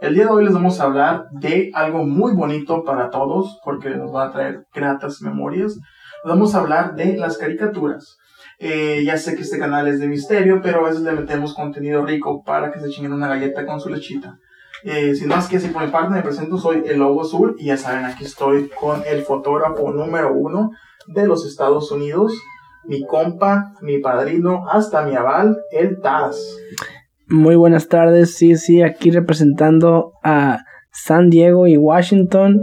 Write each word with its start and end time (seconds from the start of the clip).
El 0.00 0.14
día 0.14 0.24
de 0.24 0.30
hoy 0.30 0.44
les 0.44 0.52
vamos 0.52 0.80
a 0.80 0.84
hablar 0.84 1.28
de 1.30 1.70
algo 1.72 2.04
muy 2.04 2.32
bonito 2.32 2.82
para 2.82 3.10
todos 3.10 3.60
porque 3.64 3.90
nos 3.90 4.12
va 4.12 4.24
a 4.24 4.32
traer 4.32 4.66
gratas 4.74 5.22
memorias. 5.22 5.78
Vamos 6.24 6.56
a 6.56 6.58
hablar 6.58 6.96
de 6.96 7.16
las 7.16 7.38
caricaturas. 7.38 8.16
Eh, 8.58 9.04
ya 9.04 9.16
sé 9.18 9.36
que 9.36 9.42
este 9.42 9.60
canal 9.60 9.86
es 9.86 10.00
de 10.00 10.08
misterio, 10.08 10.60
pero 10.62 10.80
a 10.80 10.88
veces 10.88 11.02
le 11.02 11.12
metemos 11.12 11.54
contenido 11.54 12.04
rico 12.04 12.42
para 12.42 12.72
que 12.72 12.80
se 12.80 12.88
chinguen 12.88 13.12
una 13.12 13.28
galleta 13.28 13.64
con 13.66 13.80
su 13.80 13.88
lechita. 13.88 14.36
Eh, 14.82 15.14
sin 15.14 15.28
más 15.28 15.46
que 15.46 15.58
así 15.58 15.68
por 15.68 15.84
mi 15.84 15.92
parte, 15.92 16.12
me 16.12 16.22
presento, 16.22 16.58
soy 16.58 16.82
el 16.86 16.98
Lobo 16.98 17.22
Azul 17.22 17.54
y 17.56 17.66
ya 17.66 17.76
saben, 17.76 18.04
aquí 18.04 18.24
estoy 18.24 18.68
con 18.80 19.04
el 19.06 19.22
fotógrafo 19.22 19.92
número 19.92 20.32
uno 20.32 20.72
de 21.06 21.24
los 21.26 21.46
Estados 21.46 21.92
Unidos, 21.92 22.32
mi 22.88 23.04
compa, 23.04 23.74
mi 23.82 23.98
padrino, 23.98 24.64
hasta 24.68 25.04
mi 25.04 25.14
aval, 25.14 25.58
el 25.70 26.00
Taz. 26.00 26.56
Muy 27.28 27.54
buenas 27.54 27.88
tardes, 27.88 28.34
sí, 28.34 28.56
sí, 28.56 28.80
aquí 28.80 29.10
representando 29.10 30.14
a 30.24 30.60
San 30.90 31.28
Diego 31.28 31.66
y 31.66 31.76
Washington. 31.76 32.62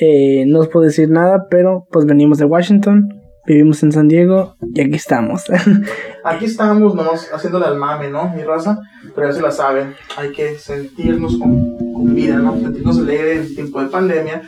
Eh, 0.00 0.44
no 0.46 0.60
os 0.60 0.68
puedo 0.68 0.86
decir 0.86 1.10
nada, 1.10 1.46
pero 1.50 1.86
pues 1.92 2.06
venimos 2.06 2.38
de 2.38 2.46
Washington, 2.46 3.08
vivimos 3.46 3.82
en 3.82 3.92
San 3.92 4.08
Diego 4.08 4.54
y 4.74 4.80
aquí 4.80 4.94
estamos. 4.94 5.44
Aquí 6.24 6.46
estamos 6.46 6.94
nomás 6.94 7.30
haciéndole 7.32 7.66
al 7.66 7.76
mame, 7.76 8.10
¿no? 8.10 8.30
Mi 8.30 8.42
raza, 8.42 8.80
pero 9.14 9.28
ya 9.28 9.32
se 9.32 9.42
la 9.42 9.52
saben, 9.52 9.94
hay 10.16 10.32
que 10.32 10.56
sentirnos 10.56 11.38
con, 11.38 11.76
con 11.92 12.14
vida, 12.14 12.36
¿no? 12.36 12.58
Sentirnos 12.58 12.98
alegres 12.98 13.50
en 13.50 13.54
tiempo 13.54 13.80
de 13.80 13.88
pandemia. 13.88 14.42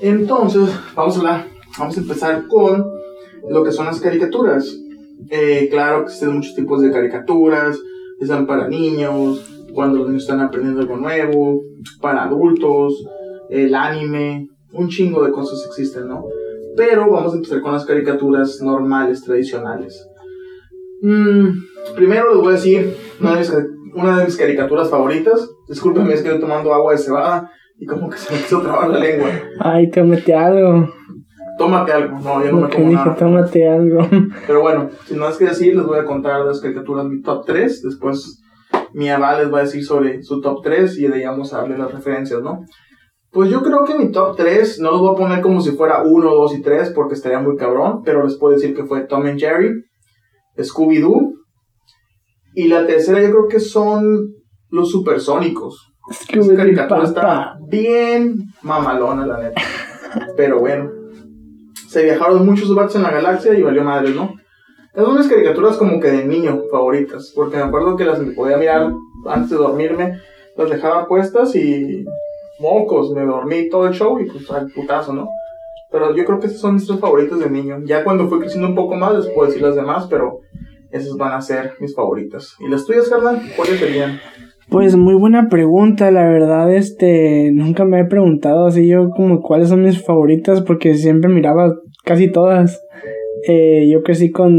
Entonces, 0.00 0.70
vamos 0.94 1.16
a 1.16 1.18
hablar, 1.18 1.46
vamos 1.76 1.96
a 1.96 2.00
empezar 2.00 2.46
con 2.46 3.01
lo 3.48 3.64
que 3.64 3.72
son 3.72 3.86
las 3.86 4.00
caricaturas. 4.00 4.78
Eh, 5.30 5.68
claro 5.70 6.00
que 6.00 6.04
existen 6.06 6.34
muchos 6.34 6.54
tipos 6.54 6.82
de 6.82 6.90
caricaturas, 6.90 7.78
están 8.20 8.46
para 8.46 8.68
niños, 8.68 9.44
cuando 9.72 9.98
los 9.98 10.08
niños 10.08 10.24
están 10.24 10.40
aprendiendo 10.40 10.80
algo 10.80 10.96
nuevo, 10.96 11.62
para 12.00 12.24
adultos, 12.24 13.04
el 13.50 13.74
anime, 13.74 14.48
un 14.72 14.88
chingo 14.88 15.24
de 15.24 15.32
cosas 15.32 15.64
existen, 15.66 16.08
¿no? 16.08 16.24
Pero 16.76 17.10
vamos 17.10 17.32
a 17.32 17.36
empezar 17.36 17.60
con 17.60 17.72
las 17.72 17.84
caricaturas 17.84 18.60
normales, 18.62 19.22
tradicionales. 19.22 20.06
Mm, 21.02 21.48
primero 21.94 22.32
les 22.32 22.38
voy 22.38 22.48
a 22.48 22.56
decir 22.56 22.96
una 23.20 23.32
de, 23.32 23.38
mis, 23.38 23.52
una 23.94 24.18
de 24.18 24.24
mis 24.24 24.36
caricaturas 24.36 24.88
favoritas. 24.88 25.48
Discúlpenme, 25.68 26.14
es 26.14 26.22
que 26.22 26.28
estoy 26.28 26.40
tomando 26.40 26.72
agua 26.72 26.92
de 26.92 26.98
cebada 26.98 27.50
y 27.78 27.86
como 27.86 28.08
que 28.08 28.16
se 28.16 28.32
me 28.32 28.40
quiso 28.40 28.62
trabar 28.62 28.88
la 28.88 28.98
lengua. 28.98 29.28
Ay, 29.58 29.90
tómate 29.90 30.34
algo. 30.34 30.88
Tómate 31.58 31.92
algo, 31.92 32.18
no, 32.18 32.44
yo 32.44 32.52
no 32.52 32.60
me 32.62 32.68
tomo 32.68 32.88
dije, 32.88 32.94
nada. 32.94 33.14
tómate 33.14 33.68
algo. 33.68 34.08
Pero 34.46 34.62
bueno, 34.62 34.90
sin 35.06 35.18
más 35.18 35.36
que 35.36 35.44
decir, 35.46 35.76
les 35.76 35.84
voy 35.86 35.98
a 35.98 36.04
contar 36.04 36.44
las 36.44 36.60
caricaturas 36.60 37.06
mi 37.06 37.20
top 37.22 37.44
3. 37.46 37.82
Después 37.82 38.42
mi 38.94 39.10
aval 39.10 39.42
les 39.42 39.52
va 39.52 39.58
a 39.58 39.62
decir 39.62 39.84
sobre 39.84 40.22
su 40.22 40.40
top 40.40 40.62
3 40.62 40.98
y 40.98 41.08
de 41.08 41.14
ahí 41.14 41.24
vamos 41.24 41.52
a 41.52 41.58
darle 41.58 41.78
las 41.78 41.92
referencias, 41.92 42.42
¿no? 42.42 42.60
Pues 43.30 43.50
yo 43.50 43.62
creo 43.62 43.84
que 43.84 43.94
mi 43.96 44.10
top 44.10 44.36
3 44.36 44.80
no 44.80 44.90
los 44.90 45.00
voy 45.00 45.14
a 45.14 45.18
poner 45.18 45.40
como 45.40 45.60
si 45.60 45.72
fuera 45.72 46.02
1, 46.02 46.30
2 46.34 46.54
y 46.56 46.62
3 46.62 46.92
porque 46.94 47.14
estaría 47.14 47.38
muy 47.40 47.56
cabrón, 47.56 48.02
pero 48.04 48.24
les 48.24 48.36
puedo 48.36 48.54
decir 48.54 48.74
que 48.74 48.84
fue 48.84 49.06
Tom 49.06 49.26
and 49.26 49.38
Jerry, 49.40 49.70
Scooby-Doo 50.58 51.32
y 52.54 52.68
la 52.68 52.86
tercera 52.86 53.22
yo 53.22 53.30
creo 53.30 53.48
que 53.48 53.60
son 53.60 54.34
los 54.68 54.90
supersónicos. 54.90 55.92
Esa 56.30 56.54
caricatura 56.54 57.04
está 57.04 57.54
bien 57.68 58.36
mamalona, 58.62 59.24
la 59.26 59.38
neta. 59.38 59.62
Pero 60.36 60.60
bueno, 60.60 60.90
se 61.92 62.04
viajaron 62.04 62.46
muchos 62.46 62.74
vatos 62.74 62.96
en 62.96 63.02
la 63.02 63.10
galaxia 63.10 63.52
y 63.52 63.62
valió 63.62 63.84
madre, 63.84 64.14
¿no? 64.14 64.34
Son 64.94 65.16
mis 65.16 65.28
caricaturas 65.28 65.76
como 65.76 66.00
que 66.00 66.10
de 66.10 66.24
niño 66.24 66.62
favoritas, 66.70 67.32
porque 67.34 67.56
me 67.56 67.64
acuerdo 67.64 67.96
que 67.96 68.04
las 68.04 68.18
podía 68.34 68.56
mirar 68.56 68.92
antes 69.26 69.50
de 69.50 69.56
dormirme, 69.56 70.18
las 70.56 70.70
dejaba 70.70 71.06
puestas 71.06 71.54
y 71.54 72.04
mocos, 72.60 73.12
me 73.12 73.24
dormí 73.24 73.68
todo 73.68 73.86
el 73.86 73.92
show 73.92 74.18
y 74.18 74.24
pues 74.24 74.50
al 74.50 74.70
putazo, 74.70 75.12
¿no? 75.12 75.28
Pero 75.90 76.16
yo 76.16 76.24
creo 76.24 76.40
que 76.40 76.46
esas 76.46 76.60
son 76.60 76.74
mis 76.74 76.86
tres 76.86 76.98
favoritas 76.98 77.38
de 77.38 77.50
niño. 77.50 77.80
Ya 77.84 78.04
cuando 78.04 78.26
fui 78.26 78.40
creciendo 78.40 78.68
un 78.68 78.74
poco 78.74 78.94
más, 78.94 79.14
les 79.14 79.28
puedo 79.28 79.48
decir 79.48 79.62
las 79.62 79.76
demás, 79.76 80.06
pero 80.08 80.40
esas 80.90 81.14
van 81.18 81.32
a 81.32 81.42
ser 81.42 81.74
mis 81.78 81.94
favoritas. 81.94 82.56
¿Y 82.60 82.68
las 82.68 82.86
tuyas, 82.86 83.10
carnal? 83.10 83.42
¿Cuáles 83.54 83.78
serían? 83.78 84.18
Pues 84.72 84.96
muy 84.96 85.14
buena 85.14 85.48
pregunta, 85.50 86.10
la 86.10 86.26
verdad, 86.26 86.72
este, 86.72 87.50
nunca 87.52 87.84
me 87.84 88.00
he 88.00 88.04
preguntado 88.06 88.66
así 88.66 88.88
yo 88.88 89.10
como 89.10 89.42
cuáles 89.42 89.68
son 89.68 89.82
mis 89.82 90.02
favoritas 90.02 90.62
porque 90.62 90.94
siempre 90.94 91.30
miraba 91.30 91.74
casi 92.04 92.30
todas. 92.30 92.80
Eh, 93.48 93.88
yo 93.90 94.02
crecí 94.02 94.30
con 94.30 94.54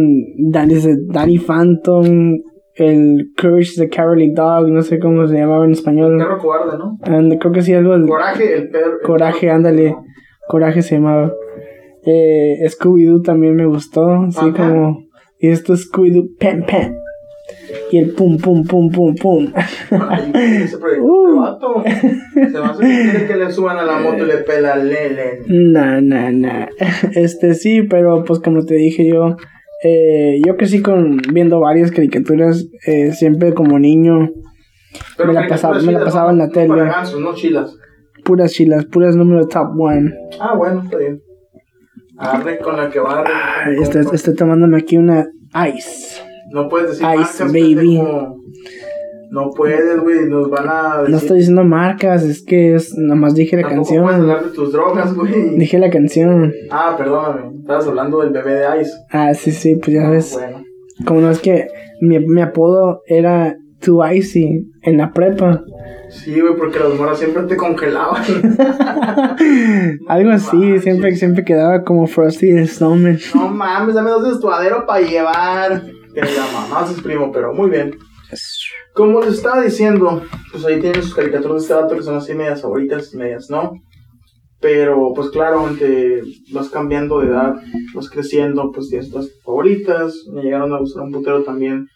Danny, 0.51 0.75
Danny 1.07 1.37
Phantom, 1.39 2.37
el 2.75 3.27
Courage 3.39 3.71
the 3.77 3.89
Cowardly 3.89 4.31
Dog, 4.33 4.67
no 4.69 4.81
sé 4.81 4.99
cómo 4.99 5.25
se 5.27 5.35
llamaba 5.37 5.63
en 5.65 5.71
español. 5.71 6.17
Perro 6.17 6.37
cobarde, 6.39 6.77
¿no? 6.77 6.97
And- 7.03 7.37
creo 7.39 7.53
que 7.53 7.61
sí, 7.61 7.73
algo 7.73 7.91
del 7.93 8.07
Coraje, 8.07 8.55
el 8.55 8.69
perro. 8.69 8.93
el 8.99 9.01
Coraje, 9.05 9.47
perro- 9.47 9.55
ándale. 9.55 9.95
Coraje 10.47 10.81
se 10.81 10.95
llamaba. 10.95 11.31
Eh, 12.05 12.57
Scooby-Doo 12.67 13.21
también 13.23 13.55
me 13.55 13.65
gustó, 13.65 14.09
así 14.23 14.39
Ajá. 14.39 14.51
como... 14.51 15.05
Y 15.39 15.49
esto 15.49 15.73
es 15.73 15.89
Scooby-Doo, 15.89 16.31
pam, 16.39 16.65
pam. 16.65 16.95
Y 17.91 17.97
el 17.99 18.11
pum, 18.11 18.37
pum, 18.37 18.63
pum, 18.65 18.89
pum, 18.91 19.15
pum. 19.15 19.51
Ese 20.33 20.77
proyecto, 20.77 21.03
Uh. 21.05 21.83
Se 22.51 22.59
va 22.59 22.67
a 22.67 22.71
hacer 22.71 23.27
que 23.27 23.35
le 23.35 23.51
suban 23.51 23.77
a 23.77 23.83
la 23.83 23.99
moto 23.99 24.23
y 24.23 24.27
le 24.27 24.37
pela 24.37 24.75
lele. 24.75 25.39
Nah, 25.47 25.99
nah, 26.01 26.31
nah. 26.31 26.67
Este 27.13 27.53
sí, 27.53 27.83
pero 27.83 28.23
pues 28.23 28.39
como 28.39 28.63
te 28.65 28.75
dije 28.75 29.07
yo, 29.07 29.35
eh, 29.83 30.39
yo 30.45 30.55
crecí 30.57 30.81
con 30.81 31.17
viendo 31.33 31.59
varias 31.59 31.91
caricaturas, 31.91 32.65
eh, 32.87 33.11
siempre 33.11 33.53
como 33.53 33.77
niño, 33.79 34.29
Me 35.25 35.33
la 35.33 35.47
pasaba- 35.47 35.79
me 35.81 35.91
la 35.91 36.03
pasaba 36.03 36.31
en 36.31 36.37
la 36.37 36.49
tele. 36.49 36.67
No 36.69 36.75
para 36.77 36.91
gansos, 36.91 37.19
no 37.19 37.33
chilas. 37.33 37.75
puras 38.23 38.51
chilas, 38.53 38.85
puras 38.85 39.15
número 39.15 39.47
top 39.47 39.69
one. 39.77 40.11
Ah, 40.39 40.55
bueno, 40.55 40.81
está 40.83 40.97
bien. 40.97 41.21
Arre 42.17 42.59
con 42.59 42.77
la 42.77 42.89
que 42.89 42.99
va. 42.99 43.15
compa. 43.17 43.71
estoy, 43.81 44.05
estoy 44.13 44.35
tomándome 44.35 44.77
aquí 44.77 44.97
una 44.97 45.27
ice. 45.75 46.21
No 46.53 46.69
puedes 46.69 46.89
decir 46.91 47.05
Ice, 47.05 47.19
marcas, 47.19 47.39
baby. 47.51 47.75
pendejo. 47.75 48.35
No 49.31 49.49
puedes, 49.49 49.99
güey. 49.99 50.25
Nos 50.29 50.49
van 50.51 50.67
a 50.69 50.97
decir. 50.99 51.09
No 51.09 51.17
estoy 51.17 51.37
diciendo 51.39 51.63
marcas, 51.63 52.23
es 52.23 52.43
que 52.43 52.75
es, 52.75 52.95
nomás 52.95 53.33
dije 53.33 53.55
la 53.57 53.63
Tampoco 53.63 53.81
canción. 53.87 54.03
puedes 54.05 54.19
hablar 54.21 54.43
de 54.45 54.51
tus 54.51 54.71
drogas, 54.71 55.13
güey. 55.15 55.57
Dije 55.57 55.79
la 55.79 55.89
canción. 55.89 56.53
Ah, 56.69 56.93
perdóname. 56.97 57.57
Estabas 57.61 57.87
hablando 57.87 58.21
del 58.21 58.29
bebé 58.31 58.53
de 58.53 58.81
Ice. 58.81 58.91
Ah, 59.09 59.33
sí, 59.33 59.51
sí, 59.51 59.75
pues 59.77 59.91
ya 59.95 60.07
ves. 60.09 60.33
Bueno. 60.33 60.63
Como 61.05 61.21
no 61.21 61.31
es 61.31 61.39
que 61.39 61.67
mi, 62.01 62.19
mi 62.19 62.41
apodo 62.41 63.01
era 63.07 63.55
Too 63.79 64.05
Icy 64.13 64.71
en 64.83 64.97
la 64.97 65.11
prepa. 65.11 65.63
Sí, 66.09 66.39
güey, 66.39 66.55
porque 66.55 66.77
las 66.77 66.93
moras 66.93 67.17
siempre 67.17 67.41
te 67.43 67.57
congelaban. 67.57 68.21
Algo 70.07 70.29
así, 70.31 70.77
siempre, 70.79 71.15
siempre 71.15 71.43
quedaba 71.43 71.83
como 71.83 72.05
Frosty 72.05 72.53
the 72.53 72.67
Snowman. 72.67 73.17
No 73.33 73.49
mames, 73.49 73.95
dame 73.95 74.11
dos 74.11 74.23
de 74.23 74.29
estuadero 74.33 74.85
para 74.85 75.01
llevar. 75.01 75.81
Que 76.13 76.21
la 76.21 76.47
mamá 76.53 76.85
es 76.89 77.01
primo, 77.01 77.31
pero 77.31 77.53
muy 77.53 77.69
bien. 77.69 77.97
Como 78.93 79.21
les 79.21 79.35
estaba 79.35 79.61
diciendo, 79.61 80.23
pues 80.51 80.65
ahí 80.65 80.79
tienen 80.79 81.01
sus 81.01 81.15
caricaturas 81.15 81.55
de 81.55 81.61
este 81.61 81.73
vato 81.73 81.95
que 81.95 82.03
son 82.03 82.15
así 82.15 82.33
medias 82.33 82.61
favoritas, 82.61 83.13
medias 83.13 83.49
no. 83.49 83.73
Pero 84.61 85.11
pues 85.13 85.29
claro, 85.29 85.67
te 85.77 86.21
vas 86.53 86.69
cambiando 86.69 87.19
de 87.19 87.27
edad, 87.27 87.55
vas 87.93 88.09
creciendo, 88.09 88.71
pues 88.71 88.89
tienes 88.89 89.11
tus 89.11 89.31
favoritas. 89.43 90.15
Me 90.31 90.41
llegaron 90.41 90.73
a 90.73 90.79
gustar 90.79 91.03
un 91.03 91.11
putero 91.11 91.43
también. 91.43 91.87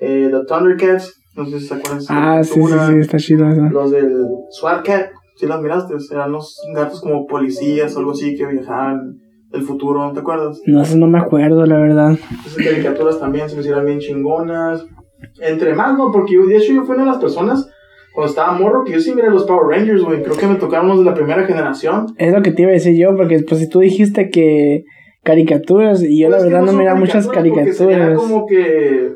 Eh, 0.00 0.28
The 0.30 0.44
Thundercats, 0.46 1.14
no 1.34 1.46
sé 1.46 1.58
si 1.58 1.66
se 1.66 1.74
acuerdan 1.74 2.00
Ah, 2.08 2.44
sí, 2.44 2.52
sí, 2.54 2.72
sí, 2.88 2.98
está 3.00 3.16
chido 3.16 3.48
eso. 3.50 3.62
Los 3.70 3.90
del 3.90 4.24
SWAT 4.50 4.84
Cat, 4.84 5.10
si 5.36 5.46
las 5.46 5.60
miraste, 5.60 5.94
eran 6.12 6.32
los 6.32 6.56
gatos 6.74 7.00
como 7.00 7.26
policías 7.26 7.96
o 7.96 7.98
algo 8.00 8.12
así 8.12 8.36
que 8.36 8.46
viajaban 8.46 9.18
del 9.56 9.66
futuro, 9.66 10.00
¿no 10.06 10.12
te 10.12 10.20
acuerdas? 10.20 10.60
No 10.66 10.84
sé, 10.84 10.96
no 10.96 11.06
me 11.06 11.18
acuerdo, 11.18 11.64
la 11.66 11.78
verdad. 11.78 12.12
Esas 12.46 12.56
caricaturas 12.64 13.18
también 13.18 13.48
se 13.48 13.54
me 13.56 13.60
hicieron 13.62 13.84
bien 13.86 13.98
chingonas. 13.98 14.86
Entre 15.40 15.74
más, 15.74 15.96
¿no? 15.96 16.12
Porque 16.12 16.34
yo, 16.34 16.46
de 16.46 16.56
hecho, 16.56 16.72
yo 16.72 16.84
fui 16.84 16.94
una 16.94 17.04
de 17.04 17.10
las 17.10 17.18
personas 17.20 17.68
cuando 18.14 18.30
estaba 18.30 18.52
morro 18.52 18.84
que 18.84 18.92
yo 18.92 19.00
sí 19.00 19.14
miré 19.14 19.30
los 19.30 19.44
Power 19.44 19.66
Rangers, 19.78 20.02
güey. 20.02 20.22
Creo 20.22 20.36
que 20.36 20.46
me 20.46 20.54
tocaron 20.56 20.88
los 20.88 20.98
de 21.00 21.04
la 21.04 21.14
primera 21.14 21.44
generación. 21.44 22.06
Es 22.18 22.32
lo 22.32 22.42
que 22.42 22.50
te 22.52 22.62
iba 22.62 22.70
a 22.70 22.74
decir 22.74 22.96
yo, 22.96 23.14
porque 23.16 23.40
pues 23.40 23.60
si 23.60 23.68
tú 23.68 23.80
dijiste 23.80 24.30
que 24.30 24.84
caricaturas, 25.24 26.02
y 26.02 26.20
yo 26.20 26.28
Pues 26.28 26.30
la 26.30 26.36
es 26.38 26.42
que 26.44 26.48
verdad 26.50 26.60
no 26.64 26.72
son 26.72 26.78
miraba 26.78 26.98
muchas 26.98 27.26
caricaturas. 27.28 28.16
como 28.18 28.46
que. 28.46 29.12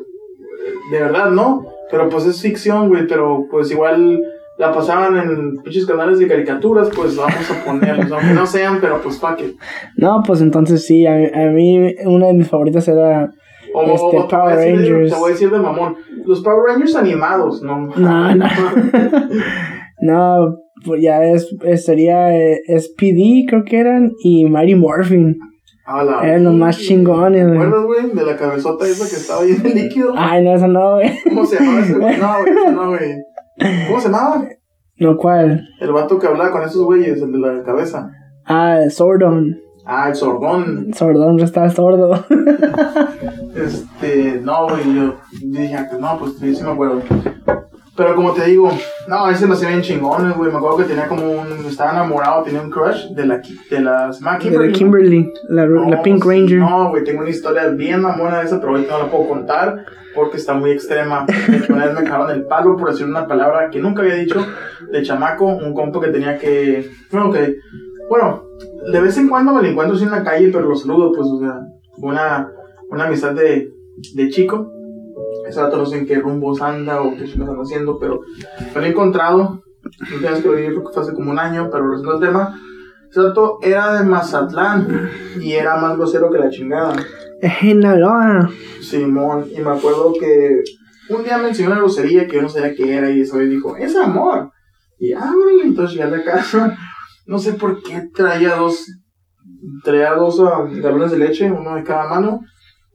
De 0.90 0.98
verdad, 1.00 1.30
¿no? 1.30 1.66
Pero 1.90 2.08
pues 2.08 2.26
es 2.26 2.40
ficción, 2.42 2.88
güey. 2.88 3.06
Pero 3.06 3.46
pues 3.50 3.70
igual 3.70 4.20
la 4.60 4.72
pasaban 4.72 5.16
en 5.16 5.56
pinches 5.64 5.86
canales 5.86 6.18
de 6.18 6.28
caricaturas, 6.28 6.90
pues 6.94 7.16
vamos 7.16 7.50
a 7.50 7.64
ponerlos. 7.64 8.12
aunque 8.12 8.34
no 8.34 8.46
sean, 8.46 8.78
pero 8.80 9.00
pues 9.02 9.16
pa' 9.18 9.34
que. 9.34 9.54
No, 9.96 10.22
pues 10.26 10.40
entonces 10.42 10.84
sí, 10.86 11.06
a, 11.06 11.14
a 11.14 11.46
mí 11.50 11.94
una 12.04 12.26
de 12.28 12.34
mis 12.34 12.48
favoritas 12.48 12.86
era... 12.86 13.30
O, 13.72 13.82
Este, 13.82 14.18
o 14.18 14.26
te, 14.26 14.36
Power 14.36 14.56
decir, 14.58 14.78
de- 14.80 14.88
Rangers. 14.90 15.12
te 15.12 15.18
voy 15.18 15.28
a 15.30 15.32
decir 15.32 15.50
de 15.50 15.58
mamón. 15.58 15.96
Los 16.26 16.40
Power 16.42 16.62
Rangers 16.68 16.94
animados, 16.96 17.62
no. 17.62 17.86
No, 17.96 18.34
no. 18.34 18.46
no, 20.02 20.56
pues 20.84 21.02
ya 21.02 21.22
es, 21.24 21.48
sería 21.84 22.36
eh, 22.36 22.60
SPD, 22.66 23.46
creo 23.48 23.64
que 23.64 23.78
eran, 23.78 24.10
y 24.22 24.46
Mighty 24.46 24.74
Morphin. 24.74 25.36
Eran 26.22 26.44
los 26.44 26.54
más 26.54 26.76
¿Te 26.78 26.84
chingones, 26.84 27.46
güey. 27.48 27.58
acuerdas, 27.58 27.84
güey? 27.84 28.10
De 28.12 28.24
la 28.24 28.36
cabezota 28.36 28.86
esa 28.86 29.08
que 29.08 29.16
estaba 29.16 29.42
ahí 29.42 29.50
en 29.58 29.66
el 29.66 29.74
líquido. 29.74 30.12
Ay, 30.16 30.44
no, 30.44 30.54
eso 30.54 30.68
no, 30.68 30.94
güey. 30.96 31.10
¿Cómo 31.24 31.44
se 31.44 31.56
llamaba 31.56 31.80
ese 31.80 31.94
güey? 31.94 32.16
No, 32.20 32.38
güey, 32.38 32.52
ese 32.52 32.70
no, 32.72 32.88
güey. 32.88 33.10
¿Cómo 33.86 34.00
se 34.00 34.08
llamaba? 34.08 34.48
No, 34.96 35.16
¿cuál? 35.16 35.68
El 35.80 35.92
vato 35.92 36.18
que 36.18 36.26
hablaba 36.26 36.50
con 36.50 36.62
esos 36.62 36.84
güeyes, 36.84 37.20
el 37.22 37.32
de 37.32 37.38
la 37.38 37.62
cabeza. 37.62 38.10
Ah, 38.44 38.80
Sordon. 38.90 39.60
Ah, 39.84 40.08
el 40.08 40.14
sordón. 40.14 40.92
Sordón, 40.94 41.38
ya 41.38 41.44
estaba 41.44 41.70
sordo. 41.70 42.24
Este, 43.52 44.40
no, 44.40 44.68
güey, 44.68 44.94
yo 44.94 45.16
dije, 45.42 45.74
ah, 45.74 45.90
no, 45.98 46.18
pues 46.20 46.38
sí, 46.38 46.54
sí 46.54 46.62
me 46.62 46.70
acuerdo. 46.70 47.02
Pero 48.00 48.16
como 48.16 48.32
te 48.32 48.46
digo, 48.46 48.70
no, 49.08 49.28
ese 49.28 49.46
lo 49.46 49.52
hacía 49.52 49.68
bien 49.68 49.82
chingones, 49.82 50.34
güey. 50.34 50.50
Me 50.50 50.56
acuerdo 50.56 50.78
que 50.78 50.84
tenía 50.84 51.06
como 51.06 51.32
un. 51.32 51.66
Estaba 51.66 51.90
enamorado, 51.90 52.42
tenía 52.42 52.62
un 52.62 52.70
crush 52.70 53.08
de 53.10 53.26
la. 53.26 53.42
De 53.68 53.78
la. 53.78 54.10
se 54.10 54.24
llama 54.24 54.38
De 54.38 54.68
la 54.68 54.72
Kimberly, 54.72 55.30
la, 55.50 55.66
No, 55.66 55.90
la 55.90 56.00
Pink 56.00 56.24
Ranger. 56.24 56.60
No, 56.60 56.88
güey, 56.88 57.04
tengo 57.04 57.20
una 57.20 57.28
historia 57.28 57.68
bien 57.68 58.00
mamona 58.00 58.38
de 58.38 58.46
esa, 58.46 58.58
pero 58.58 58.72
ahorita 58.72 58.92
no 58.92 59.04
la 59.04 59.10
puedo 59.10 59.28
contar 59.28 59.84
porque 60.14 60.38
está 60.38 60.54
muy 60.54 60.70
extrema. 60.70 61.26
Una 61.68 61.84
vez 61.84 61.94
me 61.94 62.04
cagaron 62.04 62.30
el 62.30 62.46
palo 62.46 62.74
por 62.74 62.90
decir 62.90 63.04
una 63.04 63.26
palabra 63.26 63.68
que 63.68 63.80
nunca 63.80 64.00
había 64.00 64.14
dicho 64.14 64.46
de 64.90 65.02
chamaco, 65.02 65.44
un 65.44 65.74
compa 65.74 66.00
que 66.00 66.08
tenía 66.08 66.38
que. 66.38 66.90
Bueno, 67.12 67.30
que. 67.30 67.56
Bueno, 68.08 68.44
de 68.90 68.98
vez 69.02 69.18
en 69.18 69.28
cuando 69.28 69.52
me 69.52 69.60
lo 69.60 69.68
encuentro 69.68 69.94
así 69.94 70.04
en 70.04 70.10
la 70.10 70.24
calle, 70.24 70.48
pero 70.50 70.66
lo 70.66 70.74
saludo, 70.74 71.12
pues, 71.12 71.28
o 71.28 71.38
sea, 71.38 71.60
una, 71.98 72.50
una 72.88 73.04
amistad 73.04 73.34
de, 73.34 73.68
de 74.14 74.28
chico. 74.30 74.72
Ese 75.48 75.60
rato 75.60 75.76
no 75.76 75.86
sé 75.86 75.98
en 75.98 76.06
qué 76.06 76.16
rumbos 76.16 76.60
anda 76.60 77.02
o 77.02 77.14
qué 77.16 77.24
chingados 77.24 77.50
anda 77.50 77.62
haciendo, 77.62 77.98
pero 77.98 78.20
me 78.74 78.80
lo 78.80 78.86
he 78.86 78.90
encontrado. 78.90 79.62
Última 80.12 80.30
vez 80.30 80.42
que 80.42 80.48
lo 80.48 80.54
creo 80.54 80.84
que 80.84 80.92
fue 80.92 81.02
hace 81.02 81.14
como 81.14 81.30
un 81.30 81.38
año, 81.38 81.68
pero 81.70 81.90
resulta 81.90 82.14
el 82.14 82.20
tema. 82.20 82.60
Ese 83.10 83.22
rato 83.22 83.58
era 83.62 83.94
de 83.94 84.04
Mazatlán 84.04 85.10
y 85.40 85.52
era 85.52 85.76
más 85.76 85.96
grosero 85.96 86.30
que 86.30 86.38
la 86.38 86.50
chingada. 86.50 86.94
Sinaloa. 87.60 88.50
Simón, 88.80 89.46
y 89.56 89.60
me 89.60 89.70
acuerdo 89.70 90.12
que 90.18 90.62
un 91.08 91.24
día 91.24 91.38
me 91.38 91.48
enseñó 91.48 91.70
una 91.70 91.78
grosería 91.78 92.26
que 92.26 92.36
yo 92.36 92.42
no 92.42 92.48
sabía 92.48 92.74
qué 92.74 92.96
era 92.96 93.10
y 93.10 93.20
eso 93.20 93.40
y 93.40 93.48
dijo, 93.48 93.76
es 93.76 93.96
amor. 93.96 94.52
Y 94.98 95.12
ábrele, 95.12 95.64
entonces 95.64 95.96
llegué 95.96 96.14
a 96.14 96.18
la 96.18 96.24
casa, 96.24 96.76
no 97.26 97.38
sé 97.38 97.54
por 97.54 97.82
qué 97.82 98.08
traía 98.14 98.56
dos, 98.56 98.86
traía 99.82 100.14
dos 100.14 100.40
ah, 100.40 100.66
galones 100.70 101.10
de 101.10 101.18
leche, 101.18 101.50
uno 101.50 101.74
de 101.74 101.82
cada 101.82 102.08
mano. 102.08 102.40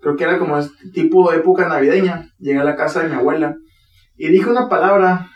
Creo 0.05 0.17
que 0.17 0.23
era 0.23 0.37
como 0.37 0.55
este 0.59 0.91
tipo 0.93 1.31
de 1.31 1.37
época 1.37 1.67
navideña. 1.67 2.29
Llegué 2.37 2.59
a 2.59 2.63
la 2.63 2.75
casa 2.75 3.01
de 3.01 3.09
mi 3.09 3.15
abuela 3.15 3.55
y 4.15 4.27
dije 4.27 4.47
una 4.47 4.69
palabra 4.69 5.29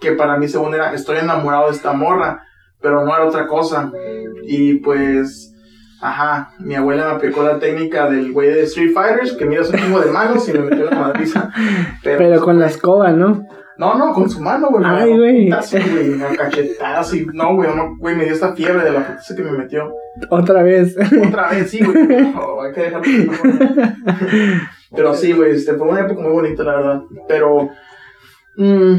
que 0.00 0.12
para 0.12 0.38
mí 0.38 0.48
según 0.48 0.72
era, 0.72 0.94
estoy 0.94 1.18
enamorado 1.18 1.66
de 1.66 1.72
esta 1.72 1.92
morra, 1.92 2.42
pero 2.80 3.04
no 3.04 3.14
era 3.14 3.26
otra 3.26 3.46
cosa. 3.46 3.92
Y 4.44 4.76
pues, 4.76 5.54
ajá, 6.00 6.52
mi 6.58 6.74
abuela 6.74 7.04
me 7.04 7.16
aplicó 7.16 7.42
la 7.42 7.58
técnica 7.58 8.08
del 8.08 8.32
güey 8.32 8.48
de 8.48 8.62
Street 8.62 8.94
Fighters, 8.94 9.34
que 9.34 9.44
mira 9.44 9.60
un 9.60 9.72
chingo 9.72 10.00
de 10.00 10.10
manos 10.10 10.48
y 10.48 10.54
me 10.54 10.60
metió 10.60 10.88
una 10.88 11.00
madriza. 11.00 11.52
Pero 12.02 12.40
con 12.40 12.58
la 12.58 12.68
escoba, 12.68 13.10
¿no? 13.12 13.46
No, 13.78 13.94
no, 13.96 14.12
con 14.12 14.28
su 14.28 14.40
mano, 14.40 14.70
güey. 14.70 14.84
Ay, 14.84 15.16
güey. 15.16 15.44
putazo, 15.44 15.78
güey, 15.78 16.20
a 16.20 16.36
cachetadas 16.36 17.14
y 17.14 17.24
no, 17.26 17.54
güey, 17.54 17.74
no, 17.74 17.96
güey, 17.96 18.16
me 18.16 18.24
dio 18.24 18.34
esta 18.34 18.52
fiebre 18.54 18.82
de 18.82 18.90
la 18.90 19.06
putiza 19.06 19.36
que 19.36 19.42
me 19.42 19.52
metió. 19.52 19.94
Otra 20.30 20.64
vez. 20.64 20.96
Otra 21.26 21.50
vez, 21.50 21.70
sí, 21.70 21.84
güey. 21.84 22.06
No, 22.34 22.60
hay 22.60 22.72
que 22.72 22.80
dejarlo. 22.82 23.30
Pero 24.94 25.14
sí, 25.14 25.32
güey, 25.32 25.52
este, 25.52 25.74
fue 25.74 25.86
una 25.86 26.00
época 26.00 26.20
muy 26.22 26.32
bonita, 26.32 26.64
la 26.64 26.76
verdad. 26.76 27.02
Pero, 27.28 27.70
mm, 28.56 28.96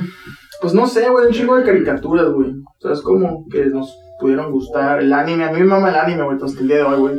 pues 0.61 0.73
no 0.73 0.87
sé, 0.87 1.09
güey, 1.09 1.27
un 1.27 1.33
chingo 1.33 1.57
de 1.57 1.65
caricaturas, 1.65 2.29
güey. 2.29 2.51
O 2.51 2.81
sea, 2.81 2.93
es 2.93 3.01
como 3.01 3.47
que 3.49 3.65
nos 3.65 3.93
pudieron 4.19 4.51
gustar. 4.51 4.99
El 4.99 5.13
anime, 5.13 5.45
a 5.45 5.51
mí 5.51 5.59
me 5.59 5.65
mama 5.65 5.89
el 5.89 5.95
anime, 5.95 6.23
güey, 6.23 6.37
hasta 6.41 6.59
el 6.59 6.67
día 6.67 6.77
de 6.77 6.83
hoy, 6.83 6.99
güey. 6.99 7.15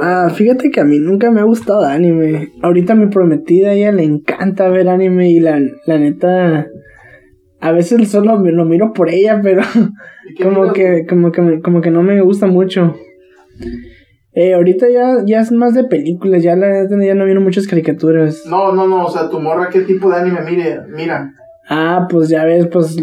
Ah, 0.00 0.30
fíjate 0.34 0.70
que 0.70 0.80
a 0.80 0.84
mí 0.84 0.98
nunca 0.98 1.30
me 1.30 1.40
ha 1.40 1.44
gustado 1.44 1.84
anime. 1.84 2.52
Ahorita 2.62 2.94
mi 2.94 3.06
prometida, 3.06 3.70
a 3.70 3.72
ella 3.72 3.92
le 3.92 4.04
encanta 4.04 4.68
ver 4.68 4.88
anime 4.88 5.30
y 5.30 5.40
la, 5.40 5.60
la 5.86 5.98
neta. 5.98 6.66
A 7.60 7.72
veces 7.72 8.10
solo 8.10 8.38
me 8.38 8.52
lo 8.52 8.64
miro 8.64 8.92
por 8.92 9.08
ella, 9.08 9.40
pero 9.42 9.62
¿Y 10.28 10.34
qué 10.34 10.44
como 10.44 10.72
que, 10.72 11.06
como 11.08 11.32
que, 11.32 11.60
como 11.62 11.80
que 11.80 11.90
no 11.90 12.02
me 12.02 12.20
gusta 12.20 12.46
mucho. 12.46 12.94
Eh, 14.34 14.52
ahorita 14.52 14.90
ya, 14.90 15.22
ya 15.24 15.40
es 15.40 15.50
más 15.50 15.72
de 15.72 15.84
películas, 15.84 16.42
ya 16.42 16.56
la 16.56 16.68
neta 16.68 16.94
ya 17.02 17.14
no 17.14 17.24
miro 17.24 17.40
muchas 17.40 17.66
caricaturas. 17.66 18.44
No, 18.46 18.72
no, 18.72 18.86
no, 18.86 19.06
o 19.06 19.10
sea, 19.10 19.30
tu 19.30 19.40
morra, 19.40 19.70
¿qué 19.70 19.80
tipo 19.80 20.10
de 20.10 20.16
anime 20.16 20.42
mire? 20.42 20.80
Mira. 20.90 21.32
Ah, 21.70 22.06
pues 22.10 22.28
ya 22.28 22.44
ves, 22.44 22.66
pues 22.70 22.96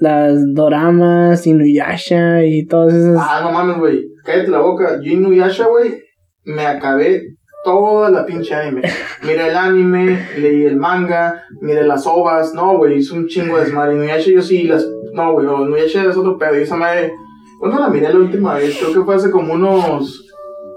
las 0.00 0.54
doramas, 0.54 1.46
Inuyasha 1.46 2.44
y 2.44 2.66
todas 2.66 2.94
esas. 2.94 3.16
Ah, 3.18 3.40
no 3.42 3.52
mames, 3.52 3.78
güey. 3.78 4.04
Cállate 4.24 4.50
la 4.50 4.60
boca. 4.60 5.00
Yo 5.02 5.12
Inuyasha, 5.12 5.66
güey, 5.66 6.02
me 6.44 6.66
acabé 6.66 7.22
toda 7.64 8.10
la 8.10 8.24
pinche 8.24 8.54
anime. 8.54 8.82
Miré 9.22 9.48
el 9.48 9.56
anime, 9.56 10.18
leí 10.38 10.64
el 10.64 10.76
manga, 10.76 11.42
miré 11.60 11.84
las 11.84 12.06
ovas. 12.06 12.54
No, 12.54 12.76
güey, 12.76 12.98
es 12.98 13.10
un 13.10 13.26
chingo 13.26 13.56
de 13.56 13.64
desmadre. 13.64 13.94
Inuyasha 13.94 14.30
yo 14.30 14.42
sí 14.42 14.64
las... 14.64 14.86
No, 15.12 15.32
güey, 15.32 15.46
Inuyasha 15.46 16.04
es 16.08 16.16
otro 16.16 16.38
pedo. 16.38 16.58
Y 16.58 16.62
esa 16.62 16.76
madre... 16.76 17.12
¿Cuándo 17.58 17.80
la 17.80 17.88
miré 17.88 18.08
la 18.08 18.20
última 18.20 18.54
vez? 18.54 18.78
Creo 18.78 18.94
que 18.94 19.04
fue 19.04 19.16
hace 19.16 19.30
como 19.30 19.54
unos... 19.54 20.24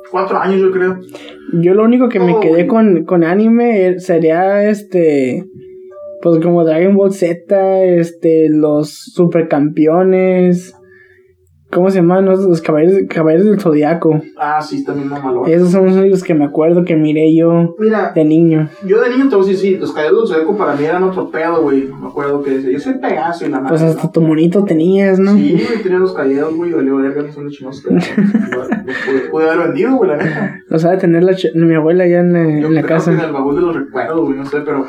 Cuatro 0.09 0.37
años, 0.39 0.59
yo 0.59 0.71
creo. 0.71 0.99
Yo 1.53 1.73
lo 1.73 1.83
único 1.83 2.09
que 2.09 2.19
me 2.19 2.37
quedé 2.41 2.67
con, 2.67 3.05
con 3.05 3.23
anime 3.23 3.87
eh, 3.87 3.99
sería 4.01 4.69
este. 4.69 5.45
Pues 6.21 6.39
como 6.43 6.63
Dragon 6.63 6.95
Ball 6.95 7.13
Z, 7.13 7.83
este, 7.83 8.49
los 8.49 8.89
supercampeones. 8.91 10.75
¿Cómo 11.71 11.89
se 11.89 11.97
llaman? 11.97 12.25
Los, 12.25 12.41
los 12.41 12.61
caballeros, 12.61 13.01
caballeros 13.09 13.45
del 13.47 13.59
zodiaco. 13.59 14.21
Ah, 14.37 14.61
sí, 14.61 14.83
también 14.83 15.07
mamalón. 15.07 15.49
Esos 15.49 15.71
son 15.71 15.85
los 15.85 15.95
únicos 15.95 16.23
que 16.23 16.33
me 16.33 16.43
acuerdo 16.43 16.83
que 16.83 16.95
miré 16.95 17.33
yo 17.35 17.75
Mira, 17.79 18.11
de 18.13 18.25
niño. 18.25 18.69
yo 18.85 19.01
de 19.01 19.09
niño 19.09 19.29
te 19.29 19.35
voy 19.35 19.45
a 19.45 19.47
decir, 19.47 19.73
sí, 19.73 19.77
los 19.77 19.93
caballeros 19.93 20.29
del 20.29 20.35
Zodiaco 20.37 20.57
para 20.57 20.75
mí 20.75 20.83
eran 20.83 21.03
otro 21.03 21.31
pedo, 21.31 21.61
güey. 21.61 21.83
Me 21.87 22.07
acuerdo 22.07 22.43
que 22.43 22.61
yo 22.71 22.79
soy 22.79 22.95
Pegaso 22.95 23.45
y 23.45 23.49
la 23.49 23.61
madre. 23.61 23.69
Pues 23.69 23.81
hasta 23.83 24.03
¿no? 24.03 24.11
tu 24.11 24.21
monito 24.21 24.63
tenías, 24.65 25.17
¿no? 25.17 25.33
Sí, 25.33 25.53
güey, 25.65 25.81
tenía 25.81 25.99
los 25.99 26.13
caballeros, 26.13 26.55
güey, 26.55 26.71
valió 26.71 26.97
verga, 26.97 27.21
no 27.23 27.31
son 27.31 27.45
los 27.45 27.53
chinos 27.53 27.83
pude, 29.31 29.49
haber 29.49 29.67
vendido, 29.67 29.95
güey, 29.95 30.09
la 30.11 30.17
neta. 30.17 30.59
Los 30.67 30.83
ha 30.85 30.91
de 30.91 30.97
tener 30.97 31.23
la 31.23 31.35
mi 31.55 31.73
abuela 31.75 32.03
allá 32.03 32.19
en 32.19 32.33
la, 32.33 32.59
Yo 32.59 32.67
en 32.67 32.75
la 32.75 32.81
creo 32.81 32.97
casa. 32.97 33.11
que 33.11 33.17
en 33.17 33.23
el 33.25 33.31
baúl 33.33 33.55
de 33.55 33.61
los 33.61 33.75
recuerdos, 33.75 34.19
güey, 34.25 34.37
no 34.37 34.45
sé, 34.45 34.61
pero, 34.61 34.85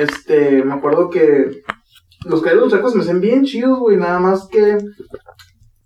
este, 0.00 0.62
me 0.64 0.74
acuerdo 0.74 1.08
que 1.10 1.62
los 2.28 2.42
caballeros 2.42 2.72
secos 2.72 2.94
me 2.94 3.02
hacen 3.02 3.20
bien 3.20 3.44
chidos, 3.44 3.78
güey, 3.78 3.96
nada 3.96 4.18
más 4.18 4.48
que, 4.48 4.78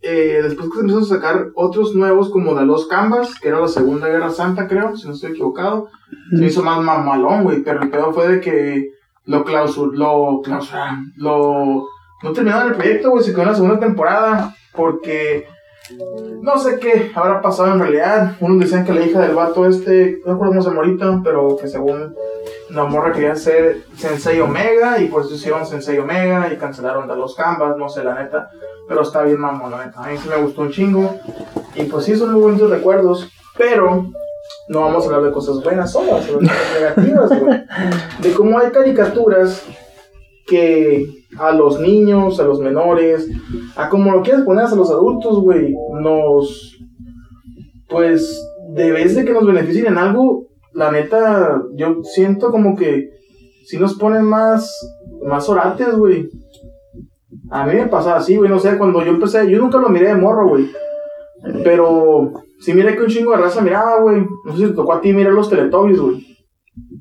eh, 0.02 0.41
después 0.43 0.69
que 0.69 0.75
se 0.75 0.81
empezaron 0.81 1.05
a 1.05 1.06
sacar 1.06 1.47
otros 1.55 1.94
nuevos, 1.94 2.31
como 2.31 2.55
de 2.55 2.64
los 2.64 2.87
Canvas, 2.87 3.38
que 3.38 3.49
era 3.49 3.61
la 3.61 3.69
Segunda 3.69 4.08
Guerra 4.08 4.31
Santa, 4.31 4.67
creo, 4.67 4.97
si 4.97 5.06
no 5.06 5.14
estoy 5.14 5.32
equivocado, 5.32 5.88
se 6.31 6.44
hizo 6.44 6.62
más 6.62 6.81
mamalón, 6.81 7.44
güey, 7.44 7.62
pero 7.62 7.82
el 7.82 7.91
pedo 7.91 8.12
fue 8.12 8.29
de 8.29 8.41
que 8.41 8.91
lo 9.26 9.44
clausur, 9.44 9.97
lo 9.97 10.40
clausuraron, 10.42 11.12
lo, 11.16 11.87
no 12.23 12.33
terminaron 12.33 12.71
el 12.71 12.76
proyecto, 12.76 13.11
güey, 13.11 13.23
se 13.23 13.33
quedó 13.33 13.42
en 13.42 13.49
la 13.49 13.54
segunda 13.54 13.78
temporada, 13.78 14.54
porque 14.75 15.47
no 16.42 16.59
sé 16.59 16.78
qué 16.78 17.11
habrá 17.14 17.40
pasado 17.40 17.73
en 17.73 17.80
realidad. 17.80 18.37
Unos 18.40 18.61
decían 18.61 18.85
que 18.85 18.95
la 18.95 19.04
hija 19.04 19.21
del 19.21 19.35
vato 19.35 19.66
este, 19.66 20.21
no 20.25 20.33
recuerdo 20.33 20.52
cómo 20.52 20.62
se 20.62 20.69
llama 20.69 20.80
ahorita, 20.83 21.21
pero 21.25 21.57
que 21.57 21.69
según 21.69 22.14
la 22.71 22.85
morra 22.85 23.12
quería 23.12 23.35
ser 23.35 23.85
Sensei 23.97 24.40
Omega 24.40 25.00
y 25.00 25.09
por 25.09 25.23
eso 25.23 25.35
hicieron 25.35 25.66
Sensei 25.66 25.99
Omega 25.99 26.52
y 26.52 26.57
cancelaron 26.57 27.11
a 27.11 27.14
los 27.14 27.35
Canvas, 27.35 27.76
no 27.76 27.88
sé 27.88 28.04
la 28.04 28.14
neta, 28.14 28.50
pero 28.90 29.02
está 29.02 29.23
bien 29.23 29.38
mamón, 29.38 29.70
la 29.70 29.87
neta. 29.87 30.02
A 30.02 30.11
mí 30.11 30.18
sí 30.18 30.28
me 30.28 30.42
gustó 30.42 30.62
un 30.62 30.73
chingo 30.73 31.14
y 31.76 31.85
pues 31.85 32.06
sí 32.06 32.16
son 32.16 32.32
muy 32.32 32.40
bonitos 32.40 32.70
recuerdos, 32.70 33.30
pero 33.56 34.11
no 34.68 34.80
vamos 34.80 35.04
a 35.04 35.06
hablar 35.06 35.23
de 35.23 35.30
cosas 35.30 35.62
buenas 35.62 35.92
solo, 35.92 36.18
de 36.18 36.32
cosas 36.32 36.59
negativas, 36.75 37.40
güey. 37.40 37.61
De 38.20 38.32
cómo 38.32 38.59
hay 38.59 38.73
caricaturas 38.73 39.64
que 40.44 41.06
a 41.38 41.52
los 41.52 41.78
niños, 41.78 42.40
a 42.40 42.42
los 42.42 42.59
menores, 42.59 43.28
a 43.76 43.88
como 43.88 44.11
lo 44.11 44.23
quieras 44.23 44.42
poner 44.42 44.64
a 44.64 44.75
los 44.75 44.90
adultos, 44.90 45.40
güey, 45.40 45.73
nos, 46.00 46.76
pues, 47.88 48.44
de 48.75 48.90
vez 48.90 49.14
de 49.14 49.25
que 49.25 49.32
nos 49.32 49.47
beneficien 49.47 49.87
en 49.87 49.99
algo, 49.99 50.49
la 50.75 50.90
neta, 50.90 51.62
yo 51.76 52.02
siento 52.02 52.50
como 52.50 52.75
que 52.75 53.09
si 53.66 53.78
nos 53.78 53.94
ponen 53.94 54.25
más, 54.25 54.68
más 55.25 55.49
orates, 55.49 55.94
güey. 55.94 56.28
A 57.51 57.67
mí 57.67 57.75
me 57.75 57.87
pasaba 57.87 58.17
así, 58.17 58.37
güey, 58.37 58.51
no 58.51 58.59
sé, 58.59 58.77
cuando 58.77 59.03
yo 59.05 59.11
empecé, 59.11 59.49
yo 59.51 59.59
nunca 59.59 59.79
lo 59.79 59.89
miré 59.89 60.09
de 60.09 60.15
morro, 60.15 60.49
güey. 60.49 60.71
Pero 61.65 62.33
sí 62.61 62.75
miré 62.75 62.97
que 62.97 63.03
un 63.03 63.09
chingo 63.09 63.33
de 63.33 63.39
raza 63.39 63.61
miraba, 63.61 64.01
güey. 64.01 64.27
No 64.45 64.53
sé 64.53 64.59
si 64.59 64.67
te 64.69 64.75
tocó 64.75 64.95
a 64.95 65.01
ti 65.01 65.13
mirar 65.13 65.33
los 65.33 65.49
Teletubbies, 65.49 66.01
güey. 66.01 66.27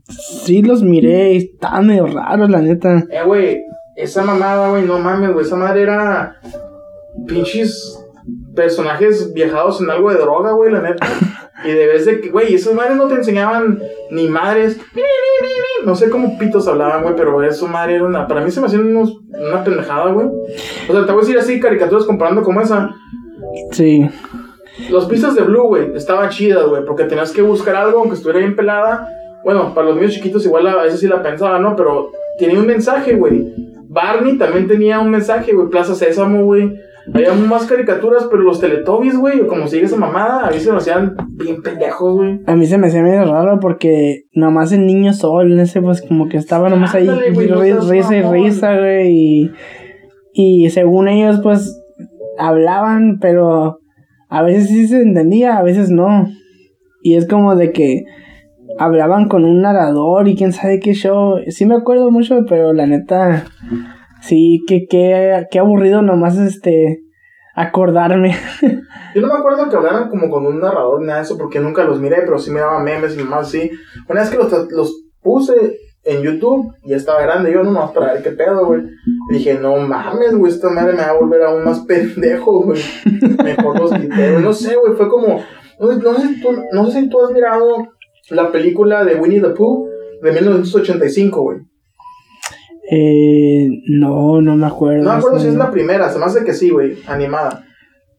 Sí 0.07 0.61
los 0.61 0.81
miré, 0.81 1.35
estaban 1.35 1.87
medio 1.87 2.07
raros, 2.07 2.49
la 2.49 2.61
neta. 2.61 3.05
Eh, 3.09 3.23
güey, 3.25 3.61
esa 3.95 4.23
mamada, 4.23 4.69
güey, 4.69 4.85
no 4.85 4.99
mames, 4.99 5.33
güey, 5.33 5.45
esa 5.45 5.55
madre 5.55 5.83
era 5.83 6.35
pinches 7.27 7.99
personajes 8.55 9.33
viajados 9.33 9.81
en 9.81 9.89
algo 9.89 10.09
de 10.09 10.17
droga, 10.17 10.51
güey, 10.51 10.71
la 10.71 10.81
neta. 10.81 11.07
Y 11.65 11.71
de 11.71 11.87
vez 11.87 12.05
de 12.05 12.21
que, 12.21 12.29
güey, 12.29 12.53
esas 12.53 12.73
madres 12.73 12.95
no 12.95 13.09
te 13.09 13.15
enseñaban 13.15 13.79
ni 14.11 14.29
madres. 14.29 14.79
No 15.85 15.95
sé 15.95 16.09
cómo 16.09 16.37
pitos 16.37 16.67
hablaban, 16.67 17.03
güey, 17.03 17.15
pero 17.15 17.41
eso 17.43 17.67
madre 17.67 17.95
era 17.95 18.05
una. 18.05 18.27
Para 18.27 18.41
mí 18.41 18.51
se 18.51 18.59
me 18.59 18.67
hacían 18.67 18.87
unos, 18.87 19.19
una 19.29 19.63
pendejada, 19.63 20.11
güey. 20.11 20.27
O 20.27 20.91
sea, 20.93 21.05
te 21.05 21.11
voy 21.11 21.21
a 21.21 21.25
decir 21.25 21.37
así, 21.37 21.59
caricaturas 21.59 22.05
comparando 22.05 22.43
como 22.43 22.61
esa. 22.61 22.95
Sí. 23.71 24.09
Los 24.89 25.05
pistas 25.05 25.35
de 25.35 25.43
Blue, 25.43 25.67
güey, 25.67 25.95
estaban 25.95 26.29
chidas, 26.29 26.65
güey, 26.65 26.85
porque 26.85 27.03
tenías 27.03 27.31
que 27.31 27.41
buscar 27.41 27.75
algo 27.75 27.99
aunque 27.99 28.15
estuviera 28.15 28.39
bien 28.39 28.55
pelada. 28.55 29.09
Bueno, 29.43 29.73
para 29.73 29.87
los 29.87 29.95
niños 29.95 30.13
chiquitos 30.13 30.45
igual 30.45 30.67
a 30.67 30.83
veces 30.83 30.99
sí 30.99 31.07
la 31.07 31.21
pensaba, 31.21 31.59
¿no? 31.59 31.75
Pero 31.75 32.11
tenía 32.37 32.59
un 32.59 32.67
mensaje, 32.67 33.15
güey. 33.15 33.53
Barney 33.87 34.37
también 34.37 34.67
tenía 34.67 34.99
un 34.99 35.09
mensaje, 35.09 35.53
güey. 35.53 35.69
Plaza 35.69 35.95
Sésamo, 35.95 36.43
güey. 36.43 36.79
Había 37.13 37.33
más 37.33 37.65
caricaturas, 37.65 38.27
pero 38.29 38.43
los 38.43 38.59
Teletubbies, 38.59 39.17
güey, 39.17 39.45
como 39.47 39.67
sigue 39.67 39.85
esa 39.85 39.97
mamada, 39.97 40.47
a 40.47 40.51
mí 40.51 40.59
se 40.59 40.71
me 40.71 40.77
hacían 40.77 41.15
bien 41.31 41.61
pendejos, 41.61 42.15
güey. 42.15 42.39
A 42.45 42.55
mí 42.55 42.65
se 42.65 42.77
me 42.77 42.87
hacía 42.87 43.01
medio 43.01 43.25
raro 43.25 43.59
porque 43.59 44.23
nomás 44.33 44.71
el 44.71 44.85
niño 44.85 45.13
sol, 45.13 45.59
ese 45.59 45.81
pues 45.81 46.01
como 46.01 46.27
que 46.29 46.37
estaba 46.37 46.69
nomás 46.69 46.93
ahí 46.95 47.07
Ándale, 47.07 47.31
güey, 47.31 47.49
no 47.49 47.61
seas 47.61 47.89
risa 47.89 48.17
y 48.17 48.21
mamón. 48.21 48.33
risa, 48.35 48.77
güey. 48.77 49.11
Y, 49.11 49.51
y 50.33 50.69
según 50.69 51.07
ellos 51.07 51.39
pues 51.41 51.81
hablaban, 52.37 53.19
pero 53.19 53.79
a 54.29 54.43
veces 54.43 54.67
sí 54.67 54.87
se 54.87 55.01
entendía, 55.01 55.57
a 55.57 55.63
veces 55.63 55.89
no. 55.89 56.27
Y 57.01 57.15
es 57.15 57.27
como 57.27 57.55
de 57.55 57.71
que 57.71 58.03
hablaban 58.77 59.27
con 59.27 59.45
un 59.45 59.61
narrador 59.61 60.27
y 60.27 60.35
quién 60.35 60.51
sabe 60.53 60.79
qué 60.79 60.93
show. 60.93 61.39
Sí 61.47 61.65
me 61.65 61.75
acuerdo 61.75 62.11
mucho, 62.11 62.45
pero 62.47 62.73
la 62.73 62.85
neta, 62.85 63.45
sí, 64.21 64.59
que 64.67 64.85
qué 64.89 65.45
qué 65.51 65.59
aburrido 65.59 66.01
nomás 66.01 66.37
este 66.37 67.01
acordarme. 67.55 68.35
Yo 69.15 69.21
no 69.21 69.27
me 69.27 69.39
acuerdo 69.39 69.69
que 69.69 69.75
hablaran 69.75 70.09
como 70.09 70.29
con 70.29 70.45
un 70.45 70.59
narrador 70.59 71.01
ni 71.01 71.07
nada 71.07 71.19
de 71.19 71.25
eso, 71.25 71.37
porque 71.37 71.59
nunca 71.59 71.83
los 71.83 71.99
miré, 71.99 72.17
pero 72.21 72.39
sí 72.39 72.51
miraba 72.51 72.79
memes 72.79 73.17
y 73.17 73.23
más 73.23 73.47
así. 73.47 73.71
Una 74.07 74.21
vez 74.21 74.29
que 74.29 74.37
los, 74.37 74.51
los 74.71 75.03
puse 75.21 75.77
en 76.03 76.21
YouTube, 76.21 76.73
ya 76.85 76.95
estaba 76.95 77.21
grande, 77.21 77.51
yo 77.51 77.63
nomás 77.63 77.91
para 77.91 78.13
ver 78.13 78.23
qué 78.23 78.31
pedo, 78.31 78.65
güey. 78.65 78.83
Dije, 79.29 79.55
no 79.55 79.75
mames, 79.77 80.35
güey, 80.35 80.51
esta 80.51 80.69
madre 80.69 80.93
me 80.93 81.01
va 81.01 81.09
a 81.09 81.19
volver 81.19 81.43
aún 81.43 81.65
más 81.65 81.79
pendejo, 81.87 82.63
güey. 82.63 82.81
Mejor 83.43 83.79
los 83.79 83.91
quité, 83.91 84.31
güey. 84.31 84.43
No 84.43 84.53
sé, 84.53 84.75
güey, 84.75 84.93
fue 84.95 85.09
como. 85.09 85.41
No, 85.79 85.91
no 85.93 86.13
sé 86.15 86.27
tú, 86.41 86.49
no 86.71 86.85
sé 86.85 87.01
si 87.01 87.09
tú 87.09 87.21
has 87.21 87.31
mirado 87.31 87.87
la 88.29 88.51
película 88.51 89.03
de 89.05 89.15
Winnie 89.15 89.41
the 89.41 89.49
Pooh 89.49 89.87
de 90.21 90.31
1985, 90.31 91.41
güey. 91.41 91.57
Eh, 92.91 93.67
no, 93.87 94.41
no 94.41 94.55
me 94.55 94.65
acuerdo. 94.65 95.03
No 95.03 95.11
me 95.11 95.17
acuerdo 95.17 95.39
si 95.39 95.47
es 95.47 95.55
la 95.55 95.69
primera, 95.69 96.09
se 96.09 96.17
me 96.17 96.25
hace 96.25 96.43
que 96.43 96.53
sí, 96.53 96.69
güey, 96.69 96.97
animada. 97.07 97.63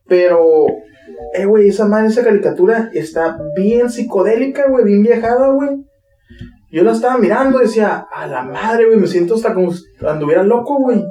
Pero, 0.06 0.38
eh, 1.34 1.44
güey, 1.44 1.68
esa 1.68 1.86
madre, 1.86 2.08
esa 2.08 2.22
caricatura 2.22 2.90
está 2.92 3.38
bien 3.56 3.90
psicodélica, 3.90 4.68
güey, 4.68 4.84
bien 4.84 5.02
viajada, 5.02 5.50
güey. 5.50 5.70
Yo 6.70 6.84
la 6.84 6.92
estaba 6.92 7.18
mirando 7.18 7.58
y 7.58 7.66
decía, 7.66 8.06
a 8.12 8.26
la 8.28 8.42
madre, 8.42 8.86
güey, 8.86 8.98
me 8.98 9.08
siento 9.08 9.34
hasta 9.34 9.54
como 9.54 9.72
si 9.72 9.84
anduviera 10.06 10.44
loco, 10.44 10.78
güey. 10.78 11.04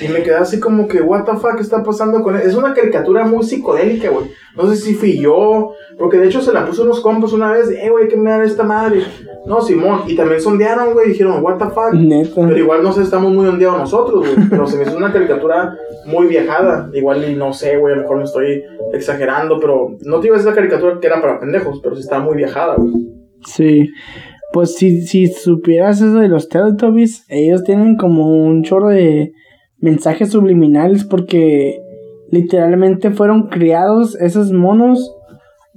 Y 0.00 0.08
me 0.08 0.22
quedé 0.22 0.36
así 0.36 0.60
como 0.60 0.86
que, 0.86 1.00
what 1.00 1.24
the 1.24 1.32
fuck, 1.32 1.56
¿qué 1.56 1.62
está 1.62 1.82
pasando 1.82 2.22
con 2.22 2.36
él? 2.36 2.42
Es 2.42 2.54
una 2.54 2.72
caricatura 2.72 3.24
muy 3.24 3.42
psicodélica, 3.42 4.10
güey. 4.10 4.26
No 4.56 4.68
sé 4.68 4.76
si 4.76 4.94
fui 4.94 5.18
yo, 5.18 5.72
porque 5.98 6.18
de 6.18 6.26
hecho 6.26 6.40
se 6.40 6.52
la 6.52 6.66
puso 6.66 6.82
unos 6.82 7.00
compas 7.00 7.32
una 7.32 7.52
vez, 7.52 7.70
eh, 7.70 7.90
güey, 7.90 8.08
¿qué 8.08 8.16
me 8.16 8.30
da 8.30 8.44
esta 8.44 8.62
madre? 8.62 9.02
No, 9.46 9.60
Simón, 9.60 10.02
y 10.06 10.14
también 10.14 10.40
sondearon, 10.40 10.92
güey, 10.92 11.08
dijeron, 11.08 11.42
what 11.42 11.58
the 11.58 11.66
fuck. 11.66 11.92
Neta. 11.92 12.46
Pero 12.46 12.58
igual 12.58 12.82
no 12.82 12.92
sé, 12.92 13.02
estamos 13.02 13.32
muy 13.32 13.46
ondeados 13.46 13.78
nosotros, 13.78 14.20
güey. 14.20 14.48
Pero 14.48 14.66
se 14.66 14.76
me 14.76 14.84
hizo 14.84 14.96
una 14.96 15.12
caricatura 15.12 15.76
muy 16.06 16.26
viajada. 16.26 16.90
Igual 16.92 17.30
y 17.30 17.34
no 17.34 17.52
sé, 17.52 17.76
güey, 17.76 17.94
a 17.94 17.96
lo 17.96 18.02
mejor 18.02 18.18
me 18.18 18.24
estoy 18.24 18.62
exagerando, 18.92 19.58
pero 19.60 19.96
no 20.04 20.20
te 20.20 20.26
iba 20.26 20.36
a 20.36 20.38
decir 20.38 20.50
la 20.50 20.56
caricatura 20.56 20.98
que 21.00 21.06
era 21.06 21.20
para 21.20 21.40
pendejos, 21.40 21.80
pero 21.82 21.94
sí 21.94 22.02
está 22.02 22.18
muy 22.18 22.36
viajada, 22.36 22.76
güey. 22.76 22.92
Sí. 23.44 23.88
Pues 24.52 24.74
si, 24.76 25.02
si 25.02 25.26
supieras 25.28 26.00
eso 26.00 26.18
de 26.18 26.28
los 26.28 26.48
Teletubbies, 26.48 27.24
ellos 27.28 27.62
tienen 27.64 27.96
como 27.96 28.28
un 28.28 28.62
chorro 28.62 28.88
de 28.88 29.32
mensajes 29.80 30.30
subliminales 30.30 31.04
porque 31.04 31.80
literalmente 32.30 33.10
fueron 33.10 33.48
criados 33.48 34.14
esos 34.20 34.52
monos 34.52 35.14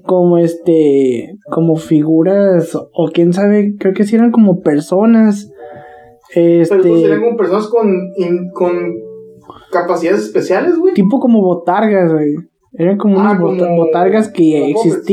como 0.03 0.37
este 0.37 1.35
como 1.51 1.75
figuras 1.75 2.75
o 2.75 3.09
quién 3.13 3.33
sabe 3.33 3.75
creo 3.79 3.93
que 3.93 4.03
sí 4.03 4.15
eran 4.15 4.31
como 4.31 4.61
personas 4.61 5.51
Pero 6.33 6.61
este 6.61 6.75
estos 6.75 7.01
serían 7.01 7.21
como 7.21 7.37
personas 7.37 7.67
con, 7.67 7.87
in- 8.17 8.49
con 8.53 8.73
capacidades 9.71 10.21
especiales, 10.23 10.77
güey. 10.77 10.93
tipo 10.93 11.19
como 11.19 11.41
botargas 11.41 12.11
güey 12.11 12.33
eran 12.73 12.97
como 12.97 13.19
Ah, 13.19 13.21
unas 13.33 13.37
como- 13.39 13.75
botargas 13.77 14.29
que 14.31 14.71
puppets. 14.73 15.05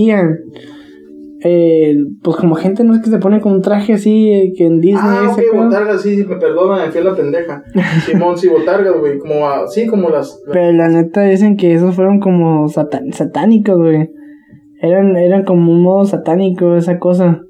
Eh, 1.45 1.97
pues 2.23 2.37
como 2.37 2.54
gente 2.57 2.83
no 2.85 2.95
es 2.95 3.00
que 3.02 3.11
se 3.11 3.18
pone 3.18 3.40
con 3.40 3.52
un 3.52 3.62
traje 3.62 3.92
así 3.95 4.33
eh, 4.33 4.52
que 4.57 4.66
en 4.66 4.80
Disney 4.80 5.00
Ah, 5.04 5.21
ese 5.30 5.42
ok, 5.47 5.50
pedo. 5.52 5.64
botargas, 5.64 6.02
sí, 6.02 6.16
sí, 6.16 6.25
me 6.25 6.37
perdona, 6.37 6.85
me 6.85 6.90
fui 6.90 7.00
a 7.00 7.04
la 7.04 7.14
pendeja. 7.14 7.62
Simón, 8.07 8.37
sí, 8.37 8.49
botargas, 8.49 8.95
güey, 8.99 9.18
como 9.18 9.49
así, 9.49 9.87
como 9.87 10.09
las... 10.11 10.42
Pero 10.52 10.73
la 10.73 10.88
neta 10.88 11.23
dicen 11.23 11.57
que 11.57 11.75
esos 11.75 11.95
fueron 11.95 12.18
como 12.21 12.66
satan- 12.68 13.12
satánicos, 13.12 13.76
güey. 13.78 14.09
Eran, 14.80 15.16
eran 15.16 15.45
como 15.45 15.73
un 15.73 15.83
modo 15.83 16.04
satánico 16.04 16.76
esa 16.76 16.99
cosa. 16.99 17.40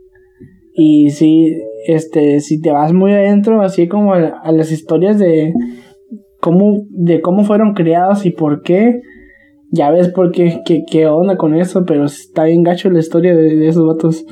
Y 0.75 1.11
sí, 1.11 1.53
este, 1.87 2.41
si 2.41 2.61
te 2.61 2.71
vas 2.71 2.93
muy 2.93 3.13
adentro, 3.13 3.61
así 3.63 3.89
como 3.89 4.15
a, 4.15 4.19
a 4.43 4.53
las 4.53 4.71
historias 4.71 5.19
de 5.19 5.53
cómo, 6.41 6.85
de 6.91 7.21
cómo 7.21 7.45
fueron 7.45 7.75
creados 7.75 8.25
y 8.27 8.31
por 8.31 8.63
qué, 8.63 9.01
ya 9.71 9.91
ves 9.91 10.09
por 10.09 10.33
qué, 10.33 10.63
qué, 10.65 11.07
onda 11.07 11.37
con 11.37 11.55
eso, 11.55 11.85
pero 11.85 12.05
está 12.05 12.45
bien 12.45 12.63
gacho 12.63 12.91
la 12.91 13.01
historia 13.01 13.35
de, 13.35 13.57
de 13.57 13.69
esos 13.69 13.87
vatos. 13.87 14.25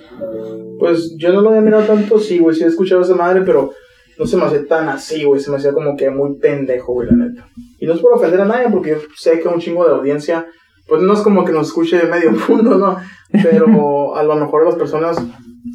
Pues 0.78 1.14
yo 1.18 1.32
no 1.32 1.40
lo 1.40 1.50
había 1.50 1.60
mirado 1.60 1.84
tanto, 1.84 2.18
sí, 2.18 2.38
güey, 2.38 2.54
sí 2.54 2.64
he 2.64 2.66
escuchado 2.66 3.00
a 3.00 3.04
esa 3.04 3.14
madre, 3.14 3.42
pero 3.44 3.72
no 4.18 4.26
se 4.26 4.36
me 4.36 4.44
hacía 4.44 4.66
tan 4.66 4.88
así, 4.88 5.24
güey, 5.24 5.40
se 5.40 5.50
me 5.50 5.56
hacía 5.56 5.72
como 5.72 5.96
que 5.96 6.10
muy 6.10 6.36
pendejo, 6.38 6.92
güey, 6.92 7.08
la 7.10 7.16
neta. 7.16 7.48
Y 7.78 7.86
no 7.86 7.94
es 7.94 8.00
por 8.00 8.14
ofender 8.14 8.40
a 8.40 8.46
nadie, 8.46 8.68
porque 8.70 8.90
yo 8.90 8.96
sé 9.16 9.40
que 9.40 9.48
un 9.48 9.60
chingo 9.60 9.84
de 9.86 9.94
audiencia, 9.94 10.46
pues 10.88 11.02
no 11.02 11.12
es 11.12 11.20
como 11.20 11.44
que 11.44 11.52
nos 11.52 11.68
escuche 11.68 12.02
medio 12.06 12.32
mundo, 12.48 12.78
¿no? 12.78 12.96
Pero 13.30 14.16
a 14.16 14.22
lo 14.22 14.36
mejor 14.36 14.64
las 14.64 14.76
personas 14.76 15.18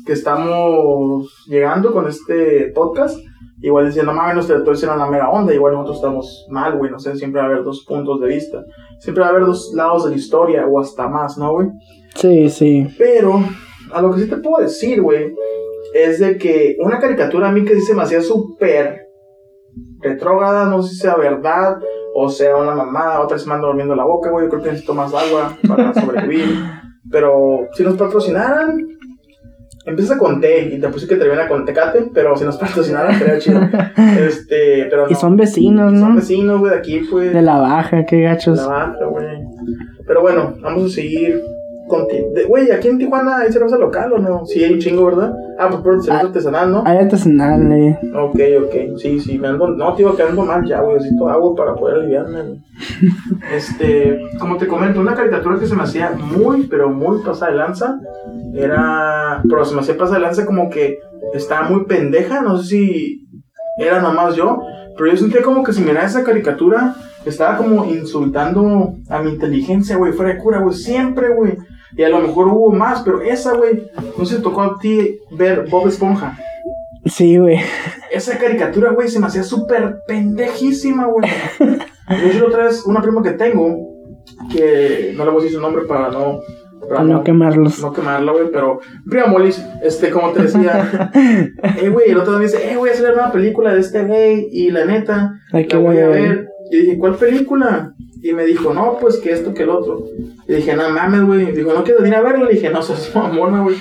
que 0.06 0.14
estamos 0.14 1.46
llegando 1.48 1.94
con 1.94 2.08
este 2.08 2.72
podcast, 2.74 3.20
igual 3.62 3.86
dicen, 3.88 4.06
no 4.06 4.14
mames, 4.14 4.36
los 4.36 4.48
teletubbies 4.48 4.84
eran 4.84 4.98
la 4.98 5.10
mera 5.10 5.30
onda, 5.30 5.54
igual 5.54 5.74
nosotros 5.74 5.98
estamos 5.98 6.46
mal, 6.50 6.78
güey, 6.78 6.90
no 6.90 7.00
sé, 7.00 7.16
siempre 7.16 7.42
va 7.42 7.48
a 7.48 7.52
haber 7.52 7.64
dos 7.64 7.86
puntos 7.86 8.20
de 8.22 8.28
vista, 8.28 8.64
siempre 9.02 9.22
va 9.22 9.28
a 9.28 9.32
haber 9.32 9.46
dos 9.46 9.74
lados 9.76 10.06
de 10.06 10.12
la 10.12 10.16
historia, 10.16 10.66
o 10.66 10.80
hasta 10.80 11.08
más, 11.10 11.38
¿no, 11.38 11.54
güey? 11.54 11.68
Sí, 12.16 12.50
sí. 12.50 12.88
Pero 12.98 13.44
a 13.92 14.02
lo 14.02 14.14
que 14.14 14.22
sí 14.22 14.30
te 14.30 14.38
puedo 14.38 14.64
decir, 14.64 15.02
güey, 15.02 15.36
es 15.94 16.20
de 16.20 16.38
que 16.38 16.78
una 16.80 17.00
caricatura 17.00 17.50
a 17.50 17.52
mí 17.52 17.66
que 17.66 17.76
sí 17.76 17.82
se 17.82 17.94
me 17.94 18.04
hacía 18.04 18.22
súper 18.22 19.08
retrógrada, 20.00 20.66
no 20.66 20.82
sé 20.82 20.94
si 20.94 21.02
sea 21.02 21.16
verdad 21.16 21.78
o 22.14 22.30
sea 22.30 22.56
una 22.56 22.76
mamada, 22.76 23.22
otra 23.22 23.38
se 23.38 23.48
me 23.48 23.54
anda 23.54 23.68
durmiendo 23.68 23.96
la 23.96 24.04
boca, 24.04 24.30
güey, 24.30 24.46
yo 24.46 24.50
creo 24.50 24.64
que 24.64 24.70
necesito 24.70 24.94
más 24.94 25.14
agua 25.14 25.58
para 25.68 25.94
sobrevivir. 26.00 26.56
Pero 27.10 27.68
si 27.74 27.84
nos 27.84 27.98
patrocinaran, 27.98 28.78
empieza 29.86 30.18
con 30.18 30.40
T 30.42 30.70
y 30.76 30.80
te 30.80 30.88
puse 30.90 31.08
que 31.08 31.16
termina 31.16 31.48
con 31.48 31.66
Tecate, 31.66 32.10
pero 32.14 32.36
si 32.38 32.44
nos 32.46 32.58
patrocinaran 32.58 33.18
sería 33.18 33.40
chido. 33.40 33.60
Este, 34.20 34.86
pero 34.90 35.10
Y 35.10 35.16
son 35.16 35.36
vecinos, 35.38 35.92
Son 36.00 36.10
¿no? 36.10 36.16
vecinos, 36.16 36.60
güey, 36.60 36.72
de 36.74 36.78
aquí, 36.80 37.02
pues. 37.10 37.34
De 37.34 37.42
la 37.42 37.58
baja, 37.60 38.06
qué 38.06 38.22
gachos. 38.22 38.58
La 38.60 38.68
baja, 38.68 39.06
güey. 39.10 39.26
Pero 40.06 40.22
bueno, 40.22 40.54
vamos 40.62 40.92
a 40.92 40.96
seguir 40.96 41.36
de- 41.36 41.42
Güey, 42.48 42.72
aquí 42.72 42.88
en 42.88 42.98
Tijuana 42.98 43.38
hay 43.38 43.52
cerveza 43.52 43.78
local 43.78 44.14
o 44.14 44.18
no? 44.20 44.46
Sí, 44.46 44.64
hay 44.64 44.74
un 44.74 44.80
chingo, 44.80 45.06
¿verdad? 45.06 45.34
Ah, 45.60 45.68
pues 45.70 45.82
por 45.82 46.02
cerveza 46.04 46.24
Ah. 46.24 46.28
artesanal, 46.28 46.72
¿no? 46.72 46.84
Hay 46.86 46.98
artesanal, 46.98 47.72
eh. 47.72 48.00
Ok, 48.16 48.40
ok. 48.66 48.98
Sí, 48.98 49.20
sí, 49.20 49.38
me 49.38 49.48
ando... 49.50 49.68
No, 49.70 49.94
tío, 49.96 50.16
que 50.16 50.24
ando 50.24 50.44
mal 50.46 50.66
ya, 50.66 50.82
güey. 50.82 50.98
Necesito 50.98 51.30
agua 51.30 51.56
para 51.56 51.76
poder 51.76 51.98
aliviarme. 51.98 52.62
Este... 53.56 54.20
Como 54.40 54.58
te 54.58 54.68
comento, 54.68 55.00
una 55.00 55.16
caricatura 55.16 55.60
que 55.60 55.68
se 55.68 55.76
me 55.76 55.84
hacía 55.84 56.12
muy, 56.12 56.64
pero 56.68 56.90
muy 56.90 57.20
pasada 57.24 57.52
de 57.52 57.58
lanza. 57.58 58.00
Era... 58.54 59.42
Pero 59.48 59.66
se 59.66 59.76
me 59.76 59.82
hacía 59.82 59.98
pasada 59.98 60.18
de 60.20 60.26
lanza 60.26 60.46
como 60.46 60.70
que 60.70 60.98
estaba 61.34 61.70
muy 61.70 61.86
pendeja. 61.86 62.42
No 62.42 62.58
sé 62.58 62.68
si 62.70 63.28
era 63.78 64.02
nomás 64.02 64.36
yo. 64.36 64.60
Pero 64.98 65.12
yo 65.12 65.18
sentía 65.18 65.42
como 65.42 65.64
que 65.64 65.74
si 65.74 65.82
miraba 65.82 66.06
esa 66.06 66.24
caricatura, 66.24 66.96
estaba 67.26 67.58
como 67.58 67.86
insultando 67.86 68.94
a 69.10 69.22
mi 69.22 69.32
inteligencia, 69.32 69.96
güey, 69.98 70.12
fuera 70.12 70.34
de 70.34 70.38
cura, 70.40 70.60
güey, 70.60 70.76
siempre, 70.76 71.34
güey. 71.34 71.54
Y 71.96 72.04
a 72.04 72.10
lo 72.10 72.20
mejor 72.20 72.48
hubo 72.48 72.72
más, 72.72 73.02
pero 73.02 73.22
esa, 73.22 73.56
güey, 73.56 73.90
no 74.18 74.26
se 74.26 74.40
tocó 74.40 74.62
a 74.62 74.78
ti 74.80 75.20
ver 75.32 75.68
Bob 75.70 75.88
Esponja. 75.88 76.38
Sí, 77.06 77.38
güey. 77.38 77.60
Esa 78.12 78.38
caricatura, 78.38 78.92
güey, 78.92 79.10
se 79.10 79.20
me 79.20 79.28
hacía 79.28 79.44
súper 79.44 80.00
pendejísima, 80.08 81.08
güey. 81.08 81.30
La 82.08 82.46
otra 82.46 82.66
vez, 82.66 82.86
una 82.86 83.02
prima 83.02 83.24
que 83.24 83.32
tengo, 83.32 83.76
que 84.52 85.14
no 85.16 85.26
le 85.26 85.32
voy 85.32 85.42
a 85.42 85.44
decir 85.44 85.58
su 85.58 85.62
nombre 85.62 85.86
para 85.86 86.12
no... 86.12 86.40
Para 86.90 87.04
no 87.04 87.24
quemarlos. 87.24 87.80
no 87.82 87.94
quemarla, 87.94 88.32
güey, 88.32 88.52
pero... 88.52 88.80
Prima 89.10 89.28
Molis, 89.28 89.64
este, 89.84 90.10
como 90.10 90.32
te 90.32 90.44
decía... 90.44 91.12
eh, 91.82 91.90
güey, 91.90 92.12
el 92.12 92.18
otro 92.18 92.34
día 92.34 92.40
me 92.40 92.46
dice, 92.46 92.72
eh, 92.72 92.78
voy 92.78 92.90
a 92.90 92.94
hacer 92.94 93.14
una 93.14 93.32
película 93.32 93.74
de 93.74 93.80
este 93.80 94.04
güey, 94.04 94.48
y 94.52 94.72
la 94.72 94.86
neta, 94.86 95.40
que 95.52 95.68
la 95.70 95.80
voy 95.80 95.98
a 96.00 96.08
ver. 96.08 96.51
Y 96.72 96.78
dije, 96.78 96.98
¿cuál 96.98 97.16
película? 97.16 97.94
Y 98.24 98.34
me 98.34 98.46
dijo, 98.46 98.72
no, 98.74 98.98
pues 99.02 99.18
que 99.18 99.32
esto, 99.32 99.54
que 99.54 99.64
el 99.64 99.70
otro. 99.70 100.04
Y 100.48 100.54
dije, 100.54 100.76
no 100.76 100.90
mames, 100.92 101.24
güey. 101.24 101.52
Dijo, 101.54 101.74
¿no 101.74 101.84
quieres 101.84 102.04
venir 102.04 102.16
a 102.18 102.22
verlo? 102.22 102.46
Le 102.46 102.54
dije, 102.54 102.70
no, 102.70 102.82
sos 102.82 103.12
mamona, 103.16 103.62
güey. 103.64 103.76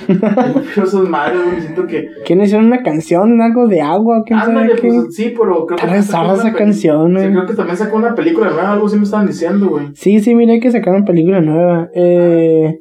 Yo 0.75 0.83
esas 0.83 0.95
madres, 1.09 1.41
güey. 1.45 1.61
Siento 1.61 1.87
que. 1.87 2.09
¿Quién 2.25 2.41
hicieron 2.41 2.67
una 2.67 2.83
canción, 2.83 3.41
algo 3.43 3.69
de 3.69 3.81
agua? 3.83 4.23
¿Quién 4.25 4.39
sabe 4.41 4.53
Ándale, 4.53 4.75
qué? 4.81 4.89
pues 4.89 5.15
sí, 5.15 5.35
pero 5.39 5.67
creo 5.67 5.79
que. 5.79 6.03
Sacó 6.03 6.35
esa 6.35 6.53
canción, 6.55 7.09
Sí, 7.11 7.15
güey. 7.23 7.33
creo 7.33 7.47
que 7.47 7.55
también 7.55 7.77
sacó 7.77 7.97
una 7.99 8.15
película 8.15 8.49
nueva, 8.51 8.73
algo 8.73 8.87
así 8.87 8.97
me 8.97 9.05
estaban 9.05 9.27
diciendo, 9.27 9.69
güey. 9.69 9.89
Sí, 9.95 10.21
sí, 10.21 10.35
miré 10.35 10.59
que 10.59 10.71
sacaron 10.71 11.05
película 11.05 11.41
nueva. 11.43 11.91
Eh, 11.95 12.79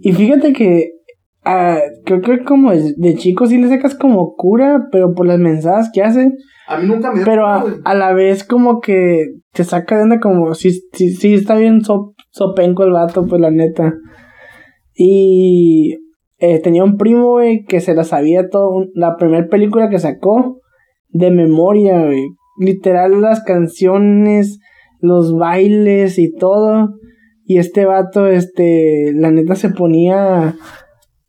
y 0.00 0.12
fíjate 0.12 0.52
que 0.54 0.92
ah, 1.44 1.78
creo 2.06 2.20
que 2.22 2.44
como 2.44 2.72
de, 2.72 2.94
de 2.96 3.14
chico 3.14 3.46
sí 3.46 3.58
le 3.58 3.68
sacas 3.68 3.94
como 3.94 4.34
cura, 4.36 4.86
pero 4.90 5.12
por 5.14 5.26
las 5.26 5.38
mensajes 5.38 5.90
que 5.92 6.02
hace. 6.02 6.30
A 6.68 6.78
mí 6.78 6.86
nunca 6.86 7.10
me. 7.12 7.24
Pero 7.24 7.46
a, 7.46 7.64
a 7.84 7.94
la 7.94 8.12
vez 8.12 8.44
como 8.44 8.80
que 8.80 9.24
te 9.52 9.64
saca 9.64 9.96
de 9.96 10.02
onda 10.02 10.20
como 10.20 10.54
si 10.54 10.70
sí, 10.92 11.10
sí, 11.10 11.34
está 11.34 11.56
bien 11.56 11.82
so- 11.82 12.14
sopenco 12.30 12.84
el 12.84 12.92
vato, 12.92 13.26
pues 13.26 13.40
la 13.40 13.50
neta. 13.50 13.94
Y 14.94 15.96
eh, 16.38 16.60
tenía 16.60 16.84
un 16.84 16.96
primo, 16.96 17.30
güey, 17.30 17.64
que 17.64 17.80
se 17.80 17.94
la 17.94 18.04
sabía 18.04 18.48
todo. 18.50 18.86
La 18.94 19.16
primera 19.16 19.46
película 19.48 19.88
que 19.88 19.98
sacó 19.98 20.60
de 21.08 21.30
memoria, 21.30 22.04
güey. 22.04 22.26
Literal 22.60 23.20
las 23.20 23.42
canciones, 23.44 24.58
los 25.00 25.34
bailes 25.36 26.18
y 26.18 26.32
todo. 26.34 26.90
Y 27.44 27.58
este 27.58 27.86
vato, 27.86 28.26
este, 28.26 29.12
la 29.14 29.30
neta 29.30 29.54
se 29.54 29.70
ponía 29.70 30.54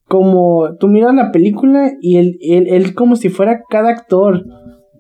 como, 0.06 0.76
tú 0.80 0.88
miras 0.88 1.14
la 1.14 1.32
película 1.32 1.92
y 2.02 2.18
él, 2.18 2.38
él, 2.42 2.68
él 2.68 2.94
como 2.94 3.16
si 3.16 3.30
fuera 3.30 3.62
cada 3.70 3.92
actor. 3.92 4.44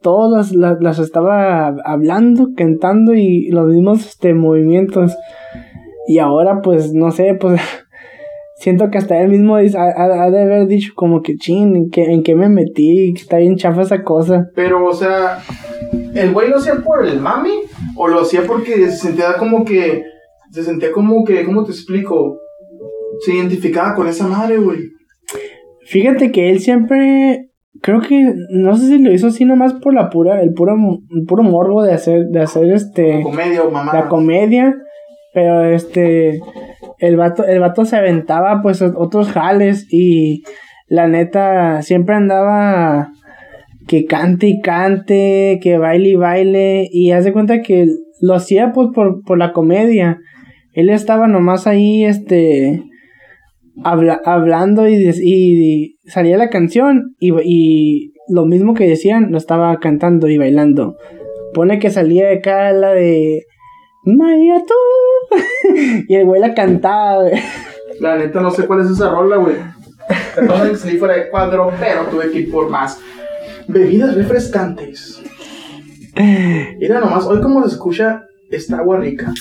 Todas 0.01 0.51
las, 0.53 0.81
las 0.81 0.99
estaba 0.99 1.67
hablando, 1.83 2.49
cantando 2.55 3.13
y 3.13 3.49
los 3.49 3.67
mismos 3.67 4.05
este, 4.07 4.33
movimientos. 4.33 5.15
Y 6.07 6.19
ahora 6.19 6.61
pues, 6.61 6.93
no 6.93 7.11
sé, 7.11 7.35
pues 7.39 7.61
siento 8.57 8.89
que 8.89 8.97
hasta 8.97 9.19
él 9.21 9.29
mismo 9.29 9.55
ha- 9.57 10.23
ha 10.23 10.29
de 10.31 10.41
haber 10.41 10.67
dicho 10.67 10.93
como 10.95 11.21
que 11.21 11.35
chin, 11.35 11.75
¿en 11.75 11.89
qué, 11.89 12.03
en 12.05 12.23
qué 12.23 12.35
me 12.35 12.49
metí? 12.49 13.13
Que 13.13 13.21
está 13.21 13.37
bien 13.37 13.55
chafa 13.57 13.81
esa 13.81 14.03
cosa. 14.03 14.49
Pero, 14.55 14.85
o 14.85 14.93
sea, 14.93 15.39
¿el 16.15 16.31
güey 16.33 16.49
lo 16.49 16.57
hacía 16.57 16.75
por 16.83 17.05
el 17.05 17.19
mami? 17.19 17.51
¿O 17.95 18.07
lo 18.07 18.21
hacía 18.21 18.43
porque 18.47 18.73
se 18.89 18.97
sentía 18.97 19.35
como 19.37 19.65
que. 19.65 20.03
Se 20.51 20.63
sentía 20.63 20.91
como 20.91 21.23
que. 21.25 21.43
¿Cómo 21.43 21.63
te 21.65 21.71
explico? 21.71 22.39
Se 23.25 23.35
identificaba 23.35 23.93
con 23.93 24.07
esa 24.07 24.25
madre, 24.27 24.57
güey. 24.57 24.79
Fíjate 25.85 26.31
que 26.31 26.49
él 26.49 26.59
siempre, 26.59 27.48
creo 27.81 28.01
que, 28.01 28.33
no 28.51 28.75
sé 28.75 28.87
si 28.87 28.97
lo 28.99 29.11
hizo 29.11 29.27
así 29.27 29.45
nomás 29.45 29.73
por 29.73 29.93
la 29.93 30.09
pura, 30.09 30.41
el 30.41 30.53
puro, 30.53 30.75
el 31.11 31.25
puro 31.25 31.43
morbo 31.43 31.83
de 31.83 31.93
hacer, 31.93 32.27
de 32.27 32.41
hacer 32.41 32.71
este, 32.71 33.21
Comedia 33.21 33.63
o 33.63 33.71
mamá. 33.71 33.93
la 33.93 34.07
comedia, 34.07 34.75
pero 35.33 35.63
este, 35.63 36.41
el 36.99 37.15
vato, 37.17 37.45
el 37.45 37.59
vato 37.59 37.85
se 37.85 37.95
aventaba 37.95 38.61
pues 38.61 38.81
otros 38.81 39.31
jales 39.31 39.87
y 39.91 40.43
la 40.87 41.07
neta 41.07 41.81
siempre 41.81 42.15
andaba 42.15 43.11
que 43.87 44.05
cante 44.05 44.47
y 44.47 44.61
cante, 44.61 45.59
que 45.61 45.77
baile 45.77 46.09
y 46.09 46.15
baile 46.15 46.89
y 46.91 47.11
haz 47.11 47.25
de 47.25 47.33
cuenta 47.33 47.61
que 47.61 47.87
lo 48.21 48.35
hacía 48.35 48.71
pues 48.71 48.89
por, 48.93 49.23
por 49.23 49.37
la 49.37 49.53
comedia. 49.53 50.19
Él 50.73 50.89
estaba 50.89 51.27
nomás 51.27 51.65
ahí, 51.67 52.05
este, 52.05 52.83
habla- 53.83 54.21
hablando 54.25 54.87
y, 54.87 55.09
y 55.23 55.97
salía 56.05 56.37
la 56.37 56.49
canción 56.49 57.15
y, 57.19 57.31
y 57.43 58.13
lo 58.27 58.45
mismo 58.45 58.73
que 58.73 58.87
decían 58.87 59.31
lo 59.31 59.37
estaba 59.37 59.77
cantando 59.79 60.27
y 60.27 60.37
bailando. 60.37 60.95
Pone 61.53 61.79
que 61.79 61.89
salía 61.89 62.27
de 62.27 62.37
acá 62.37 62.71
la 62.73 62.91
de 62.93 63.43
Maya 64.05 64.63
tú 64.67 65.35
y 66.07 66.15
el 66.15 66.25
güey 66.25 66.39
la 66.41 66.53
cantaba. 66.53 67.23
La 67.99 68.15
neta, 68.17 68.39
no 68.41 68.51
sé 68.51 68.65
cuál 68.65 68.81
es 68.81 68.89
esa 68.91 69.09
rola, 69.09 69.37
güey. 69.37 69.55
Perdón 70.35 70.69
que 70.69 70.75
salí 70.77 70.97
fuera 70.97 71.15
de 71.15 71.29
cuadro, 71.29 71.71
pero 71.79 72.03
tuve 72.05 72.31
que 72.31 72.39
ir 72.39 72.51
por 72.51 72.69
más. 72.69 72.99
Bebidas 73.67 74.15
refrescantes. 74.15 75.21
Mira 76.79 76.99
nomás, 76.99 77.25
hoy 77.25 77.41
como 77.41 77.61
se 77.63 77.69
escucha 77.75 78.23
esta 78.51 78.77
agua 78.77 78.99
rica. 78.99 79.31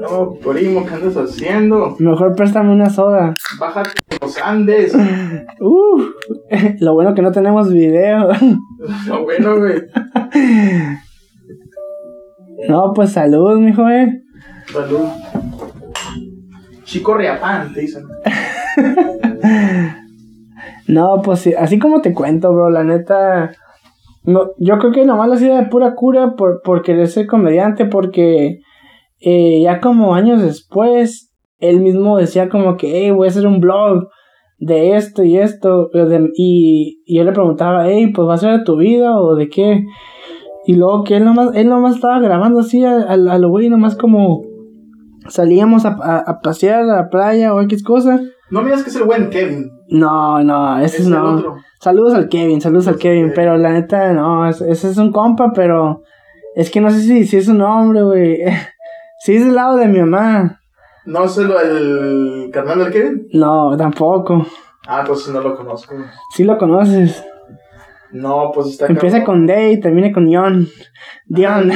No, 0.00 0.34
primo, 0.34 0.84
¿qué 0.86 0.94
andas 0.94 1.16
haciendo? 1.16 1.96
Mejor 1.98 2.34
préstame 2.34 2.72
una 2.72 2.90
soda. 2.90 3.36
Bájate 3.58 3.90
los 4.20 4.38
Andes. 4.38 4.94
Uh, 5.60 6.02
lo 6.80 6.94
bueno 6.94 7.14
que 7.14 7.22
no 7.22 7.30
tenemos 7.30 7.72
video. 7.72 8.28
Lo 9.06 9.22
bueno, 9.22 9.58
güey. 9.58 9.82
No, 12.68 12.92
pues 12.94 13.12
salud, 13.12 13.58
mijo, 13.60 13.88
eh. 13.88 14.22
Salud. 14.72 15.06
Chico 16.84 17.14
Riapán, 17.14 17.72
te 17.72 17.80
dicen. 17.80 18.04
No, 20.88 21.22
pues 21.22 21.38
sí, 21.40 21.54
así 21.54 21.78
como 21.78 22.02
te 22.02 22.12
cuento, 22.12 22.52
bro, 22.52 22.68
la 22.68 22.84
neta. 22.84 23.52
No, 24.24 24.50
yo 24.58 24.78
creo 24.78 24.92
que 24.92 25.04
nomás 25.06 25.28
lo 25.28 25.34
hacía 25.34 25.56
de 25.56 25.66
pura 25.66 25.94
cura 25.94 26.34
por, 26.36 26.60
por 26.62 26.82
querer 26.82 27.08
ser 27.08 27.26
comediante, 27.26 27.86
porque 27.86 28.60
eh, 29.24 29.60
ya 29.62 29.80
como 29.80 30.14
años 30.14 30.42
después, 30.42 31.32
él 31.58 31.80
mismo 31.80 32.18
decía 32.18 32.48
como 32.48 32.76
que, 32.76 32.90
hey, 32.92 33.10
voy 33.12 33.26
a 33.26 33.30
hacer 33.30 33.46
un 33.46 33.60
blog 33.60 34.08
de 34.58 34.96
esto 34.96 35.22
y 35.24 35.38
esto, 35.38 35.88
de- 35.92 36.30
y, 36.36 37.02
y 37.06 37.16
yo 37.18 37.24
le 37.24 37.32
preguntaba, 37.32 37.88
hey, 37.88 38.12
pues 38.14 38.28
va 38.28 38.34
a 38.34 38.38
ser 38.38 38.58
de 38.58 38.64
tu 38.64 38.76
vida 38.76 39.18
o 39.20 39.34
de 39.34 39.48
qué. 39.48 39.84
Y 40.66 40.74
luego 40.76 41.02
que 41.04 41.16
él 41.16 41.24
nomás, 41.24 41.50
él 41.54 41.68
nomás 41.68 41.96
estaba 41.96 42.20
grabando 42.20 42.60
así 42.60 42.84
a, 42.84 42.92
a, 42.98 43.12
a 43.14 43.38
lo 43.38 43.48
güey, 43.48 43.68
nomás 43.68 43.96
como 43.96 44.42
salíamos 45.28 45.84
a, 45.84 45.96
a, 46.00 46.18
a 46.18 46.40
pasear 46.40 46.80
a 46.80 46.84
la 46.84 47.08
playa 47.08 47.54
o 47.54 47.60
X 47.62 47.82
cosa. 47.82 48.20
No 48.50 48.60
me 48.60 48.66
digas 48.66 48.82
que 48.84 48.90
es 48.90 48.96
el 48.96 49.04
buen 49.04 49.30
Kevin. 49.30 49.70
No, 49.88 50.42
no, 50.44 50.78
ese 50.78 51.02
Es 51.02 51.08
no. 51.08 51.34
otro. 51.36 51.56
Saludos 51.80 52.14
al 52.14 52.28
Kevin, 52.28 52.60
saludos 52.60 52.86
al 52.88 52.96
Kevin, 52.98 53.32
pero 53.34 53.56
la 53.56 53.72
neta, 53.72 54.12
no, 54.12 54.48
es- 54.48 54.60
ese 54.60 54.90
es 54.90 54.98
un 54.98 55.10
compa, 55.10 55.52
pero 55.54 56.02
es 56.54 56.70
que 56.70 56.80
no 56.80 56.90
sé 56.90 57.00
si, 57.00 57.24
si 57.26 57.36
es 57.38 57.48
un 57.48 57.60
hombre, 57.62 58.02
güey. 58.02 58.38
Si 59.24 59.36
es 59.36 59.44
del 59.44 59.54
lado 59.54 59.76
de 59.76 59.86
mi 59.88 59.98
mamá. 60.00 60.60
¿No 61.04 61.24
es 61.24 61.36
el, 61.38 61.50
el 61.50 62.50
carnal 62.52 62.78
del 62.80 62.92
Kevin? 62.92 63.28
No, 63.32 63.76
tampoco. 63.76 64.46
Ah, 64.86 65.04
pues 65.06 65.28
no 65.28 65.40
lo 65.40 65.56
conozco. 65.56 65.94
Sí 66.34 66.44
lo 66.44 66.58
conoces. 66.58 67.24
No, 68.12 68.50
pues 68.54 68.68
está 68.68 68.86
Empieza 68.86 69.18
cabrón. 69.20 69.38
con 69.38 69.46
D 69.46 69.72
y 69.72 69.80
termina 69.80 70.12
con 70.12 70.32
John. 70.32 70.68
Dion. 71.26 71.68
No. 71.68 71.74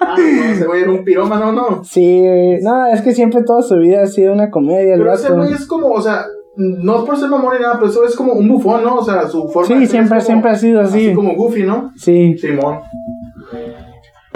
Ah, 0.00 0.14
no, 0.16 0.44
ese 0.52 0.66
güey 0.66 0.82
era 0.82 0.90
un 0.90 1.04
pirómano, 1.04 1.52
no. 1.52 1.84
Sí, 1.84 2.22
no, 2.62 2.86
es 2.86 3.02
que 3.02 3.12
siempre 3.12 3.42
toda 3.44 3.60
su 3.62 3.76
vida 3.76 4.02
ha 4.02 4.06
sido 4.06 4.32
una 4.32 4.50
comedia, 4.50 4.94
Pero 4.96 5.12
ese 5.12 5.30
güey 5.32 5.52
es 5.52 5.66
como, 5.66 5.88
o 5.88 6.00
sea, 6.00 6.24
no 6.56 6.98
es 7.00 7.02
por 7.04 7.16
ser 7.18 7.28
mamón 7.28 7.54
ni 7.56 7.60
nada, 7.62 7.74
pero 7.78 7.90
eso 7.90 8.04
es 8.06 8.16
como 8.16 8.32
un 8.32 8.48
bufón, 8.48 8.84
¿no? 8.84 8.96
O 8.96 9.04
sea, 9.04 9.28
su 9.28 9.48
forma 9.48 9.68
de 9.78 9.80
Sí, 9.84 9.90
siempre, 9.90 10.16
como- 10.16 10.20
siempre 10.26 10.50
ha 10.50 10.54
sido 10.54 10.80
así. 10.80 11.06
Así 11.08 11.14
como 11.14 11.34
Goofy, 11.34 11.64
¿no? 11.64 11.92
Sí, 11.96 12.38
Simón. 12.38 12.78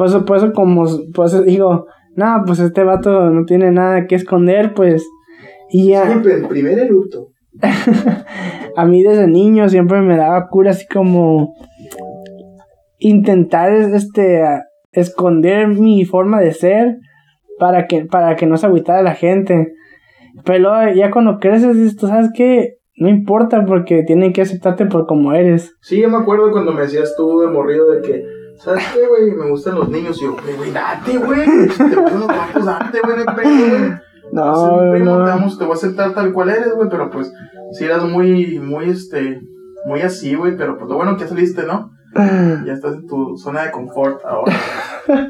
Por 0.03 0.09
eso, 0.09 0.25
por 0.25 0.37
eso 0.37 0.53
como, 0.53 0.85
por 1.15 1.27
eso 1.27 1.43
digo, 1.43 1.87
no, 2.17 2.43
pues 2.45 2.59
este 2.59 2.83
vato 2.83 3.31
no 3.31 3.45
tiene 3.45 3.71
nada 3.71 4.09
que 4.09 4.17
esconder, 4.17 4.75
pues. 4.75 5.09
Y 5.71 5.91
ya. 5.91 6.07
Disculpen, 6.07 6.49
primer 6.49 6.77
eructo. 6.81 7.29
a 8.77 8.85
mí 8.85 9.05
desde 9.05 9.29
niño 9.29 9.69
siempre 9.69 10.01
me 10.01 10.17
daba 10.17 10.49
cura 10.49 10.73
así 10.73 10.87
como 10.89 11.55
intentar 12.99 13.73
este 13.73 14.43
esconder 14.91 15.69
mi 15.69 16.05
forma 16.05 16.41
de 16.41 16.53
ser 16.53 16.97
para 17.61 17.87
que 17.87 18.05
para 18.07 18.35
que 18.35 18.47
no 18.47 18.57
se 18.57 18.67
agüitara 18.67 19.03
la 19.03 19.15
gente. 19.15 19.73
Pero 20.45 20.93
ya 20.93 21.13
cuando 21.13 21.39
creces 21.39 21.77
dices, 21.77 21.97
tú 21.97 22.09
sabes 22.09 22.31
que 22.35 22.79
no 22.97 23.09
importa 23.09 23.65
porque 23.67 24.03
tienen 24.03 24.33
que 24.33 24.43
aceptarte 24.43 24.87
por 24.87 25.07
como 25.07 25.33
eres. 25.33 25.77
Sí, 25.81 26.01
yo 26.01 26.11
me 26.11 26.17
acuerdo 26.17 26.51
cuando 26.51 26.73
me 26.73 26.83
decías 26.83 27.15
tú 27.17 27.39
de 27.39 27.47
morrido 27.47 27.89
de 27.93 28.01
que, 28.03 28.42
¿sabes 28.63 28.85
qué, 28.95 29.07
güey? 29.07 29.31
Me 29.33 29.49
gustan 29.51 29.75
los 29.77 29.89
niños. 29.89 30.19
Y 30.21 30.25
yo, 30.25 30.37
"Güey, 30.57 30.71
date, 30.73 31.19
güey. 31.19 31.45
Te 31.69 31.97
gustan 31.97 32.21
los 32.21 32.27
guapos, 32.27 32.65
date, 32.65 33.01
güey, 33.05 33.19
de 33.19 33.25
pedo, 33.25 33.69
güey. 33.79 33.93
No, 34.33 34.79
primo, 34.93 35.19
no. 35.19 35.25
Te, 35.25 35.31
vamos- 35.31 35.59
te 35.59 35.65
voy 35.65 35.73
a 35.73 35.77
aceptar 35.77 36.15
tal 36.15 36.33
cual 36.33 36.49
eres, 36.51 36.75
güey, 36.75 36.89
pero 36.89 37.11
pues, 37.11 37.33
si 37.73 37.85
eras 37.85 38.03
muy, 38.05 38.59
muy, 38.59 38.89
este, 38.89 39.41
muy 39.87 40.01
así, 40.01 40.35
güey, 40.35 40.57
pero 40.57 40.79
pues 40.79 40.89
lo 40.89 40.97
bueno 40.97 41.17
que 41.17 41.27
saliste, 41.29 41.65
¿no? 41.65 41.91
Ya 42.67 42.73
estás 42.73 42.95
en 42.95 43.07
tu 43.07 43.37
zona 43.37 43.63
de 43.65 43.71
confort 43.71 44.25
ahora. 44.25 44.53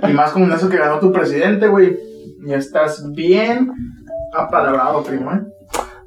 y 0.08 0.12
más 0.12 0.32
con 0.32 0.50
eso 0.52 0.68
que 0.68 0.76
ganó 0.78 0.98
tu 1.00 1.12
presidente, 1.12 1.66
güey. 1.68 1.96
Ya 2.44 2.56
estás 2.56 3.04
bien 3.12 3.70
apalabrado, 4.36 5.02
primo, 5.02 5.32
¿eh? 5.32 5.40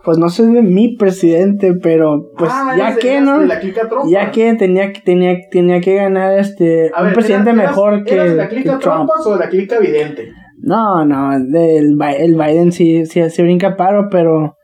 Pues 0.05 0.17
no 0.19 0.29
soy 0.29 0.53
de 0.53 0.61
mi 0.61 0.95
presidente, 0.97 1.73
pero 1.81 2.29
pues 2.37 2.51
Ah, 2.53 2.75
ya 2.77 2.95
que, 2.95 3.19
¿no? 3.21 3.39
de 3.39 3.47
la 3.47 3.59
clica 3.59 3.89
trompa. 3.89 4.07
Ya 4.07 4.29
que 4.31 4.53
tenía 4.53 4.93
que 4.93 5.01
tenía 5.01 5.35
tenía 5.51 5.81
que 5.81 5.95
ganar 5.95 6.37
este 6.37 6.91
A 6.93 6.99
un 7.01 7.05
ver, 7.07 7.15
presidente 7.15 7.49
¿eras- 7.51 7.57
mejor 7.69 7.93
eras- 7.93 8.05
que, 8.05 8.13
¿Eras 8.13 8.29
de 8.29 8.35
la 8.35 8.47
clica 8.47 8.79
Trump. 8.79 9.09
o 9.25 9.33
de 9.33 9.39
la 9.39 9.49
clica 9.49 9.79
vidente? 9.79 10.31
No, 10.61 11.03
no, 11.05 11.31
del, 11.39 11.97
el 12.19 12.35
Biden 12.35 12.71
sí, 12.71 13.05
sí, 13.07 13.27
sí 13.29 13.41
brinca 13.41 13.75
paro, 13.75 14.07
pero 14.11 14.55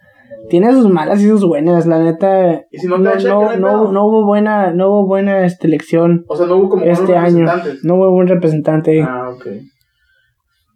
tiene 0.49 0.71
sus 0.73 0.89
malas 0.89 1.21
y 1.21 1.27
sus 1.27 1.45
buenas, 1.45 1.85
la 1.85 1.99
neta. 1.99 2.61
Y 2.71 2.77
si 2.79 2.87
no 2.87 2.95
te 2.97 3.01
no, 3.27 3.53
no, 3.53 3.55
no 3.57 3.57
no, 3.85 3.91
no 3.91 4.05
hubo 4.05 4.25
buena, 4.25 4.71
no 4.73 4.89
hubo 4.89 5.07
buena 5.07 5.45
este, 5.45 5.67
elección 5.67 6.23
O 6.27 6.35
sea, 6.35 6.45
no 6.45 6.57
hubo 6.57 6.69
como 6.69 6.85
este 6.85 7.15
año. 7.17 7.45
No 7.83 7.95
hubo 7.95 8.11
buen 8.11 8.27
representante. 8.27 9.01
Ah, 9.01 9.29
ok. 9.33 9.47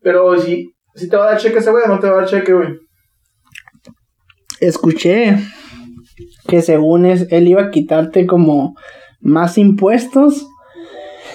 Pero 0.01 0.37
si, 0.37 0.73
si 0.95 1.09
te 1.09 1.17
va 1.17 1.23
a 1.27 1.31
dar 1.31 1.37
cheque 1.37 1.59
ese 1.59 1.71
güey 1.71 1.83
o 1.85 1.87
no 1.87 1.99
te 1.99 2.07
va 2.07 2.13
a 2.13 2.17
dar 2.21 2.25
cheque, 2.29 2.53
güey. 2.53 2.69
Escuché 4.59 5.37
que 6.47 6.61
según 6.61 7.05
es, 7.05 7.27
él 7.31 7.47
iba 7.47 7.63
a 7.63 7.71
quitarte 7.71 8.25
como 8.25 8.75
más 9.21 9.57
impuestos 9.57 10.47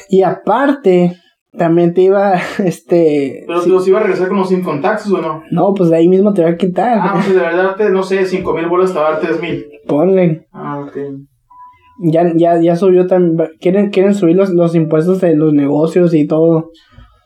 y 0.09 0.23
aparte 0.23 1.17
también 1.57 1.93
te 1.95 2.03
iba, 2.03 2.35
este, 2.65 3.45
Pero 3.47 3.61
sí- 3.61 3.71
los 3.71 3.87
iba 3.89 3.99
a 3.99 4.03
regresar 4.03 4.29
con 4.29 4.39
los 4.39 4.53
income 4.53 4.81
taxes 4.81 5.13
o 5.13 5.21
no. 5.21 5.43
no, 5.51 5.75
pues 5.75 5.91
de 5.91 5.97
ahí 5.97 6.09
mismo 6.09 6.33
te 6.33 6.43
va 6.45 6.51
a 6.51 6.57
quitar. 6.57 6.99
Ah, 7.01 7.21
sea, 7.23 7.33
de 7.35 7.41
verdad 7.41 7.65
darte, 7.65 7.91
no 7.91 8.03
sé, 8.03 8.25
5 8.25 8.55
mil 8.55 8.67
bolas 8.67 8.93
te 8.93 8.99
va 8.99 9.09
a 9.09 9.11
dar 9.13 9.21
3 9.21 9.41
mil. 9.41 9.67
Ponle. 9.87 10.47
Ah, 10.53 10.81
ok. 10.81 10.97
Ya, 12.03 12.33
ya, 12.35 12.59
ya 12.63 12.77
subió 12.77 13.07
también. 13.07 13.51
Quieren, 13.61 13.91
quieren 13.91 14.15
subir 14.15 14.37
los, 14.37 14.51
los 14.51 14.75
impuestos 14.75 15.21
de 15.21 15.35
los 15.37 15.53
negocios 15.53 16.15
y 16.15 16.27
todo. 16.27 16.71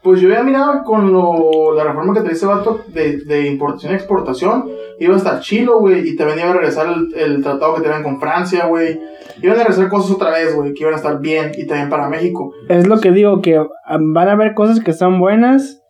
Pues 0.05 0.21
yo 0.21 0.29
había 0.29 0.45
mirado 0.45 0.85
con 0.85 1.11
lo, 1.11 1.75
la 1.75 1.83
reforma 1.83 2.13
que 2.13 2.21
trae 2.21 2.35
ese 2.35 2.47
vato 2.47 2.83
de, 2.89 3.25
de 3.25 3.49
importación 3.49 3.93
y 3.93 3.97
exportación. 3.97 4.69
Iba 5.01 5.15
a 5.15 5.17
estar 5.17 5.41
chilo, 5.41 5.81
güey. 5.81 6.07
Y 6.07 6.15
también 6.15 6.41
iba 6.41 6.51
a 6.51 6.53
regresar 6.53 6.87
el, 6.89 7.15
el 7.19 7.43
tratado 7.43 7.75
que 7.75 7.81
tenían 7.81 8.03
con 8.03 8.21
Francia, 8.21 8.67
güey. 8.67 9.01
Iban 9.43 9.57
a 9.57 9.61
regresar 9.61 9.89
cosas 9.89 10.11
otra 10.11 10.31
vez, 10.31 10.55
güey. 10.55 10.75
Que 10.75 10.83
iban 10.83 10.93
a 10.93 10.99
estar 10.99 11.19
bien. 11.21 11.53
Y 11.57 11.67
también 11.67 11.89
para 11.89 12.09
México. 12.09 12.53
Es 12.69 12.87
lo 12.87 13.01
que 13.01 13.13
digo, 13.13 13.41
que 13.41 13.57
ah, 13.57 13.99
van 13.99 14.29
a 14.29 14.33
haber 14.33 14.53
cosas 14.53 14.81
que 14.81 14.91
están 14.91 15.19
buenas 15.19 15.81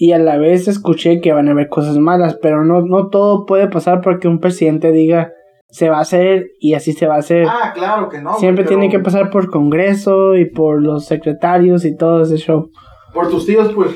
y 0.00 0.12
a 0.12 0.18
la 0.18 0.38
vez 0.38 0.68
escuché 0.68 1.20
que 1.20 1.32
van 1.32 1.48
a 1.48 1.50
haber 1.50 1.68
cosas 1.68 1.98
malas, 1.98 2.38
pero 2.40 2.64
no, 2.64 2.82
no 2.82 3.08
todo 3.08 3.44
puede 3.44 3.66
pasar 3.66 4.00
porque 4.00 4.28
un 4.28 4.38
presidente 4.38 4.92
diga 4.92 5.32
se 5.70 5.90
va 5.90 5.98
a 5.98 6.02
hacer 6.02 6.52
y 6.60 6.74
así 6.74 6.92
se 6.92 7.06
va 7.06 7.16
a 7.16 7.18
hacer. 7.18 7.46
Ah, 7.48 7.72
claro 7.74 8.08
que 8.08 8.22
no. 8.22 8.34
Siempre 8.38 8.64
pero 8.64 8.78
tiene 8.78 8.90
que 8.90 9.00
pasar 9.00 9.30
por 9.30 9.50
Congreso 9.50 10.34
y 10.36 10.46
por 10.46 10.80
los 10.80 11.06
secretarios 11.06 11.84
y 11.84 11.96
todo 11.96 12.22
ese 12.22 12.36
show. 12.36 12.70
Por 13.12 13.28
tus 13.30 13.46
tíos, 13.46 13.72
pues. 13.74 13.90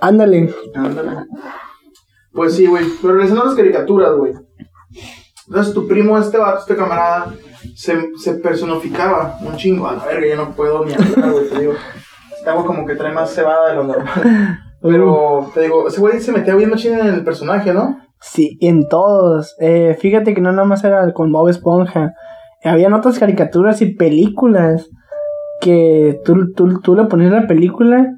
Ándale. 0.00 0.52
Ándale. 0.74 1.10
Pues 2.32 2.54
sí, 2.56 2.66
güey. 2.66 2.84
Pero 3.00 3.14
regresando 3.14 3.42
a 3.42 3.46
las 3.46 3.54
caricaturas, 3.54 4.14
güey. 4.16 4.32
Entonces 5.46 5.74
tu 5.74 5.86
primo, 5.86 6.18
este 6.18 6.38
vato, 6.38 6.60
este 6.60 6.76
camarada, 6.76 7.34
se, 7.74 8.16
se 8.16 8.34
personificaba 8.34 9.38
un 9.42 9.56
chingo. 9.56 9.86
A 9.86 9.94
la 9.94 10.04
verga, 10.04 10.26
ya 10.26 10.36
no 10.36 10.52
puedo 10.52 10.84
ni 10.84 10.94
hablar, 10.94 11.32
güey. 11.32 11.48
Te 11.48 11.60
digo, 11.60 11.74
estaba 12.36 12.64
como 12.64 12.86
que 12.86 12.94
trae 12.94 13.12
más 13.12 13.34
cebada 13.34 13.70
de 13.70 13.74
lo 13.76 13.84
normal. 13.84 14.58
Pero, 14.82 15.50
te 15.54 15.60
digo, 15.60 15.86
ese 15.86 16.00
güey 16.00 16.20
se 16.20 16.32
metía 16.32 16.56
bien 16.56 16.70
machín 16.70 16.98
en 16.98 17.06
el 17.06 17.22
personaje, 17.22 17.72
¿no? 17.72 17.98
Sí, 18.20 18.58
en 18.60 18.88
todos. 18.88 19.54
Eh, 19.60 19.96
fíjate 20.00 20.34
que 20.34 20.40
no 20.40 20.50
nada 20.50 20.64
más 20.64 20.82
era 20.82 21.12
con 21.12 21.30
Bob 21.30 21.48
Esponja. 21.48 22.14
Habían 22.64 22.92
otras 22.92 23.18
caricaturas 23.18 23.80
y 23.82 23.94
películas 23.94 24.88
que 25.60 26.20
tú, 26.24 26.52
tú, 26.54 26.80
tú 26.80 26.96
le 26.96 27.04
ponías 27.04 27.30
la 27.30 27.46
película 27.46 28.12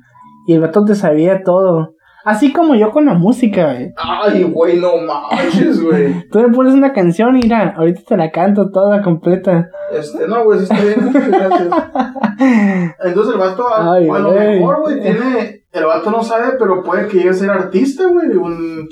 y 0.47 0.55
el 0.55 0.61
vato 0.61 0.85
te 0.85 0.95
sabía 0.95 1.43
todo. 1.43 1.95
Así 2.25 2.55
como 2.55 2.75
yo 2.75 2.91
con 2.91 3.05
la 3.05 3.13
música, 3.13 3.75
güey. 3.75 3.93
Ay, 3.99 4.45
güey, 4.45 4.79
no 4.79 4.93
manches, 4.97 5.83
güey. 5.83 6.27
Tú 6.33 6.41
le 6.41 6.49
pones 6.49 6.73
una 6.73 6.95
canción 6.95 7.37
y 7.37 7.41
mira, 7.43 7.75
ahorita 7.77 8.01
te 8.09 8.17
la 8.17 8.31
canto 8.31 8.71
toda 8.71 9.03
completa. 9.03 9.69
Este, 9.93 10.27
no, 10.27 10.43
güey, 10.45 10.61
sí 10.61 10.65
está 10.65 10.83
bien. 10.83 11.13
Gracias. 11.13 11.69
Entonces 13.05 13.35
el 13.35 13.39
vato, 13.41 13.69
a, 13.69 13.95
Ay, 13.95 14.09
a 14.09 14.19
lo 14.19 14.33
güey. 14.33 14.59
mejor, 14.59 14.81
güey, 14.81 15.01
tiene. 15.01 15.65
El 15.71 15.85
vato 15.85 16.11
no 16.11 16.23
sabe, 16.23 16.57
pero 16.59 16.83
puede 16.83 17.09
que 17.09 17.19
llegue 17.19 17.31
a 17.31 17.35
ser 17.35 17.51
artista, 17.51 18.05
güey. 18.07 18.29
Un. 18.29 18.89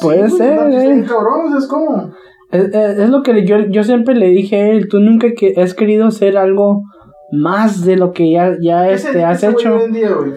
Puede 0.00 0.20
güey, 0.20 0.30
ser, 0.30 0.58
artista 0.58 0.94
eh. 0.94 1.04
cabrón, 1.06 1.56
es 1.58 1.66
como. 1.66 2.10
Es, 2.50 2.64
es- 2.74 2.98
es 2.98 3.08
lo 3.10 3.22
que 3.22 3.44
yo, 3.44 3.58
yo 3.68 3.84
siempre 3.84 4.14
le 4.14 4.28
dije 4.28 4.56
a 4.60 4.68
él, 4.70 4.88
tú 4.88 4.98
nunca 5.00 5.28
que 5.36 5.52
has 5.60 5.74
querido 5.74 6.06
hacer 6.06 6.38
algo 6.38 6.82
más 7.32 7.84
de 7.84 7.96
lo 7.96 8.12
que 8.12 8.30
ya, 8.30 8.52
ya 8.60 8.88
¿Qué 8.88 8.98
se 8.98 9.08
este, 9.08 9.24
has 9.24 9.42
güey 9.42 9.54
hecho. 9.54 9.74
hoy 9.76 9.82
en 9.84 9.92
día, 9.92 10.10
güey? 10.12 10.32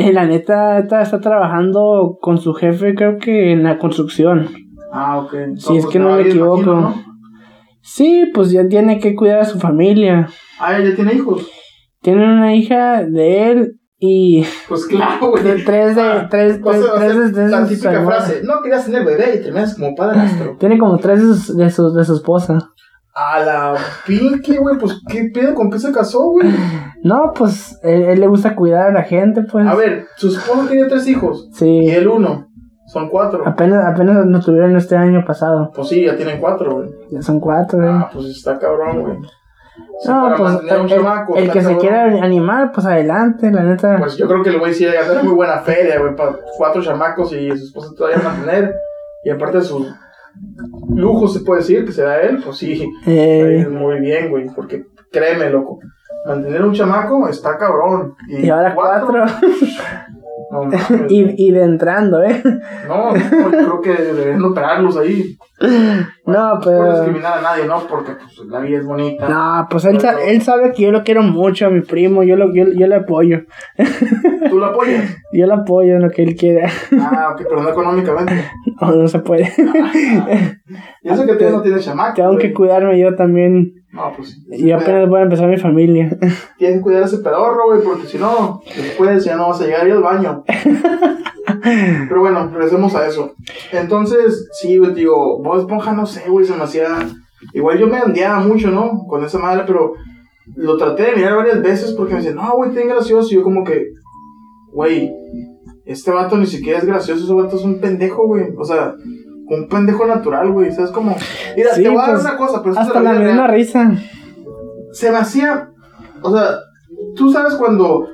Eh, 0.00 0.12
la 0.12 0.24
neta 0.26 0.78
está, 0.78 1.02
está 1.02 1.20
trabajando 1.20 2.16
con 2.20 2.38
su 2.38 2.54
jefe, 2.54 2.94
creo 2.94 3.18
que 3.18 3.52
en 3.52 3.62
la 3.64 3.78
construcción. 3.78 4.48
Ah, 4.92 5.18
ok. 5.18 5.34
Si 5.56 5.76
es 5.76 5.86
que 5.86 5.98
no 5.98 6.16
me 6.16 6.22
equivoco. 6.22 6.60
imagino, 6.60 6.80
¿no? 6.80 7.04
Sí, 7.82 8.30
pues 8.34 8.50
ya 8.50 8.66
tiene 8.68 8.98
que 8.98 9.14
cuidar 9.14 9.40
a 9.40 9.44
su 9.44 9.58
familia. 9.58 10.28
Ah, 10.58 10.78
ya 10.78 10.94
tiene 10.94 11.14
hijos. 11.14 11.48
Tiene 12.02 12.24
una 12.24 12.54
hija 12.54 13.04
de 13.04 13.50
él 13.50 13.76
y 13.98 14.44
Pues 14.68 14.86
claro, 14.86 15.30
güey. 15.30 15.42
de 15.44 15.56
tres 15.62 15.94
de 15.96 16.02
Ah, 16.02 16.26
tres, 16.30 16.60
tres, 16.62 16.84
tres 16.98 17.34
de 17.34 17.48
la 17.48 17.60
sus 17.66 17.68
típica 17.78 18.04
frase. 18.04 18.40
No 18.42 18.62
querías 18.62 18.84
tener 18.86 19.04
bebé 19.04 19.36
y 19.36 19.42
terminas 19.42 19.74
como 19.74 19.94
padrastro. 19.94 20.56
Tiene 20.58 20.78
como 20.78 20.96
tres 20.98 21.20
de 21.20 21.34
su, 21.70 21.92
de 21.92 21.98
de 21.98 22.04
su 22.04 22.14
esposa. 22.14 22.58
A 23.22 23.40
la 23.40 23.74
pinky, 24.06 24.56
güey. 24.56 24.78
Pues, 24.78 25.00
¿qué 25.08 25.30
pedo? 25.34 25.54
¿Con 25.54 25.70
qué 25.70 25.78
se 25.78 25.92
casó, 25.92 26.30
güey? 26.30 26.48
No, 27.02 27.32
pues 27.34 27.78
él, 27.82 28.02
él 28.02 28.20
le 28.20 28.26
gusta 28.26 28.54
cuidar 28.54 28.88
a 28.88 28.92
la 28.92 29.02
gente, 29.02 29.42
pues. 29.42 29.66
A 29.66 29.74
ver, 29.74 30.06
su 30.16 30.28
esposo 30.28 30.66
tenía 30.68 30.88
tres 30.88 31.06
hijos. 31.06 31.48
Y 31.52 31.54
Sí. 31.54 31.90
él 31.90 32.08
uno. 32.08 32.46
Son 32.86 33.08
cuatro. 33.08 33.46
Apenas, 33.46 33.84
apenas 33.86 34.24
nos 34.26 34.44
tuvieron 34.44 34.74
este 34.74 34.96
año 34.96 35.22
pasado. 35.24 35.70
Pues 35.74 35.88
sí, 35.88 36.04
ya 36.04 36.16
tienen 36.16 36.40
cuatro, 36.40 36.76
güey. 36.76 36.88
Ya 37.10 37.22
son 37.22 37.38
cuatro, 37.40 37.84
eh. 37.84 37.88
Ah, 37.90 38.10
pues 38.12 38.26
está 38.26 38.58
cabrón, 38.58 39.02
güey. 39.02 39.18
Sí, 40.00 40.08
no, 40.08 40.34
pues 40.36 40.54
el, 40.66 40.86
chamaco, 40.88 41.36
el 41.36 41.50
que 41.50 41.60
se 41.60 41.76
quiera 41.76 42.04
animar, 42.04 42.72
pues 42.72 42.86
adelante, 42.86 43.50
la 43.50 43.62
neta. 43.62 43.98
Pues 43.98 44.16
yo 44.16 44.26
creo 44.26 44.42
que 44.42 44.48
el 44.50 44.58
güey 44.58 44.72
sí 44.72 44.84
debe 44.86 44.98
hacer 44.98 45.22
muy 45.22 45.34
buena 45.34 45.58
feria, 45.58 46.00
güey, 46.00 46.16
para 46.16 46.36
cuatro 46.56 46.82
chamacos 46.82 47.32
y 47.34 47.48
su 47.50 47.64
esposa 47.64 47.90
todavía 47.96 48.18
mantener. 48.24 48.74
Y 49.24 49.30
aparte 49.30 49.60
su 49.60 49.86
lujo, 50.94 51.28
se 51.28 51.40
puede 51.40 51.60
decir, 51.60 51.84
que 51.84 51.92
se 51.92 52.02
da 52.02 52.20
él, 52.20 52.40
pues 52.44 52.56
sí, 52.58 52.88
Eh, 53.06 53.66
muy 53.70 54.00
bien, 54.00 54.30
güey, 54.30 54.46
porque 54.54 54.84
créeme, 55.12 55.50
loco, 55.50 55.78
mantener 56.26 56.62
un 56.62 56.72
chamaco 56.74 57.28
está 57.28 57.56
cabrón. 57.58 58.14
y 58.28 58.48
ahora 58.48 58.74
cuatro. 58.74 59.24
No, 60.52 60.68
y, 61.08 61.46
y 61.46 61.52
de 61.52 61.62
entrando, 61.62 62.24
eh. 62.24 62.42
no, 62.88 63.12
no, 63.12 63.50
creo 63.50 63.80
que 63.80 64.02
deberían 64.02 64.42
operarlos 64.44 64.96
ahí. 64.96 65.36
No, 66.26 66.54
No 66.54 66.60
pero. 66.64 66.92
discriminar 66.92 67.38
a 67.38 67.42
nadie, 67.42 67.66
¿no? 67.66 67.80
Porque 67.88 68.12
pues, 68.14 68.48
la 68.48 68.58
vida 68.60 68.78
es 68.78 68.84
bonita. 68.86 69.28
No, 69.28 69.66
pues 69.70 69.84
él, 69.84 70.00
sa- 70.00 70.20
él 70.24 70.42
sabe 70.42 70.72
que 70.72 70.82
yo 70.82 70.90
lo 70.90 71.04
quiero 71.04 71.22
mucho 71.22 71.66
a 71.66 71.70
mi 71.70 71.82
primo, 71.82 72.24
yo 72.24 72.34
lo 72.36 72.52
yo, 72.52 72.64
yo 72.74 72.86
le 72.88 72.96
apoyo. 72.96 73.42
¿Tú 74.48 74.58
lo 74.58 74.66
apoyas? 74.66 75.16
Yo 75.32 75.46
le 75.46 75.52
apoyo 75.52 75.96
en 75.96 76.02
lo 76.02 76.10
que 76.10 76.22
él 76.22 76.36
quiera. 76.36 76.70
Ah, 76.98 77.30
ok, 77.32 77.42
pero 77.48 77.62
no 77.62 77.68
económicamente. 77.68 78.44
No, 78.80 78.92
no 78.92 79.08
se 79.08 79.18
puede. 79.18 79.44
Yo 81.02 81.14
sé 81.14 81.26
que 81.26 81.34
tú 81.34 81.50
no 81.50 81.60
tienes 81.60 81.84
chamaco. 81.84 82.14
Tengo 82.14 82.32
güey. 82.32 82.40
que 82.40 82.54
cuidarme 82.54 82.98
yo 82.98 83.14
también. 83.14 83.74
No, 83.92 84.10
pues. 84.16 84.40
Y 84.50 84.68
yo 84.68 84.76
apenas 84.76 85.06
voy 85.06 85.20
a 85.20 85.24
empezar 85.24 85.48
mi 85.48 85.58
familia. 85.58 86.08
Tienes 86.56 86.78
que 86.78 86.82
cuidar 86.82 87.02
a 87.02 87.06
ese 87.06 87.18
pedorro, 87.18 87.66
güey, 87.66 87.82
porque 87.82 88.06
si 88.06 88.16
no, 88.16 88.62
después 88.74 89.22
ya 89.22 89.36
no 89.36 89.48
vas 89.48 89.60
a 89.60 89.64
llegar 89.64 89.84
ahí 89.84 89.90
al 89.90 90.02
baño. 90.02 90.44
Pero 91.62 92.20
bueno, 92.20 92.48
regresemos 92.50 92.94
a 92.94 93.06
eso. 93.06 93.34
Entonces, 93.72 94.48
sí, 94.52 94.78
güey, 94.78 94.94
digo, 94.94 95.42
Bob 95.42 95.58
Esponja, 95.58 95.92
no 95.92 96.06
sé, 96.06 96.30
güey, 96.30 96.46
se 96.46 96.56
me 96.56 96.62
hacía... 96.62 96.86
Igual 97.52 97.78
yo 97.78 97.86
me 97.86 97.98
andeaba 97.98 98.40
mucho, 98.40 98.70
¿no? 98.70 99.04
Con 99.08 99.24
esa 99.24 99.38
madre, 99.38 99.64
pero 99.66 99.94
lo 100.56 100.76
traté 100.76 101.04
de 101.04 101.16
mirar 101.16 101.36
varias 101.36 101.62
veces 101.62 101.92
porque 101.92 102.12
me 102.12 102.20
decían, 102.20 102.36
no, 102.36 102.52
güey, 102.54 102.72
ten 102.72 102.88
gracioso. 102.88 103.28
Y 103.30 103.36
yo 103.36 103.42
como 103.42 103.64
que, 103.64 103.88
güey, 104.72 105.12
este 105.84 106.10
vato 106.10 106.36
ni 106.36 106.46
siquiera 106.46 106.78
es 106.78 106.84
gracioso, 106.84 107.24
ese 107.24 107.34
vato 107.34 107.56
es 107.56 107.64
un 107.64 107.80
pendejo, 107.80 108.26
güey. 108.26 108.44
O 108.56 108.64
sea, 108.64 108.94
un 109.48 109.68
pendejo 109.68 110.06
natural, 110.06 110.52
güey. 110.52 110.72
¿Sabes 110.72 110.90
cómo? 110.90 111.16
Mira, 111.56 111.74
Sí, 111.74 111.82
te 111.82 111.88
voy 111.88 111.98
a 111.98 112.02
dar 112.02 112.10
pues, 112.12 112.24
una 112.24 112.36
cosa, 112.36 112.62
pero 112.62 112.78
Hasta 112.78 113.00
la 113.00 113.12
vida 113.12 113.24
misma 113.24 113.46
real 113.46 113.56
risa. 113.58 113.92
se 114.92 115.10
me 115.10 115.16
hacía, 115.18 115.70
o 116.22 116.32
sea, 116.32 116.58
tú 117.16 117.32
sabes 117.32 117.54
cuando 117.54 118.06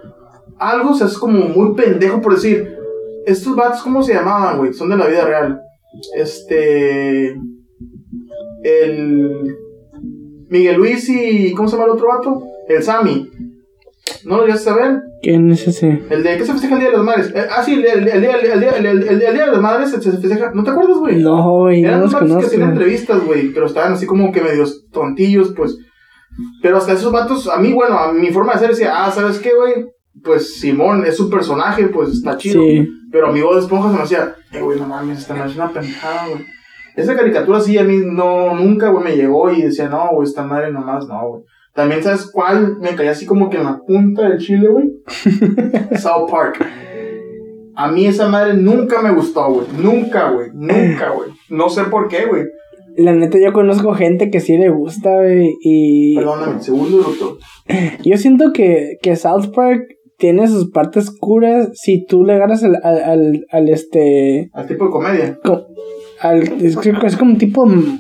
algo 0.59 0.95
se 0.95 1.05
hace 1.05 1.19
como 1.19 1.49
muy 1.49 1.75
pendejo 1.75 2.21
por 2.21 2.35
decir, 2.35 2.77
estos 3.27 3.57
vatos, 3.57 3.83
¿cómo 3.83 4.03
se 4.03 4.15
llamaban, 4.15 4.59
güey? 4.59 4.73
Son 4.73 4.89
de 4.89 4.97
la 4.97 5.07
vida 5.07 5.25
real. 5.25 5.61
Este, 6.15 7.37
el 8.63 9.57
Miguel 10.49 10.77
Luis 10.77 11.09
y, 11.09 11.53
¿cómo 11.55 11.69
se 11.69 11.77
llama 11.77 11.87
el 11.87 11.93
otro 11.97 12.09
vato? 12.09 12.43
El 12.69 12.83
Sammy. 12.83 13.29
¿No 14.25 14.39
lo 14.39 14.47
llegaste 14.47 14.71
a 14.71 14.75
ver? 14.75 15.01
¿Quién 15.23 15.51
es 15.51 15.67
ese? 15.67 16.03
El 16.11 16.23
de, 16.23 16.37
¿qué 16.37 16.45
se 16.45 16.53
festeja 16.53 16.75
el 16.75 16.81
Día 16.81 16.91
de 16.91 16.97
las 16.97 17.05
Madres? 17.05 17.33
Eh, 17.35 17.47
ah, 17.51 17.63
sí, 17.63 17.75
el, 17.75 17.85
el, 17.85 18.09
el, 18.09 18.21
día- 18.21 18.37
el, 18.37 18.61
día- 18.61 18.71
el, 18.77 18.87
el- 18.87 19.03
el 19.09 19.19
Día 19.19 19.47
de 19.47 19.53
las 19.53 19.61
Madres 19.61 19.91
se, 19.91 20.01
se 20.03 20.13
festeja, 20.13 20.51
¿no 20.55 20.63
te 20.65 20.71
acuerdas, 20.71 20.99
güey? 20.99 21.23
No, 21.23 21.51
güey, 21.61 21.83
no 21.83 21.89
Eran 21.89 22.01
los 22.03 22.11
unos 22.15 22.23
vatos 22.29 22.39
que 22.41 22.47
hacían 22.47 22.71
entrevistas, 22.71 23.25
güey, 23.25 23.49
pero 23.53 23.67
estaban 23.67 23.93
así 23.95 24.07
como 24.07 24.31
que 24.33 24.41
medios 24.43 24.87
tontillos, 24.93 25.53
pues. 25.57 25.77
Pero 26.63 26.77
hasta 26.79 26.93
esos 26.93 27.13
vatos, 27.13 27.49
a 27.49 27.59
mí, 27.59 27.73
bueno, 27.73 27.99
a 27.99 28.13
mi 28.13 28.29
forma 28.31 28.53
de 28.53 28.59
ser 28.61 28.71
decía, 28.71 28.93
ah, 29.05 29.11
¿sabes 29.11 29.39
qué, 29.39 29.53
güey? 29.55 29.87
Pues 30.23 30.59
Simón 30.61 31.05
es 31.07 31.19
un 31.21 31.31
personaje, 31.31 31.89
pues 31.89 32.11
está 32.11 32.37
chido. 32.37 32.63
Sí. 32.63 32.89
Pero 33.11 33.29
a 33.29 33.33
mi 33.33 33.41
voz 33.41 33.57
de 33.57 33.63
esponja 33.63 33.91
se 33.91 33.97
me 33.97 34.03
hacía, 34.03 34.35
eh, 34.53 34.61
güey, 34.61 34.79
no 34.79 34.87
mames, 34.87 35.19
esta 35.21 35.35
madre 35.35 35.51
es 35.51 35.57
una 35.57 35.71
pendejada, 35.73 36.29
güey. 36.29 36.45
Esa 36.97 37.15
caricatura 37.15 37.61
sí 37.61 37.77
a 37.79 37.85
mí 37.85 37.99
no, 38.05 38.55
nunca, 38.55 38.89
güey, 38.89 39.05
me 39.05 39.17
llegó 39.17 39.51
y 39.51 39.63
decía, 39.63 39.89
no, 39.89 40.09
güey, 40.13 40.27
esta 40.29 40.43
madre 40.43 40.73
nomás, 40.73 41.07
no, 41.07 41.29
güey. 41.29 41.43
También, 41.77 42.03
¿sabes 42.03 42.31
cuál? 42.33 42.79
Me 42.81 42.95
caía 42.97 43.11
así 43.13 43.27
como 43.27 43.51
que 43.51 43.59
en 43.59 43.65
la 43.65 43.79
punta 43.87 44.29
del 44.29 44.39
chile, 44.39 44.67
güey. 44.69 44.91
South 45.99 46.31
Park. 46.31 46.65
A 47.77 47.93
mí 47.93 48.07
esa 48.07 48.29
madre 48.29 48.55
nunca 48.55 49.03
me 49.03 49.13
gustó, 49.13 49.53
güey. 49.53 49.67
Nunca, 49.79 50.31
güey. 50.31 50.49
Nunca, 50.55 51.11
güey. 51.11 51.31
No 51.51 51.69
sé 51.69 51.85
por 51.85 52.09
qué, 52.09 52.25
güey. 52.27 52.45
La 52.97 53.13
neta, 53.13 53.39
yo 53.39 53.53
conozco 53.53 53.93
gente 53.93 54.31
que 54.31 54.41
sí 54.41 54.57
le 54.57 54.71
gusta, 54.71 55.15
güey, 55.17 55.51
y... 55.61 56.17
Perdóname, 56.17 56.63
segundo, 56.63 56.97
doctor. 56.99 57.37
Yo 58.03 58.17
siento 58.17 58.53
que, 58.55 58.97
que 59.03 59.17
South 59.17 59.53
Park 59.55 59.83
tiene 60.17 60.49
sus 60.49 60.71
partes 60.71 61.11
curas 61.11 61.69
si 61.75 62.07
tú 62.07 62.25
le 62.25 62.33
agarras 62.33 62.65
al, 62.65 62.77
al, 62.83 63.03
al, 63.05 63.47
al 63.51 63.69
este... 63.69 64.49
Al 64.55 64.67
tipo 64.67 64.87
de 64.87 64.91
comedia. 64.91 65.39
co- 65.45 65.67
al, 66.21 66.43
es 66.65 67.17
como 67.19 67.33
un 67.33 67.39
tipo 67.39 67.67
mm, 67.67 67.99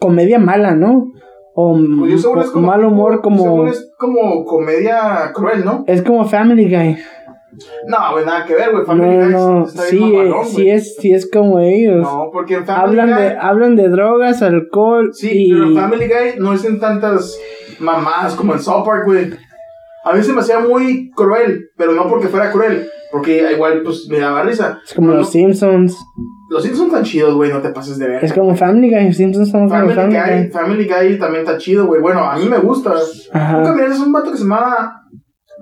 comedia 0.00 0.40
mala, 0.40 0.74
¿no? 0.74 1.04
O 1.54 1.76
Pues 1.98 2.24
o 2.24 2.32
como. 2.52 2.66
mal 2.66 2.84
humor 2.84 3.20
como... 3.20 3.42
Según 3.42 3.68
es 3.68 3.90
como 3.98 4.44
comedia 4.44 5.30
cruel, 5.34 5.64
¿no? 5.64 5.84
Es 5.86 6.02
como 6.02 6.24
Family 6.24 6.64
Guy. 6.64 6.96
No, 7.88 8.12
güey, 8.12 8.24
nada 8.24 8.46
que 8.46 8.54
ver, 8.54 8.70
güey. 8.70 8.82
No, 8.82 8.86
Family 8.86 9.16
Guy 9.16 9.32
no, 9.32 9.64
está 9.64 9.82
sí, 9.82 9.96
bien 9.98 10.28
mamalón, 10.28 10.46
sí 10.46 10.70
es, 10.70 10.96
sí 10.96 11.12
es 11.12 11.28
como 11.30 11.58
ellos. 11.58 12.02
No, 12.02 12.30
porque 12.32 12.54
en 12.54 12.64
Family 12.64 13.00
hablan 13.00 13.10
Guy. 13.10 13.22
de, 13.22 13.36
hablan 13.38 13.76
de 13.76 13.88
drogas, 13.88 14.42
alcohol 14.42 15.10
Sí, 15.12 15.46
y... 15.46 15.52
pero 15.52 15.64
en 15.66 15.74
Family 15.76 16.06
Guy 16.06 16.38
no 16.38 16.52
dicen 16.52 16.78
tantas 16.78 17.36
mamadas 17.80 18.34
como 18.34 18.52
en 18.54 18.60
South 18.60 18.84
Park, 18.86 19.04
güey. 19.06 19.30
A 20.04 20.12
mí 20.14 20.22
se 20.22 20.32
me 20.32 20.40
hacía 20.40 20.60
muy 20.60 21.10
cruel, 21.10 21.70
pero 21.76 21.92
no 21.92 22.06
porque 22.08 22.28
fuera 22.28 22.50
cruel, 22.52 22.88
porque 23.10 23.50
igual, 23.52 23.82
pues, 23.82 24.06
me 24.08 24.18
daba 24.20 24.44
risa. 24.44 24.78
Es 24.86 24.94
como 24.94 25.08
No, 25.08 25.16
los 25.16 25.30
Simpsons. 25.30 25.98
Los 26.50 26.62
Simpsons 26.64 26.88
están 26.88 27.04
chidos, 27.04 27.34
güey, 27.34 27.50
no 27.52 27.60
te 27.62 27.70
pases 27.70 27.96
de 27.98 28.08
ver. 28.08 28.24
Es 28.24 28.32
como 28.32 28.54
Family 28.56 28.90
Guy. 28.90 29.06
Los 29.06 29.16
Simpsons 29.16 29.50
son 29.50 29.68
Family, 29.70 29.94
Family 29.94 30.18
Guy, 30.18 30.38
Guy. 30.42 30.48
Family 30.50 30.84
Guy 30.88 31.18
también 31.18 31.44
está 31.44 31.56
chido, 31.56 31.86
güey. 31.86 32.00
Bueno, 32.02 32.20
a 32.28 32.36
mí 32.36 32.46
me 32.48 32.58
gusta. 32.58 32.92
Ajá. 33.32 33.58
Nunca 33.58 33.72
miraste 33.72 34.02
un 34.04 34.12
vato 34.12 34.32
que 34.32 34.36
se 34.36 34.42
llamaba 34.42 34.92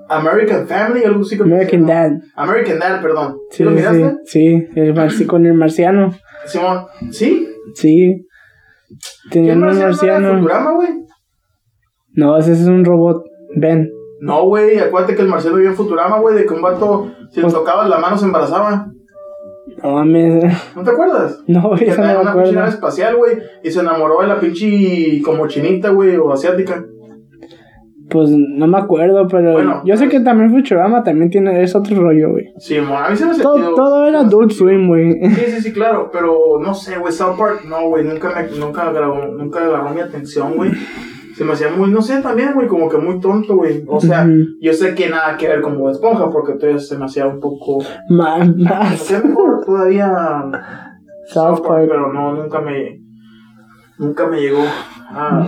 American 0.08 0.66
Family, 0.66 1.04
algo 1.04 1.20
así. 1.20 1.36
que 1.36 1.42
American 1.42 1.80
llama. 1.86 1.92
Dad. 1.92 2.10
American 2.36 2.78
Dad, 2.78 3.02
perdón. 3.02 3.36
¿Sí, 3.50 3.56
Sí, 3.58 3.64
lo 3.64 3.70
sí, 3.70 3.76
miraste? 3.76 4.16
sí. 4.24 4.66
El 4.76 4.94
marci- 4.94 5.26
con 5.26 5.44
el 5.46 5.54
marciano. 5.54 6.10
Simón, 6.46 6.86
¿sí? 7.10 7.46
Sí. 7.74 8.26
Tenía 9.30 9.52
¿Quién 9.52 9.58
un 9.58 9.64
marciano 9.66 9.88
marciano. 9.90 10.34
Futurama, 10.38 10.72
güey? 10.72 10.88
No, 12.14 12.38
ese 12.38 12.52
es 12.52 12.66
un 12.66 12.84
robot. 12.84 13.24
Ben. 13.56 13.90
No, 14.20 14.46
güey, 14.46 14.78
acuérdate 14.78 15.14
que 15.14 15.22
el 15.22 15.28
Marcelo 15.28 15.56
vivía 15.56 15.70
en 15.70 15.76
Futurama, 15.76 16.18
güey, 16.18 16.34
de 16.34 16.46
que 16.46 16.54
un 16.54 16.62
vato, 16.62 17.12
si 17.30 17.36
le 17.36 17.42
Pues- 17.42 17.52
tocaba 17.54 17.86
la 17.86 17.98
mano, 17.98 18.16
se 18.16 18.24
embarazaba. 18.24 18.90
No 19.82 19.92
mames. 19.92 20.44
¿No 20.76 20.82
te 20.82 20.90
acuerdas? 20.90 21.40
No, 21.46 21.74
eso 21.74 21.84
en 21.84 21.96
no 21.96 22.02
me 22.06 22.16
una 22.20 22.32
pinche 22.32 22.34
nave 22.34 22.48
acuerdo. 22.50 22.64
espacial, 22.66 23.16
güey, 23.16 23.32
y 23.62 23.70
se 23.70 23.80
enamoró 23.80 24.20
de 24.22 24.28
la 24.28 24.40
pinche 24.40 25.20
como 25.24 25.46
chinita, 25.48 25.90
güey, 25.90 26.16
o 26.16 26.32
asiática. 26.32 26.84
Pues 28.10 28.30
no 28.30 28.66
me 28.66 28.78
acuerdo, 28.78 29.26
pero 29.28 29.52
Bueno, 29.52 29.82
yo 29.84 29.94
sé 29.96 30.04
pues- 30.06 30.16
que 30.18 30.24
también 30.24 30.50
Futurama 30.50 31.02
también 31.02 31.28
tiene 31.30 31.62
es 31.62 31.74
otro 31.76 31.94
rollo, 32.00 32.30
güey. 32.30 32.46
Sí, 32.58 32.80
mo, 32.80 32.96
a 32.98 33.10
mí 33.10 33.16
se 33.16 33.26
me 33.26 33.32
hace 33.32 33.42
Todo, 33.42 33.74
todo 33.74 34.06
era 34.06 34.20
Adult 34.20 34.50
Swim, 34.52 34.88
güey. 34.88 35.12
Sí, 35.28 35.42
sí, 35.48 35.60
sí, 35.60 35.72
claro, 35.74 36.08
pero 36.10 36.34
no 36.58 36.72
sé, 36.72 36.96
güey, 36.98 37.12
South 37.12 37.36
Park, 37.38 37.64
no, 37.68 37.88
güey, 37.90 38.04
nunca 38.04 38.30
me, 38.34 38.58
nunca 38.58 38.88
agarró, 38.88 39.28
nunca 39.36 39.60
agarró 39.62 39.90
mi 39.90 40.00
atención, 40.00 40.54
güey. 40.56 40.70
Se 41.36 41.44
me 41.44 41.52
hacía 41.52 41.68
muy, 41.70 41.88
no 41.90 42.00
sé, 42.02 42.20
también, 42.20 42.52
güey, 42.54 42.66
como 42.66 42.88
que 42.88 42.96
muy 42.96 43.20
tonto, 43.20 43.54
güey. 43.56 43.84
O 43.86 44.00
sea, 44.00 44.22
Ujú. 44.24 44.56
yo 44.60 44.72
sé 44.72 44.94
que 44.96 45.08
nada 45.08 45.36
que 45.36 45.46
ver 45.46 45.60
con 45.60 45.78
Bob 45.78 45.90
Esponja, 45.90 46.30
porque 46.30 46.52
entonces 46.52 46.88
se 46.88 46.98
me 46.98 47.04
hacía 47.04 47.26
un 47.28 47.38
poco, 47.38 47.78
Más, 48.08 48.44
se 48.46 48.52
me 48.54 48.64
más. 48.64 48.92
hacía 48.94 49.20
mejor 49.20 49.47
todavía 49.68 50.10
South 51.26 51.60
Park. 51.66 51.86
pero 51.88 52.12
no, 52.12 52.34
nunca 52.34 52.60
me, 52.60 53.00
nunca 53.98 54.26
me 54.26 54.40
llegó 54.40 54.62
a, 55.10 55.42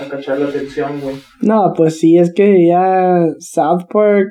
a 0.00 0.08
cachar 0.08 0.38
la 0.38 0.46
atención, 0.46 1.00
güey. 1.02 1.16
No, 1.42 1.72
pues 1.76 1.98
sí, 1.98 2.16
es 2.18 2.32
que 2.32 2.66
ya 2.66 3.24
South 3.40 3.86
Park 3.92 4.28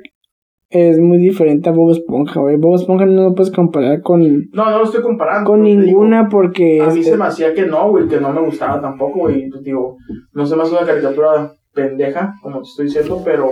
es 0.69 0.99
muy 0.99 1.17
diferente 1.17 1.69
a 1.69 1.73
Bob 1.73 1.91
Esponja, 1.91 2.39
güey. 2.39 2.57
Bob 2.57 2.75
Esponja 2.75 3.05
no 3.05 3.23
lo 3.23 3.35
puedes 3.35 3.53
comparar 3.53 4.01
con, 4.01 4.21
No, 4.51 4.69
no 4.69 4.77
lo 4.79 4.83
estoy 4.83 5.01
comparando. 5.01 5.49
con 5.49 5.63
digo, 5.63 5.81
ninguna 5.81 6.27
porque... 6.29 6.81
A 6.81 6.87
mí 6.87 6.99
este, 6.99 7.11
se 7.11 7.17
me 7.17 7.25
hacía 7.25 7.53
que 7.53 7.65
no, 7.65 7.89
güey, 7.89 8.07
que 8.07 8.19
no 8.19 8.31
me 8.31 8.41
gustaba 8.41 8.81
tampoco, 8.81 9.19
güey. 9.19 9.49
Pues 9.49 9.63
digo, 9.63 9.97
no 10.33 10.45
se 10.45 10.55
me 10.55 10.63
hace 10.63 10.75
una 10.75 10.85
caricatura 10.85 11.51
pendeja, 11.73 12.33
como 12.41 12.61
te 12.61 12.69
estoy 12.69 12.85
diciendo, 12.85 13.21
pero 13.23 13.51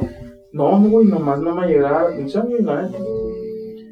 no, 0.54 0.80
güey, 0.82 1.08
nomás 1.08 1.39
no 1.39 1.56
me 1.56 1.67
llegaba 1.67 2.04
la 2.04 2.10
atención, 2.10 2.48
güey. 2.50 2.63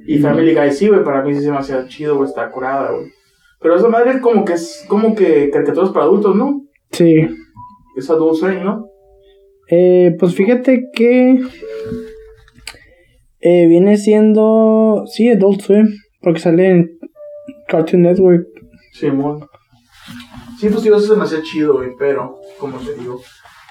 Y 0.06 0.20
Family 0.20 0.56
Guy 0.56 0.72
sí, 0.72 0.88
güey, 0.88 1.04
para 1.04 1.24
mí 1.24 1.34
sí 1.34 1.42
se 1.42 1.52
me 1.52 1.58
hacía 1.58 1.88
chido, 1.88 2.16
güey, 2.16 2.30
está 2.30 2.50
curada, 2.50 2.92
güey. 2.92 3.12
Pero 3.60 3.76
esa 3.76 3.88
madre 3.88 4.12
es 4.12 4.22
como 4.22 4.44
que 4.44 4.54
es 4.54 4.86
como 4.88 5.16
que 5.16 5.50
caricaturas 5.52 5.92
para 5.92 6.06
adultos, 6.06 6.36
¿no? 6.36 6.64
Sí. 6.92 7.28
Es 7.96 8.10
Adult 8.10 8.40
Swim, 8.40 8.64
¿no? 8.64 8.88
Eh, 9.70 10.16
pues 10.20 10.36
fíjate 10.36 10.90
que... 10.94 11.40
eh, 13.40 13.68
viene 13.68 13.98
siendo... 13.98 15.04
Sí, 15.06 15.30
Adult 15.30 15.62
Swim. 15.62 15.88
Porque 16.22 16.40
sale 16.40 16.70
en 16.70 17.00
Cartoon 17.68 18.04
Network. 18.04 18.48
Simón. 18.94 19.48
Sí, 20.60 20.70
pues 20.70 20.84
digo, 20.84 20.98
eso 20.98 21.14
se 21.14 21.16
me 21.16 21.24
hacía 21.24 21.42
chido, 21.42 21.74
güey, 21.78 21.90
pero, 21.98 22.40
como 22.60 22.78
te 22.78 22.94
digo, 22.94 23.20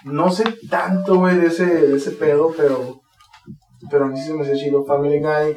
no 0.04 0.30
sé 0.30 0.44
tanto, 0.68 1.18
güey, 1.18 1.36
de 1.36 1.46
ese, 1.46 1.66
de 1.66 1.96
ese 1.96 2.10
pedo, 2.12 2.52
pero, 2.56 3.02
pero 3.88 4.06
a 4.06 4.08
mí 4.08 4.16
sí 4.18 4.26
se 4.26 4.34
me 4.34 4.42
hacía 4.42 4.56
chido 4.56 4.84
Family 4.84 5.20
Guy. 5.20 5.54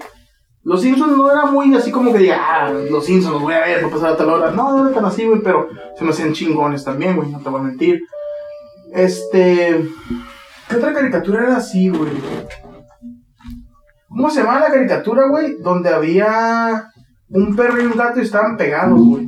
Los 0.64 0.82
Simpsons 0.82 1.18
no 1.18 1.30
era 1.30 1.46
muy 1.46 1.76
así 1.76 1.92
como 1.92 2.14
que 2.14 2.20
diga, 2.20 2.38
ah, 2.40 2.72
los 2.72 3.06
Simpsons 3.06 3.34
los 3.34 3.42
voy 3.42 3.54
a 3.54 3.60
ver, 3.62 3.82
no 3.82 3.90
pasar 3.90 4.14
a 4.14 4.18
tal 4.18 4.30
hora. 4.30 4.52
No, 4.52 4.78
no 4.78 4.86
era 4.86 4.96
tan 4.96 5.06
así, 5.06 5.26
güey, 5.26 5.42
pero 5.44 5.68
se 5.98 6.04
me 6.06 6.12
hacían 6.12 6.32
chingones 6.34 6.86
también, 6.86 7.16
güey, 7.18 7.30
no 7.30 7.40
te 7.40 7.50
voy 7.50 7.60
a 7.60 7.64
mentir. 7.64 8.00
Este. 8.94 9.86
¿Qué 10.70 10.76
otra 10.78 10.94
caricatura 10.94 11.44
era 11.44 11.58
así, 11.58 11.90
güey? 11.90 12.12
¿Cómo 14.08 14.30
se 14.30 14.42
llama 14.42 14.60
la 14.60 14.68
caricatura, 14.68 15.28
güey? 15.28 15.58
Donde 15.60 15.90
había 15.90 16.90
un 17.30 17.56
perro 17.56 17.82
y 17.82 17.86
un 17.86 17.98
gato 17.98 18.20
y 18.20 18.24
estaban 18.24 18.56
pegados, 18.56 19.00
güey. 19.00 19.28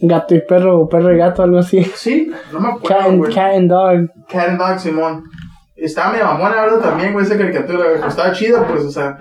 Gato 0.00 0.34
y 0.34 0.40
perro, 0.46 0.80
o 0.80 0.88
perro 0.88 1.14
y 1.14 1.18
gato, 1.18 1.42
algo 1.42 1.58
así. 1.58 1.82
Sí, 1.94 2.30
no 2.52 2.60
me 2.60 2.68
Cat 2.68 3.00
acuerdo, 3.00 3.16
güey. 3.18 3.34
cat 3.34 3.54
and 3.54 3.70
Dog. 3.70 4.10
Cat 4.28 4.48
and 4.50 4.58
Dog, 4.58 4.78
Simón. 4.78 5.24
Estaba 5.76 6.12
mi 6.12 6.18
mamona, 6.22 6.62
verdad, 6.62 6.80
también, 6.80 7.12
güey, 7.12 7.24
esa 7.24 7.38
caricatura, 7.38 7.90
güey. 7.90 8.08
Estaba 8.08 8.32
chida, 8.32 8.66
pues, 8.66 8.84
o 8.84 8.90
sea, 8.90 9.16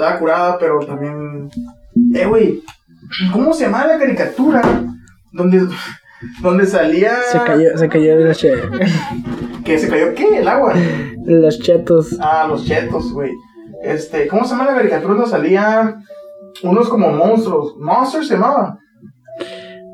estaba 0.00 0.18
curada, 0.18 0.58
pero 0.58 0.78
también. 0.80 1.48
Eh, 2.14 2.26
güey, 2.26 2.62
¿cómo 3.32 3.52
se 3.52 3.64
llama 3.64 3.86
la 3.86 3.98
caricatura? 3.98 4.62
Donde, 5.32 5.66
donde 6.42 6.66
salía. 6.66 7.12
Se 7.30 7.38
cayó, 7.38 7.76
se 7.76 7.88
cayó 7.88 8.16
de 8.18 8.24
los, 8.24 8.38
che- 8.38 8.62
¿Que 9.64 9.78
se 9.78 9.88
cayó 9.88 10.14
qué? 10.14 10.38
¿El 10.38 10.48
agua? 10.48 10.74
los 11.24 11.60
chetos. 11.60 12.16
Ah, 12.20 12.46
los 12.48 12.64
chetos, 12.64 13.12
güey. 13.12 13.30
Este, 13.82 14.26
¿cómo 14.26 14.44
se 14.44 14.50
llama 14.50 14.66
la 14.66 14.74
caricatura 14.76 15.14
donde 15.14 15.28
salían 15.30 16.02
unos 16.62 16.88
como 16.88 17.10
monstruos? 17.12 17.76
Monsters 17.78 18.28
se 18.28 18.34
llamaba. 18.34 18.78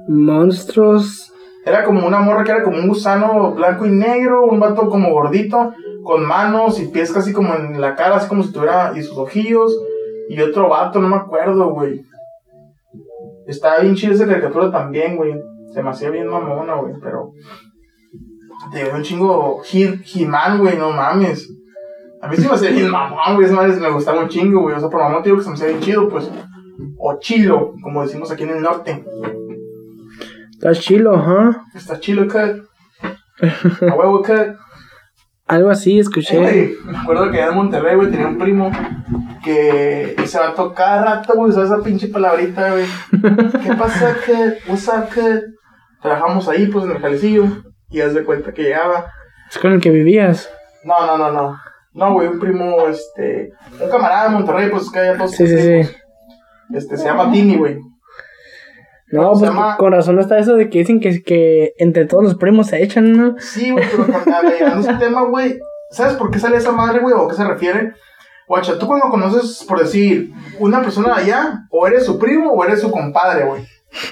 Monstruos. 0.09 1.33
Era 1.65 1.85
como 1.85 2.07
una 2.07 2.21
morra 2.21 2.45
que 2.45 2.53
era 2.53 2.63
como 2.63 2.79
un 2.79 2.89
gusano 2.89 3.53
blanco 3.53 3.87
y 3.87 3.91
negro, 3.91 4.45
un 4.45 4.61
vato 4.61 4.89
como 4.89 5.11
gordito, 5.11 5.73
con 6.05 6.25
manos 6.25 6.79
y 6.81 6.87
pies 6.87 7.11
casi 7.13 7.33
como 7.33 7.55
en 7.57 7.81
la 7.81 7.97
cara, 7.97 8.17
así 8.17 8.29
como 8.29 8.45
si 8.45 8.53
tuviera, 8.53 8.93
y 8.97 9.03
sus 9.03 9.19
ojillos, 9.19 9.77
y 10.29 10.41
otro 10.41 10.69
vato, 10.69 10.99
no 11.01 11.09
me 11.09 11.17
acuerdo, 11.17 11.71
güey. 11.71 12.05
Estaba 13.47 13.79
bien 13.79 13.95
chida 13.95 14.13
esa 14.13 14.27
caricatura 14.27 14.71
también, 14.71 15.17
güey. 15.17 15.35
Se 15.73 15.83
me 15.83 15.91
hacía 15.91 16.11
bien 16.11 16.27
mamona, 16.27 16.75
güey, 16.77 16.95
pero. 17.03 17.33
Te 18.73 18.83
dio 18.85 18.95
un 18.95 19.03
chingo. 19.03 19.63
He- 19.73 20.01
He-Man, 20.15 20.59
güey, 20.59 20.77
no 20.77 20.91
mames. 20.91 21.49
A 22.23 22.29
mí 22.29 22.37
sí 22.37 22.47
me 22.49 22.55
hacía 22.55 22.71
bien 22.71 22.91
mamón, 22.91 23.37
güey. 23.37 23.51
Madre 23.53 23.77
me 23.79 23.91
gustaba 23.91 24.23
un 24.23 24.29
chingo, 24.29 24.63
güey. 24.63 24.75
O 24.75 24.81
sea, 24.81 24.89
por 24.89 25.01
mamón 25.01 25.23
te 25.23 25.29
digo 25.29 25.39
que 25.39 25.45
se 25.45 25.51
me 25.51 25.55
hacía 25.55 25.69
bien 25.69 25.81
chido, 25.81 26.09
pues. 26.09 26.29
O 26.99 27.19
chilo, 27.21 27.75
como 27.83 28.03
decimos 28.03 28.31
aquí 28.33 28.43
en 28.43 28.51
el 28.51 28.63
norte. 28.63 29.05
Está 30.51 30.73
chilo, 30.73 31.15
¿ah? 31.15 31.65
Está 31.75 32.01
chilo, 32.01 32.25
cut. 32.27 32.65
A 33.83 33.95
huevo, 33.95 34.23
cut. 34.23 34.57
Algo 35.47 35.71
así 35.71 35.97
Eh, 35.97 36.01
escuché. 36.01 36.39
güey, 36.39 36.73
me 36.85 36.99
acuerdo 36.99 37.31
que 37.31 37.39
allá 37.41 37.51
en 37.53 37.57
Monterrey, 37.57 37.97
güey, 37.97 38.11
tenía 38.11 38.27
un 38.27 38.39
primo 38.39 38.71
que 39.45 40.17
se 40.27 40.39
va 40.39 40.49
a 40.49 40.55
tocar 40.55 41.05
rato, 41.05 41.35
güey, 41.35 41.51
usaba 41.51 41.67
esa 41.67 41.83
pinche 41.85 42.09
palabrita, 42.09 42.73
güey. 42.73 42.85
¿Qué 43.63 43.73
pasa, 43.79 44.17
cut? 44.27 44.69
What's 44.69 44.89
up, 44.89 45.09
cut? 45.15 45.45
Trabajamos 46.03 46.49
ahí, 46.49 46.67
pues, 46.67 46.85
en 46.85 46.93
el 46.93 46.99
jalecillo. 46.99 47.45
Y 47.91 48.01
haz 48.01 48.15
de 48.15 48.25
cuenta 48.25 48.53
que 48.53 48.63
llegaba. 48.65 49.07
Es 49.49 49.59
con 49.59 49.73
el 49.73 49.81
que 49.81 49.91
vivías. 49.91 50.51
No, 50.85 51.07
no, 51.07 51.17
no, 51.17 51.31
no. 51.31 51.57
No, 51.95 52.13
güey, 52.13 52.27
un 52.29 52.41
primo, 52.41 52.87
este. 52.89 53.53
Un 53.81 53.89
camarada 53.89 54.25
de 54.25 54.31
Monterrey, 54.31 54.69
pues, 54.71 54.91
que 54.91 54.99
haya 54.99 55.17
todos. 55.17 55.31
Sí, 55.31 55.47
sí, 55.47 55.59
sí. 55.59 55.91
Este, 56.75 56.97
se 56.97 57.05
llama 57.05 57.31
Timmy, 57.31 57.57
güey. 57.57 57.79
No, 59.13 59.31
pues 59.31 59.43
llama- 59.43 59.77
con 59.77 59.93
razón 59.93 60.19
está 60.19 60.39
eso 60.39 60.55
de 60.57 60.69
que 60.69 60.81
dicen 60.81 61.01
que, 61.01 61.23
que 61.23 61.73
entre 61.79 62.07
todos 62.07 62.25
los 62.25 62.35
primos 62.37 62.67
se 62.69 62.83
echan, 62.83 63.13
¿no? 63.13 63.37
Sí, 63.39 63.71
güey, 63.71 63.85
pero 63.91 64.81
ese 64.81 64.95
tema, 64.95 65.23
güey, 65.23 65.59
¿sabes 65.91 66.15
por 66.15 66.31
qué 66.31 66.39
sale 66.39 66.57
esa 66.57 66.73
madre, 66.73 67.01
güey? 67.01 67.15
¿O 67.15 67.27
a 67.27 67.29
qué 67.29 67.37
se 67.37 67.45
refiere? 67.45 67.93
Guacha, 68.49 68.79
tú 68.79 68.87
cuando 68.87 69.09
conoces, 69.09 69.65
por 69.69 69.81
decir, 69.81 70.31
una 70.61 70.81
persona 70.81 71.17
de 71.17 71.23
allá, 71.23 71.61
o 71.71 71.87
eres 71.87 72.05
su 72.07 72.19
primo 72.19 72.51
o 72.53 72.65
eres 72.65 72.81
su 72.81 72.91
compadre, 72.91 73.45
güey. 73.45 73.63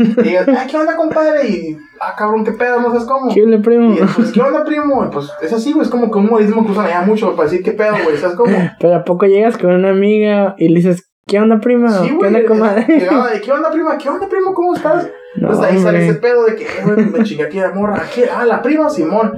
Y 0.01 0.23
digas, 0.23 0.49
ay, 0.49 0.67
¿qué 0.69 0.77
onda, 0.77 0.97
compadre? 0.97 1.47
Y, 1.49 1.77
ah, 2.01 2.15
cabrón, 2.17 2.45
¿qué 2.45 2.53
pedo? 2.53 2.81
¿No 2.81 2.89
sabes 2.91 3.05
cómo? 3.05 3.33
¿Qué 3.33 3.43
le 3.45 3.59
primo? 3.59 3.93
Y 3.95 3.99
pues, 4.17 4.33
¿qué 4.33 4.41
onda, 4.41 4.65
primo? 4.65 5.05
Y 5.05 5.09
pues, 5.11 5.31
es 5.43 5.53
así, 5.53 5.73
güey, 5.73 5.85
es 5.85 5.91
como 5.91 6.11
que 6.11 6.19
un 6.19 6.27
modismo 6.31 6.65
que 6.65 6.73
usan 6.73 6.87
allá 6.87 7.03
mucho 7.03 7.35
para 7.37 7.49
decir, 7.49 7.63
¿qué 7.65 7.73
pedo, 7.73 7.95
güey? 8.03 8.17
¿Sabes 8.17 8.37
cómo? 8.37 8.57
Pero 8.81 8.95
a 8.97 9.05
poco 9.05 9.27
llegas 9.27 9.59
con 9.59 9.73
una 9.73 9.91
amiga 9.91 10.55
y 10.59 10.69
le 10.69 10.77
dices, 10.77 11.11
¿Qué 11.27 11.39
onda, 11.41 11.59
prima? 11.59 11.91
Sí, 11.91 12.17
¿Qué 12.21 12.27
onda, 12.27 12.45
comadre? 12.47 12.87
llegaba 12.87 13.31
de, 13.31 13.41
¿Qué 13.41 13.51
onda, 13.53 13.71
prima? 13.71 13.97
¿Qué 13.97 14.09
onda, 14.09 14.29
primo? 14.29 14.53
¿Cómo 14.55 14.75
estás? 14.75 15.09
No, 15.37 15.49
Entonces 15.51 15.73
ahí 15.73 15.83
sale 15.83 16.09
ese 16.09 16.21
pedo 16.21 16.45
de 16.45 16.55
que, 16.55 16.63
eh, 16.63 16.83
güey, 16.85 17.07
me 17.07 17.25
chingué 17.25 17.43
aquí 17.43 17.59
de 17.59 17.69
morra. 17.71 18.05
¿Qué? 18.15 18.29
Ah, 18.33 18.45
la 18.47 18.63
prima 18.63 18.89
Simón. 18.89 19.37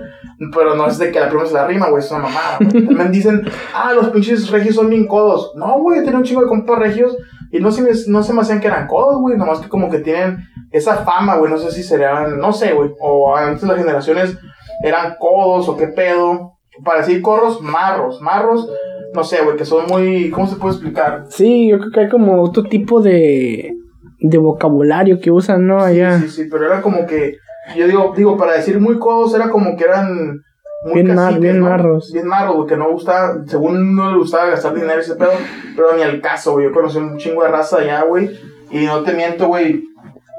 Pero 0.55 0.75
no 0.75 0.87
es 0.87 0.99
de 0.99 1.11
que 1.11 1.18
la 1.18 1.31
prima 1.31 1.46
se 1.46 1.55
la 1.55 1.66
rima, 1.66 1.88
güey, 1.88 2.05
es 2.05 2.11
una 2.11 2.20
mamada. 2.20 2.59
También 2.59 3.11
dicen, 3.11 3.51
ah, 3.75 3.94
los 3.94 4.11
pinches 4.11 4.51
regios 4.51 4.75
son 4.75 4.90
bien 4.90 5.07
codos. 5.07 5.53
No, 5.57 5.79
güey, 5.79 6.05
tenía 6.05 6.18
un 6.18 6.22
chingo 6.25 6.42
de 6.42 6.49
compas 6.49 6.79
regios 6.79 7.16
y 7.51 7.61
no 7.61 7.70
se 7.72 7.81
me, 7.81 7.92
no 8.09 8.22
se 8.22 8.35
me 8.35 8.42
hacían 8.42 8.61
que 8.61 8.66
eran 8.66 8.87
codos, 8.87 9.18
güey. 9.22 9.38
Nomás 9.38 9.61
que 9.61 9.70
como 9.70 9.88
que 9.88 10.01
tienen 10.01 10.37
esa 10.70 10.96
fama, 10.96 11.37
güey. 11.37 11.51
No 11.51 11.57
sé 11.57 11.70
si 11.70 11.83
serían, 11.83 12.38
no 12.38 12.53
sé, 12.53 12.75
güey. 12.75 12.90
O 13.01 13.35
antes 13.35 13.62
las 13.62 13.79
generaciones 13.79 14.37
eran 14.85 15.16
codos 15.18 15.66
o 15.70 15.79
qué 15.79 15.88
pedo. 15.88 16.59
Para 16.85 16.99
decir 17.01 17.22
corros, 17.22 17.62
marros. 17.62 18.20
Marros, 18.20 18.70
no 19.16 19.24
sé, 19.24 19.38
güey, 19.42 19.57
que 19.57 19.64
son 19.64 19.87
muy, 19.88 20.31
¿cómo 20.31 20.46
se 20.46 20.55
puede 20.57 20.74
explicar? 20.74 21.24
Sí, 21.29 21.68
yo 21.68 21.79
creo 21.79 21.90
que 21.90 22.00
hay 22.00 22.09
como 22.09 22.40
otro 22.42 22.62
tipo 22.62 23.00
de, 23.02 23.72
de 24.20 24.38
vocabulario 24.38 25.18
que 25.18 25.33
usan, 25.33 25.66
¿no? 25.66 25.81
Allá. 25.81 26.20
Sí, 26.20 26.29
sí, 26.29 26.48
pero 26.50 26.66
era 26.66 26.81
como 26.83 27.05
que, 27.07 27.38
yo 27.76 27.88
digo, 27.88 28.12
digo, 28.16 28.37
para 28.37 28.52
decir 28.52 28.79
muy 28.79 28.98
codos, 29.00 29.35
era 29.35 29.50
como 29.50 29.76
que 29.76 29.85
eran 29.85 30.42
muy 30.85 31.02
Bien 31.02 31.16
mar- 31.16 31.40
bien 31.40 31.59
¿no? 31.61 31.70
marros. 31.70 32.12
Bien 32.12 32.26
marros, 32.29 32.55
güey, 32.57 32.68
que 32.68 32.76
no 32.76 32.90
gustaba, 32.92 33.42
según 33.46 33.96
no 33.96 34.12
le 34.12 34.18
gustaba 34.18 34.46
gastar 34.50 34.74
dinero 34.74 35.00
ese 35.00 35.16
pedo, 35.16 35.33
pero 35.74 35.96
ni 35.96 36.02
al 36.02 36.20
caso, 36.20 36.52
güey, 36.52 36.66
yo 36.66 36.72
conocí 36.72 36.98
un 36.98 37.16
chingo 37.16 37.42
de 37.42 37.48
raza 37.48 37.79
allá, 37.79 38.05
güey, 38.05 38.31
y 38.70 38.85
no 38.85 39.02
te 39.02 39.12
miento, 39.14 39.48
güey, 39.48 39.83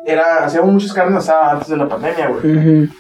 era, 0.06 0.46
hacíamos 0.46 0.72
muchas 0.72 0.94
carnes 0.94 1.18
asadas 1.18 1.54
antes 1.54 1.68
de 1.70 1.78
la 1.78 1.90
pandemia, 1.90 2.30
güey. 2.30 2.58
Ujú. 2.58 2.94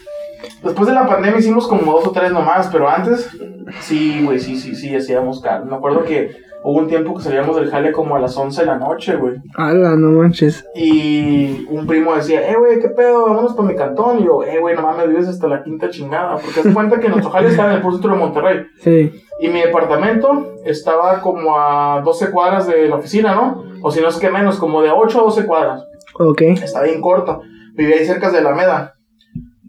Después 0.63 0.87
de 0.87 0.93
la 0.93 1.07
pandemia 1.07 1.39
hicimos 1.39 1.67
como 1.67 1.91
dos 1.93 2.07
o 2.07 2.11
tres 2.11 2.31
nomás, 2.31 2.67
pero 2.71 2.89
antes, 2.89 3.29
sí, 3.81 4.21
güey, 4.23 4.39
sí, 4.39 4.57
sí, 4.57 4.75
sí, 4.75 4.95
hacíamos 4.95 5.41
carne. 5.41 5.69
Me 5.69 5.75
acuerdo 5.75 6.03
que 6.03 6.35
hubo 6.63 6.79
un 6.79 6.87
tiempo 6.87 7.15
que 7.15 7.23
salíamos 7.23 7.55
del 7.55 7.69
jale 7.69 7.91
como 7.91 8.15
a 8.15 8.19
las 8.19 8.35
11 8.35 8.61
de 8.61 8.67
la 8.67 8.77
noche, 8.77 9.15
güey. 9.15 9.35
Ala, 9.55 9.95
no 9.95 10.09
manches. 10.11 10.65
Y 10.75 11.65
un 11.69 11.85
primo 11.85 12.15
decía, 12.15 12.49
eh, 12.49 12.55
güey, 12.57 12.79
¿qué 12.79 12.89
pedo? 12.89 13.27
Vámonos 13.27 13.53
para 13.53 13.67
mi 13.67 13.75
cantón. 13.75 14.19
Y 14.19 14.25
yo, 14.25 14.43
eh, 14.43 14.59
güey, 14.59 14.75
no 14.75 14.81
mames, 14.81 15.09
vives 15.09 15.27
hasta 15.27 15.47
la 15.47 15.63
quinta 15.63 15.89
chingada. 15.89 16.37
Porque 16.37 16.63
se 16.63 16.73
cuenta 16.73 16.99
que 16.99 17.09
nuestro 17.09 17.31
jale 17.31 17.49
estaba 17.49 17.69
en 17.69 17.75
el 17.75 17.81
puro 17.81 17.93
centro 17.93 18.11
de 18.11 18.17
Monterrey. 18.17 18.65
Sí. 18.81 19.11
Y 19.39 19.49
mi 19.49 19.61
departamento 19.61 20.55
estaba 20.65 21.21
como 21.21 21.57
a 21.57 22.01
12 22.03 22.31
cuadras 22.31 22.67
de 22.67 22.87
la 22.89 22.95
oficina, 22.95 23.35
¿no? 23.35 23.63
O 23.83 23.91
si 23.91 24.01
no 24.01 24.07
es 24.07 24.17
que 24.17 24.29
menos, 24.29 24.57
como 24.57 24.81
de 24.81 24.89
8 24.89 25.19
a 25.19 25.23
12 25.23 25.45
cuadras. 25.45 25.85
Ok. 26.19 26.41
Está 26.41 26.81
bien 26.81 26.99
corto. 26.99 27.41
Vivía 27.75 27.97
ahí 27.97 28.05
cerca 28.05 28.31
de 28.31 28.41
la 28.41 28.49
Alameda. 28.49 28.96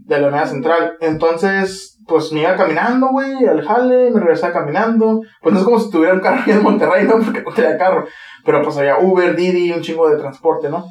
De 0.09 0.19
la 0.19 0.29
Alameda 0.29 0.47
Central. 0.47 0.97
Entonces, 1.01 1.99
pues 2.07 2.33
me 2.33 2.41
iba 2.41 2.57
caminando, 2.57 3.09
güey, 3.09 3.47
al 3.47 3.63
jale, 3.63 4.11
me 4.11 4.21
regresaba 4.21 4.55
caminando. 4.55 5.21
Pues 5.43 5.53
no 5.53 5.61
es 5.61 5.65
como 5.65 5.79
si 5.79 5.91
tuviera 5.91 6.15
un 6.15 6.21
carro 6.21 6.41
aquí 6.41 6.51
en 6.51 6.63
Monterrey, 6.63 7.07
¿no? 7.07 7.19
Porque 7.25 7.43
no 7.43 7.53
tenía 7.53 7.79
carro. 7.79 8.07
Pero 8.45 8.63
pues 8.63 8.77
había 8.79 8.99
Uber, 8.99 9.37
Didi, 9.37 9.71
un 9.71 9.83
chingo 9.83 10.09
de 10.09 10.17
transporte, 10.17 10.69
¿no? 10.69 10.87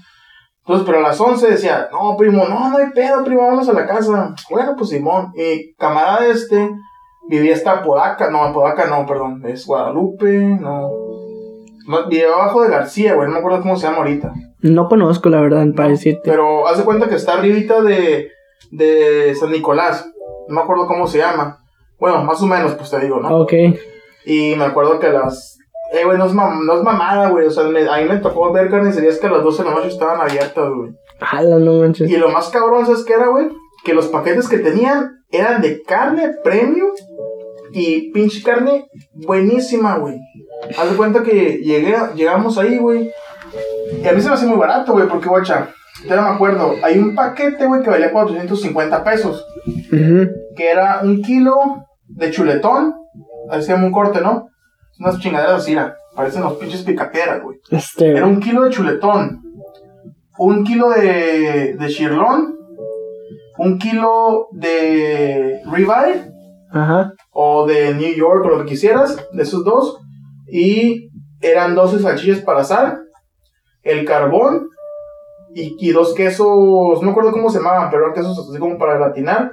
Entonces, 0.60 0.86
pero 0.86 0.99
a 0.99 1.10
las 1.10 1.19
11 1.19 1.49
decía, 1.49 1.89
no, 1.91 2.15
primo, 2.17 2.45
no, 2.47 2.69
no 2.69 2.77
hay 2.77 2.91
pedo, 2.93 3.23
primo, 3.23 3.47
vamos 3.47 3.67
a 3.69 3.73
la 3.73 3.88
casa. 3.88 4.36
Bueno, 4.49 4.75
pues 4.77 4.89
Simón. 4.89 5.32
Y 5.36 5.73
camarada 5.75 6.27
este 6.27 6.69
vivía 7.27 7.53
hasta 7.53 7.84
Podaca, 7.84 8.30
no, 8.30 8.51
Podaca 8.53 8.88
no, 8.88 9.06
perdón, 9.06 9.43
es 9.45 9.65
Guadalupe, 9.65 10.58
no. 10.60 10.89
vivía 12.10 12.27
abajo 12.27 12.63
de 12.63 12.69
García, 12.69 13.15
güey, 13.15 13.27
no 13.27 13.34
me 13.34 13.39
acuerdo 13.39 13.62
cómo 13.62 13.75
se 13.75 13.88
llama 13.88 13.99
ahorita. 13.99 14.34
No 14.62 14.88
conozco, 14.88 15.30
la 15.30 15.41
verdad, 15.41 15.65
para 15.75 15.89
decirte. 15.89 16.21
Pero 16.30 16.67
haz 16.67 16.77
de 16.77 16.84
cuenta 16.84 17.08
que 17.08 17.15
está 17.15 17.34
arribita 17.34 17.82
de, 17.82 18.32
de 18.72 19.36
San 19.36 19.52
Nicolás. 19.52 20.08
No 20.48 20.56
me 20.56 20.62
acuerdo 20.62 20.88
cómo 20.88 21.08
se 21.08 21.17
llama. 21.20 21.63
Bueno, 22.00 22.24
más 22.24 22.41
o 22.41 22.46
menos, 22.48 22.74
pues 22.76 22.89
te 22.91 23.00
digo, 23.00 23.20
¿no? 23.20 23.39
Ok. 23.39 23.54
Y 24.26 24.56
me 24.56 24.65
acuerdo 24.65 25.00
que 25.00 25.10
las... 25.10 25.58
Eh, 25.93 26.04
güey, 26.04 26.17
no 26.17 26.26
es, 26.26 26.34
mam- 26.34 26.65
no 26.65 26.76
es 26.78 26.84
mamada, 26.84 27.30
güey. 27.30 27.48
O 27.48 27.50
sea, 27.52 27.63
me, 27.63 27.88
a 27.89 27.98
mí 27.98 28.04
me 28.10 28.17
tocó 28.17 28.52
ver 28.52 28.70
carnicerías 28.70 29.17
que 29.20 29.28
a 29.28 29.32
las 29.32 29.43
12 29.43 29.63
de 29.63 29.70
la 29.70 29.76
noche 29.76 29.88
estaban 29.88 30.20
abiertas, 30.22 30.70
güey. 30.76 30.91
Ala, 31.20 31.58
no 31.60 31.74
manches. 31.80 32.10
Y 32.10 32.17
lo 32.17 32.30
más 32.30 32.50
cabrón, 32.50 32.86
¿sabes 32.86 33.04
qué 33.06 33.13
era, 33.13 33.28
güey? 33.28 33.48
Que 33.86 33.93
los 33.93 34.08
paquetes 34.08 34.48
que 34.50 34.58
tenían 34.60 35.12
eran 35.32 35.62
de 35.62 35.82
carne 35.84 36.32
premium 36.43 36.89
y 37.72 38.12
pinche 38.12 38.43
carne 38.43 38.86
buenísima, 39.13 39.98
güey. 39.98 40.17
Haz 40.78 40.91
de 40.91 40.98
cuenta 40.98 41.24
que 41.24 41.58
llegué, 41.60 41.96
llegamos 42.15 42.58
ahí, 42.58 42.78
güey. 42.78 43.12
Y 44.04 44.08
a 44.08 44.12
mí 44.12 44.22
se 44.22 44.28
me 44.28 44.36
hace 44.36 44.46
muy 44.46 44.58
barato, 44.58 44.91
güey, 44.93 45.08
porque, 45.08 45.30
guacha, 45.30 45.70
ya 46.05 46.15
no 46.15 46.21
me 46.23 46.36
acuerdo. 46.36 46.73
Hay 46.83 46.97
un 46.99 47.15
paquete, 47.15 47.65
güey, 47.65 47.81
que 47.81 47.89
valía 47.89 48.12
450 48.12 49.03
pesos. 49.03 49.45
Que 49.89 50.69
era 50.71 51.01
un 51.03 51.21
kilo 51.21 51.55
de 52.07 52.31
chuletón. 52.31 52.93
Así 53.49 53.71
un 53.71 53.91
corte, 53.91 54.21
¿no? 54.21 54.47
Unas 54.99 55.19
chingaderas 55.19 55.62
así, 55.62 55.75
Parecen 56.15 56.41
los 56.41 56.53
pinches 56.53 56.81
picaperas, 56.81 57.41
güey. 57.43 57.60
Este. 57.69 58.10
Era 58.12 58.25
un 58.25 58.39
kilo 58.39 58.63
de 58.63 58.71
chuletón, 58.71 59.39
un 60.39 60.63
kilo 60.63 60.89
de, 60.89 61.75
de 61.79 61.88
chirlón, 61.89 62.57
un 63.60 63.77
kilo 63.77 64.47
de 64.51 65.62
ribeye 65.71 66.31
Ajá. 66.71 67.12
o 67.31 67.67
de 67.67 67.93
New 67.93 68.15
York 68.15 68.45
o 68.45 68.49
lo 68.49 68.60
que 68.60 68.71
quisieras, 68.71 69.15
de 69.31 69.43
esos 69.43 69.63
dos. 69.63 69.99
Y 70.47 71.10
eran 71.41 71.75
12 71.75 71.99
salchichas 71.99 72.41
para 72.41 72.62
asar, 72.62 72.97
el 73.83 74.05
carbón 74.05 74.69
y, 75.60 75.91
dos 75.91 76.13
quesos, 76.13 76.48
no 76.48 77.02
me 77.02 77.12
acuerdo 77.12 77.32
cómo 77.32 77.50
se 77.50 77.58
llamaban, 77.58 77.89
pero 77.89 78.04
eran 78.04 78.13
quesos 78.13 78.48
así 78.48 78.60
como 78.60 78.78
para 78.78 78.98
gratinar, 78.98 79.52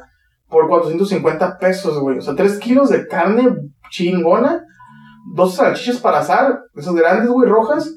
por 0.50 0.68
450 0.68 1.58
pesos, 1.58 1.98
güey. 1.98 2.18
O 2.18 2.20
sea, 2.20 2.34
3 2.34 2.58
kilos 2.58 2.90
de 2.90 3.06
carne 3.06 3.56
chingona, 3.90 4.64
dos 5.34 5.54
salchichas 5.54 6.00
para 6.00 6.18
asar, 6.18 6.60
esas 6.76 6.94
grandes, 6.94 7.30
güey, 7.30 7.48
rojas. 7.48 7.94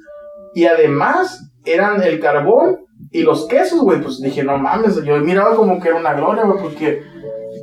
Y 0.53 0.65
además 0.65 1.51
eran 1.65 2.01
el 2.01 2.19
carbón 2.21 2.77
y 3.11 3.23
los 3.23 3.45
quesos, 3.47 3.81
güey. 3.81 4.01
Pues 4.01 4.21
dije, 4.21 4.43
no 4.43 4.57
mames, 4.57 5.03
yo 5.03 5.17
miraba 5.17 5.55
como 5.55 5.79
que 5.79 5.89
era 5.89 5.97
una 5.97 6.13
gloria, 6.13 6.45
güey, 6.45 6.61
porque 6.61 7.03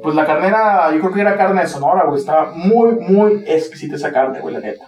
pues 0.02 0.14
la 0.14 0.26
carne 0.26 0.48
era, 0.48 0.92
yo 0.92 1.00
creo 1.00 1.12
que 1.12 1.20
era 1.22 1.38
carne 1.38 1.62
de 1.62 1.68
Sonora, 1.68 2.04
güey. 2.04 2.20
Estaba 2.20 2.52
muy, 2.54 2.96
muy 2.96 3.44
exquisita 3.46 3.96
esa 3.96 4.12
carne, 4.12 4.40
güey, 4.40 4.54
la 4.54 4.60
neta. 4.60 4.84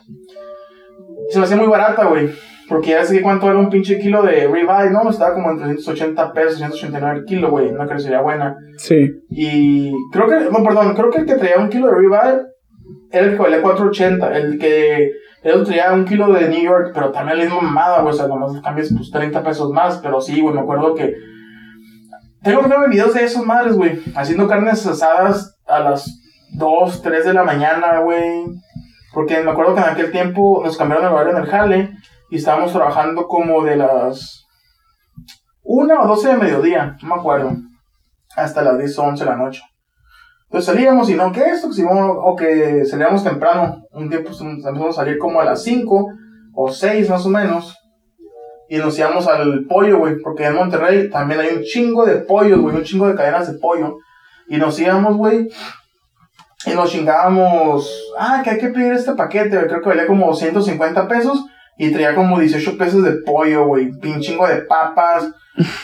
Se 1.31 1.38
me 1.38 1.47
hacía 1.47 1.57
muy 1.57 1.66
barata, 1.66 2.05
güey. 2.05 2.31
Porque 2.68 2.90
ya 2.90 3.05
sé 3.05 3.22
cuánto 3.22 3.48
era 3.48 3.59
un 3.59 3.70
pinche 3.70 3.98
kilo 3.98 4.22
de 4.22 4.48
ribeye, 4.48 4.90
¿no? 4.90 5.09
Estaba 5.09 5.35
como 5.35 5.52
en 5.52 5.59
380 5.59 6.33
pesos, 6.33 6.59
189 6.59 7.18
el 7.18 7.24
kilo, 7.24 7.50
güey. 7.50 7.68
Una 7.68 7.87
carnicería 7.87 8.20
buena. 8.20 8.57
Sí. 8.76 9.09
Y 9.31 9.92
creo 10.12 10.26
que, 10.26 10.50
no, 10.50 10.64
perdón, 10.64 10.94
creo 10.94 11.11
que 11.11 11.18
el 11.18 11.26
que 11.26 11.37
traía 11.37 11.59
un 11.59 11.68
kilo 11.68 11.87
de 11.87 11.94
ribeye 11.94 12.40
era 13.12 13.26
el 13.26 13.33
que 13.33 13.42
valía 13.42 13.62
4.80. 13.62 14.35
El 14.35 14.59
que 14.59 15.12
otro 15.44 15.64
traía 15.64 15.92
un 15.92 16.05
kilo 16.05 16.33
de 16.33 16.48
New 16.48 16.62
York, 16.62 16.90
pero 16.92 17.12
también 17.12 17.38
la 17.38 17.44
misma 17.44 17.61
mamada, 17.61 18.00
güey. 18.00 18.12
O 18.12 18.16
sea, 18.16 18.26
nomás 18.26 18.61
cambias 18.62 18.92
pues 18.96 19.11
30 19.11 19.42
pesos 19.42 19.70
más. 19.70 19.98
Pero 19.98 20.20
sí, 20.20 20.40
güey, 20.40 20.55
me 20.55 20.61
acuerdo 20.61 20.94
que. 20.94 21.14
Tengo 22.42 22.62
que 22.62 22.68
ver 22.68 22.90
videos 22.90 23.14
de 23.14 23.24
esos 23.24 23.44
madres, 23.44 23.76
güey. 23.76 24.00
Haciendo 24.14 24.48
carnes 24.48 24.85
asadas 24.87 25.57
a 25.66 25.81
las 25.81 26.20
2, 26.55 27.02
3 27.02 27.24
de 27.26 27.33
la 27.33 27.44
mañana, 27.44 28.00
güey. 28.00 28.44
Porque 29.12 29.40
me 29.42 29.50
acuerdo 29.50 29.74
que 29.74 29.81
en 29.81 29.88
aquel 29.88 30.11
tiempo 30.11 30.62
nos 30.64 30.76
cambiaron 30.76 31.07
el 31.07 31.12
horario 31.12 31.37
en 31.37 31.42
el 31.42 31.48
jale. 31.48 31.90
Y 32.31 32.37
estábamos 32.37 32.73
trabajando 32.73 33.27
como 33.29 33.62
de 33.62 33.77
las 33.77 34.47
1 35.62 36.03
o 36.03 36.07
12 36.07 36.29
de 36.29 36.37
mediodía, 36.37 36.97
no 37.03 37.09
me 37.09 37.21
acuerdo. 37.21 37.53
Hasta 38.35 38.62
las 38.62 38.79
10 38.79 38.99
o 38.99 39.03
11 39.05 39.25
de 39.25 39.31
la 39.31 39.37
noche. 39.37 39.62
Entonces 40.45 40.73
salíamos 40.73 41.11
y 41.11 41.15
no, 41.15 41.33
que 41.33 41.41
esto, 41.41 41.69
o 41.69 42.37
que 42.37 42.85
salíamos 42.85 43.25
temprano. 43.25 43.83
Un 43.91 44.09
tiempo 44.09 44.31
empezamos 44.41 44.89
a 44.91 44.93
salir 44.93 45.19
como 45.19 45.41
a 45.41 45.45
las 45.45 45.62
5 45.65 46.07
o 46.55 46.71
6 46.71 47.11
más 47.11 47.27
o 47.27 47.29
menos. 47.29 47.77
Y 48.69 48.79
nos 48.79 48.99
íbamos 48.99 49.27
al 49.27 49.65
pollo, 49.69 49.99
güey. 49.99 50.17
Porque 50.23 50.47
en 50.47 50.55
Monterrey 50.55 51.11
también 51.11 51.41
hay 51.41 51.57
un 51.57 51.62
chingo 51.62 52.05
de 52.05 52.17
pollos, 52.17 52.61
güey. 52.61 52.77
Un 52.77 52.85
chingo 52.85 53.09
de 53.09 53.15
cadenas 53.15 53.53
de 53.53 53.59
pollo. 53.59 53.99
Y 54.49 54.57
nos 54.57 54.79
íbamos, 54.79 55.17
güey. 55.17 55.49
Y 56.65 56.71
nos 56.71 56.91
chingábamos. 56.91 58.12
Ah, 58.19 58.41
que 58.43 58.51
hay 58.51 58.59
que 58.59 58.69
pedir 58.69 58.93
este 58.93 59.12
paquete. 59.12 59.67
Creo 59.67 59.81
que 59.81 59.89
valía 59.89 60.07
como 60.07 60.33
150 60.33 61.09
pesos. 61.09 61.45
Y 61.79 61.93
traía 61.93 62.15
como 62.15 62.39
18 62.39 62.79
pesos 62.79 63.03
de 63.03 63.12
pollo, 63.25 63.67
güey. 63.67 63.91
Un 63.91 64.21
chingo 64.21 64.47
de 64.47 64.62
papas. 64.62 65.29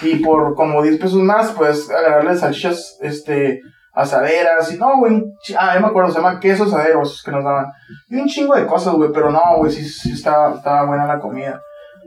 Y 0.02 0.16
por 0.16 0.54
como 0.54 0.82
10 0.82 0.98
pesos 0.98 1.20
más, 1.20 1.52
pues 1.52 1.90
agarrarle 1.90 2.36
salchichas, 2.36 2.98
este, 3.02 3.60
asaderas. 3.92 4.72
Y 4.72 4.78
no, 4.78 4.98
güey. 4.98 5.22
Ah, 5.58 5.74
ya 5.74 5.80
me 5.80 5.88
acuerdo, 5.88 6.10
se 6.10 6.16
llama 6.16 6.40
quesos 6.40 6.68
asaderos 6.72 7.22
que 7.22 7.30
nos 7.30 7.44
daban. 7.44 7.66
Y 8.08 8.16
un 8.16 8.26
chingo 8.26 8.54
de 8.54 8.66
cosas, 8.66 8.94
güey. 8.94 9.10
Pero 9.12 9.30
no, 9.30 9.40
güey, 9.58 9.70
sí, 9.70 9.84
sí 9.84 10.12
estaba, 10.12 10.54
estaba 10.54 10.86
buena 10.86 11.06
la 11.06 11.20
comida. 11.20 11.60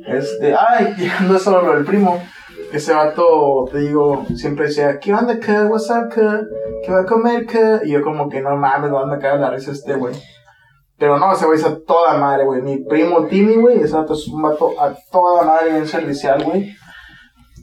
Este, 0.07 0.55
ay, 0.55 0.93
llegando 0.97 1.35
a 1.35 1.37
eso 1.37 1.61
lo 1.61 1.75
del 1.75 1.85
primo. 1.85 2.21
Ese 2.73 2.93
vato, 2.93 3.65
te 3.71 3.79
digo, 3.79 4.25
siempre 4.35 4.67
decía, 4.67 4.99
¿qué 4.99 5.13
onda, 5.13 5.39
qué? 5.39 5.51
What's 5.51 5.89
up, 5.89 6.09
qué? 6.13 6.21
¿Qué 6.83 6.91
va 6.91 7.01
a 7.01 7.05
comer, 7.05 7.45
qué? 7.45 7.81
Y 7.85 7.91
yo 7.91 8.01
como 8.01 8.27
que, 8.29 8.41
no 8.41 8.55
mames, 8.57 8.89
no 8.89 9.05
me 9.05 9.19
caga 9.19 9.37
la 9.37 9.51
risa 9.51 9.71
este, 9.71 9.93
güey. 9.93 10.15
Pero 10.97 11.17
no, 11.19 11.33
ese 11.33 11.45
güey 11.45 11.57
es 11.59 11.65
a 11.65 11.77
toda 11.85 12.17
madre, 12.17 12.45
güey. 12.45 12.61
Mi 12.61 12.77
primo 12.77 13.25
Timmy, 13.25 13.55
güey, 13.55 13.79
ese 13.79 13.93
vato 13.95 14.13
es 14.13 14.27
un 14.27 14.41
vato 14.41 14.71
a 14.79 14.93
toda 15.11 15.43
madre, 15.43 15.71
bien 15.73 15.87
servicial, 15.87 16.43
güey. 16.43 16.73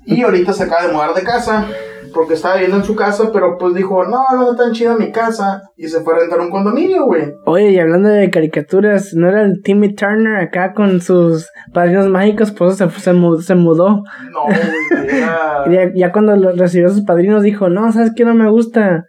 Y 0.05 0.23
ahorita 0.23 0.53
se 0.53 0.65
acaba 0.65 0.87
de 0.87 0.93
mudar 0.93 1.15
de 1.15 1.23
casa. 1.23 1.67
porque 2.15 2.35
estaba 2.35 2.57
viviendo 2.57 2.77
en 2.77 2.85
su 2.85 2.95
casa, 2.95 3.31
pero 3.33 3.57
pues 3.57 3.73
dijo, 3.75 4.05
no, 4.05 4.23
no 4.37 4.51
está 4.53 4.65
tan 4.65 4.73
chida 4.75 4.95
mi 4.97 5.11
casa, 5.13 5.63
y 5.79 5.89
se 5.89 6.03
fue 6.03 6.15
a 6.15 6.19
rentar 6.19 6.41
un 6.41 6.51
condominio, 6.51 7.07
güey. 7.07 7.33
Oye, 7.47 7.71
y 7.71 7.79
hablando 7.79 8.11
de 8.11 8.29
caricaturas, 8.29 9.15
¿no 9.15 9.29
era 9.31 9.41
el 9.41 9.63
Timmy 9.63 9.95
Turner 9.95 10.37
acá 10.37 10.75
con 10.75 11.01
sus 11.01 11.49
padrinos 11.73 12.09
mágicos? 12.09 12.51
Pues 12.53 12.77
se, 12.77 12.91
se, 12.91 13.15
mu- 13.15 13.41
se 13.41 13.55
mudó. 13.55 14.03
No, 14.31 14.45
güey, 14.45 15.09
era... 15.21 15.65
Ya, 15.71 15.91
ya 15.95 16.13
cuando 16.13 16.37
lo- 16.37 16.53
recibió 16.53 16.89
a 16.89 16.91
sus 16.93 17.05
padrinos 17.07 17.43
dijo, 17.43 17.71
no, 17.71 17.91
¿sabes 17.93 18.11
qué? 18.15 18.27
No 18.27 18.35
me 18.35 18.51
gusta. 18.51 19.07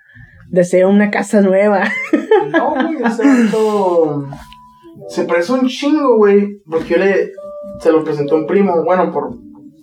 Deseo 0.50 0.88
una 0.90 1.10
casa 1.12 1.42
nueva. 1.42 1.84
No, 2.54 2.72
güey, 2.72 3.04
ese 3.04 3.24
vato 3.24 4.28
se 5.08 5.26
parece 5.26 5.54
un 5.54 5.68
chingo, 5.68 6.18
güey, 6.18 6.62
porque 6.70 6.90
yo 6.90 6.98
le, 6.98 7.32
se 7.80 7.92
lo 7.92 8.04
presentó 8.04 8.36
un 8.36 8.48
primo, 8.48 8.84
bueno, 8.84 9.12
por, 9.12 9.32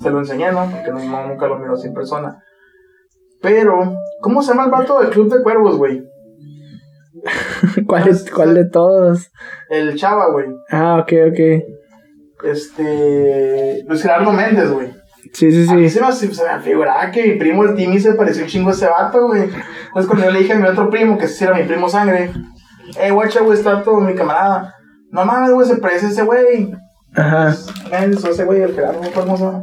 se 0.01 0.11
lo 0.11 0.19
enseñé, 0.19 0.53
¿no? 0.53 0.69
Porque 0.71 0.91
no, 0.91 0.99
no, 0.99 1.29
nunca 1.29 1.47
lo 1.47 1.59
miró 1.59 1.75
así 1.75 1.89
en 1.89 1.95
persona. 1.95 2.43
Pero, 3.43 3.95
¿cómo 4.21 4.43
se 4.43 4.51
llama 4.51 4.65
el 4.65 4.71
vato 4.71 5.01
del 5.01 5.11
Club 5.11 5.33
de 5.33 5.43
Cuervos, 5.43 5.77
güey? 5.77 6.03
¿Cuál, 7.87 8.05
de, 8.05 8.31
¿Cuál 8.31 8.55
de 8.55 8.65
todos? 8.67 9.31
El 9.69 9.95
Chava, 9.97 10.31
güey. 10.31 10.47
Ah, 10.71 10.99
ok, 11.01 11.13
ok. 11.31 12.45
Este, 12.45 13.85
Luis 13.87 14.03
Gerardo 14.03 14.33
Méndez, 14.33 14.71
güey. 14.71 14.89
Sí, 15.33 15.53
sí, 15.53 15.71
A 15.71 15.75
mí 15.75 15.89
sí. 15.89 15.99
se 15.99 16.05
me, 16.05 16.13
se 16.13 16.45
me 16.45 16.61
figuraba 16.61 17.11
que 17.11 17.25
mi 17.25 17.39
primo 17.39 17.63
el 17.65 17.75
Timmy 17.75 18.01
se 18.01 18.15
pareció 18.15 18.43
un 18.43 18.49
chingo 18.49 18.71
a 18.71 18.73
ese 18.73 18.87
vato, 18.87 19.27
güey. 19.29 19.43
Entonces 19.43 20.07
cuando 20.07 20.25
yo 20.25 20.33
le 20.33 20.41
dije 20.41 20.55
a 20.55 20.59
mi 20.59 20.67
otro 20.67 20.91
primo, 20.91 21.19
que 21.19 21.27
ese 21.27 21.45
era 21.45 21.55
mi 21.57 21.65
primo 21.65 21.89
sangre, 21.89 22.31
eh, 22.99 23.11
guacha, 23.11 23.41
güey, 23.41 23.59
está 23.59 23.83
todo 23.83 24.01
mi 24.01 24.15
camarada. 24.15 24.75
No 25.11 25.25
mames, 25.25 25.53
güey, 25.53 25.67
se 25.67 25.77
parece 25.77 26.09
ese 26.09 26.23
güey. 26.23 26.73
Ajá. 27.15 27.57
Méndez 27.91 28.25
o 28.25 28.29
ese 28.29 28.45
güey, 28.45 28.63
el 28.63 28.75
Gerardo, 28.75 29.03
llama. 29.03 29.63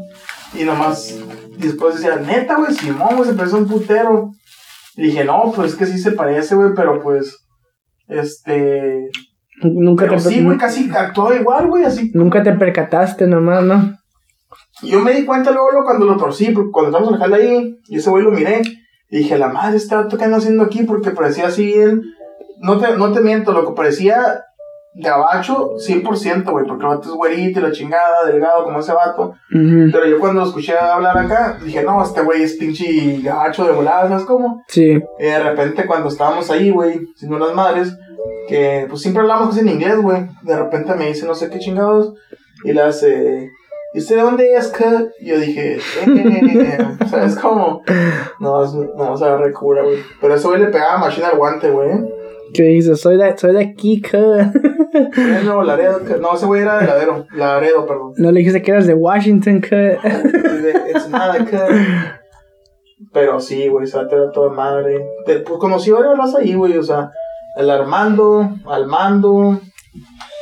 Y 0.53 0.63
nomás, 0.63 1.11
y 1.57 1.61
después 1.61 1.95
decía, 1.95 2.17
neta, 2.17 2.55
güey, 2.55 2.73
Simón, 2.73 3.15
güey, 3.15 3.29
se 3.29 3.35
parece 3.35 3.55
a 3.55 3.59
un 3.59 3.67
putero. 3.67 4.31
Y 4.95 5.03
dije, 5.03 5.23
no, 5.23 5.51
pues 5.55 5.71
es 5.73 5.77
que 5.77 5.85
sí 5.85 5.99
se 5.99 6.11
parece, 6.11 6.55
güey, 6.55 6.71
pero 6.75 7.01
pues, 7.01 7.45
este... 8.07 9.09
Nunca 9.61 10.05
Pero 10.05 10.21
te, 10.21 10.29
sí, 10.29 10.43
güey, 10.43 10.57
casi 10.57 10.91
actuó 10.95 11.33
igual, 11.33 11.67
güey, 11.67 11.83
así 11.83 12.11
nunca 12.13 12.43
te 12.43 12.53
percataste 12.53 13.25
nomás, 13.25 13.63
¿no? 13.63 13.97
Y 14.83 14.89
yo 14.89 15.01
me 15.01 15.13
di 15.13 15.25
cuenta 15.25 15.49
luego, 15.49 15.71
luego 15.71 15.85
cuando 15.85 16.05
lo 16.05 16.17
torcí, 16.17 16.51
porque 16.51 16.69
cuando 16.71 17.09
el 17.09 17.17
jale 17.17 17.35
ahí, 17.35 17.75
y 17.87 17.97
ese 17.97 18.11
güey 18.11 18.23
lo 18.23 18.31
miré, 18.31 18.61
y 19.09 19.17
dije, 19.17 19.37
la 19.37 19.47
madre, 19.47 19.77
este 19.77 19.95
vato 19.95 20.15
que 20.15 20.25
anda 20.25 20.37
haciendo 20.37 20.63
aquí, 20.63 20.83
porque 20.83 21.09
parecía 21.09 21.47
así 21.47 21.65
bien, 21.65 22.03
no 22.59 22.79
te, 22.79 22.97
no 22.97 23.11
te 23.11 23.21
miento, 23.21 23.51
lo 23.51 23.65
que 23.65 23.73
parecía 23.73 24.43
gabacho 24.93 25.75
100%, 25.75 26.49
güey, 26.49 26.65
porque 26.65 26.83
el 26.83 26.89
vato 26.89 27.09
es 27.09 27.15
güerito 27.15 27.59
y 27.59 27.63
la 27.63 27.71
chingada, 27.71 28.25
delgado 28.25 28.63
como 28.63 28.79
ese 28.79 28.93
vato, 28.93 29.35
pero 29.49 30.07
yo 30.07 30.19
cuando 30.19 30.41
lo 30.41 30.47
escuché 30.47 30.75
hablar 30.77 31.17
acá, 31.17 31.59
dije, 31.63 31.83
no, 31.83 32.01
este 32.01 32.21
güey 32.21 32.41
es 32.41 32.55
pinche 32.55 33.19
gabacho 33.21 33.65
de 33.65 33.73
volada, 33.73 34.09
¿sabes 34.09 34.25
cómo? 34.25 34.63
Sí. 34.67 34.99
Y 35.19 35.23
de 35.23 35.39
repente 35.39 35.85
cuando 35.85 36.09
estábamos 36.09 36.49
ahí, 36.49 36.71
güey, 36.71 36.99
siendo 37.15 37.37
unas 37.37 37.53
madres, 37.53 37.95
que 38.47 38.85
pues 38.89 39.01
siempre 39.01 39.21
hablamos 39.21 39.49
casi 39.49 39.59
en 39.59 39.69
inglés, 39.69 39.97
güey. 40.01 40.25
De 40.41 40.57
repente 40.57 40.95
me 40.95 41.07
dice 41.07 41.25
no 41.25 41.35
sé 41.35 41.49
qué 41.49 41.59
chingados. 41.59 42.13
Y 42.63 42.73
le 42.73 42.81
hace, 42.81 43.51
¿y 43.93 43.99
usted 43.99 44.15
de 44.15 44.21
dónde 44.21 44.55
es? 44.55 44.67
que?" 44.69 44.85
Yo 45.21 45.37
dije, 45.39 45.77
eh, 45.77 46.77
¿sabes 47.09 47.35
cómo? 47.35 47.83
No, 48.39 48.65
no, 48.95 49.11
o 49.11 49.17
sea, 49.17 49.37
re 49.37 49.53
cura, 49.53 49.83
güey. 49.83 49.97
Pero 50.19 50.35
ese 50.35 50.47
güey 50.47 50.59
le 50.61 50.67
pegaba 50.67 50.97
machina 50.97 51.27
al 51.27 51.37
guante, 51.37 51.69
güey. 51.69 51.89
¿Qué 52.53 52.63
dices? 52.63 53.01
Soy 53.01 53.17
de, 53.17 53.37
soy 53.37 53.53
de 53.53 53.61
aquí, 53.63 54.01
de 54.01 55.43
Nuevo 55.43 55.63
Laredo, 55.63 55.99
no, 56.19 56.35
ese 56.35 56.45
güey 56.45 56.61
era 56.61 56.79
de 56.79 56.87
Ladero, 56.87 57.25
Laredo, 57.33 57.85
perdón. 57.85 58.13
No 58.17 58.31
le 58.31 58.39
dijiste 58.39 58.61
que 58.61 58.71
eras 58.71 58.87
de 58.87 58.93
Washington, 58.93 59.61
¿qué? 59.61 59.75
De 60.03 60.91
Ensenada, 60.93 61.45
que- 61.45 61.57
Pero 63.13 63.39
sí, 63.39 63.67
güey, 63.67 63.85
se 63.87 63.97
era 63.99 64.31
toda 64.31 64.49
madre. 64.51 65.05
Te- 65.25 65.39
pues 65.39 65.59
conocí 65.59 65.91
varias 65.91 66.17
razas 66.17 66.41
ahí, 66.41 66.53
güey, 66.55 66.77
o 66.77 66.83
sea, 66.83 67.11
el 67.57 67.69
Armando, 67.69 68.49
Almando, 68.65 69.59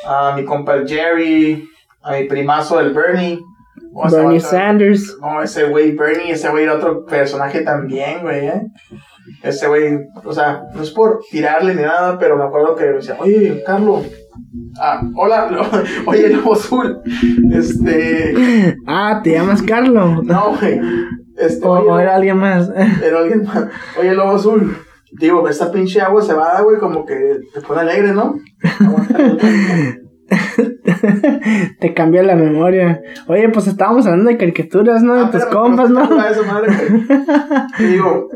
a 0.07 0.33
mi 0.35 0.45
compa 0.45 0.75
el 0.75 0.87
Jerry, 0.87 1.67
a 2.01 2.13
mi 2.13 2.23
primazo 2.25 2.79
el 2.79 2.93
Bernie. 2.93 3.39
O 3.93 4.09
Bernie 4.09 4.39
Sanders. 4.41 5.17
No, 5.21 5.41
ese 5.41 5.65
güey, 5.65 5.91
Bernie, 5.95 6.31
ese 6.31 6.49
güey 6.49 6.63
era 6.63 6.75
otro 6.75 7.05
personaje 7.05 7.61
también, 7.61 8.21
güey, 8.21 8.47
¿eh? 8.47 8.61
Ese 9.43 9.67
güey, 9.67 9.97
o 10.23 10.33
sea, 10.33 10.63
no 10.75 10.81
es 10.81 10.91
por 10.91 11.19
tirarle 11.31 11.73
ni 11.75 11.81
nada, 11.81 12.17
pero 12.19 12.37
me 12.37 12.43
acuerdo 12.43 12.75
que 12.75 12.85
decía, 12.85 13.15
oye, 13.19 13.63
Carlos, 13.65 14.05
ah, 14.79 15.01
hola, 15.15 15.49
oye, 16.05 16.29
Lobo 16.29 16.53
Azul, 16.53 17.01
este, 17.53 18.75
Ah, 18.87 19.21
¿te 19.23 19.31
llamas 19.31 19.61
Carlos? 19.63 20.23
no, 20.23 20.55
güey, 20.59 20.79
este, 21.37 21.65
O, 21.65 21.71
oye, 21.71 21.89
o 21.89 21.99
era 21.99 22.15
alguien 22.15 22.37
más. 22.37 22.71
pero 22.99 23.19
alguien 23.19 23.43
más, 23.43 23.65
oye, 23.99 24.13
Lobo 24.13 24.31
Azul, 24.35 24.77
digo, 25.19 25.47
esta 25.49 25.71
pinche 25.71 26.01
agua 26.01 26.21
se 26.21 26.33
va, 26.33 26.61
güey, 26.61 26.77
como 26.77 27.05
que 27.05 27.39
te 27.53 27.61
pone 27.61 27.81
alegre, 27.81 28.13
¿no? 28.13 28.35
Te 31.79 31.93
cambia 31.93 32.23
la 32.23 32.35
memoria. 32.35 33.01
Oye, 33.27 33.49
pues 33.49 33.67
estábamos 33.67 34.05
hablando 34.07 34.29
de 34.31 34.37
caricaturas, 34.37 35.01
¿no? 35.03 35.15
De 35.15 35.21
Ah, 35.25 35.31
tus 35.31 35.45
compas, 35.45 35.89
pero 35.93 36.07
¿no? 36.15 36.25
esa 36.27 36.41
madre, 36.43 36.73
digo, 37.79 38.27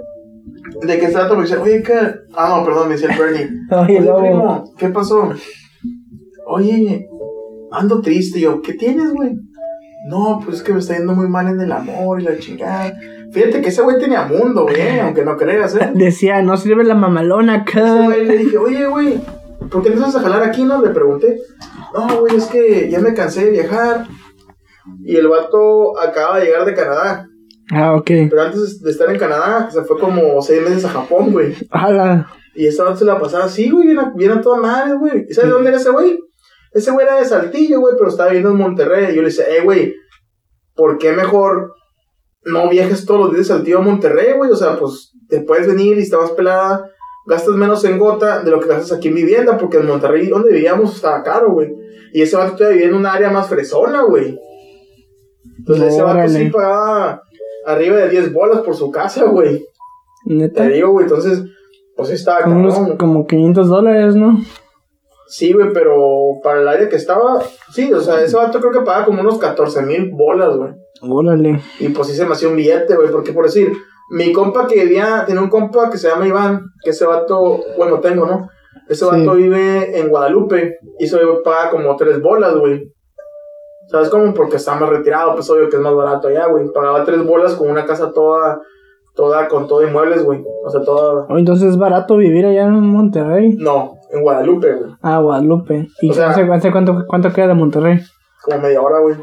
de 0.81 0.99
qué 0.99 1.07
se 1.07 1.13
trata, 1.13 1.35
me 1.35 1.43
dice, 1.43 1.57
oye, 1.57 1.83
¿qué? 1.83 1.93
Ah, 2.35 2.55
no, 2.57 2.65
perdón, 2.65 2.87
me 2.87 2.95
decía 2.95 3.11
el 3.11 3.19
Bernie. 3.19 3.49
Oye, 3.71 3.99
Oye, 4.11 4.29
primo, 4.29 4.73
¿qué 4.77 4.89
pasó? 4.89 5.29
Oye, 6.47 7.07
ando 7.71 8.01
triste. 8.01 8.39
Yo, 8.39 8.61
¿qué 8.61 8.73
tienes, 8.73 9.11
güey? 9.11 9.35
No, 10.07 10.39
pues 10.43 10.57
es 10.57 10.63
que 10.63 10.73
me 10.73 10.79
está 10.79 10.95
yendo 10.95 11.13
muy 11.13 11.27
mal 11.27 11.47
en 11.47 11.59
el 11.59 11.71
amor 11.71 12.21
y 12.21 12.23
la 12.23 12.37
chingada. 12.37 12.93
Fíjate 13.31 13.61
que 13.61 13.69
ese 13.69 13.81
güey 13.81 13.99
tenía 13.99 14.25
mundo, 14.25 14.63
güey, 14.63 14.99
aunque 14.99 15.23
no 15.23 15.37
creas, 15.37 15.75
¿eh? 15.75 15.91
Decía, 15.95 16.41
no 16.41 16.57
sirve 16.57 16.83
la 16.83 16.95
mamalona, 16.95 17.65
¿qué? 17.65 17.81
güey 17.81 18.25
le 18.25 18.37
dije, 18.37 18.57
oye, 18.57 18.85
güey, 18.87 19.19
¿por 19.69 19.83
qué 19.83 19.91
no 19.91 20.01
vas 20.01 20.15
a 20.15 20.21
jalar 20.21 20.43
aquí, 20.43 20.63
no? 20.63 20.81
Le 20.81 20.89
pregunté. 20.89 21.39
No, 21.93 22.21
güey, 22.21 22.37
es 22.37 22.45
que 22.45 22.89
ya 22.89 22.99
me 22.99 23.13
cansé 23.13 23.45
de 23.45 23.51
viajar. 23.51 24.07
Y 25.03 25.17
el 25.17 25.27
vato 25.27 25.99
acaba 25.99 26.39
de 26.39 26.45
llegar 26.45 26.65
de 26.65 26.73
Canadá. 26.73 27.28
Ah, 27.71 27.95
ok. 27.95 28.11
Pero 28.29 28.41
antes 28.41 28.81
de 28.81 28.91
estar 28.91 29.09
en 29.09 29.19
Canadá, 29.19 29.69
se 29.71 29.83
fue 29.83 29.99
como 29.99 30.41
seis 30.41 30.61
meses 30.61 30.85
a 30.85 30.89
Japón, 30.89 31.31
güey. 31.31 31.55
Hala. 31.69 32.27
Y 32.55 32.65
esa 32.65 32.95
se 32.95 33.05
la 33.05 33.19
pasaba 33.19 33.45
así, 33.45 33.69
güey, 33.69 33.87
bien 33.87 33.99
a, 33.99 34.11
bien 34.15 34.31
a 34.31 34.41
toda 34.41 34.57
madre, 34.57 34.95
güey. 34.95 35.25
¿Y 35.29 35.33
sabes 35.33 35.49
de 35.49 35.53
dónde 35.53 35.69
era 35.69 35.77
ese 35.77 35.91
güey? 35.91 36.19
Ese 36.73 36.91
güey 36.91 37.05
era 37.05 37.19
de 37.19 37.25
Saltillo, 37.25 37.79
güey, 37.79 37.95
pero 37.97 38.09
estaba 38.09 38.29
viviendo 38.29 38.51
en 38.51 38.57
Monterrey. 38.57 39.11
Y 39.11 39.15
yo 39.15 39.21
le 39.21 39.29
decía, 39.29 39.45
eh, 39.49 39.61
güey, 39.63 39.93
¿por 40.75 40.97
qué 40.97 41.13
mejor 41.13 41.73
no 42.43 42.69
viajes 42.69 43.05
todos 43.05 43.19
los 43.19 43.29
días 43.31 43.47
de 43.47 43.53
Saltillo 43.53 43.79
a 43.79 43.83
Monterrey, 43.83 44.33
güey? 44.35 44.51
O 44.51 44.55
sea, 44.55 44.77
pues 44.77 45.11
te 45.27 45.41
puedes 45.41 45.67
venir 45.67 45.97
y 45.97 46.01
estás 46.01 46.21
más 46.21 46.31
pelada, 46.31 46.89
gastas 47.27 47.55
menos 47.55 47.83
en 47.85 47.99
gota 47.99 48.41
de 48.41 48.51
lo 48.51 48.59
que 48.59 48.67
gastas 48.67 48.97
aquí 48.97 49.09
en 49.09 49.15
vivienda, 49.15 49.57
porque 49.57 49.77
en 49.77 49.87
Monterrey, 49.87 50.27
donde 50.27 50.51
vivíamos, 50.51 50.95
estaba 50.95 51.23
caro, 51.23 51.51
güey. 51.51 51.69
Y 52.13 52.23
ese 52.23 52.35
vato 52.35 52.55
todavía 52.55 52.77
vivía 52.77 52.89
en 52.89 52.95
un 52.95 53.05
área 53.05 53.29
más 53.29 53.47
fresona, 53.47 54.01
güey. 54.01 54.37
Entonces 55.59 55.93
ese 55.93 56.01
vato 56.01 56.17
Órale. 56.17 56.39
sí 56.39 56.49
pagaba 56.49 57.21
arriba 57.65 57.97
de 57.97 58.09
10 58.09 58.33
bolas 58.33 58.59
por 58.61 58.75
su 58.75 58.91
casa, 58.91 59.25
güey. 59.25 59.65
Neta. 60.25 60.63
Te 60.63 60.69
digo, 60.69 60.91
güey, 60.91 61.03
entonces, 61.05 61.43
pues 61.95 62.09
estaba 62.11 62.41
Como 62.43 62.59
unos 62.59 62.97
como 62.97 63.25
500 63.27 63.67
dólares, 63.67 64.15
¿no? 64.15 64.39
Sí, 65.27 65.53
güey, 65.53 65.71
pero 65.73 66.39
para 66.43 66.61
el 66.61 66.67
área 66.67 66.89
que 66.89 66.95
estaba, 66.95 67.41
sí, 67.71 67.93
o 67.93 68.01
sea, 68.01 68.21
ese 68.21 68.35
vato 68.35 68.59
creo 68.59 68.71
que 68.71 68.81
pagaba 68.81 69.05
como 69.05 69.21
unos 69.21 69.37
14 69.37 69.83
mil 69.83 70.09
bolas, 70.11 70.57
güey. 70.57 70.71
Órale. 71.01 71.61
Y 71.79 71.89
pues 71.89 72.07
sí 72.07 72.15
se 72.15 72.25
me 72.25 72.33
hacía 72.33 72.49
un 72.49 72.55
billete, 72.55 72.95
güey, 72.95 73.11
porque 73.11 73.31
por 73.31 73.45
decir, 73.45 73.71
mi 74.11 74.33
compa 74.33 74.65
que 74.67 74.83
vivía, 74.83 75.23
tiene 75.25 75.39
un 75.41 75.49
compa 75.49 75.89
que 75.89 75.97
se 75.97 76.09
llama 76.09 76.27
Iván, 76.27 76.61
que 76.83 76.89
ese 76.89 77.05
vato, 77.05 77.59
bueno, 77.77 77.99
tengo, 77.99 78.25
¿no? 78.25 78.49
Ese 78.87 79.05
Sí. 79.05 79.11
vato 79.11 79.35
vive 79.35 79.99
en 79.99 80.09
Guadalupe 80.09 80.79
y 80.97 81.07
güey 81.07 81.43
paga 81.43 81.69
como 81.69 81.95
3 81.95 82.21
bolas, 82.21 82.55
güey. 82.55 82.91
¿Sabes 83.89 84.09
cómo? 84.09 84.33
Porque 84.33 84.57
está 84.57 84.75
más 84.75 84.89
retirado, 84.89 85.33
pues 85.33 85.49
obvio 85.49 85.69
que 85.69 85.75
es 85.77 85.81
más 85.81 85.93
barato 85.95 86.27
allá, 86.27 86.47
güey. 86.47 86.67
Pagaba 86.73 87.03
3 87.03 87.25
bolas 87.25 87.55
con 87.55 87.69
una 87.71 87.85
casa 87.85 88.11
toda, 88.13 88.61
toda, 89.15 89.47
con 89.47 89.67
todo 89.67 89.85
inmuebles, 89.85 90.23
güey. 90.23 90.43
O 90.65 90.69
sea, 90.69 90.81
toda... 90.81 91.25
Oh, 91.27 91.37
entonces 91.37 91.69
es 91.69 91.77
barato 91.77 92.15
vivir 92.17 92.45
allá 92.45 92.63
en 92.65 92.81
Monterrey. 92.81 93.55
No, 93.57 93.95
en 94.11 94.21
Guadalupe, 94.21 94.73
güey. 94.75 94.91
Ah, 95.01 95.19
Guadalupe. 95.19 95.87
¿Y 96.01 96.11
O 96.11 96.13
sea- 96.13 96.29
hace, 96.29 96.43
hace 96.43 96.71
cuánto, 96.71 97.03
cuánto 97.07 97.33
queda 97.33 97.47
de 97.47 97.53
Monterrey? 97.55 97.99
Como 98.43 98.59
media 98.59 98.79
hora, 98.81 98.99
güey. 98.99 99.15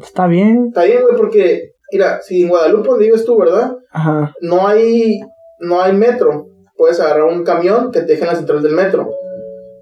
Está 0.00 0.26
bien. 0.26 0.66
Está 0.68 0.84
bien, 0.84 1.02
güey, 1.02 1.16
porque, 1.16 1.72
mira, 1.92 2.20
si 2.22 2.42
en 2.42 2.48
Guadalupe 2.48 2.88
donde 2.88 3.04
vives 3.06 3.24
tú, 3.24 3.36
¿verdad? 3.38 3.76
Ajá. 3.90 4.32
No 4.40 4.66
hay, 4.66 5.20
no 5.58 5.80
hay 5.80 5.92
metro. 5.92 6.46
Puedes 6.76 7.00
agarrar 7.00 7.24
un 7.24 7.44
camión 7.44 7.90
que 7.92 8.00
te 8.00 8.06
deje 8.12 8.22
en 8.22 8.28
la 8.28 8.34
central 8.36 8.62
del 8.62 8.74
metro. 8.74 9.08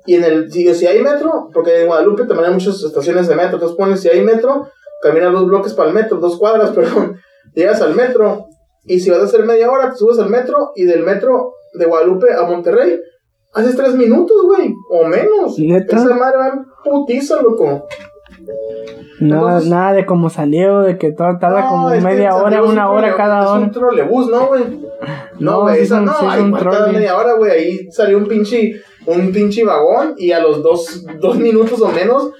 Y 0.07 0.15
en 0.17 0.25
el, 0.25 0.51
si, 0.53 0.73
si 0.75 0.87
hay 0.87 1.01
metro, 1.01 1.49
porque 1.53 1.81
en 1.83 1.87
Guadalupe 1.87 2.25
también 2.25 2.49
hay 2.49 2.55
muchas 2.55 2.83
estaciones 2.83 3.29
de 3.29 3.37
metro, 3.37 3.55
entonces 3.55 3.77
pones, 3.77 4.01
si 4.01 4.09
hay 4.09 4.23
metro, 4.23 4.67
caminas 5.03 5.33
dos 5.33 5.47
bloques 5.47 5.75
para 5.75 5.89
el 5.91 5.95
metro, 5.95 6.19
dos 6.19 6.39
cuadras, 6.39 6.71
perdón, 6.75 7.17
llegas 7.55 7.81
al 7.83 7.95
metro, 7.95 8.47
y 8.85 8.99
si 9.01 9.11
vas 9.11 9.21
a 9.21 9.25
hacer 9.25 9.45
media 9.45 9.71
hora, 9.71 9.91
te 9.91 9.97
subes 9.97 10.19
al 10.19 10.29
metro, 10.29 10.73
y 10.75 10.85
del 10.85 11.03
metro 11.05 11.53
de 11.75 11.85
Guadalupe 11.87 12.27
a 12.35 12.43
Monterrey, 12.45 12.99
haces 13.55 13.77
tres 13.77 13.95
minutos, 13.95 14.37
güey, 14.45 14.75
o 14.91 15.07
menos. 15.07 15.57
¿Neta? 15.59 15.97
Esa 15.97 16.15
madre 16.17 16.37
va 16.39 16.49
en 16.49 16.65
putiza, 16.85 17.41
loco. 17.41 17.87
Nada, 19.21 19.43
Entonces- 19.43 19.71
nada 19.71 19.93
de 19.93 20.07
cómo 20.07 20.31
salió, 20.31 20.81
de 20.81 20.99
que 20.99 21.13
todo 21.13 21.39
tarda 21.39 21.61
No, 21.61 21.69
como 21.69 21.91
es 21.93 21.99
que 22.03 22.11
media 22.11 22.35
hora, 22.35 22.57
es 22.59 22.63
un 22.65 22.71
una 22.73 22.91
hora 22.91 23.09
trole- 23.09 23.17
cada 23.17 23.43
Es 23.45 23.49
hora. 23.51 23.61
un 23.61 23.71
trolebús, 23.71 24.29
¿no, 24.29 24.47
güey? 24.49 24.65
No, 25.39 25.51
No, 25.53 25.61
güey, 25.63 25.77
sí 25.77 25.83
esa 25.83 25.95
es 25.97 26.01
un- 26.01 26.07
no, 26.07 26.13
sí 26.19 26.25
es 26.27 26.33
ay, 26.33 26.41
un 26.43 26.51
¿cuál 26.51 26.65
cada 26.65 26.77
trole. 26.85 26.93
media 26.99 27.17
hora, 27.17 27.33
güey, 27.35 27.51
ahí 27.53 27.93
salió 27.93 28.19
un 28.19 28.27
pinche, 28.27 28.73
un 29.07 29.33
pinche 29.33 29.65
vagón 29.65 30.15
y 30.17 30.33
a 30.33 30.41
los 30.41 30.63
dos, 30.63 31.05
dos 31.21 31.37
minutos 31.39 31.81
o 31.81 31.89
menos, 31.89 32.31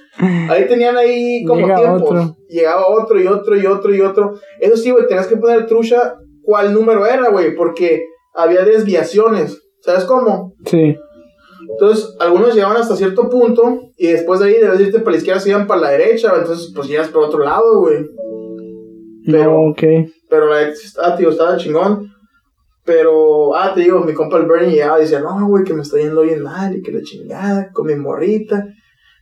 ahí 0.49 0.65
tenían 0.67 0.95
ahí 0.97 1.43
como 1.45 1.61
Llega 1.61 1.75
tiempos. 1.75 2.01
otro. 2.03 2.35
Llegaba 2.49 2.85
otro 2.87 3.19
y 3.21 3.27
otro 3.27 3.55
y 3.57 3.65
otro 3.65 3.95
y 3.95 4.01
otro. 4.01 4.33
Eso 4.59 4.77
sí, 4.77 4.91
güey, 4.91 5.07
tenías 5.07 5.27
que 5.27 5.37
poner 5.37 5.65
trucha 5.65 6.15
cuál 6.43 6.73
número 6.73 7.05
era, 7.05 7.29
güey, 7.29 7.55
porque 7.55 8.03
había 8.33 8.63
desviaciones. 8.63 9.59
¿Sabes 9.81 10.05
cómo? 10.05 10.53
Sí. 10.65 10.95
Entonces, 11.71 12.15
algunos 12.19 12.53
llegaban 12.53 12.77
hasta 12.77 12.95
cierto 12.95 13.29
punto 13.29 13.79
y 13.97 14.07
después 14.07 14.39
de 14.39 14.47
ahí, 14.47 14.53
debes 14.59 14.79
irte 14.81 14.99
para 14.99 15.11
la 15.11 15.17
izquierda, 15.17 15.39
se 15.39 15.49
iban 15.49 15.65
para 15.67 15.81
la 15.81 15.89
derecha. 15.91 16.33
Entonces, 16.37 16.71
pues 16.75 16.87
llegas 16.87 17.07
para 17.09 17.25
otro 17.25 17.39
lado, 17.43 17.79
güey. 17.79 18.05
Pero- 19.25 19.43
No, 19.51 19.69
ok. 19.71 19.81
Pero 20.29 20.47
la 20.47 20.61
estaba, 20.63 21.15
tío, 21.15 21.29
estaba 21.29 21.57
chingón. 21.57 22.09
Pero, 22.85 23.55
ah, 23.55 23.73
te 23.73 23.81
digo, 23.81 24.01
mi 24.01 24.13
compa 24.13 24.37
el 24.37 24.45
Bernie 24.45 24.71
llegaba 24.71 24.99
y 24.99 25.03
decía, 25.03 25.21
no, 25.21 25.47
güey, 25.47 25.63
que 25.63 25.73
me 25.73 25.81
está 25.81 25.97
yendo 25.97 26.21
bien 26.21 26.43
mal 26.43 26.75
y 26.75 26.81
que 26.81 26.91
la 26.91 27.01
chingada 27.01 27.71
con 27.71 27.87
mi 27.87 27.95
morrita. 27.95 28.65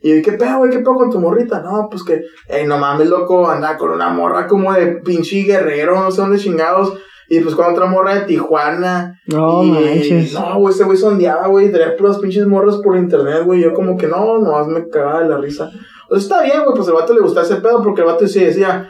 Y 0.02 0.16
yo, 0.16 0.22
¿qué 0.24 0.32
pedo, 0.32 0.58
güey? 0.58 0.72
¿Qué 0.72 0.80
pedo 0.80 0.96
con 0.96 1.12
tu 1.12 1.20
morrita? 1.20 1.62
No, 1.62 1.88
pues 1.90 2.04
que, 2.04 2.24
ey, 2.48 2.66
no 2.66 2.80
mames, 2.80 3.08
loco, 3.08 3.48
anda 3.48 3.78
con 3.78 3.92
una 3.92 4.10
morra 4.10 4.48
como 4.48 4.74
de 4.74 4.88
pinche 5.06 5.44
guerrero, 5.44 6.02
no 6.02 6.10
sé 6.10 6.22
dónde 6.22 6.40
chingados. 6.40 6.94
Y 7.30 7.40
pues 7.40 7.56
con 7.56 7.72
otra 7.72 7.86
morra 7.86 8.16
de 8.16 8.22
Tijuana. 8.26 9.22
No 9.28 9.64
y, 9.64 9.72
manches. 9.72 10.34
No, 10.34 10.60
güey, 10.60 10.74
ese 10.74 10.84
güey 10.84 10.98
sondeaba, 10.98 11.48
güey, 11.48 11.72
traía 11.72 11.96
puras 11.96 12.18
pinches 12.18 12.46
morras 12.46 12.78
por 12.84 12.98
internet, 12.98 13.44
güey. 13.46 13.62
Yo 13.62 13.74
como 13.74 13.96
que 13.96 14.08
no, 14.08 14.40
nomás 14.40 14.68
me 14.68 14.90
cagaba 14.90 15.22
de 15.22 15.30
la 15.30 15.38
risa. 15.38 15.72
Pues 16.10 16.24
está 16.24 16.44
bien, 16.44 16.64
güey, 16.66 16.76
pues 16.76 16.90
el 16.90 16.94
vato 16.94 17.14
le 17.14 17.22
gustaba 17.22 17.46
ese 17.46 17.58
pedo 17.58 17.82
porque 17.82 18.02
el 18.02 18.08
vato 18.08 18.28
sí 18.28 18.44
decía, 18.44 18.90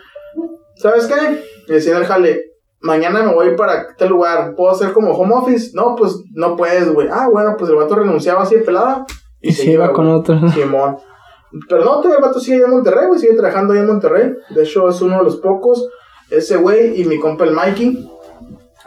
¿sabes 0.75 1.05
qué? 1.05 1.43
Le 1.67 1.75
decía 1.75 1.91
en 1.91 1.99
el 1.99 2.05
jale, 2.05 2.50
mañana 2.81 3.23
me 3.23 3.33
voy 3.33 3.55
para 3.55 3.95
tal 3.95 4.09
lugar, 4.09 4.55
¿puedo 4.55 4.71
hacer 4.71 4.91
como 4.93 5.11
home 5.11 5.33
office? 5.33 5.71
No, 5.73 5.95
pues 5.95 6.23
no 6.33 6.55
puedes, 6.55 6.91
güey. 6.93 7.07
Ah, 7.11 7.27
bueno, 7.31 7.55
pues 7.57 7.69
el 7.69 7.77
vato 7.77 7.95
renunciaba 7.95 8.43
así 8.43 8.55
de 8.55 8.61
pelada. 8.61 9.05
Y 9.41 9.53
se 9.53 9.71
iba 9.71 9.91
con 9.93 10.07
otro. 10.07 10.39
Simón. 10.49 10.97
Pero 11.67 11.83
no, 11.83 11.97
todavía 11.97 12.17
el 12.17 12.21
vato 12.21 12.39
sigue 12.39 12.57
ahí 12.57 12.63
en 12.63 12.71
Monterrey, 12.71 13.07
güey, 13.07 13.19
sigue 13.19 13.35
trabajando 13.35 13.73
ahí 13.73 13.79
en 13.79 13.87
Monterrey. 13.87 14.33
De 14.49 14.63
hecho, 14.63 14.87
es 14.89 15.01
uno 15.01 15.17
de 15.17 15.23
los 15.23 15.37
pocos. 15.37 15.87
Ese 16.29 16.57
güey 16.57 16.99
y 17.01 17.05
mi 17.05 17.19
compa 17.19 17.43
el 17.43 17.53
Mikey. 17.53 18.09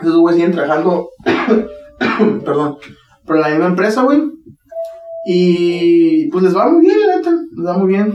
Esos 0.01 0.17
güeyes 0.17 0.37
siguen 0.37 0.53
trabajando, 0.53 1.11
perdón, 2.45 2.79
para 3.27 3.41
la 3.41 3.49
misma 3.51 3.67
empresa, 3.67 4.03
güey. 4.03 4.23
Y 5.27 6.29
pues 6.31 6.45
les 6.45 6.57
va 6.57 6.69
muy 6.69 6.81
bien, 6.81 6.99
la 7.07 7.17
neta, 7.17 7.31
les 7.31 7.67
va 7.67 7.79
muy 7.79 7.89
bien. 7.89 8.15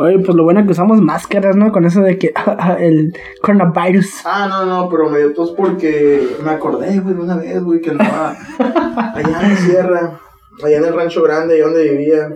Oye, 0.00 0.20
pues 0.20 0.36
lo 0.36 0.44
bueno 0.44 0.60
es 0.60 0.66
que 0.66 0.72
usamos 0.72 1.00
máscaras, 1.00 1.56
¿no? 1.56 1.72
Con 1.72 1.84
eso 1.84 2.02
de 2.02 2.18
que 2.18 2.32
el 2.78 3.12
coronavirus. 3.42 4.20
Ah, 4.24 4.46
no, 4.48 4.64
no, 4.64 4.88
pero 4.88 5.10
me 5.10 5.18
dio 5.18 5.34
tos 5.34 5.50
porque 5.50 6.36
me 6.44 6.52
acordé, 6.52 7.00
güey, 7.00 7.16
de 7.16 7.20
una 7.20 7.36
vez, 7.36 7.60
güey, 7.64 7.80
que 7.80 7.90
andaba 7.90 8.36
allá 9.14 9.42
en 9.42 9.48
la 9.50 9.56
sierra, 9.56 10.20
allá 10.62 10.78
en 10.78 10.84
el 10.84 10.94
rancho 10.94 11.20
grande, 11.24 11.54
allá 11.56 11.64
donde 11.64 11.90
vivía. 11.90 12.28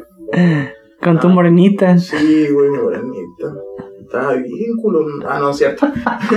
Con 1.01 1.21
tu 1.21 1.29
morenita. 1.29 1.97
Sí, 1.99 2.49
güey, 2.51 2.69
mi 2.69 2.79
morenita. 2.79 3.55
Estaba 4.01 4.33
bien 4.35 4.77
culo. 4.83 5.07
Ah, 5.29 5.39
no, 5.39 5.51
es 5.51 5.59
cierto. 5.59 5.87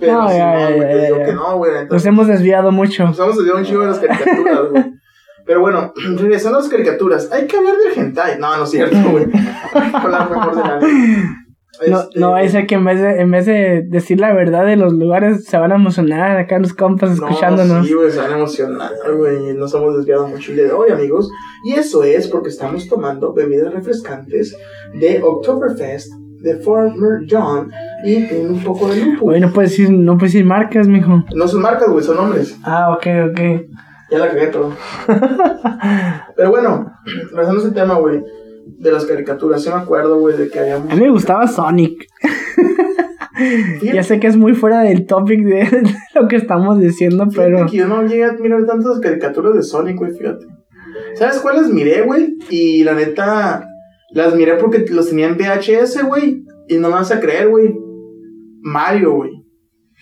Pero 0.00 0.12
No, 0.14 0.28
sí, 0.30 0.36
ya, 0.38 0.70
no, 0.70 0.76
güey, 0.76 1.24
que 1.26 1.32
no, 1.34 1.56
güey. 1.58 1.72
Nos 1.90 2.06
hemos 2.06 2.26
desviado 2.26 2.72
mucho. 2.72 3.04
Nos 3.04 3.18
hemos 3.18 3.36
desviado 3.36 3.58
un 3.58 3.64
chingo 3.66 3.80
de 3.82 3.86
las 3.88 3.98
caricaturas, 3.98 4.70
güey. 4.70 4.93
Pero 5.46 5.60
bueno, 5.60 5.92
regresando 6.16 6.58
a 6.58 6.62
las 6.62 6.70
caricaturas, 6.70 7.30
hay 7.32 7.46
que 7.46 7.56
hablar 7.56 7.74
del 7.76 7.98
hentai. 8.04 8.38
No, 8.38 8.56
no 8.56 8.64
es 8.64 8.70
cierto, 8.70 8.96
güey. 9.10 9.24
Hay 9.74 9.90
que 9.90 9.96
hablar 9.96 10.30
mejor 10.30 10.56
de 10.56 10.62
la 10.62 10.80
No, 11.88 12.00
Este, 12.00 12.20
no, 12.20 12.38
es 12.38 12.54
el 12.54 12.66
que 12.66 12.76
en 12.76 12.84
vez, 12.84 13.00
de, 13.00 13.20
en 13.20 13.30
vez 13.30 13.46
de 13.46 13.82
decir 13.88 14.20
la 14.20 14.32
verdad 14.32 14.64
de 14.64 14.76
los 14.76 14.92
lugares, 14.92 15.44
se 15.44 15.58
van 15.58 15.72
a 15.72 15.74
emocionar 15.74 16.36
acá 16.36 16.58
los 16.58 16.72
compas 16.72 17.10
escuchándonos. 17.12 17.78
No, 17.78 17.84
sí, 17.84 17.92
güey, 17.94 18.10
se 18.10 18.18
van 18.20 18.32
a 18.32 18.36
emocionar, 18.36 18.92
güey. 19.16 19.54
Nos 19.54 19.74
hemos 19.74 19.96
desviado 19.96 20.28
mucho 20.28 20.52
el 20.52 20.56
día 20.58 20.66
de 20.66 20.72
hoy, 20.72 20.90
amigos. 20.90 21.28
Y 21.64 21.72
eso 21.72 22.04
es 22.04 22.28
porque 22.28 22.50
estamos 22.50 22.88
tomando 22.88 23.32
bebidas 23.34 23.72
refrescantes 23.74 24.56
de 24.94 25.20
Oktoberfest, 25.22 26.12
de 26.44 26.56
Farmer 26.58 27.26
John 27.28 27.70
y 28.04 28.22
un 28.34 28.62
poco 28.62 28.88
de 28.88 29.04
lúpulo. 29.04 29.32
Oye, 29.32 29.40
no 29.40 29.52
puedes 29.52 29.70
decir, 29.70 29.90
no 29.90 30.16
puedes 30.16 30.32
decir 30.34 30.44
marcas, 30.46 30.86
mijo. 30.86 31.24
No 31.34 31.48
son 31.48 31.62
marcas, 31.62 31.88
güey, 31.90 32.04
son 32.04 32.16
nombres. 32.16 32.56
Ah, 32.62 32.92
ok, 32.92 33.06
ok. 33.30 33.40
Ya 34.10 34.18
la 34.18 34.28
cagué 34.28 34.46
todo. 34.48 34.76
Pero 36.36 36.50
bueno, 36.50 36.92
regresando 37.04 37.60
a 37.60 37.64
ese 37.64 37.74
tema, 37.74 37.94
güey, 37.98 38.22
de 38.66 38.92
las 38.92 39.04
caricaturas, 39.06 39.62
sí 39.62 39.70
me 39.70 39.76
acuerdo, 39.76 40.18
güey, 40.18 40.36
de 40.36 40.48
que 40.48 40.58
habíamos... 40.58 40.90
A 40.90 40.94
mí 40.94 41.00
me 41.00 41.10
gustaba 41.10 41.46
Sonic. 41.46 42.06
Ya 43.82 44.02
sé 44.04 44.20
que 44.20 44.28
es 44.28 44.36
muy 44.36 44.54
fuera 44.54 44.80
del 44.80 45.06
topic 45.06 45.44
de 45.44 45.66
lo 46.14 46.28
que 46.28 46.36
estamos 46.36 46.78
diciendo, 46.78 47.24
Fíjate 47.30 47.50
pero... 47.50 47.66
que 47.66 47.76
yo 47.78 47.88
no 47.88 48.02
llegué 48.06 48.24
a 48.24 48.32
mirar 48.34 48.64
tantas 48.64 49.00
caricaturas 49.00 49.54
de 49.54 49.62
Sonic, 49.62 49.96
güey, 49.96 50.12
fíjate. 50.12 50.46
¿Sabes 51.14 51.38
cuáles 51.38 51.68
miré, 51.68 52.02
güey? 52.02 52.36
Y 52.50 52.84
la 52.84 52.94
neta, 52.94 53.66
las 54.10 54.34
miré 54.34 54.54
porque 54.54 54.84
los 54.90 55.08
tenía 55.08 55.26
en 55.26 55.36
VHS, 55.36 56.04
güey. 56.06 56.44
Y 56.68 56.76
no 56.76 56.88
me 56.88 56.94
vas 56.94 57.10
a 57.10 57.20
creer, 57.20 57.48
güey. 57.48 57.74
Mario, 58.62 59.14
güey. 59.14 59.43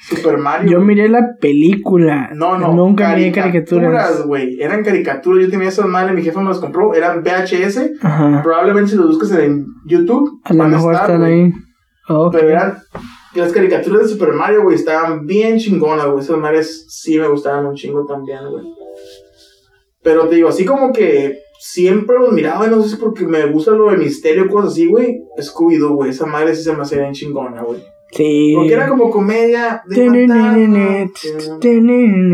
Super 0.09 0.36
Mario. 0.36 0.72
Yo 0.72 0.80
miré 0.80 1.09
la 1.09 1.36
película. 1.40 2.30
No, 2.34 2.59
no. 2.59 2.72
Nunca 2.72 3.14
miré 3.14 3.30
caricaturas. 3.32 4.26
güey. 4.26 4.61
Eran 4.61 4.82
caricaturas. 4.82 5.44
Yo 5.44 5.50
tenía 5.50 5.68
esas 5.68 5.86
madres, 5.86 6.14
mi 6.14 6.22
jefe 6.22 6.38
me 6.38 6.48
las 6.48 6.59
compró. 6.59 6.94
Eran 6.94 7.22
VHS. 7.22 7.92
Ajá. 8.03 8.42
Probablemente 8.42 8.90
si 8.90 8.96
los 8.96 9.07
buscas 9.07 9.38
en 9.38 9.66
YouTube. 9.86 10.40
A 10.44 10.53
lo 10.53 10.64
mejor 10.64 10.94
estar, 10.94 11.11
están 11.11 11.22
ahí. 11.24 11.53
Ok. 12.09 12.32
Pero 12.32 12.48
eran. 12.48 12.78
Las 13.34 13.53
caricaturas 13.53 14.03
de 14.03 14.09
Super 14.09 14.34
Mario, 14.34 14.62
güey, 14.64 14.76
estaban 14.76 15.24
bien 15.24 15.59
chingonas, 15.59 16.07
güey. 16.07 16.20
Esas 16.22 16.36
madres 16.36 16.86
sí 16.90 17.18
me 17.18 17.28
gustaban 17.28 17.64
un 17.64 17.74
chingo 17.74 18.05
también, 18.05 18.40
güey. 18.50 18.64
Pero 20.03 20.28
te 20.28 20.34
digo, 20.34 20.48
así 20.48 20.64
como 20.66 20.92
que 20.92 21.38
siempre 21.59 22.18
los 22.18 22.32
miraba, 22.32 22.66
no 22.66 22.82
sé 22.82 22.90
si 22.90 22.96
porque 22.96 23.24
me 23.24 23.46
gusta 23.46 23.70
lo 23.70 23.90
de 23.90 23.96
misterio, 23.96 24.48
cosas 24.48 24.72
así, 24.72 24.86
güey. 24.86 25.22
Scooby-Doo, 25.38 25.94
güey. 25.94 26.11
Esa 26.11 26.26
madre 26.26 26.55
sí 26.55 26.62
se 26.62 26.74
me 26.74 26.82
hacía 26.82 26.98
bien 26.98 27.12
chingona, 27.14 27.62
güey. 27.62 27.82
Sí. 28.12 28.52
Porque 28.54 28.74
era 28.74 28.88
como 28.88 29.10
comedia 29.10 29.82
de. 29.86 30.04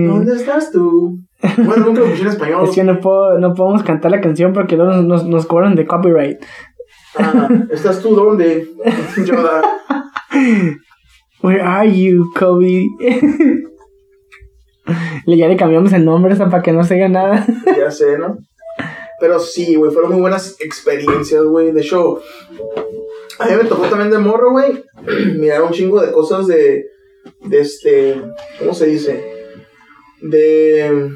¿Dónde 0.07 0.35
estás 0.35 0.72
tú? 0.72 1.18
Bueno, 1.57 1.87
nunca 1.87 2.01
lo 2.01 2.07
escuché 2.07 2.22
en 2.22 2.29
español. 2.29 2.64
Es 2.68 2.74
que 2.74 2.83
no, 2.83 2.99
puedo, 3.01 3.39
no 3.39 3.55
podemos 3.55 3.85
cantar 3.85 4.11
la 4.11 4.20
canción 4.20 4.53
porque 4.53 4.76
luego 4.76 4.93
nos, 4.93 5.05
nos, 5.05 5.24
nos 5.24 5.47
cobran 5.47 5.76
de 5.76 5.87
copyright. 5.87 6.39
Ah, 7.16 7.49
¿Estás 7.70 8.03
tú 8.03 8.14
dónde? 8.14 8.68
Yoda. 9.24 9.62
Where 11.43 11.62
are 11.62 11.89
you, 11.89 12.26
Kobe? 12.37 12.87
Le 15.26 15.37
ya 15.37 15.47
le 15.47 15.57
cambiamos 15.57 15.93
el 15.93 16.05
nombre 16.05 16.33
hasta 16.33 16.51
para 16.51 16.62
que 16.62 16.72
no 16.72 16.83
se 16.83 16.95
diga 16.95 17.09
nada. 17.09 17.47
Ya 17.76 17.91
sé, 17.91 18.18
¿no? 18.18 18.39
Pero 19.20 19.39
sí, 19.39 19.74
güey, 19.74 19.93
fueron 19.93 20.12
muy 20.12 20.20
buenas 20.20 20.57
experiencias, 20.61 21.45
güey. 21.45 21.72
De 21.72 21.81
hecho, 21.81 22.20
a 23.39 23.47
mí 23.47 23.53
me 23.62 23.68
tocó 23.68 23.86
también 23.86 24.11
de 24.11 24.18
morro, 24.18 24.51
güey. 24.53 24.84
Mirar 25.39 25.62
un 25.62 25.70
chingo 25.72 26.01
de 26.01 26.12
cosas 26.12 26.47
de. 26.47 26.84
De 27.45 27.61
este. 27.61 28.16
¿Cómo 28.59 28.74
se 28.74 28.86
dice? 28.86 29.22
De. 30.22 31.11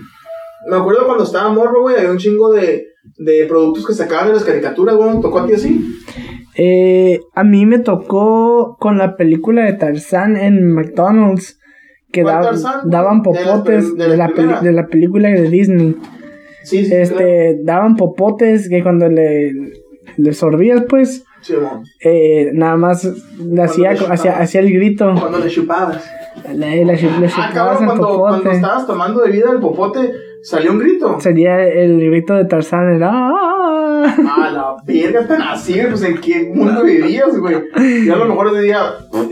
Me 0.69 0.77
acuerdo 0.77 1.07
cuando 1.07 1.25
estaba 1.25 1.53
morro, 1.53 1.83
güey, 1.83 1.97
había 1.97 2.11
un 2.11 2.19
chingo 2.19 2.53
de. 2.53 2.87
De 3.19 3.47
productos 3.47 3.85
que 3.87 3.95
sacaban 3.95 4.29
de 4.29 4.35
las 4.35 4.45
caricaturas, 4.45 4.95
güey. 4.97 5.15
¿Me 5.17 5.21
tocó 5.21 5.41
a 5.41 5.47
ti 5.47 5.55
así? 5.55 5.85
Eh, 6.55 7.19
a 7.35 7.43
mí 7.45 7.67
me 7.67 7.79
tocó 7.81 8.77
con 8.79 8.97
la 8.99 9.17
película 9.17 9.65
de 9.65 9.73
Tarzán 9.73 10.37
en 10.37 10.73
McDonald's. 10.73 11.59
Que 12.13 12.23
¿Cuál 12.23 12.35
da- 12.37 12.41
Tarzán? 12.43 12.91
daban 12.91 13.23
De 13.23 13.25
popotes 13.25 13.97
de, 13.97 14.09
de 14.09 14.17
la 14.17 14.29
primera. 14.29 14.61
de 14.61 14.73
la 14.73 14.87
película 14.87 15.31
de 15.31 15.49
Disney. 15.51 15.97
Sí, 16.63 16.85
sí. 16.85 16.95
este, 16.95 17.59
daban 17.65 17.97
popotes 17.97 18.69
que 18.69 18.83
cuando 18.85 19.09
le, 19.09 19.53
le 20.17 20.33
sorbías, 20.33 20.85
pues. 20.89 21.25
Sí, 21.43 21.55
eh, 22.01 22.51
nada 22.55 22.77
más 22.77 23.05
le 23.05 23.63
hacía, 23.63 23.91
hacía, 23.91 24.39
hacía 24.39 24.61
el 24.61 24.73
grito. 24.73 25.13
Cuando 25.19 25.39
le 25.39 25.49
chupabas. 25.49 26.09
Le, 26.55 26.85
le, 26.85 26.95
le 26.95 27.31
Ah, 27.37 27.51
cabrón, 27.53 27.99
cuando, 27.99 28.51
estabas 28.51 28.87
tomando 28.87 29.23
bebida 29.23 29.51
el 29.51 29.59
popote, 29.59 30.13
salió 30.43 30.73
un 30.73 30.79
grito. 30.79 31.21
Sería 31.21 31.63
el 31.67 31.99
grito 32.11 32.35
de 32.35 32.45
Tarzán. 32.45 32.95
El, 32.95 33.03
¡Ah! 33.03 33.43
A 34.05 34.51
la 34.51 34.77
verga, 34.85 35.27
tan 35.27 35.43
así, 35.43 35.81
pues 35.89 36.03
en 36.03 36.21
qué 36.21 36.51
mundo 36.55 36.83
vivías, 36.85 37.39
güey. 37.39 37.57
Yo 38.07 38.15
a 38.15 38.19
lo 38.19 38.27
mejor 38.27 38.49
ese 38.49 38.63
día 38.63 38.81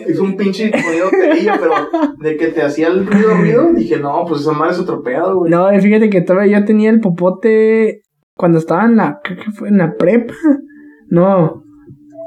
hizo 0.09 0.23
un 0.23 0.37
pinche 0.37 0.71
terillo, 0.71 1.53
pero 1.59 1.73
de 2.19 2.37
que 2.37 2.49
te 2.49 2.63
hacía 2.63 2.89
el 2.89 3.07
ruido, 3.07 3.35
ruido, 3.35 3.73
dije, 3.73 3.99
no, 3.99 4.25
pues 4.29 4.43
esa 4.43 4.53
madre 4.53 4.75
es 4.75 4.81
otro 4.81 5.03
pedo, 5.03 5.39
güey. 5.39 5.51
No, 5.51 5.69
fíjate 5.81 6.11
que 6.11 6.21
todavía 6.21 6.61
yo 6.61 6.65
tenía 6.65 6.91
el 6.91 7.01
popote 7.01 8.03
cuando 8.35 8.59
estaba 8.59 8.85
en 8.85 8.97
la, 8.97 9.21
creo 9.23 9.39
que 9.39 9.51
fue 9.51 9.69
en 9.69 9.79
la 9.79 9.95
prepa. 9.95 10.35
No, 11.09 11.65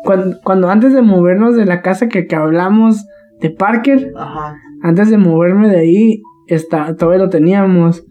cuando, 0.04 0.38
cuando 0.44 0.70
antes 0.70 0.94
de 0.94 1.02
movernos 1.02 1.56
de 1.56 1.66
la 1.66 1.82
casa 1.82 2.08
que, 2.08 2.28
que 2.28 2.36
hablamos 2.36 3.06
de 3.40 3.50
Parker, 3.50 4.12
Ajá. 4.18 4.56
antes 4.82 5.10
de 5.10 5.18
moverme 5.18 5.70
de 5.70 5.78
ahí, 5.80 6.22
está, 6.48 6.96
todavía 6.96 7.24
lo 7.26 7.30
teníamos. 7.30 8.06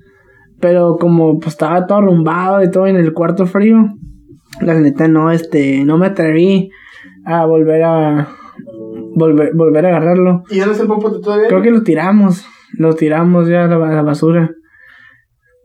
Pero 0.61 0.97
como 1.01 1.39
pues 1.39 1.55
estaba 1.55 1.87
todo 1.87 1.99
arrumbado 1.99 2.63
y 2.63 2.71
todo 2.71 2.87
en 2.87 2.97
el 2.97 3.13
cuarto 3.13 3.47
frío, 3.47 3.79
la 4.61 4.75
neta 4.75 5.09
no, 5.09 5.31
este, 5.33 5.85
no 5.85 5.99
me 5.99 6.07
atreví. 6.07 6.71
a 7.25 7.45
volver 7.47 7.83
a 7.85 8.29
volver, 9.15 9.53
volver 9.55 9.87
a 9.87 9.89
agarrarlo. 9.91 10.43
¿Y 10.51 10.59
está 10.61 10.83
el 10.83 10.89
popote 10.89 11.21
todavía? 11.21 11.49
Creo 11.49 11.63
que 11.63 11.71
lo 11.71 11.83
tiramos, 11.83 12.45
lo 12.79 12.95
tiramos 12.95 13.49
ya 13.49 13.65
a 13.65 13.67
la, 13.69 13.77
a 13.77 13.93
la 13.93 14.03
basura. 14.03 14.51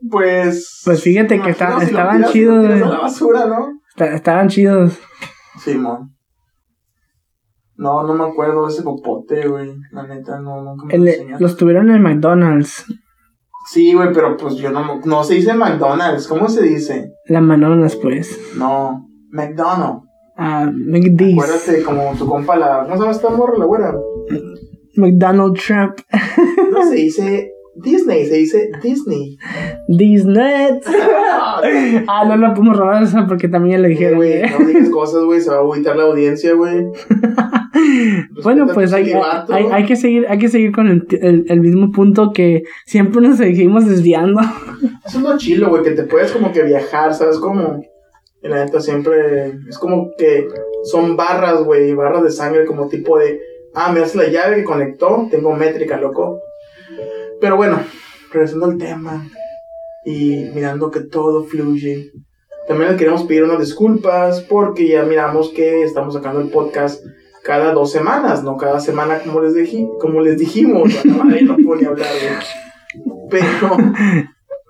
Pues. 0.10 0.82
Pues 0.86 1.02
fíjate 1.04 1.42
que 1.42 1.50
está- 1.50 1.80
si 1.80 1.86
estaban 1.86 2.18
tiras- 2.18 2.32
chidos, 2.32 2.56
lo 2.58 2.62
tiras 2.64 2.80
güey. 2.80 2.92
a 2.92 2.94
la 2.96 3.02
basura, 3.02 3.46
¿no? 3.48 3.68
Está- 3.90 4.14
estaban 4.14 4.48
chidos. 4.50 5.00
Simón. 5.60 6.12
No, 7.78 8.04
no 8.04 8.14
me 8.16 8.24
acuerdo 8.26 8.66
de 8.66 8.74
ese 8.74 8.82
popote, 8.84 9.48
güey. 9.48 9.70
La 9.92 10.08
neta, 10.08 10.40
no, 10.40 10.64
nunca 10.64 10.86
me 10.86 10.96
El- 10.96 11.08
enseñaron. 11.08 11.42
los 11.42 11.58
tuvieron 11.58 11.90
en 11.92 12.02
McDonald's, 12.02 12.86
Sí, 13.70 13.94
güey, 13.94 14.14
pero 14.14 14.38
pues 14.38 14.56
yo 14.56 14.72
no, 14.72 15.02
no 15.04 15.24
se 15.26 15.34
dice 15.36 15.54
McDonald's. 15.54 16.28
¿Cómo 16.28 16.48
se 16.48 16.64
dice? 16.64 17.12
la 17.28 17.42
manonas 17.42 17.96
pues. 17.98 18.56
No, 18.58 19.06
McDonald's. 19.32 20.04
Ah, 20.38 20.72
McDee's. 20.74 21.34
Acuérdate, 21.34 21.84
como 21.84 22.14
tu 22.18 22.26
compa, 22.28 22.56
la. 22.56 22.84
¿Cómo 22.84 22.96
se 22.96 23.00
llama 23.02 23.12
esta 23.12 23.30
morra, 23.30 23.58
la 23.58 23.66
güera? 23.66 23.94
McDonald 24.96 25.56
Trump. 25.60 25.96
No 26.72 26.84
se 26.84 26.96
dice 26.96 27.52
Disney, 27.84 28.26
se 28.26 28.36
dice 28.38 28.70
Disney. 28.82 29.38
Disney. 29.88 30.80
ah, 32.08 32.24
no 32.28 32.38
la 32.38 32.54
podemos 32.54 32.78
robar 32.78 33.04
esa 33.04 33.26
porque 33.28 33.48
también 33.48 33.82
le 33.82 33.88
Eh, 33.90 33.92
dijeron. 33.92 34.16
güey, 34.18 34.34
¿eh? 34.34 34.52
no 34.60 34.66
digas 34.66 34.90
cosas, 34.90 35.24
güey, 35.24 35.42
se 35.42 35.50
va 35.50 35.58
a 35.58 35.60
agüitar 35.60 35.96
la 35.96 36.04
audiencia, 36.04 36.54
güey. 36.54 36.86
Bueno, 38.44 38.66
pues 38.74 38.92
hay, 38.92 39.12
hay, 39.50 39.66
hay 39.72 39.86
que 39.86 39.96
seguir, 39.96 40.26
hay 40.30 40.40
que 40.40 40.48
seguir 40.50 40.72
con 40.72 40.88
el, 40.88 41.06
el, 41.22 41.46
el 41.48 41.60
mismo 41.62 41.92
punto 41.92 42.32
que 42.34 42.64
siempre 42.86 43.22
nos 43.22 43.38
seguimos 43.38 43.88
desviando. 43.88 44.42
Eso 45.06 45.18
es 45.20 45.24
lo 45.24 45.38
chilo, 45.38 45.70
güey, 45.70 45.84
que 45.84 45.92
te 45.92 46.04
puedes 46.04 46.32
como 46.32 46.52
que 46.52 46.64
viajar, 46.64 47.14
¿sabes 47.14 47.38
cómo? 47.38 47.82
Y 48.42 48.48
la 48.48 48.66
neta 48.66 48.80
siempre 48.82 49.54
es 49.70 49.78
como 49.78 50.10
que 50.18 50.48
son 50.86 51.16
barras, 51.16 51.64
güey, 51.64 51.94
barras 51.94 52.24
de 52.24 52.32
sangre 52.32 52.66
como 52.66 52.88
tipo 52.88 53.18
de, 53.20 53.40
ah, 53.76 53.92
me 53.92 54.00
hace 54.02 54.18
la 54.18 54.28
llave 54.28 54.58
que 54.58 54.64
conectó, 54.64 55.28
tengo 55.30 55.54
métrica, 55.54 55.98
loco. 55.98 56.40
Pero 57.40 57.56
bueno, 57.56 57.80
regresando 58.32 58.66
al 58.66 58.78
tema 58.78 59.26
y 60.06 60.50
mirando 60.54 60.90
que 60.92 61.02
todo 61.02 61.44
fluye. 61.44 62.12
También 62.68 62.90
les 62.90 63.00
queremos 63.00 63.24
pedir 63.24 63.44
unas 63.44 63.60
disculpas 63.60 64.42
porque 64.42 64.88
ya 64.88 65.04
miramos 65.04 65.50
que 65.50 65.84
estamos 65.84 66.14
sacando 66.14 66.42
el 66.42 66.50
podcast 66.50 67.04
cada 67.44 67.72
dos 67.72 67.92
semanas, 67.92 68.44
no 68.44 68.58
cada 68.58 68.80
semana 68.80 69.20
como 69.24 69.42
les, 69.42 69.54
dije, 69.54 69.88
como 70.02 70.22
les 70.22 70.38
dijimos. 70.38 70.94
Madre 71.06 71.44
no 71.44 71.56
puedo 71.56 71.80
ni 71.80 71.86
hablar, 71.86 72.10
güey. 72.22 73.18
Pero 73.30 73.78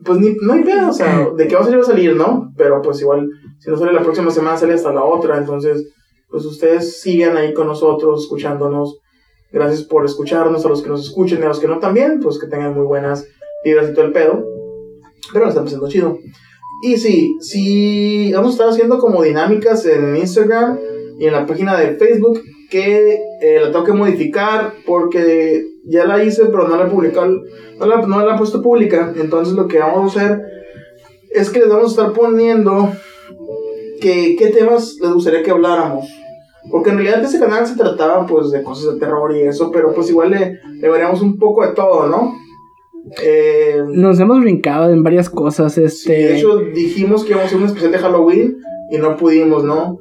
pues 0.03 0.19
ni, 0.19 0.35
no 0.41 0.53
hay 0.53 0.63
pedo, 0.63 0.89
o 0.89 0.93
sea, 0.93 1.29
de 1.35 1.47
que 1.47 1.55
va 1.55 1.61
a 1.61 1.63
salir 1.63 1.79
va 1.79 1.83
a 1.83 1.85
salir, 1.85 2.15
¿no? 2.15 2.53
Pero 2.55 2.81
pues 2.81 3.01
igual, 3.01 3.29
si 3.59 3.69
no 3.69 3.77
sale 3.77 3.93
la 3.93 4.01
próxima 4.01 4.31
semana, 4.31 4.57
sale 4.57 4.73
hasta 4.73 4.93
la 4.93 5.03
otra, 5.03 5.37
entonces, 5.37 5.91
pues 6.29 6.45
ustedes 6.45 7.01
sigan 7.01 7.35
ahí 7.35 7.53
con 7.53 7.67
nosotros, 7.67 8.23
escuchándonos. 8.23 8.99
Gracias 9.51 9.83
por 9.83 10.05
escucharnos, 10.05 10.65
a 10.65 10.69
los 10.69 10.83
que 10.83 10.89
nos 10.89 11.05
escuchen 11.05 11.39
y 11.39 11.43
a 11.43 11.47
los 11.47 11.59
que 11.59 11.67
no 11.67 11.79
también, 11.79 12.19
pues 12.19 12.39
que 12.39 12.47
tengan 12.47 12.73
muy 12.73 12.85
buenas 12.85 13.27
vibras 13.63 13.89
y 13.89 13.93
todo 13.93 14.05
el 14.05 14.11
pedo. 14.11 14.45
Pero 15.31 15.45
lo 15.45 15.49
están 15.49 15.65
pasando 15.65 15.87
chido. 15.87 16.17
Y 16.83 16.97
sí, 16.97 17.37
sí, 17.41 18.31
vamos 18.33 18.49
a 18.49 18.51
estar 18.51 18.69
haciendo 18.69 18.99
como 18.99 19.23
dinámicas 19.23 19.85
en 19.85 20.15
Instagram 20.15 20.77
y 21.17 21.25
en 21.25 21.33
la 21.33 21.45
página 21.45 21.77
de 21.77 21.95
Facebook 21.95 22.41
que 22.69 23.19
eh, 23.41 23.59
la 23.61 23.71
tengo 23.71 23.85
que 23.85 23.93
modificar 23.93 24.73
porque 24.85 25.65
ya 25.85 26.05
la 26.05 26.23
hice, 26.23 26.45
pero 26.45 26.67
no 26.67 26.75
la 26.75 26.83
he 26.83 27.11
no 27.79 27.85
la, 27.85 28.05
no 28.05 28.25
la 28.25 28.35
he 28.35 28.37
puesto 28.37 28.61
pública. 28.61 29.13
Entonces 29.19 29.55
lo 29.55 29.67
que 29.67 29.79
vamos 29.79 30.15
a 30.17 30.25
hacer 30.25 30.41
es 31.31 31.49
que 31.49 31.59
les 31.59 31.69
vamos 31.69 31.97
a 31.97 32.01
estar 32.01 32.13
poniendo 32.13 32.91
que, 33.99 34.35
qué 34.37 34.47
temas 34.47 34.97
les 35.01 35.11
gustaría 35.11 35.43
que 35.43 35.51
habláramos. 35.51 36.07
Porque 36.71 36.89
en 36.89 36.97
realidad 36.97 37.23
ese 37.23 37.39
canal 37.39 37.65
se 37.65 37.75
trataba 37.77 38.25
pues 38.25 38.51
de 38.51 38.61
cosas 38.63 38.93
de 38.93 38.99
terror 38.99 39.35
y 39.35 39.41
eso, 39.41 39.71
pero 39.71 39.93
pues 39.93 40.09
igual 40.09 40.31
le, 40.31 40.59
le 40.81 40.89
veríamos 40.89 41.21
un 41.21 41.37
poco 41.37 41.65
de 41.65 41.73
todo, 41.73 42.07
¿no? 42.07 42.33
Eh, 43.23 43.81
Nos 43.93 44.19
hemos 44.19 44.39
brincado 44.41 44.91
en 44.91 45.01
varias 45.03 45.29
cosas, 45.29 45.73
sí, 45.73 45.83
este. 45.83 46.11
de 46.13 46.37
hecho 46.37 46.57
dijimos 46.73 47.23
que 47.23 47.29
íbamos 47.31 47.45
a 47.45 47.47
hacer 47.47 47.59
un 47.59 47.65
especial 47.67 47.91
de 47.93 47.97
Halloween 47.99 48.57
y 48.91 48.97
no 48.97 49.15
pudimos, 49.15 49.63
¿no? 49.63 49.97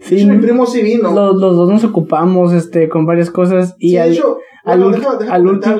sí, 0.00 0.16
hecho, 0.20 0.28
mi 0.28 0.38
primo 0.38 0.64
sí 0.66 0.82
vino. 0.82 1.12
los, 1.12 1.34
los 1.36 1.56
dos 1.56 1.68
nos 1.68 1.84
ocupamos, 1.84 2.52
este, 2.52 2.88
con 2.88 3.06
varias 3.06 3.30
cosas 3.30 3.74
y 3.78 3.88
Sí, 3.90 3.94
de 3.94 4.00
al, 4.02 4.12
hecho, 4.12 4.38
al, 4.64 4.78
bueno, 4.84 4.96
ul- 4.96 5.00
deja- 5.00 5.16
deja 5.16 5.34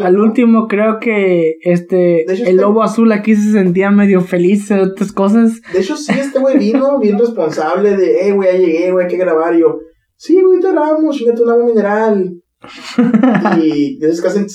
al, 0.07 0.18
último 0.18 0.66
creo 0.66 0.99
que 0.99 1.59
este 1.62 2.22
hecho, 2.22 2.32
el 2.32 2.41
este- 2.41 2.53
lobo 2.55 2.82
azul 2.82 3.12
aquí 3.12 3.37
se 3.37 3.53
sentía 3.53 3.91
medio 3.93 4.20
feliz 4.20 4.68
de 4.68 4.80
otras 4.80 5.12
cosas. 5.12 5.61
De 5.72 5.78
hecho, 5.80 5.97
sí, 5.97 6.12
este 6.18 6.41
güey 6.41 6.59
vino 6.59 6.99
bien 6.99 7.18
responsable 7.18 7.97
de, 7.97 8.26
eh, 8.28 8.32
güey, 8.32 8.51
ya 8.53 8.59
llegué, 8.59 8.91
güey, 8.91 9.05
hay 9.07 9.11
que 9.12 9.18
grabar. 9.18 9.55
Y 9.55 9.61
yo, 9.61 9.78
sí, 10.25 10.43
güey, 10.43 10.59
te 10.59 10.72
grabamos, 10.72 11.16
chingate 11.16 11.43
un 11.43 11.51
agua 11.51 11.66
mineral. 11.66 12.43
y 13.62 13.99
de 13.99 14.09
esas 14.09 14.20
que 14.22 14.29
hacen, 14.29 14.47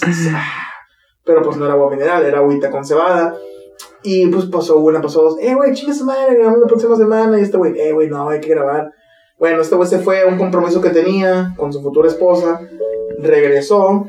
pero 1.24 1.43
pues 1.43 1.57
no 1.57 1.65
era 1.65 1.76
agua 1.76 1.91
mineral, 1.91 2.26
era 2.26 2.39
agüita 2.39 2.72
con 2.72 2.84
cebada. 2.84 3.36
Y 4.01 4.28
pues 4.28 4.45
pasó 4.45 4.80
una, 4.80 4.99
pasó 4.99 5.22
dos, 5.22 5.38
eh, 5.39 5.53
güey, 5.53 5.74
chinga 5.74 5.93
su 5.93 6.05
madre, 6.05 6.36
grabamos 6.36 6.61
la 6.61 6.67
próxima 6.67 6.95
semana. 6.95 7.39
Y 7.39 7.43
este 7.43 7.57
güey, 7.57 7.80
eh, 7.80 7.91
güey, 7.91 8.09
no, 8.09 8.30
hay 8.30 8.39
que 8.39 8.49
grabar. 8.49 8.91
Bueno, 9.38 9.61
este 9.61 9.76
güey 9.76 9.88
se 9.88 9.99
fue 9.99 10.22
a 10.22 10.26
un 10.26 10.38
compromiso 10.38 10.82
que 10.82 10.89
tenía 10.89 11.53
con 11.55 11.72
su 11.72 11.82
futura 11.84 12.07
esposa, 12.07 12.61
regresó. 13.20 14.07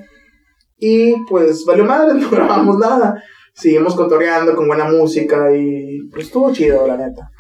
Y 0.79 1.15
pues 1.29 1.65
valió 1.67 1.85
madre, 1.85 2.15
no 2.21 2.31
grabamos 2.31 2.79
nada. 2.79 3.23
Seguimos 3.53 3.95
cotorreando 3.95 4.57
con 4.57 4.67
buena 4.67 4.87
música 4.87 5.55
y 5.55 6.09
pues 6.11 6.27
estuvo 6.27 6.51
chido, 6.53 6.87
la 6.87 6.97
neta. 6.97 7.31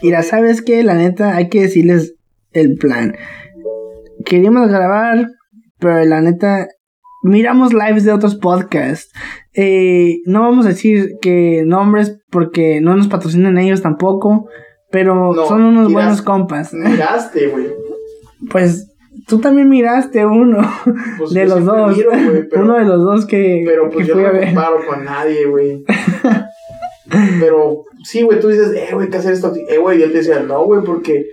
Mira, 0.00 0.22
¿sabes 0.22 0.62
qué? 0.62 0.84
La 0.84 0.94
neta, 0.94 1.34
hay 1.34 1.48
que 1.48 1.62
decirles 1.62 2.14
el 2.52 2.76
plan. 2.76 3.16
Queríamos 4.24 4.68
grabar, 4.68 5.28
pero 5.78 6.04
la 6.04 6.20
neta, 6.20 6.68
miramos 7.22 7.72
lives 7.72 8.04
de 8.04 8.12
otros 8.12 8.36
podcasts. 8.36 9.10
Eh, 9.54 10.18
no 10.26 10.42
vamos 10.42 10.66
a 10.66 10.70
decir 10.70 11.12
que 11.20 11.62
nombres 11.64 12.18
porque 12.30 12.80
no 12.80 12.96
nos 12.96 13.08
patrocinan 13.08 13.58
ellos 13.58 13.82
tampoco, 13.82 14.48
pero 14.90 15.32
No, 15.32 15.46
son 15.46 15.62
unos 15.62 15.92
buenos 15.92 16.22
compas. 16.22 16.72
Miraste, 16.72 17.48
güey. 17.48 17.66
Pues 18.50 18.90
tú 19.26 19.38
también 19.40 19.68
miraste 19.68 20.26
uno 20.26 20.58
Pues 21.18 21.32
de 21.32 21.46
los 21.46 21.64
dos. 21.64 21.96
miro, 21.96 22.10
güey, 22.10 22.48
pero, 22.50 22.62
uno 22.64 22.74
de 22.74 22.84
los 22.84 23.02
dos 23.02 23.26
que, 23.26 23.62
pero 23.64 23.88
pues 23.90 24.06
que 24.06 24.12
yo 24.12 24.20
no 24.20 24.32
me 24.32 24.46
comparo 24.46 24.76
con 24.86 25.04
nadie, 25.04 25.46
güey. 25.46 25.84
pero 27.40 27.84
sí, 28.04 28.22
güey, 28.22 28.40
tú 28.40 28.48
dices, 28.48 28.72
eh, 28.74 28.90
güey, 28.92 29.08
que 29.08 29.16
hacer 29.16 29.32
esto. 29.32 29.52
Eh, 29.68 29.78
güey, 29.78 30.00
yo 30.00 30.06
te 30.10 30.18
decía, 30.18 30.40
no, 30.40 30.64
güey, 30.64 30.82
porque. 30.84 31.24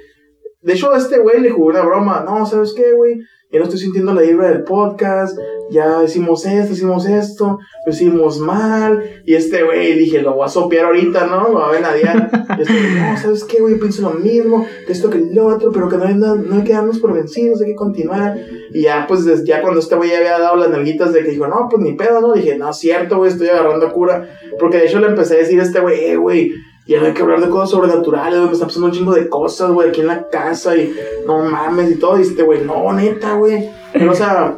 De 0.62 0.74
hecho, 0.74 0.93
a 0.93 0.97
este 0.97 1.18
güey 1.20 1.41
le 1.41 1.49
jugó 1.49 1.68
una 1.68 1.82
broma. 1.82 2.24
No, 2.26 2.45
¿sabes 2.45 2.74
qué, 2.74 2.91
güey? 2.93 3.20
Ya 3.51 3.59
no 3.59 3.66
estoy 3.66 3.80
sintiendo 3.80 4.14
la 4.14 4.22
vibra 4.22 4.49
del 4.49 4.64
podcast. 4.64 5.38
Ya 5.72 6.03
hicimos 6.03 6.45
esto, 6.45 6.74
hicimos 6.74 7.05
esto. 7.05 7.59
Lo 7.86 7.91
hicimos 7.91 8.39
mal. 8.39 9.03
Y 9.26 9.34
este 9.34 9.64
güey, 9.64 9.93
dije, 9.97 10.22
lo 10.22 10.36
voy 10.36 10.45
a 10.45 10.49
sopear 10.49 10.86
ahorita, 10.86 11.26
¿no? 11.26 11.49
Lo 11.49 11.53
voy 11.53 11.64
a 11.64 11.72
venadear. 11.72 12.30
Y 12.57 12.62
este 12.62 12.74
güey, 12.74 12.93
no, 12.93 13.18
¿sabes 13.18 13.43
qué, 13.43 13.59
güey? 13.59 13.80
Pienso 13.80 14.03
lo 14.03 14.12
mismo. 14.12 14.66
Que 14.86 14.93
esto, 14.93 15.09
que 15.09 15.18
lo 15.18 15.47
otro. 15.47 15.72
Pero 15.72 15.89
que 15.89 15.97
no 15.97 16.05
hay, 16.05 16.64
que 16.64 16.74
darnos 16.74 16.99
por 16.99 17.14
vencidos. 17.14 17.62
Hay 17.62 17.70
que 17.70 17.76
continuar. 17.76 18.38
Y 18.72 18.84
ya, 18.84 19.05
pues, 19.07 19.26
ya 19.43 19.62
cuando 19.62 19.80
este 19.80 19.95
güey 19.95 20.14
había 20.14 20.39
dado 20.39 20.55
las 20.55 20.70
nalguitas 20.70 21.12
de 21.12 21.24
que 21.24 21.32
dijo, 21.32 21.47
no, 21.47 21.68
pues 21.70 21.82
ni 21.82 21.93
pedo, 21.93 22.22
¿no? 22.22 22.34
Dije, 22.34 22.57
no, 22.57 22.72
cierto, 22.72 23.18
güey, 23.18 23.32
estoy 23.32 23.47
agarrando 23.47 23.91
cura. 23.91 24.30
Porque 24.59 24.78
de 24.78 24.86
hecho 24.86 24.99
le 24.99 25.07
empecé 25.07 25.34
a 25.34 25.38
decir 25.39 25.59
a 25.59 25.64
este 25.64 25.80
güey, 25.80 26.05
eh, 26.05 26.16
güey, 26.16 26.53
no 26.88 27.05
hay 27.05 27.13
que 27.13 27.21
hablar 27.21 27.41
de 27.41 27.49
cosas 27.49 27.69
sobrenaturales, 27.69 28.36
güey, 28.38 28.47
me 28.47 28.53
está 28.53 28.65
pasando 28.65 28.88
un 28.88 28.93
chingo 28.93 29.13
de 29.13 29.29
cosas, 29.29 29.71
güey, 29.71 29.89
aquí 29.89 30.01
en 30.01 30.07
la 30.07 30.27
casa 30.29 30.75
y 30.75 30.93
no 31.27 31.39
mames 31.43 31.91
y 31.91 31.95
todo. 31.99 32.17
Y 32.19 32.23
este 32.23 32.43
güey, 32.43 32.63
no, 32.65 32.91
neta, 32.93 33.34
güey. 33.36 33.69
Pero, 33.93 34.11
o 34.11 34.15
sea, 34.15 34.57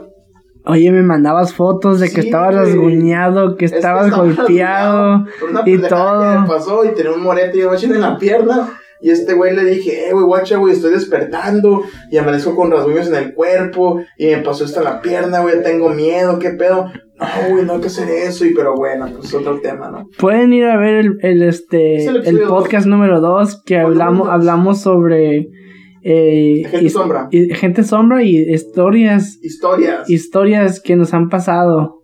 Oye, 0.65 0.89
me 0.91 1.03
mandabas 1.03 1.53
fotos 1.53 1.99
de 1.99 2.09
que 2.09 2.21
Sí, 2.21 2.27
estabas 2.29 2.55
güey. 2.55 2.65
rasguñado, 2.67 3.57
que 3.57 3.65
es 3.65 3.71
que 3.71 3.77
estabas 3.79 4.05
estaba 4.07 4.23
golpeado 4.25 5.25
y 5.65 5.71
pendejada 5.71 6.35
que 6.35 6.39
me 6.39 6.45
todo. 6.47 6.55
pasó 6.57 6.85
y 6.85 6.93
tenía 6.93 7.11
un 7.11 7.21
morete 7.21 7.57
y 7.57 7.63
una 7.63 7.75
en 7.77 7.99
la 8.01 8.17
pierna. 8.17 8.69
Y 9.03 9.09
este 9.11 9.33
güey 9.33 9.53
le 9.55 9.65
dije, 9.65 10.07
eh, 10.09 10.13
güey, 10.13 10.25
guacha, 10.25 10.57
güey, 10.57 10.73
estoy 10.73 10.91
despertando 10.93 11.83
y 12.09 12.17
amanezco 12.17 12.55
con 12.55 12.71
rasguños 12.71 13.07
en 13.09 13.15
el 13.15 13.33
cuerpo 13.33 14.01
y 14.17 14.27
me 14.27 14.37
pasó 14.37 14.63
esto 14.65 14.79
en 14.79 14.85
la 14.85 15.01
pierna, 15.01 15.41
güey, 15.41 15.61
tengo 15.61 15.89
miedo, 15.89 16.39
qué 16.39 16.51
pedo. 16.51 16.85
No, 17.19 17.27
güey, 17.53 17.65
no 17.65 17.73
hay 17.73 17.81
que 17.81 17.87
hacer 17.87 18.09
eso. 18.09 18.45
Y 18.45 18.53
pero 18.53 18.73
bueno, 18.75 19.07
pues 19.13 19.25
es 19.25 19.33
otro 19.33 19.59
tema, 19.61 19.89
¿no? 19.91 20.07
Pueden 20.17 20.51
ir 20.53 20.65
a 20.65 20.77
ver 20.77 20.95
el, 20.95 21.17
el, 21.21 21.43
este 21.43 21.97
Es 21.97 22.07
el 22.27 22.39
podcast 22.41 22.87
número 22.87 23.19
2 23.21 23.63
que 23.65 23.77
hablamos 23.77 24.27
hablamos 24.29 24.81
sobre 24.81 25.47
eh, 26.03 26.63
Gente 26.69 26.89
sombra. 26.89 27.27
y- 27.31 27.53
gente 27.53 27.83
sombra 27.83 28.23
y 28.23 28.51
historias 28.51 29.37
Historias. 29.41 30.09
historias 30.09 30.81
que 30.81 30.95
nos 30.95 31.13
han 31.13 31.29
pasado. 31.29 32.02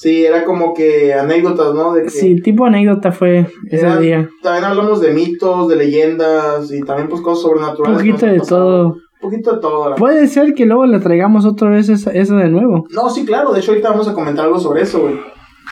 Sí, 0.00 0.24
era 0.24 0.44
como 0.44 0.74
que 0.74 1.12
anécdotas, 1.12 1.74
¿no? 1.74 1.92
De 1.92 2.04
que 2.04 2.10
Sí, 2.10 2.36
tipo 2.40 2.64
anécdota 2.64 3.10
fue 3.10 3.46
ese 3.68 3.98
día. 3.98 4.28
También 4.44 4.64
hablamos 4.64 5.00
de 5.00 5.10
mitos, 5.12 5.66
de 5.68 5.74
leyendas 5.74 6.70
y 6.72 6.82
también 6.82 7.08
pues 7.08 7.20
cosas 7.20 7.44
Un 7.44 7.50
sobrenaturales. 7.50 7.98
que 8.02 8.10
poquito 8.12 8.26
de 8.26 8.38
pasado. 8.38 8.60
todo. 8.60 8.86
Un 8.90 9.20
poquito 9.20 9.54
de 9.56 9.60
todo. 9.60 9.94
Puede 9.96 10.28
ser 10.28 10.54
que 10.54 10.66
luego 10.66 10.86
le 10.86 11.00
traigamos 11.00 11.44
otra 11.44 11.68
vez 11.70 11.88
esa- 11.88 12.12
eso 12.12 12.36
de 12.36 12.48
nuevo. 12.48 12.84
No, 12.90 13.10
sí, 13.10 13.24
claro. 13.26 13.52
De 13.52 13.58
hecho, 13.58 13.72
ahorita 13.72 13.90
vamos 13.90 14.06
a 14.06 14.14
comentar 14.14 14.44
algo 14.44 14.60
sobre 14.60 14.82
eso, 14.82 15.00
güey. 15.00 15.16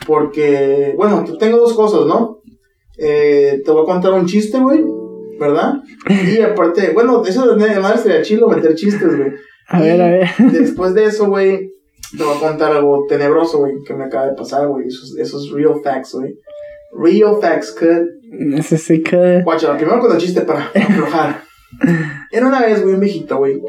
Porque, 0.05 0.93
bueno, 0.97 1.23
tengo 1.39 1.57
dos 1.57 1.73
cosas, 1.73 2.05
¿no? 2.05 2.39
Eh, 2.97 3.61
te 3.63 3.71
voy 3.71 3.83
a 3.83 3.85
contar 3.85 4.11
un 4.13 4.25
chiste, 4.25 4.59
güey. 4.59 4.83
¿verdad? 5.39 5.75
Y 6.09 6.41
aparte, 6.41 6.91
bueno, 6.95 7.23
eso 7.23 7.45
de 7.55 7.79
madre 7.79 7.97
sería 7.99 8.23
chilo 8.23 8.47
meter 8.49 8.73
chistes, 8.73 9.15
güey. 9.15 9.31
A 9.67 9.79
ver, 9.79 10.01
a 10.01 10.07
ver. 10.07 10.27
Después 10.51 10.95
de 10.95 11.03
eso, 11.05 11.27
güey, 11.27 11.69
te 12.15 12.23
voy 12.23 12.37
a 12.37 12.39
contar 12.39 12.71
algo 12.71 13.05
tenebroso, 13.07 13.59
güey, 13.59 13.75
que 13.85 13.93
me 13.93 14.05
acaba 14.05 14.27
de 14.27 14.33
pasar, 14.33 14.67
güey. 14.67 14.87
Esos, 14.87 15.17
esos 15.17 15.51
real 15.51 15.81
facts, 15.83 16.13
güey. 16.13 16.37
Real 16.93 17.37
facts, 17.41 17.71
que... 17.71 18.05
Necesito. 18.29 19.17
Guacha, 19.43 19.75
primero 19.77 19.99
con 19.99 20.11
el 20.11 20.17
chiste 20.17 20.41
para 20.41 20.65
aflojar. 20.75 21.43
Era 22.31 22.47
una 22.47 22.61
vez, 22.61 22.81
güey, 22.81 22.93
un 22.93 22.99
viejito, 22.99 23.37
güey, 23.37 23.61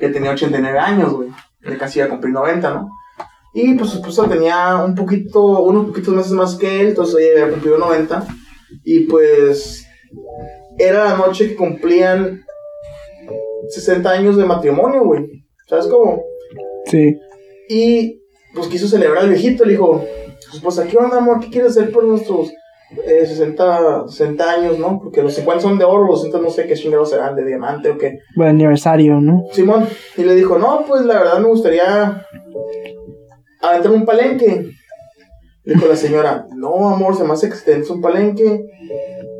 que 0.00 0.08
tenía 0.08 0.32
89 0.32 0.78
años, 0.78 1.12
güey. 1.12 1.28
De 1.60 1.76
casi 1.78 1.98
iba 1.98 2.06
a 2.06 2.10
cumplir 2.10 2.32
90, 2.32 2.74
¿no? 2.74 2.90
Y 3.54 3.74
pues 3.74 3.90
su 3.90 3.98
esposa 3.98 4.28
tenía 4.28 4.82
un 4.84 4.96
poquito, 4.96 5.62
unos 5.62 5.86
poquitos 5.86 6.12
meses 6.14 6.32
más 6.32 6.56
que 6.56 6.80
él, 6.80 6.88
entonces 6.88 7.20
ella 7.20 7.44
había 7.44 7.54
cumplido 7.54 7.78
90. 7.78 8.26
Y 8.82 9.00
pues 9.06 9.86
era 10.76 11.04
la 11.04 11.16
noche 11.16 11.48
que 11.48 11.56
cumplían 11.56 12.42
60 13.68 14.10
años 14.10 14.36
de 14.36 14.44
matrimonio, 14.44 15.04
güey. 15.04 15.24
¿Sabes 15.68 15.86
cómo? 15.86 16.22
Sí. 16.86 17.16
Y 17.68 18.20
pues 18.54 18.68
quiso 18.68 18.86
celebrar 18.88 19.24
al 19.24 19.30
viejito, 19.30 19.64
le 19.64 19.72
dijo, 19.72 20.04
su 20.38 20.56
esposa, 20.56 20.86
¿qué 20.86 20.96
onda, 20.96 21.18
amor? 21.18 21.40
¿Qué 21.40 21.50
quieres 21.50 21.72
hacer 21.72 21.90
por 21.90 22.04
nuestros 22.04 22.52
eh, 23.06 23.26
60, 23.26 24.06
60 24.08 24.50
años, 24.50 24.78
no? 24.78 25.00
Porque 25.02 25.22
los 25.22 25.34
50 25.34 25.62
son 25.62 25.78
de 25.78 25.84
oro, 25.84 26.06
los 26.06 26.20
60 26.22 26.38
no 26.38 26.50
sé 26.50 26.66
qué 26.66 26.74
chingados 26.74 27.10
serán, 27.10 27.34
de 27.34 27.44
diamante 27.44 27.90
o 27.90 27.98
qué. 27.98 28.18
Buen 28.36 28.50
aniversario, 28.50 29.20
¿no? 29.20 29.44
Simón, 29.52 29.88
y 30.16 30.22
le 30.22 30.34
dijo, 30.34 30.58
no, 30.58 30.84
pues 30.86 31.04
la 31.04 31.14
verdad 31.18 31.38
me 31.40 31.48
gustaría 31.48 32.24
aventarme 33.60 33.96
un 33.96 34.04
palenque. 34.04 34.70
Le 35.64 35.74
dijo 35.74 35.88
la 35.88 35.96
señora, 35.96 36.46
no, 36.54 36.90
amor, 36.90 37.16
se 37.16 37.24
me 37.24 37.32
hace 37.32 37.48
tenés 37.64 37.88
un 37.88 38.02
palenque, 38.02 38.60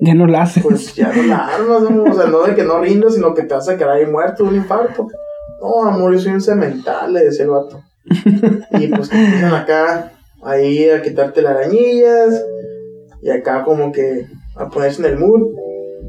Ya 0.01 0.15
no 0.15 0.27
la 0.27 0.43
haces. 0.43 0.63
pues 0.63 0.95
ya 0.95 1.13
no 1.13 1.23
la 1.25 1.47
armas, 1.47 1.83
amor. 1.87 2.09
O 2.09 2.15
sea, 2.15 2.27
no 2.27 2.43
de 2.43 2.55
que 2.55 2.65
no 2.65 2.81
rindas, 2.81 3.15
sino 3.15 3.35
que 3.35 3.43
te 3.43 3.55
vas 3.55 3.69
a 3.69 3.77
quedar 3.77 3.91
ahí 3.97 4.07
muerto 4.07 4.43
de 4.43 4.49
un 4.49 4.57
infarto. 4.57 5.07
No, 5.61 5.85
amor, 5.85 6.15
yo 6.15 6.19
soy 6.19 6.33
un 6.33 6.41
cemental, 6.41 7.13
le 7.13 7.27
decía 7.27 7.45
el 7.45 7.51
vato. 7.51 7.81
Y 8.81 8.87
pues 8.89 9.09
te 9.09 9.17
empiezan 9.17 9.55
acá, 9.55 10.13
ahí 10.43 10.89
a 10.91 11.03
quitarte 11.03 11.43
las 11.43 11.57
arañillas, 11.57 12.45
y 13.23 13.31
acá 13.31 13.65
como 13.65 13.93
que 13.93 14.27
a 14.57 14.69
ponerse 14.69 15.05
en 15.05 15.13
el 15.13 15.19
mood. 15.19 15.55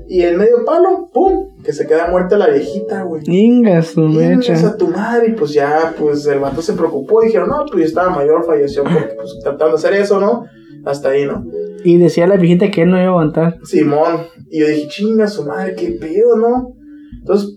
Y 0.08 0.22
el 0.22 0.38
medio 0.38 0.64
palo, 0.66 1.10
¡pum! 1.12 1.56
Que 1.64 1.74
se 1.74 1.88
queda 1.88 2.08
muerta 2.12 2.38
la 2.38 2.48
viejita, 2.50 3.02
güey. 3.02 3.24
Inga 3.26 3.82
su 3.82 4.08
Chingas 4.08 4.50
mecha. 4.50 4.68
a 4.68 4.78
tu 4.78 4.88
madre, 4.88 5.30
y 5.30 5.32
pues 5.32 5.52
ya, 5.52 5.96
pues 5.98 6.28
el 6.28 6.40
vato 6.40 6.62
se 6.62 6.74
preocupó 6.74 7.24
y 7.24 7.28
dijeron, 7.28 7.50
no, 7.50 7.66
pues 7.66 7.80
ya 7.80 7.86
estaba 7.86 8.10
mayor, 8.12 8.46
falleció 8.46 8.84
porque 8.84 9.16
pues 9.16 9.40
tratando 9.42 9.70
de 9.70 9.76
hacer 9.76 9.94
eso, 9.94 10.20
¿no? 10.20 10.46
Hasta 10.86 11.10
ahí, 11.10 11.26
¿no? 11.26 11.44
Y 11.84 11.98
decía 11.98 12.28
la 12.28 12.36
viejita 12.36 12.70
que 12.70 12.84
él 12.84 12.90
no 12.90 12.98
iba 12.98 13.08
a 13.08 13.10
aguantar. 13.10 13.58
Simón, 13.64 14.28
y 14.52 14.60
yo 14.60 14.68
dije, 14.68 14.88
chinga 14.90 15.28
su 15.28 15.44
madre, 15.44 15.74
qué 15.76 15.98
pedo, 16.00 16.36
¿no? 16.38 16.74
Entonces, 17.20 17.55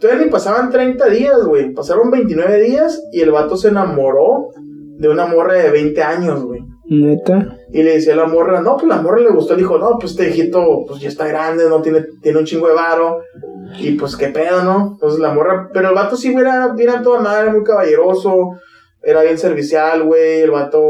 todavía 0.00 0.24
ni 0.24 0.30
pasaban 0.30 0.70
30 0.70 1.08
días, 1.08 1.44
güey, 1.44 1.72
pasaron 1.72 2.10
29 2.10 2.60
días 2.60 3.02
y 3.12 3.20
el 3.20 3.30
vato 3.30 3.56
se 3.56 3.68
enamoró 3.68 4.48
de 4.98 5.08
una 5.08 5.26
morra 5.26 5.54
de 5.54 5.70
20 5.70 6.02
años, 6.02 6.44
güey. 6.44 6.60
Neta. 6.90 7.58
Y 7.70 7.82
le 7.82 7.94
decía 7.94 8.14
a 8.14 8.16
la 8.16 8.26
morra, 8.26 8.62
no, 8.62 8.76
pues 8.76 8.88
la 8.88 9.02
morra 9.02 9.20
le 9.20 9.30
gustó, 9.30 9.54
le 9.54 9.60
dijo, 9.60 9.78
no, 9.78 9.98
pues 9.98 10.12
este 10.12 10.24
viejito, 10.24 10.84
pues 10.88 11.00
ya 11.00 11.08
está 11.08 11.26
grande, 11.26 11.68
no 11.68 11.82
tiene, 11.82 12.04
tiene 12.22 12.38
un 12.38 12.46
chingo 12.46 12.68
de 12.68 12.74
varo. 12.74 13.20
Y 13.78 13.92
pues 13.92 14.16
qué 14.16 14.28
pedo, 14.28 14.62
¿no? 14.62 14.92
Entonces 14.92 15.20
la 15.20 15.34
morra, 15.34 15.68
pero 15.72 15.90
el 15.90 15.94
vato 15.94 16.16
sí, 16.16 16.32
güey, 16.32 16.44
era 16.44 16.68
bien 16.68 16.88
a 16.88 17.02
toda 17.02 17.20
madre, 17.20 17.50
muy 17.50 17.62
caballeroso, 17.62 18.52
era 19.02 19.22
bien 19.22 19.36
servicial, 19.36 20.04
güey, 20.04 20.40
el 20.40 20.50
vato 20.50 20.80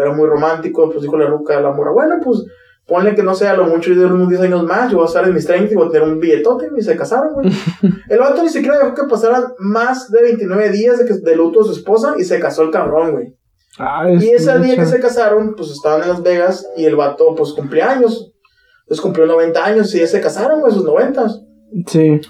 era 0.00 0.12
muy 0.12 0.26
romántico, 0.26 0.90
pues 0.90 1.02
dijo 1.02 1.16
la 1.16 1.26
ruca 1.26 1.56
a 1.56 1.60
la 1.60 1.72
morra, 1.72 1.92
bueno, 1.92 2.16
pues 2.22 2.44
ponle 2.86 3.14
que 3.14 3.22
no 3.22 3.34
sea 3.34 3.56
lo 3.56 3.66
mucho 3.66 3.90
y 3.90 3.96
de 3.96 4.06
unos 4.06 4.28
10 4.28 4.42
años 4.42 4.62
más, 4.62 4.90
yo 4.90 4.98
voy 4.98 5.06
a 5.06 5.08
estar 5.08 5.26
en 5.26 5.34
mis 5.34 5.44
30 5.44 5.72
y 5.72 5.76
voy 5.76 5.88
a 5.88 5.90
tener 5.90 6.08
un 6.08 6.20
billetote, 6.20 6.68
y 6.76 6.82
se 6.82 6.96
casaron, 6.96 7.34
güey. 7.34 7.50
el 8.08 8.18
vato 8.18 8.42
ni 8.42 8.48
siquiera 8.48 8.78
dejó 8.78 8.94
que 8.94 9.02
pasaran 9.08 9.44
más 9.58 10.10
de 10.10 10.22
29 10.22 10.70
días 10.70 10.98
de, 10.98 11.04
que, 11.04 11.14
de 11.14 11.36
luto 11.36 11.60
de 11.60 11.66
su 11.66 11.72
esposa 11.72 12.14
y 12.16 12.24
se 12.24 12.38
casó 12.38 12.62
el 12.62 12.70
cabrón, 12.70 13.12
güey. 13.12 13.34
Ah, 13.78 14.08
Y 14.08 14.30
es 14.30 14.46
ese 14.46 14.58
día 14.60 14.76
que 14.76 14.86
se 14.86 15.00
casaron, 15.00 15.54
pues 15.54 15.70
estaban 15.70 16.02
en 16.02 16.08
Las 16.08 16.22
Vegas 16.22 16.66
y 16.76 16.84
el 16.84 16.96
vato, 16.96 17.34
pues 17.34 17.52
cumplía 17.52 17.90
años. 17.90 18.32
Entonces 18.84 19.02
cumplió 19.02 19.26
90 19.26 19.64
años 19.64 19.94
y 19.94 19.98
ya 19.98 20.06
se 20.06 20.20
casaron, 20.20 20.60
güey, 20.60 20.72
sus 20.72 20.84
90. 20.84 21.28
Sí. 21.88 22.20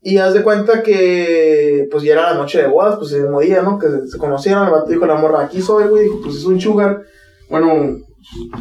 Y 0.00 0.18
haz 0.18 0.34
de 0.34 0.42
cuenta 0.42 0.82
que, 0.82 1.86
pues 1.90 2.02
ya 2.02 2.14
era 2.14 2.32
la 2.32 2.34
noche 2.34 2.60
de 2.60 2.66
bodas, 2.66 2.96
pues 2.98 3.12
el 3.12 3.22
mismo 3.22 3.40
día, 3.40 3.62
¿no? 3.62 3.78
Que 3.78 3.88
se, 3.88 4.08
se 4.08 4.18
conocieron, 4.18 4.64
el 4.64 4.72
vato 4.72 4.90
dijo 4.90 5.06
la 5.06 5.14
morra, 5.14 5.44
aquí 5.44 5.60
soy, 5.60 5.84
güey, 5.84 6.04
dijo, 6.04 6.20
pues 6.22 6.36
es 6.36 6.44
un 6.44 6.60
sugar. 6.60 7.02
Bueno, 7.48 7.98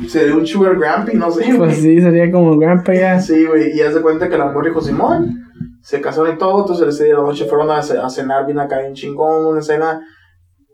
sería 0.08 0.36
un 0.36 0.46
sugar 0.48 0.78
grampy, 0.78 1.16
no 1.18 1.32
sé. 1.32 1.46
Pues 1.58 1.78
sí, 1.78 2.02
sería 2.02 2.32
como 2.32 2.58
grandpa 2.58 2.94
ya. 2.94 3.20
Sí, 3.20 3.46
güey, 3.46 3.76
y 3.76 3.82
haz 3.82 3.94
de 3.96 4.02
cuenta 4.02 4.30
que 4.30 4.38
la 4.38 4.46
morra 4.52 4.68
dijo, 4.70 4.82
Simón, 4.82 5.36
se 5.82 6.00
casaron 6.02 6.36
y 6.36 6.38
todo, 6.38 6.62
entonces 6.62 6.88
ese 6.88 7.06
día 7.06 7.14
de 7.14 7.20
la 7.22 7.26
noche 7.28 7.46
fueron 7.46 7.70
a, 7.72 7.78
a 7.80 8.10
cenar 8.10 8.46
bien 8.46 8.60
acá 8.60 8.86
en 8.86 8.94
chingón, 8.94 9.46
una 9.48 9.62
cena 9.62 10.02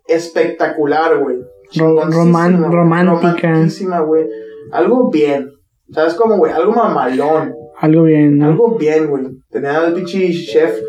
espectacular, 0.07 1.17
güey. 1.17 1.37
Ro- 1.75 2.05
roman- 2.09 2.71
romántica. 2.71 3.41
romantiquísima, 3.43 3.99
güey. 4.01 4.25
Algo 4.71 5.09
bien. 5.09 5.49
¿Sabes 5.91 6.13
cómo, 6.15 6.37
güey? 6.37 6.51
Algo 6.51 6.71
mamalón. 6.73 7.53
Algo 7.79 8.03
bien, 8.03 8.37
¿no? 8.37 8.47
Algo 8.47 8.77
bien, 8.77 9.07
güey. 9.07 9.25
Tenía 9.49 9.77
al 9.79 9.93
pinche 9.93 10.31
chef, 10.31 10.79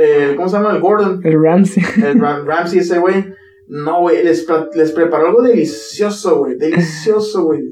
eh, 0.00 0.32
¿cómo 0.36 0.48
se 0.48 0.56
llama? 0.56 0.72
El 0.72 0.80
Gordon. 0.80 1.20
El 1.24 1.42
Ramsey. 1.42 1.82
El 2.02 2.20
Ram- 2.20 2.44
Ramsey 2.46 2.78
ese, 2.80 2.98
güey. 2.98 3.24
No, 3.68 4.00
güey. 4.00 4.22
Les, 4.24 4.46
les 4.74 4.92
preparó 4.92 5.28
algo 5.28 5.42
delicioso, 5.42 6.38
güey. 6.38 6.56
Delicioso, 6.56 7.44
güey. 7.44 7.62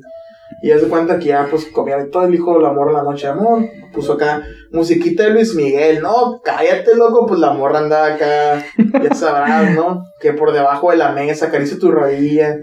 Y 0.62 0.70
haz 0.70 0.82
de 0.82 0.88
cuenta 0.88 1.18
que 1.18 1.26
ya, 1.26 1.48
pues, 1.50 1.66
comían 1.66 2.10
todo. 2.10 2.24
El 2.24 2.34
hijo 2.34 2.54
del 2.54 2.66
amor 2.66 2.88
en 2.88 2.94
la 2.94 3.02
noche 3.02 3.26
de 3.26 3.32
amor. 3.32 3.64
Puso 3.92 4.14
acá 4.14 4.42
musiquita 4.70 5.24
de 5.24 5.30
Luis 5.30 5.54
Miguel. 5.54 6.00
No, 6.02 6.40
cállate, 6.44 6.94
loco. 6.94 7.26
Pues 7.26 7.40
la 7.40 7.52
morra 7.52 7.80
anda 7.80 8.14
acá. 8.14 8.64
Ya 9.02 9.14
sabrás, 9.14 9.74
¿no? 9.74 10.04
Que 10.20 10.32
por 10.32 10.52
debajo 10.52 10.90
de 10.90 10.96
la 10.96 11.12
mesa 11.12 11.46
acaricia 11.46 11.78
tu 11.78 11.90
rodilla. 11.90 12.58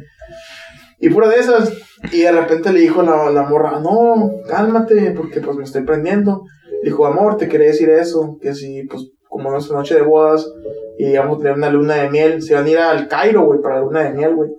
Y 1.00 1.10
pura 1.10 1.30
de 1.30 1.40
esas. 1.40 1.74
Y 2.12 2.22
de 2.22 2.32
repente 2.32 2.72
le 2.72 2.80
dijo 2.80 3.02
la, 3.04 3.30
la 3.30 3.44
morra, 3.44 3.80
no, 3.82 4.32
cálmate, 4.48 5.12
porque 5.12 5.42
pues 5.42 5.58
me 5.58 5.64
estoy 5.64 5.84
prendiendo. 5.84 6.44
Dijo, 6.84 7.06
amor, 7.06 7.36
te 7.36 7.50
quería 7.50 7.68
decir 7.68 7.90
eso, 7.90 8.38
que 8.42 8.54
si, 8.54 8.84
pues, 8.84 9.10
como 9.30 9.52
nuestra 9.52 9.78
noche 9.78 9.96
de 9.96 10.02
bodas, 10.02 10.52
y 10.98 11.06
íbamos 11.08 11.38
a 11.38 11.42
tener 11.42 11.54
una 11.58 11.70
luna 11.70 11.96
de 11.96 12.10
miel, 12.10 12.42
se 12.42 12.54
iban 12.54 12.66
a 12.66 12.70
ir 12.70 12.78
al 12.80 13.08
Cairo, 13.08 13.46
güey, 13.46 13.62
para 13.62 13.76
la 13.76 13.82
luna 13.82 14.04
de 14.04 14.14
miel, 14.14 14.36
güey. 14.36 14.50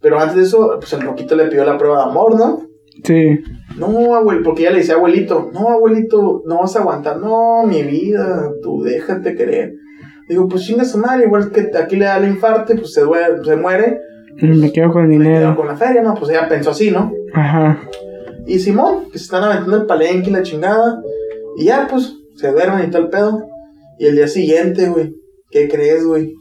Pero 0.00 0.18
antes 0.18 0.36
de 0.36 0.42
eso, 0.42 0.76
pues 0.78 0.92
el 0.92 1.02
roquito 1.02 1.34
le 1.36 1.46
pidió 1.46 1.64
la 1.64 1.76
prueba 1.78 2.04
de 2.04 2.10
amor, 2.10 2.36
¿no? 2.38 2.62
Sí. 3.04 3.40
No, 3.76 4.14
abuelo, 4.16 4.40
porque 4.44 4.62
ella 4.62 4.72
le 4.72 4.78
decía, 4.78 4.94
abuelito, 4.94 5.50
no, 5.52 5.68
abuelito, 5.68 6.42
no 6.46 6.58
vas 6.60 6.74
a 6.74 6.80
aguantar. 6.80 7.18
No, 7.18 7.62
mi 7.64 7.82
vida, 7.82 8.50
tú 8.62 8.82
déjate 8.82 9.34
querer. 9.36 9.72
Digo, 10.28 10.48
pues 10.48 10.64
chinga 10.64 10.84
su 10.84 10.98
madre, 10.98 11.24
igual 11.26 11.50
que 11.52 11.70
aquí 11.76 11.96
le 11.96 12.04
da 12.06 12.18
el 12.18 12.28
infarte, 12.28 12.74
pues 12.74 12.92
se, 12.92 13.02
duele- 13.04 13.42
se 13.44 13.56
muere, 13.56 14.00
Me 14.40 14.72
quedo 14.72 14.90
con 14.92 15.02
el 15.04 15.08
me 15.18 15.24
quedo 15.24 15.34
dinero. 15.34 15.56
con 15.56 15.66
la 15.68 15.76
feria, 15.76 16.02
¿no? 16.02 16.14
Pues 16.14 16.30
ella 16.30 16.48
pensó 16.48 16.70
así, 16.70 16.90
¿no? 16.90 17.12
Ajá. 17.34 17.78
Y 18.46 18.58
Simón, 18.58 19.10
que 19.12 19.18
se 19.18 19.24
están 19.24 19.44
aventando 19.44 19.76
el 19.76 19.86
palenque 19.86 20.30
y 20.30 20.32
la 20.32 20.42
chingada. 20.42 21.00
Y 21.56 21.64
ya, 21.66 21.86
pues, 21.90 22.14
se 22.36 22.50
duermen 22.50 22.88
y 22.88 22.90
todo 22.90 23.02
el 23.02 23.08
pedo. 23.08 23.46
Y 23.98 24.06
el 24.06 24.16
día 24.16 24.28
siguiente, 24.28 24.88
güey, 24.88 25.14
¿qué 25.50 25.68
crees, 25.68 26.04
güey? 26.06 26.32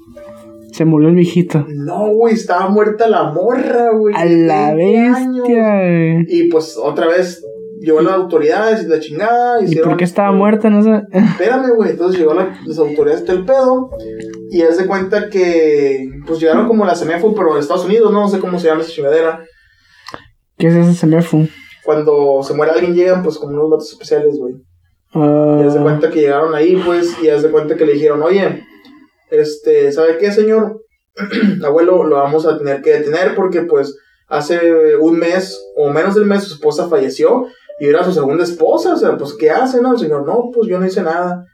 Se 0.71 0.85
murió 0.85 1.09
el 1.09 1.15
viejito. 1.15 1.65
No, 1.67 2.09
güey, 2.13 2.33
estaba 2.35 2.69
muerta 2.69 3.07
la 3.07 3.31
morra, 3.31 3.91
güey. 3.97 4.13
A 4.15 4.25
la 4.25 4.73
20 4.75 4.97
años. 5.07 5.35
bestia. 5.47 5.79
güey. 5.79 6.25
Y 6.27 6.49
pues 6.49 6.77
otra 6.77 7.07
vez 7.07 7.43
llegó 7.79 8.01
las 8.01 8.13
autoridades 8.13 8.83
y 8.83 8.87
la 8.87 8.99
chingada. 8.99 9.63
¿Y 9.63 9.75
por 9.77 9.97
qué 9.97 10.03
estaba 10.03 10.31
muerta? 10.31 10.69
No 10.69 10.83
sé. 10.83 11.01
Espérame, 11.11 11.73
güey. 11.75 11.91
Entonces 11.91 12.19
llegó 12.19 12.33
la- 12.35 12.59
las 12.65 12.77
autoridades 12.77 13.25
del 13.25 13.43
pedo. 13.45 13.89
Y 14.51 14.61
haz 14.61 14.77
de 14.77 14.85
cuenta 14.85 15.29
que. 15.29 16.05
Pues 16.27 16.39
llegaron 16.39 16.67
como 16.67 16.85
la 16.85 16.95
CEMEFO, 16.95 17.33
pero 17.33 17.55
de 17.55 17.61
Estados 17.61 17.85
Unidos, 17.85 18.11
¿no? 18.11 18.21
No 18.21 18.27
sé 18.27 18.39
cómo 18.39 18.59
se 18.59 18.67
llama 18.67 18.81
esa 18.81 18.91
chingadera. 18.91 19.39
¿Qué 20.57 20.67
es 20.67 21.03
me 21.05 21.21
fue? 21.21 21.47
Cuando 21.83 22.43
se 22.43 22.53
muere 22.53 22.73
alguien, 22.73 22.93
llegan 22.93 23.23
pues 23.23 23.37
como 23.37 23.53
unos 23.53 23.71
datos 23.71 23.91
especiales, 23.93 24.37
güey. 24.37 24.55
Ah, 25.23 25.59
Y 25.61 25.67
haz 25.67 25.73
de 25.73 25.81
cuenta 25.81 26.09
que 26.09 26.21
llegaron 26.21 26.53
ahí, 26.55 26.81
pues, 26.85 27.21
y 27.21 27.29
haz 27.29 27.43
de 27.43 27.51
cuenta 27.51 27.75
que 27.75 27.85
le 27.85 27.93
dijeron, 27.93 28.21
oye, 28.23 28.63
este, 29.29 29.91
¿sabe 29.91 30.17
qué, 30.17 30.31
señor? 30.31 30.81
Abuelo, 31.63 32.03
lo 32.03 32.17
vamos 32.17 32.45
a 32.45 32.57
tener 32.57 32.81
que 32.81 32.91
detener 32.91 33.35
porque, 33.35 33.61
pues, 33.61 33.97
hace 34.27 34.95
un 34.97 35.17
mes 35.17 35.59
o 35.75 35.89
menos 35.89 36.15
del 36.15 36.25
mes 36.25 36.43
su 36.43 36.53
esposa 36.53 36.87
falleció 36.89 37.47
y 37.79 37.85
era 37.87 38.03
su 38.03 38.11
segunda 38.11 38.43
esposa, 38.43 38.93
o 38.93 38.97
sea, 38.97 39.17
pues, 39.17 39.33
¿qué 39.33 39.49
hace, 39.49 39.81
no? 39.81 39.93
El 39.93 39.99
señor, 39.99 40.25
no, 40.25 40.51
pues, 40.53 40.69
yo 40.69 40.79
no 40.79 40.85
hice 40.85 41.01
nada. 41.01 41.45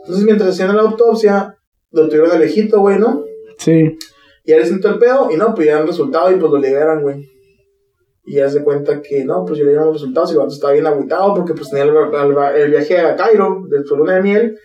Entonces, 0.00 0.24
mientras 0.24 0.50
hacían 0.50 0.74
la 0.74 0.82
autopsia, 0.82 1.56
lo 1.90 2.08
tuvieron 2.08 2.30
de 2.30 2.38
lejito, 2.38 2.80
güey, 2.80 2.98
¿no? 2.98 3.24
sí. 3.58 3.96
Y 4.44 4.52
él 4.52 4.64
sentó 4.64 4.88
el 4.88 4.98
pedo 4.98 5.30
y 5.30 5.36
no, 5.36 5.54
pues, 5.54 5.66
ya 5.66 5.76
dan 5.76 5.86
resultado 5.86 6.30
y, 6.30 6.36
pues, 6.36 6.50
lo 6.50 6.58
liberan, 6.58 7.02
güey. 7.02 7.28
Y 8.30 8.40
haz 8.40 8.52
de 8.54 8.62
cuenta 8.62 9.00
que, 9.00 9.24
no, 9.24 9.44
pues, 9.44 9.58
ya 9.58 9.64
le 9.64 9.70
dieron 9.70 9.86
los 9.88 10.00
resultados 10.00 10.32
y 10.32 10.36
el 10.36 10.46
estaba 10.48 10.72
bien 10.74 10.86
agüitado 10.86 11.34
porque, 11.34 11.54
pues, 11.54 11.70
tenía 11.70 11.84
el, 11.84 11.90
el- 11.90 12.62
el 12.62 12.70
viaje 12.70 12.98
a 12.98 13.16
Cairo 13.16 13.62
de 13.68 13.82
su 13.84 13.96
luna 13.96 14.16
de 14.16 14.22
miel 14.22 14.58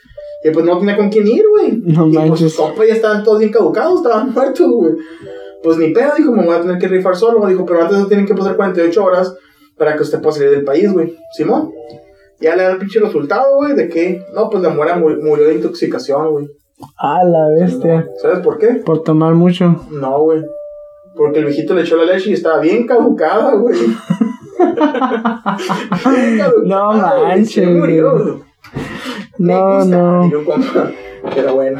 y, 0.43 0.49
pues, 0.51 0.65
no 0.65 0.77
tenía 0.79 0.97
con 0.97 1.09
quién 1.09 1.27
ir, 1.27 1.45
güey. 1.49 1.77
No 1.85 2.07
y, 2.07 2.27
pues, 2.27 2.39
sus 2.41 2.55
compas 2.55 2.87
ya 2.87 2.93
estaban 2.95 3.23
todos 3.23 3.39
bien 3.39 3.51
caducados, 3.51 4.01
estaban 4.01 4.31
muertos, 4.33 4.67
güey. 4.69 4.93
Pues, 5.63 5.77
ni 5.77 5.93
pedo, 5.93 6.11
dijo, 6.17 6.31
me 6.33 6.45
voy 6.45 6.55
a 6.57 6.61
tener 6.61 6.77
que 6.77 6.87
rifar 6.89 7.15
solo. 7.15 7.45
Dijo, 7.47 7.65
pero 7.65 7.81
antes 7.83 7.97
no 7.97 8.07
tienen 8.07 8.25
que 8.25 8.33
pasar 8.35 8.57
48 8.57 9.03
horas 9.03 9.33
para 9.77 9.95
que 9.95 10.03
usted 10.03 10.19
pueda 10.21 10.35
salir 10.35 10.49
del 10.51 10.65
país, 10.65 10.91
güey. 10.91 11.15
Simón. 11.37 11.71
Ya 12.41 12.57
le 12.57 12.63
dan 12.63 12.73
el 12.73 12.77
pinche 12.79 12.99
resultado, 12.99 13.55
güey, 13.55 13.73
de 13.73 13.87
que, 13.87 14.25
no, 14.35 14.49
pues 14.49 14.61
la 14.61 14.69
muera 14.71 14.97
mu- 14.97 15.15
murió 15.21 15.47
de 15.47 15.55
intoxicación, 15.55 16.31
güey. 16.31 16.49
A 16.97 17.23
la 17.23 17.47
bestia. 17.57 18.05
¿Sabes 18.21 18.39
por 18.39 18.57
qué? 18.57 18.81
Por 18.85 19.03
tomar 19.03 19.33
mucho. 19.35 19.85
No, 19.89 20.19
güey. 20.19 20.43
Porque 21.15 21.39
el 21.39 21.45
viejito 21.45 21.73
le 21.75 21.81
echó 21.81 21.95
la 21.97 22.05
leche 22.11 22.29
y 22.29 22.33
estaba 22.33 22.59
bien 22.59 22.85
caducada, 22.87 23.53
güey. 23.55 23.77
Bien 24.59 26.37
caducada, 26.37 26.63
No 26.63 26.93
manches, 27.27 27.67
murió. 27.69 28.11
güey. 28.13 28.35
Me 29.37 29.53
No, 29.53 29.85
no. 29.85 30.31
Pero 31.35 31.53
bueno. 31.55 31.79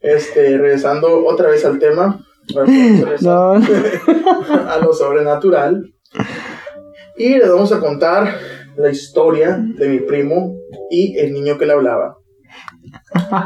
Este, 0.00 0.58
regresando 0.58 1.24
otra 1.26 1.48
vez 1.50 1.64
al 1.64 1.78
tema. 1.78 2.18
Regresar 2.54 3.22
No. 3.22 3.52
a 4.68 4.78
lo 4.82 4.92
sobrenatural. 4.92 5.92
Y 7.16 7.34
les 7.38 7.48
vamos 7.48 7.72
a 7.72 7.78
contar 7.80 8.34
la 8.76 8.90
historia 8.90 9.58
de 9.78 9.88
mi 9.88 9.98
primo 10.00 10.56
y 10.90 11.16
el 11.18 11.32
niño 11.32 11.56
que 11.58 11.66
le 11.66 11.72
hablaba. 11.72 12.16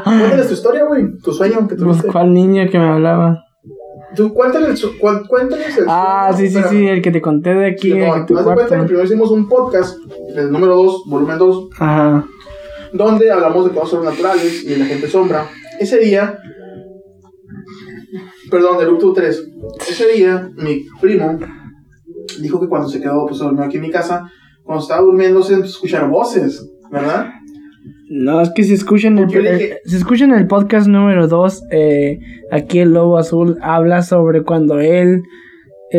Cuéntales 0.03 0.47
tu 0.47 0.53
historia, 0.53 0.85
güey. 0.85 1.17
Tu 1.23 1.31
sueño 1.31 1.67
que 1.67 1.75
Pues, 1.75 1.79
tuviste. 1.79 2.07
¿cuál 2.07 2.33
niño 2.33 2.67
que 2.71 2.79
me 2.79 2.89
hablaba? 2.89 3.43
Tú, 4.15 4.33
cuéntales, 4.33 4.83
cuéntales 5.27 5.77
el 5.77 5.85
Ah, 5.87 6.31
sí, 6.35 6.47
sí, 6.49 6.59
sí, 6.69 6.87
el 6.87 7.01
que 7.01 7.11
te 7.11 7.21
conté 7.21 7.53
de 7.53 7.67
aquí, 7.67 7.91
Sí, 7.91 7.97
no, 7.97 8.25
tu 8.25 8.35
cuenta 8.35 8.67
que 8.67 8.83
primero 8.83 9.03
hicimos 9.03 9.31
un 9.31 9.47
podcast, 9.49 9.97
el 10.35 10.51
número 10.51 10.75
2, 10.75 11.03
volumen 11.07 11.37
2, 11.37 11.69
Ajá. 11.77 12.25
donde 12.93 13.31
hablamos 13.31 13.65
de 13.65 13.71
cosas 13.71 13.89
sobrenaturales 13.89 14.63
y 14.63 14.69
de 14.69 14.77
la 14.77 14.85
gente 14.85 15.07
sombra. 15.07 15.47
Ese 15.79 15.99
día, 15.99 16.37
perdón, 18.49 18.77
del 18.77 18.89
Upto 18.89 19.13
3, 19.13 19.45
ese 19.89 20.07
día 20.13 20.49
mi 20.55 20.85
primo 21.01 21.37
dijo 22.39 22.59
que 22.59 22.67
cuando 22.67 22.87
se 22.87 23.01
quedó, 23.01 23.25
pues 23.27 23.39
dormió 23.39 23.63
aquí 23.63 23.77
en 23.77 23.83
mi 23.83 23.91
casa, 23.91 24.31
cuando 24.63 24.81
estaba 24.83 25.01
durmiendo 25.01 25.43
se 25.43 25.53
empezó 25.53 25.73
a 25.73 25.75
escuchar 25.75 26.09
voces, 26.09 26.65
¿verdad? 26.91 27.27
No, 28.09 28.39
es 28.41 28.51
que 28.55 28.63
si 28.63 28.73
escuchan 28.73 29.17
el, 29.17 29.27
dije- 29.27 29.63
eh, 29.73 29.77
si 29.85 29.97
escuchan 29.97 30.31
el 30.31 30.47
podcast 30.47 30.87
número 30.87 31.27
2, 31.27 31.63
eh, 31.71 32.19
aquí 32.51 32.79
el 32.79 32.93
Lobo 32.93 33.17
Azul 33.17 33.57
habla 33.61 34.01
sobre 34.01 34.43
cuando 34.43 34.79
él, 34.79 35.23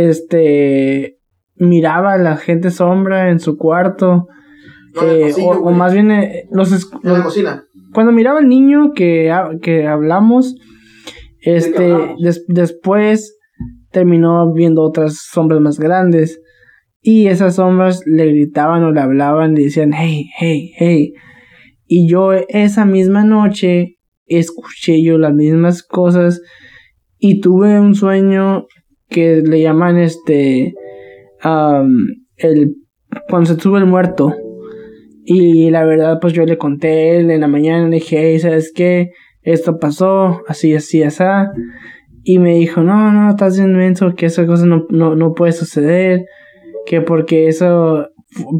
este, 0.02 1.18
miraba 1.56 2.14
a 2.14 2.18
la 2.18 2.36
gente 2.36 2.70
sombra 2.70 3.30
en 3.30 3.40
su 3.40 3.56
cuarto, 3.56 4.26
No, 4.94 5.02
eh, 5.02 5.32
o, 5.44 5.70
más 5.70 5.92
bien 5.92 6.10
eh, 6.10 6.44
los, 6.50 6.72
es- 6.72 6.88
En 7.04 7.12
la 7.12 7.22
cocina. 7.22 7.64
cuando 7.92 8.12
miraba 8.12 8.38
al 8.38 8.48
niño 8.48 8.92
que, 8.94 9.30
que 9.62 9.86
hablamos, 9.86 10.54
este, 11.42 11.92
hablamos? 11.92 12.22
des- 12.22 12.44
después 12.48 13.36
terminó 13.90 14.52
viendo 14.52 14.82
otras 14.82 15.18
sombras 15.30 15.60
más 15.60 15.78
grandes. 15.78 16.40
Y 17.00 17.28
esas 17.28 17.54
sombras 17.54 18.02
le 18.06 18.26
gritaban 18.26 18.82
o 18.82 18.90
le 18.92 19.00
hablaban, 19.00 19.54
le 19.54 19.64
decían, 19.64 19.92
hey, 19.94 20.26
hey, 20.38 20.72
hey. 20.76 21.12
Y 21.88 22.06
yo 22.06 22.32
esa 22.32 22.84
misma 22.84 23.24
noche 23.24 23.96
escuché 24.26 25.02
yo 25.02 25.16
las 25.16 25.32
mismas 25.32 25.82
cosas 25.82 26.42
y 27.18 27.40
tuve 27.40 27.80
un 27.80 27.94
sueño 27.94 28.66
que 29.08 29.42
le 29.42 29.62
llaman 29.62 29.98
este, 29.98 30.74
am, 31.40 31.96
el, 32.36 32.76
cuando 33.28 33.54
se 33.54 33.60
sube 33.60 33.78
el 33.78 33.86
muerto. 33.86 34.34
Y 35.24 35.70
la 35.70 35.84
verdad, 35.84 36.18
pues 36.20 36.34
yo 36.34 36.44
le 36.44 36.58
conté 36.58 37.16
él 37.16 37.30
en 37.30 37.40
la 37.40 37.48
mañana, 37.48 37.88
le 37.88 37.96
dije, 37.96 38.18
hey, 38.20 38.38
¿sabes 38.38 38.72
qué? 38.74 39.10
Esto 39.42 39.78
pasó, 39.78 40.42
así, 40.46 40.74
así, 40.74 41.02
así. 41.02 41.24
Y 42.22 42.38
me 42.38 42.54
dijo, 42.54 42.82
no, 42.82 43.12
no, 43.12 43.30
estás 43.30 43.56
bien 43.56 43.74
menso, 43.74 44.14
que 44.14 44.26
esa 44.26 44.46
cosa 44.46 44.66
no, 44.66 44.86
no, 44.90 45.16
no 45.16 45.32
puede 45.32 45.52
suceder. 45.52 46.24
Que 46.86 47.00
porque 47.00 47.48
eso 47.48 48.08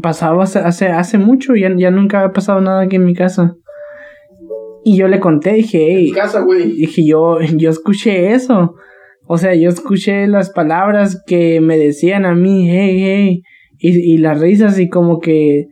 pasaba 0.01 0.43
hace, 0.43 0.59
hace, 0.59 0.87
hace 0.87 1.17
mucho, 1.17 1.55
ya, 1.55 1.73
ya 1.75 1.91
nunca 1.91 2.19
había 2.19 2.33
pasado 2.33 2.61
nada 2.61 2.81
aquí 2.81 2.95
en 2.95 3.05
mi 3.05 3.13
casa. 3.13 3.55
Y 4.83 4.97
yo 4.97 5.07
le 5.07 5.19
conté, 5.19 5.53
dije, 5.53 5.87
hey, 5.89 6.11
casa, 6.11 6.41
güey. 6.41 6.71
dije 6.71 7.05
yo, 7.05 7.39
yo 7.41 7.69
escuché 7.69 8.33
eso. 8.33 8.75
O 9.27 9.37
sea, 9.37 9.53
yo 9.53 9.69
escuché 9.69 10.25
las 10.27 10.49
palabras 10.49 11.21
que 11.27 11.61
me 11.61 11.77
decían 11.77 12.25
a 12.25 12.33
mí, 12.33 12.69
hey, 12.69 13.01
hey, 13.01 13.43
y, 13.77 14.13
y 14.13 14.17
las 14.17 14.39
risas 14.39 14.79
y 14.79 14.89
como 14.89 15.19
que 15.19 15.67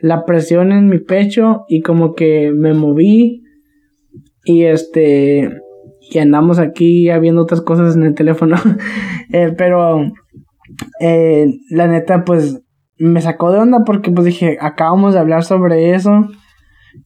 la 0.00 0.24
presión 0.24 0.72
en 0.72 0.88
mi 0.88 0.98
pecho 0.98 1.64
y 1.68 1.80
como 1.80 2.14
que 2.14 2.50
me 2.52 2.74
moví 2.74 3.42
y 4.44 4.64
este 4.64 5.48
y 6.10 6.18
andamos 6.18 6.58
aquí 6.58 7.04
ya 7.04 7.18
viendo 7.18 7.42
otras 7.42 7.62
cosas 7.62 7.96
en 7.96 8.02
el 8.04 8.14
teléfono. 8.14 8.56
Eh, 9.34 9.54
pero 9.56 10.12
eh, 11.00 11.46
la 11.70 11.86
neta 11.86 12.22
pues 12.22 12.60
me 13.02 13.20
sacó 13.20 13.50
de 13.52 13.58
onda 13.58 13.80
porque 13.84 14.10
pues 14.10 14.24
dije, 14.24 14.58
acabamos 14.60 15.14
de 15.14 15.20
hablar 15.20 15.44
sobre 15.44 15.94
eso. 15.94 16.28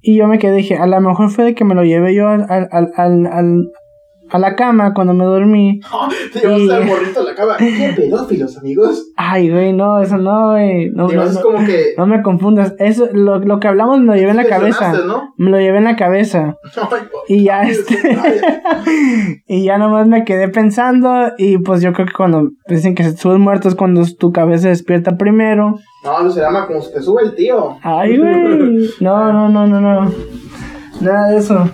Y 0.00 0.16
yo 0.16 0.26
me 0.26 0.38
quedé, 0.38 0.56
dije, 0.56 0.76
a 0.76 0.86
lo 0.86 1.00
mejor 1.00 1.30
fue 1.30 1.44
de 1.44 1.54
que 1.54 1.64
me 1.64 1.74
lo 1.74 1.84
llevé 1.84 2.14
yo 2.14 2.28
al, 2.28 2.46
al, 2.50 2.68
al, 2.96 3.26
al- 3.26 3.70
a 4.30 4.38
la 4.38 4.56
cama 4.56 4.92
cuando 4.94 5.14
me 5.14 5.24
dormí. 5.24 5.80
Te 6.32 6.40
llevaste 6.40 6.64
Y- 6.64 6.70
al 6.70 6.84
morrito 6.86 7.20
a 7.20 7.24
la 7.24 7.34
cama. 7.34 7.56
¿Qué 7.58 7.92
pedófilos, 7.96 8.56
amigos? 8.58 9.12
Ay, 9.16 9.50
güey, 9.50 9.72
no, 9.72 10.00
eso 10.00 10.16
no, 10.16 10.50
güey. 10.52 10.90
No, 10.90 11.08
no, 11.08 11.22
es 11.22 11.34
no, 11.34 11.40
como 11.42 11.64
que. 11.64 11.94
no 11.96 12.06
me 12.06 12.22
confundas. 12.22 12.74
Eso, 12.78 13.08
lo, 13.12 13.38
lo 13.38 13.60
que 13.60 13.68
hablamos 13.68 14.00
me 14.00 14.06
lo 14.06 14.14
llevé 14.16 14.30
en 14.30 14.36
la 14.36 14.46
cabeza. 14.46 14.92
¿no? 15.06 15.34
Me 15.36 15.50
lo 15.50 15.58
llevé 15.60 15.78
en 15.78 15.84
la 15.84 15.96
cabeza. 15.96 16.56
Ay, 16.76 17.00
Y 17.28 17.44
ya 17.44 17.60
ay, 17.60 17.70
este. 17.70 17.96
ay, 18.04 19.40
y 19.46 19.64
ya 19.64 19.78
nomás 19.78 20.06
me 20.06 20.24
quedé 20.24 20.48
pensando. 20.48 21.32
Y 21.38 21.58
pues 21.58 21.82
yo 21.82 21.92
creo 21.92 22.06
que 22.06 22.12
cuando 22.14 22.50
dicen 22.68 22.94
que 22.94 23.04
se 23.04 23.16
sube 23.16 23.34
el 23.34 23.38
muerto 23.38 23.68
es 23.68 23.74
cuando 23.74 24.02
tu 24.18 24.32
cabeza 24.32 24.68
despierta 24.68 25.16
primero. 25.16 25.78
No, 26.04 26.20
eso 26.20 26.30
se 26.30 26.40
llama 26.40 26.66
como 26.66 26.80
se 26.82 26.92
te 26.92 27.02
sube 27.02 27.22
el 27.22 27.34
tío. 27.34 27.76
Ay, 27.82 28.16
güey. 28.18 28.88
No, 29.00 29.32
no, 29.32 29.48
no, 29.48 29.66
no, 29.66 29.80
no. 29.80 30.12
Nada 31.00 31.30
de 31.30 31.38
eso. 31.38 31.68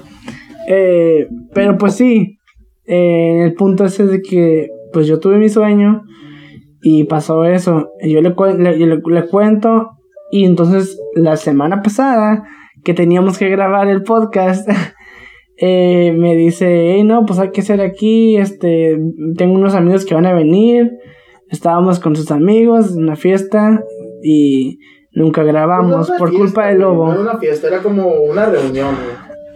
Eh, 0.68 1.28
pero 1.54 1.76
pues 1.76 1.94
sí. 1.94 2.38
Eh, 2.86 3.42
el 3.44 3.54
punto 3.54 3.84
ese 3.84 4.06
de 4.06 4.20
que 4.22 4.68
pues 4.92 5.06
yo 5.06 5.18
tuve 5.20 5.38
mi 5.38 5.48
sueño 5.48 6.02
y 6.82 7.04
pasó 7.04 7.44
eso. 7.44 7.88
Y 8.00 8.12
yo 8.12 8.20
le, 8.22 8.34
cuen- 8.34 8.58
le, 8.58 8.76
le- 8.76 9.00
le 9.04 9.26
cuento. 9.28 9.90
Y 10.30 10.44
entonces 10.44 10.98
la 11.14 11.36
semana 11.36 11.82
pasada 11.82 12.44
que 12.84 12.94
teníamos 12.94 13.38
que 13.38 13.48
grabar 13.48 13.88
el 13.88 14.02
podcast. 14.02 14.68
eh, 15.58 16.12
me 16.16 16.34
dice, 16.36 16.92
hey, 16.94 17.04
no, 17.04 17.24
pues 17.26 17.38
hay 17.38 17.50
que 17.50 17.60
hacer 17.60 17.80
aquí, 17.80 18.36
este, 18.36 18.98
tengo 19.36 19.54
unos 19.54 19.74
amigos 19.74 20.04
que 20.04 20.14
van 20.14 20.26
a 20.26 20.32
venir, 20.32 20.90
estábamos 21.50 22.00
con 22.00 22.16
sus 22.16 22.30
amigos 22.32 22.96
en 22.96 23.04
una 23.04 23.14
fiesta 23.16 23.84
y 24.24 24.78
nunca 25.12 25.44
grabamos 25.44 26.08
Pues 26.08 26.10
no 26.10 26.16
por 26.18 26.30
fiesta, 26.30 26.44
culpa 26.46 26.66
del 26.68 26.80
lobo. 26.80 27.06
No 27.06 27.12
era 27.12 27.20
una 27.22 27.38
fiesta, 27.38 27.68
era 27.68 27.78
como 27.80 28.08
una 28.22 28.46
reunión. 28.46 28.94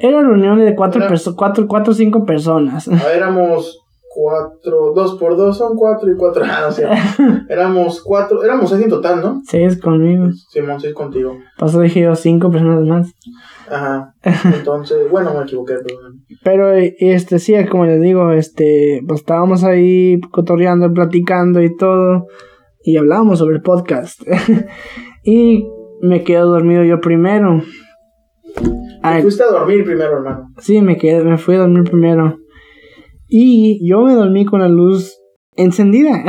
Era 0.00 0.20
reunión 0.20 0.58
de 0.58 0.74
cuatro, 0.74 1.02
perso- 1.06 1.34
cuatro, 1.36 1.66
cuatro 1.66 1.92
o 1.92 1.94
cinco 1.96 2.24
personas. 2.24 2.88
Ah, 2.88 3.00
Éramos 3.14 3.80
cuatro, 4.08 4.92
dos 4.94 5.18
por 5.18 5.36
dos 5.36 5.58
son 5.58 5.76
cuatro 5.76 6.10
y 6.10 6.16
cuatro. 6.16 6.42
Ah, 6.48 6.62
no 6.66 6.72
sé. 6.72 6.86
Éramos 7.48 8.02
cuatro, 8.02 8.42
éramos 8.42 8.70
seis 8.70 8.82
en 8.82 8.88
total, 8.90 9.20
¿no? 9.20 9.42
Seis 9.46 9.80
conmigo. 9.80 10.28
Simón, 10.50 10.80
seis 10.80 10.94
contigo. 10.94 11.36
Pasó 11.58 11.80
dije 11.80 12.00
yo 12.00 12.14
cinco 12.14 12.50
personas 12.50 12.84
más. 12.84 13.12
Ajá. 13.70 14.14
Entonces, 14.56 15.10
bueno, 15.10 15.34
me 15.34 15.42
equivoqué, 15.44 15.74
perdón. 15.74 16.24
Pero 16.42 16.72
este 16.72 17.38
sí, 17.38 17.54
como 17.70 17.84
les 17.84 18.00
digo, 18.00 18.32
este, 18.32 19.00
pues 19.06 19.20
estábamos 19.20 19.64
ahí 19.64 20.20
cotorreando, 20.30 20.92
platicando 20.92 21.62
y 21.62 21.76
todo. 21.76 22.26
Y 22.82 22.96
hablábamos 22.98 23.38
sobre 23.40 23.56
el 23.56 23.62
podcast. 23.62 24.20
y 25.24 25.66
me 26.00 26.22
quedo 26.24 26.48
dormido 26.50 26.84
yo 26.84 27.00
primero. 27.00 27.62
Te 29.14 29.22
fuiste 29.22 29.42
a 29.42 29.46
dormir 29.46 29.84
primero, 29.84 30.16
hermano. 30.18 30.48
sí, 30.58 30.80
me 30.80 30.96
quedé, 30.96 31.22
me 31.24 31.38
fui 31.38 31.54
a 31.54 31.60
dormir 31.60 31.84
primero. 31.84 32.38
Y 33.28 33.86
yo 33.88 34.02
me 34.02 34.14
dormí 34.14 34.44
con 34.44 34.60
la 34.60 34.68
luz 34.68 35.18
encendida. 35.56 36.24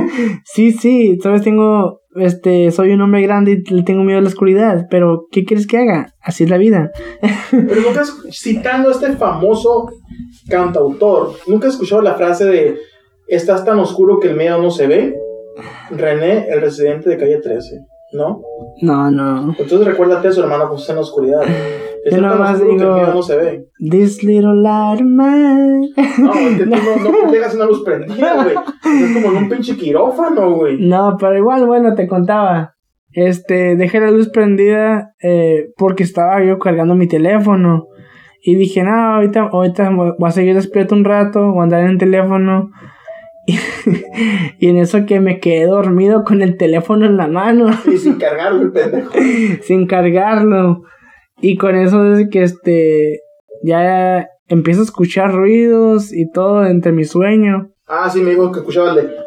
sí, 0.44 0.72
sí, 0.72 1.18
sabes, 1.22 1.42
tengo, 1.42 2.00
este, 2.16 2.70
soy 2.70 2.92
un 2.92 3.02
hombre 3.02 3.22
grande 3.22 3.62
y 3.64 3.74
le 3.74 3.82
tengo 3.82 4.02
miedo 4.02 4.18
a 4.18 4.22
la 4.22 4.28
oscuridad. 4.28 4.86
Pero, 4.90 5.26
¿qué 5.30 5.44
quieres 5.44 5.66
que 5.66 5.78
haga? 5.78 6.14
Así 6.20 6.44
es 6.44 6.50
la 6.50 6.58
vida. 6.58 6.90
Pero 7.50 7.80
nunca 7.82 8.00
has, 8.00 8.16
citando 8.30 8.88
a 8.88 8.92
este 8.92 9.12
famoso 9.12 9.88
cantautor, 10.48 11.32
¿nunca 11.46 11.68
has 11.68 11.74
escuchado 11.74 12.02
la 12.02 12.14
frase 12.14 12.44
de 12.46 12.78
estás 13.28 13.64
tan 13.64 13.78
oscuro 13.78 14.18
que 14.18 14.28
el 14.28 14.36
miedo 14.36 14.60
no 14.60 14.70
se 14.70 14.86
ve? 14.86 15.16
René, 15.90 16.48
el 16.48 16.60
residente 16.60 17.10
de 17.10 17.18
calle 17.18 17.38
13, 17.38 17.80
¿no? 18.12 18.40
No, 18.82 19.10
no. 19.10 19.54
Entonces 19.58 19.86
recuérdate 19.86 20.28
eso, 20.28 20.42
hermano, 20.42 20.64
cuando 20.64 20.76
estás 20.76 20.90
en 20.90 20.96
la 20.96 21.02
oscuridad. 21.02 21.42
Oscuro 22.06 22.66
que 22.66 22.68
el 22.68 22.78
digo- 22.78 23.14
no 23.14 23.22
se 23.22 23.36
ve. 23.36 23.66
This 23.78 24.24
little 24.24 24.62
light 24.62 25.00
of 25.00 25.06
mine. 25.06 25.88
No, 26.18 26.32
es 26.34 26.56
que 26.58 26.64
tú 26.64 26.70
no, 26.70 26.76
no 26.76 27.46
a 27.46 27.54
una 27.54 27.66
luz 27.66 27.82
prendida, 27.84 28.42
güey. 28.42 28.56
Es 28.56 29.12
como 29.14 29.36
en 29.36 29.44
un 29.44 29.48
pinche 29.48 29.76
quirófano, 29.76 30.54
güey. 30.54 30.78
No, 30.80 31.16
pero 31.18 31.36
igual, 31.36 31.66
bueno, 31.66 31.94
te 31.94 32.06
contaba. 32.06 32.74
Este, 33.12 33.76
dejé 33.76 34.00
la 34.00 34.10
luz 34.10 34.28
prendida 34.28 35.14
eh, 35.22 35.70
porque 35.76 36.04
estaba 36.04 36.42
yo 36.44 36.58
cargando 36.58 36.94
mi 36.94 37.08
teléfono. 37.08 37.88
Y 38.42 38.54
dije, 38.54 38.82
no, 38.82 39.14
ahorita, 39.16 39.50
ahorita 39.52 39.90
voy 39.90 40.14
a 40.28 40.30
seguir 40.30 40.54
despierto 40.54 40.94
un 40.94 41.04
rato, 41.04 41.52
voy 41.52 41.60
a 41.60 41.62
andar 41.64 41.80
en 41.82 41.90
el 41.90 41.98
teléfono. 41.98 42.70
y 44.58 44.68
en 44.68 44.76
eso 44.78 45.04
que 45.06 45.20
me 45.20 45.40
quedé 45.40 45.66
dormido 45.66 46.24
con 46.24 46.40
el 46.40 46.56
teléfono 46.56 47.04
en 47.04 47.16
la 47.16 47.26
mano. 47.26 47.68
Y 47.90 47.96
sin 47.98 48.14
cargarlo, 48.16 48.62
el 48.62 48.72
pendejo. 48.72 49.12
sin 49.62 49.86
cargarlo. 49.86 50.82
Y 51.40 51.56
con 51.56 51.76
eso 51.76 52.02
desde 52.02 52.28
que 52.28 52.42
este 52.42 53.20
ya 53.62 54.28
empiezo 54.48 54.80
a 54.80 54.84
escuchar 54.84 55.32
ruidos 55.32 56.12
y 56.12 56.30
todo 56.30 56.66
entre 56.66 56.92
mi 56.92 57.04
sueño. 57.04 57.70
Ah, 57.86 58.08
sí, 58.10 58.20
me 58.20 58.30
dijo 58.30 58.52
que 58.52 58.60
escuchaba 58.60 58.90
el 58.90 58.96
de. 58.96 59.10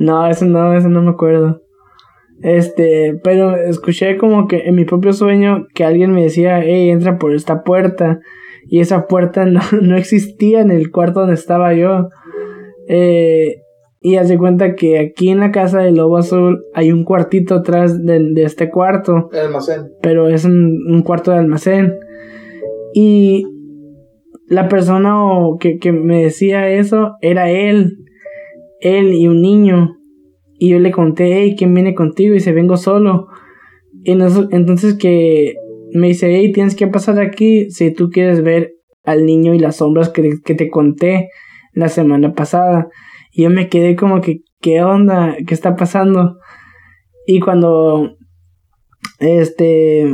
no, 0.00 0.26
eso 0.26 0.44
no, 0.44 0.74
eso 0.74 0.88
no 0.88 1.02
me 1.02 1.10
acuerdo. 1.10 1.62
Este, 2.42 3.18
pero 3.24 3.56
escuché 3.56 4.18
como 4.18 4.46
que 4.46 4.66
en 4.66 4.74
mi 4.74 4.84
propio 4.84 5.12
sueño 5.12 5.66
que 5.74 5.84
alguien 5.84 6.12
me 6.12 6.22
decía, 6.22 6.60
hey, 6.62 6.90
entra 6.90 7.18
por 7.18 7.34
esta 7.34 7.62
puerta. 7.62 8.20
Y 8.68 8.80
esa 8.80 9.06
puerta 9.06 9.46
no, 9.46 9.60
no 9.80 9.96
existía 9.96 10.60
en 10.60 10.70
el 10.70 10.90
cuarto 10.90 11.20
donde 11.20 11.34
estaba 11.34 11.72
yo. 11.74 12.08
Eh, 12.88 13.62
y 14.00 14.16
hace 14.16 14.38
cuenta 14.38 14.74
que 14.74 14.98
aquí 14.98 15.30
en 15.30 15.40
la 15.40 15.50
casa 15.50 15.80
del 15.80 15.96
lobo 15.96 16.18
azul 16.18 16.62
hay 16.74 16.92
un 16.92 17.04
cuartito 17.04 17.56
atrás 17.56 18.04
de, 18.04 18.20
de 18.32 18.42
este 18.44 18.70
cuarto. 18.70 19.30
El 19.32 19.46
almacén. 19.46 19.92
Pero 20.02 20.28
es 20.28 20.44
un, 20.44 20.78
un 20.88 21.02
cuarto 21.02 21.32
de 21.32 21.38
almacén. 21.38 21.94
Y 22.94 23.46
la 24.48 24.68
persona 24.68 25.16
que, 25.58 25.78
que 25.78 25.92
me 25.92 26.22
decía 26.22 26.68
eso 26.68 27.14
era 27.20 27.50
él. 27.50 27.96
Él 28.80 29.12
y 29.14 29.26
un 29.28 29.40
niño. 29.40 29.96
Y 30.58 30.70
yo 30.70 30.78
le 30.78 30.92
conté, 30.92 31.34
hey, 31.34 31.54
¿quién 31.58 31.74
viene 31.74 31.94
contigo? 31.94 32.34
Y 32.34 32.40
se 32.40 32.52
vengo 32.52 32.76
solo. 32.76 33.26
Y 34.04 34.12
entonces 34.12 34.94
que 34.94 35.54
me 35.92 36.08
dice, 36.08 36.34
hey, 36.34 36.52
tienes 36.52 36.76
que 36.76 36.86
pasar 36.86 37.18
aquí 37.18 37.70
si 37.70 37.92
tú 37.92 38.10
quieres 38.10 38.42
ver 38.42 38.74
al 39.04 39.26
niño 39.26 39.54
y 39.54 39.58
las 39.58 39.76
sombras 39.76 40.10
que, 40.10 40.34
que 40.44 40.54
te 40.54 40.68
conté 40.68 41.28
la 41.72 41.88
semana 41.88 42.34
pasada. 42.34 42.88
Y 43.36 43.42
yo 43.42 43.50
me 43.50 43.68
quedé 43.68 43.96
como 43.96 44.22
que, 44.22 44.40
¿qué 44.62 44.82
onda? 44.82 45.36
¿Qué 45.46 45.52
está 45.52 45.76
pasando? 45.76 46.38
Y 47.26 47.40
cuando, 47.40 48.16
este, 49.18 50.06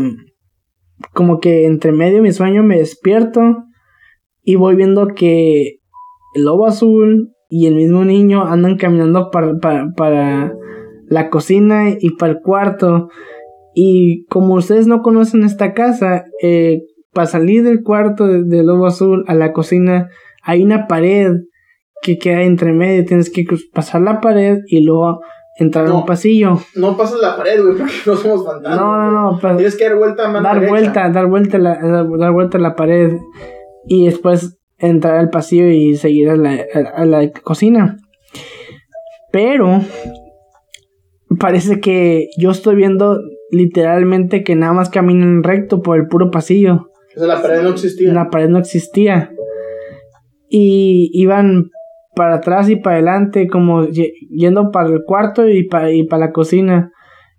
como 1.14 1.39
que 1.39 1.66
entre 1.66 1.93
medio 1.93 2.16
de 2.16 2.23
mi 2.23 2.33
sueño 2.33 2.64
me 2.64 2.79
despierto 2.79 3.41
y 4.43 4.57
voy 4.57 4.75
viendo 4.75 5.07
que 5.14 5.79
el 6.35 6.45
lobo 6.45 6.66
azul 6.66 7.33
y 7.49 7.68
el 7.68 7.77
mismo 7.77 8.05
niño 8.05 8.43
andan 8.43 8.77
caminando 8.77 9.31
para, 9.31 9.57
para, 9.97 10.53
la 11.07 11.31
cocina 11.31 11.91
y 11.91 12.16
para 12.16 12.33
el 12.33 12.41
cuarto. 12.41 13.09
Y 13.73 14.25
como 14.25 14.55
ustedes 14.55 14.89
no 14.89 15.01
conocen 15.01 15.45
esta 15.45 15.75
casa, 15.75 16.25
eh, 16.43 16.81
para 17.12 17.29
salir 17.29 17.62
del 17.62 17.85
cuarto 17.85 18.27
del 18.27 18.66
lobo 18.66 18.87
azul 18.87 19.23
a 19.29 19.35
la 19.37 19.53
cocina 19.53 20.09
hay 20.43 20.64
una 20.64 20.89
pared 20.89 21.37
que 22.03 22.18
queda 22.18 22.42
entre 22.42 22.72
medio. 22.72 23.05
Tienes 23.05 23.30
que 23.30 23.44
pasar 23.72 24.03
la 24.03 24.20
pared 24.20 24.59
y 24.66 24.84
luego 24.84 25.20
entrar 25.57 25.86
a 25.86 25.94
un 25.94 26.05
pasillo. 26.05 26.59
No 26.74 26.96
pasas 26.96 27.20
la 27.20 27.36
pared, 27.36 27.62
güey, 27.62 27.76
porque 27.76 27.94
no 28.07 28.16
somos 28.16 28.44
fantasmas. 28.44 28.80
No, 28.80 29.11
no, 29.11 29.32
no. 29.32 29.57
Tienes 29.57 29.76
que 29.76 29.84
dar 29.88 29.96
vuelta 29.96 30.28
a 30.28 30.40
Dar 30.40 30.68
vuelta, 30.68 31.11
dar 31.11 31.26
vuelta, 31.26 31.59
la, 31.59 32.05
dar 32.18 32.32
vuelta 32.32 32.59
a 32.59 32.61
la 32.61 32.74
pared. 32.74 33.16
Y 33.86 34.07
después 34.07 34.59
entrar 34.78 35.16
al 35.16 35.30
pasillo 35.30 35.68
y 35.68 35.96
seguir 35.96 36.30
a 36.30 36.36
la, 36.36 36.59
a, 36.94 37.05
la 37.05 37.30
cocina. 37.30 37.96
Pero 39.30 39.80
parece 41.38 41.80
que 41.80 42.28
yo 42.36 42.50
estoy 42.50 42.76
viendo 42.76 43.18
literalmente 43.50 44.42
que 44.42 44.57
nada 44.57 44.72
más 44.72 44.90
caminan 44.90 45.42
recto 45.42 45.82
por 45.82 45.98
el 45.98 46.07
puro 46.07 46.30
pasillo. 46.30 46.88
O 47.14 47.18
sea, 47.18 47.26
la 47.26 47.42
pared 47.42 47.62
no 47.62 47.70
existía. 47.70 48.12
La 48.12 48.30
pared 48.30 48.48
no 48.48 48.59
existía. 48.59 49.32
Y 50.48 51.11
iban 51.14 51.70
para 52.14 52.36
atrás 52.36 52.68
y 52.68 52.76
para 52.76 52.96
adelante, 52.96 53.48
como 53.48 53.86
yendo 53.86 54.70
para 54.70 54.88
el 54.88 55.02
cuarto 55.04 55.48
y 55.48 55.64
para, 55.64 55.92
y 55.92 56.04
para 56.04 56.26
la 56.26 56.32
cocina. 56.32 56.92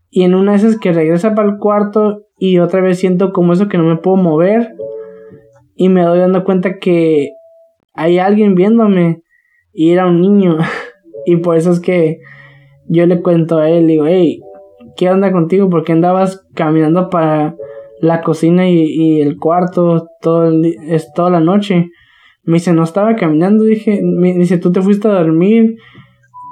Y 0.09 0.23
en 0.23 0.35
una 0.35 0.51
de 0.51 0.57
esas 0.57 0.77
que 0.77 0.93
regresa 0.93 1.35
para 1.35 1.49
el 1.49 1.57
cuarto 1.57 2.23
y 2.37 2.59
otra 2.59 2.81
vez 2.81 2.99
siento 2.99 3.31
como 3.33 3.53
eso 3.53 3.67
que 3.67 3.77
no 3.77 3.85
me 3.85 3.97
puedo 3.97 4.17
mover 4.17 4.75
y 5.75 5.89
me 5.89 6.03
doy 6.03 6.19
dando 6.19 6.43
cuenta 6.43 6.77
que 6.77 7.33
hay 7.93 8.19
alguien 8.19 8.55
viéndome 8.55 9.23
y 9.71 9.91
era 9.91 10.05
un 10.05 10.21
niño 10.21 10.57
y 11.25 11.37
por 11.37 11.57
eso 11.57 11.71
es 11.71 11.79
que 11.79 12.19
yo 12.87 13.05
le 13.05 13.21
cuento 13.21 13.57
a 13.57 13.69
él, 13.69 13.87
digo, 13.87 14.05
hey, 14.07 14.41
¿qué 14.97 15.09
onda 15.09 15.31
contigo? 15.31 15.69
¿Por 15.69 15.83
qué 15.83 15.93
andabas 15.93 16.45
caminando 16.53 17.09
para 17.09 17.55
la 18.01 18.21
cocina 18.21 18.69
y, 18.69 19.21
el 19.21 19.37
cuarto 19.37 20.07
todo 20.21 20.51
es 20.63 21.11
toda 21.13 21.29
la 21.29 21.39
noche? 21.39 21.89
Me 22.43 22.55
dice, 22.55 22.73
no 22.73 22.83
estaba 22.83 23.15
caminando, 23.15 23.63
dije, 23.63 24.01
me 24.03 24.33
dice, 24.33 24.57
tú 24.57 24.71
te 24.71 24.81
fuiste 24.81 25.07
a 25.07 25.13
dormir 25.13 25.77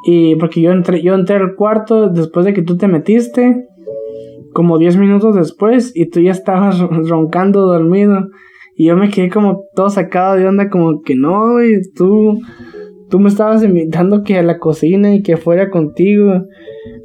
y 0.03 0.35
porque 0.35 0.61
yo 0.61 0.71
entré, 0.71 1.01
yo 1.01 1.13
entré 1.13 1.35
al 1.35 1.55
cuarto 1.55 2.09
después 2.09 2.45
de 2.45 2.53
que 2.53 2.63
tú 2.63 2.77
te 2.77 2.87
metiste, 2.87 3.67
como 4.53 4.77
10 4.77 4.97
minutos 4.97 5.35
después, 5.35 5.91
y 5.95 6.09
tú 6.09 6.21
ya 6.21 6.31
estabas 6.31 6.79
roncando 6.79 7.61
dormido. 7.61 8.27
Y 8.75 8.87
yo 8.87 8.97
me 8.97 9.09
quedé 9.09 9.29
como 9.29 9.65
todo 9.75 9.89
sacado 9.89 10.35
de 10.35 10.47
onda, 10.47 10.69
como 10.69 11.01
que 11.01 11.15
no, 11.15 11.53
güey, 11.53 11.81
tú, 11.95 12.39
tú 13.09 13.19
me 13.19 13.29
estabas 13.29 13.63
invitando 13.63 14.23
que 14.23 14.37
a 14.37 14.43
la 14.43 14.57
cocina 14.57 15.13
y 15.13 15.21
que 15.21 15.37
fuera 15.37 15.69
contigo. 15.69 16.45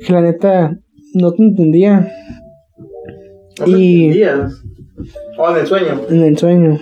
Que 0.05 0.13
la 0.13 0.23
neta, 0.23 0.79
no 1.15 1.33
te 1.33 1.43
entendía. 1.43 2.09
¿No 3.61 3.67
y... 3.67 4.05
entendías? 4.05 4.63
¿O 5.39 5.51
en 5.51 5.57
el 5.59 5.67
sueño? 5.67 6.01
En 6.09 6.23
el 6.23 6.39
sueño. 6.39 6.79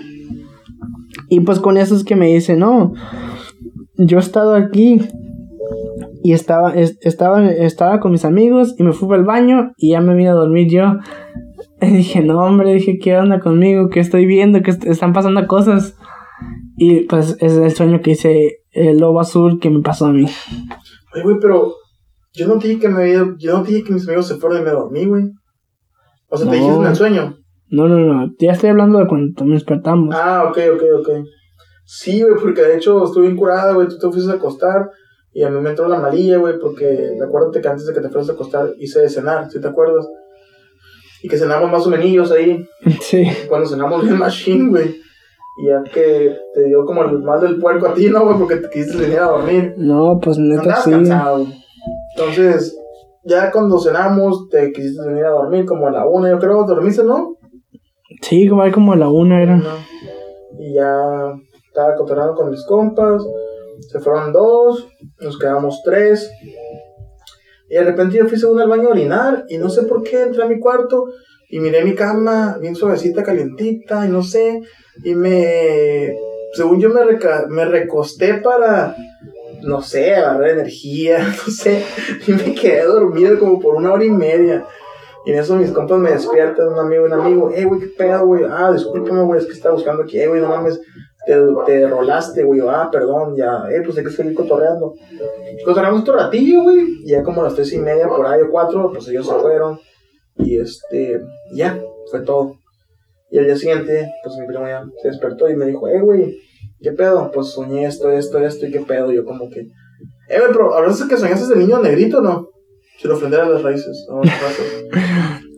Y 1.28 1.40
pues 1.40 1.60
con 1.60 1.76
eso 1.76 1.94
es 1.94 2.04
que 2.04 2.16
me 2.16 2.28
dice, 2.28 2.56
no, 2.56 2.92
yo 3.96 4.18
he 4.18 4.20
estado 4.20 4.54
aquí 4.54 5.00
y 6.22 6.32
estaba, 6.32 6.74
estaba, 6.74 7.46
estaba 7.46 8.00
con 8.00 8.12
mis 8.12 8.24
amigos 8.24 8.74
y 8.78 8.82
me 8.82 8.92
fui 8.92 9.14
al 9.14 9.24
baño 9.24 9.72
y 9.76 9.90
ya 9.90 10.00
me 10.00 10.14
vine 10.14 10.30
a 10.30 10.34
dormir 10.34 10.68
yo. 10.70 10.84
Y 11.82 11.88
dije, 11.88 12.22
no, 12.22 12.38
hombre, 12.38 12.72
dije, 12.72 12.98
¿qué 12.98 13.18
onda 13.18 13.40
conmigo? 13.40 13.90
¿Qué 13.90 14.00
estoy 14.00 14.24
viendo? 14.24 14.62
Que 14.62 14.70
están 14.70 15.12
pasando 15.12 15.46
cosas. 15.46 15.96
Y 16.78 17.00
pues 17.00 17.36
es 17.40 17.56
el 17.56 17.72
sueño 17.72 18.00
que 18.00 18.12
hice 18.12 18.60
el 18.70 18.98
lobo 18.98 19.20
azul 19.20 19.60
que 19.60 19.68
me 19.68 19.80
pasó 19.80 20.06
a 20.06 20.12
mí. 20.12 20.24
Ay, 21.12 21.22
güey, 21.22 21.36
pero 21.40 21.74
yo 22.32 22.48
no 22.48 22.56
dije 22.56 22.78
que 22.78 22.88
me 22.88 23.02
había, 23.02 23.34
yo 23.38 23.58
no 23.58 23.64
dije 23.64 23.84
que 23.84 23.92
mis 23.92 24.06
amigos 24.08 24.28
se 24.28 24.36
fueron 24.36 24.62
y 24.62 24.64
me 24.64 24.70
dormí, 24.70 25.04
güey. 25.04 25.24
O 26.28 26.36
sea, 26.38 26.48
te 26.48 26.56
dijiste 26.56 26.80
en 26.80 26.86
el 26.86 26.96
sueño. 26.96 27.36
No, 27.74 27.88
no, 27.88 27.98
no, 27.98 28.32
ya 28.38 28.52
estoy 28.52 28.70
hablando 28.70 29.00
de 29.00 29.08
cuando 29.08 29.44
nos 29.44 29.54
despertamos. 29.54 30.14
Ah, 30.14 30.44
ok, 30.48 30.58
ok, 30.74 30.82
ok. 31.00 31.08
Sí, 31.84 32.22
güey, 32.22 32.34
porque 32.40 32.62
de 32.62 32.76
hecho 32.76 33.04
estuve 33.04 33.26
incurada, 33.26 33.72
güey, 33.72 33.88
tú 33.88 33.98
te 33.98 34.08
fuiste 34.10 34.30
a 34.30 34.36
acostar 34.36 34.90
y 35.32 35.42
a 35.42 35.50
mí 35.50 35.60
me 35.60 35.70
entró 35.70 35.88
la 35.88 35.96
amarilla, 35.96 36.38
güey, 36.38 36.58
porque 36.60 37.18
acuérdate 37.20 37.60
que 37.60 37.68
antes 37.68 37.86
de 37.86 37.92
que 37.92 38.00
te 38.00 38.08
fueras 38.08 38.30
a 38.30 38.34
acostar 38.34 38.70
hice 38.78 39.00
de 39.00 39.08
cenar, 39.08 39.50
¿sí 39.50 39.60
te 39.60 39.66
acuerdas? 39.66 40.08
Y 41.24 41.28
que 41.28 41.36
cenamos 41.36 41.68
más 41.68 41.84
o 41.84 41.90
menos 41.90 42.30
ahí. 42.30 42.64
Sí. 43.00 43.26
Cuando 43.48 43.68
cenamos 43.68 44.02
bien 44.02 44.18
machine, 44.18 44.70
güey. 44.70 45.00
Y 45.60 45.66
ya 45.66 45.82
que 45.82 46.36
te 46.54 46.64
dio 46.64 46.84
como 46.84 47.02
el 47.02 47.18
mal 47.22 47.40
del 47.40 47.58
puerco 47.58 47.88
a 47.88 47.94
ti, 47.94 48.08
¿no, 48.08 48.24
güey? 48.24 48.38
Porque 48.38 48.56
te 48.56 48.70
quisiste 48.70 48.98
venir 48.98 49.18
a 49.18 49.26
dormir. 49.30 49.74
No, 49.76 50.20
pues 50.22 50.38
neta 50.38 50.76
sí. 50.76 50.90
cansado. 50.90 51.46
Entonces, 52.16 52.78
ya 53.24 53.50
cuando 53.50 53.80
cenamos, 53.80 54.48
te 54.48 54.72
quisiste 54.72 55.04
venir 55.06 55.24
a 55.24 55.30
dormir 55.30 55.64
como 55.64 55.88
a 55.88 55.90
la 55.90 56.06
una, 56.06 56.30
yo 56.30 56.38
creo, 56.38 56.64
¿dormiste, 56.64 57.02
no? 57.02 57.36
Sí, 58.22 58.48
como 58.48 58.92
a 58.92 58.96
la 58.96 59.08
una 59.08 59.42
era. 59.42 59.60
Y 60.58 60.74
ya 60.74 61.34
estaba 61.66 61.94
cotorreando 61.96 62.34
con 62.34 62.50
mis 62.50 62.64
compas. 62.64 63.22
Se 63.80 64.00
fueron 64.00 64.32
dos, 64.32 64.88
nos 65.20 65.38
quedamos 65.38 65.82
tres. 65.84 66.30
Y 67.68 67.74
de 67.74 67.84
repente 67.84 68.18
yo 68.18 68.26
fui 68.26 68.38
segundo 68.38 68.62
al 68.62 68.68
baño 68.68 68.88
a 68.88 68.92
orinar 68.92 69.44
y 69.48 69.58
no 69.58 69.68
sé 69.68 69.82
por 69.82 70.02
qué 70.02 70.22
entré 70.22 70.42
a 70.44 70.48
mi 70.48 70.60
cuarto 70.60 71.06
y 71.48 71.60
miré 71.60 71.84
mi 71.84 71.94
cama 71.94 72.58
bien 72.60 72.74
suavecita, 72.74 73.22
calientita 73.22 74.06
y 74.06 74.10
no 74.10 74.22
sé. 74.22 74.60
Y 75.02 75.14
me, 75.14 76.14
según 76.52 76.80
yo 76.80 76.90
me, 76.90 77.00
me 77.48 77.64
recosté 77.64 78.34
para, 78.34 78.94
no 79.62 79.82
sé, 79.82 80.14
agarrar 80.14 80.50
energía, 80.50 81.18
no 81.46 81.52
sé. 81.52 81.84
Y 82.26 82.32
me 82.32 82.54
quedé 82.54 82.84
dormido 82.84 83.38
como 83.38 83.58
por 83.60 83.76
una 83.76 83.92
hora 83.92 84.04
y 84.04 84.10
media. 84.10 84.66
Y 85.26 85.32
en 85.32 85.38
eso 85.38 85.56
mis 85.56 85.70
compas 85.70 85.98
me 85.98 86.10
despiertan, 86.10 86.68
un 86.68 86.78
amigo, 86.78 87.04
un 87.04 87.12
amigo, 87.12 87.50
eh, 87.50 87.64
güey, 87.64 87.80
qué 87.80 87.86
pedo, 87.96 88.26
güey. 88.26 88.44
Ah, 88.48 88.70
discúlpame, 88.72 89.22
güey, 89.22 89.40
es 89.40 89.46
que 89.46 89.52
estaba 89.52 89.74
buscando 89.74 90.02
aquí, 90.02 90.18
eh, 90.18 90.28
güey, 90.28 90.40
no 90.40 90.48
mames 90.48 90.80
te, 91.24 91.34
te 91.66 91.86
rolaste, 91.88 92.44
güey. 92.44 92.60
Ah, 92.60 92.88
perdón, 92.90 93.36
ya, 93.36 93.64
eh, 93.70 93.82
pues 93.84 93.96
hay 93.96 94.04
que 94.04 94.10
seguir 94.10 94.34
cotorreando. 94.34 94.94
Cotorreamos 95.64 96.02
otro 96.02 96.16
ratillo, 96.16 96.62
güey. 96.62 97.02
Y 97.02 97.10
ya 97.10 97.22
como 97.22 97.40
a 97.40 97.44
las 97.44 97.54
tres 97.54 97.72
y 97.72 97.78
media 97.78 98.08
por 98.08 98.26
ahí 98.26 98.42
o 98.42 98.50
cuatro, 98.50 98.90
pues 98.92 99.08
ellos 99.08 99.26
se 99.26 99.34
fueron. 99.34 99.78
Y 100.36 100.58
este, 100.58 101.20
ya, 101.54 101.80
fue 102.10 102.20
todo. 102.20 102.56
Y 103.30 103.38
al 103.38 103.46
día 103.46 103.56
siguiente, 103.56 104.12
pues 104.22 104.36
mi 104.36 104.46
primo 104.46 104.66
ya 104.66 104.84
se 105.02 105.08
despertó 105.08 105.48
y 105.48 105.56
me 105.56 105.66
dijo, 105.66 105.88
eh, 105.88 106.00
güey, 106.00 106.38
¿qué 106.80 106.92
pedo? 106.92 107.30
Pues 107.32 107.48
soñé 107.48 107.86
esto, 107.86 108.10
esto, 108.10 108.38
esto 108.38 108.66
y 108.66 108.70
qué 108.70 108.80
pedo. 108.80 109.10
Yo 109.10 109.24
como 109.24 109.48
que, 109.50 109.60
eh, 109.60 110.38
güey, 110.38 110.52
pero 110.52 110.74
¿hablas 110.74 111.00
de 111.00 111.08
que 111.08 111.16
soñaste 111.16 111.52
de 111.52 111.60
niño 111.60 111.80
negrito 111.80 112.20
no? 112.20 112.48
Lo 113.02 113.14
ofender 113.16 113.40
a 113.40 113.48
las 113.48 113.62
raíces, 113.62 114.06
no, 114.08 114.16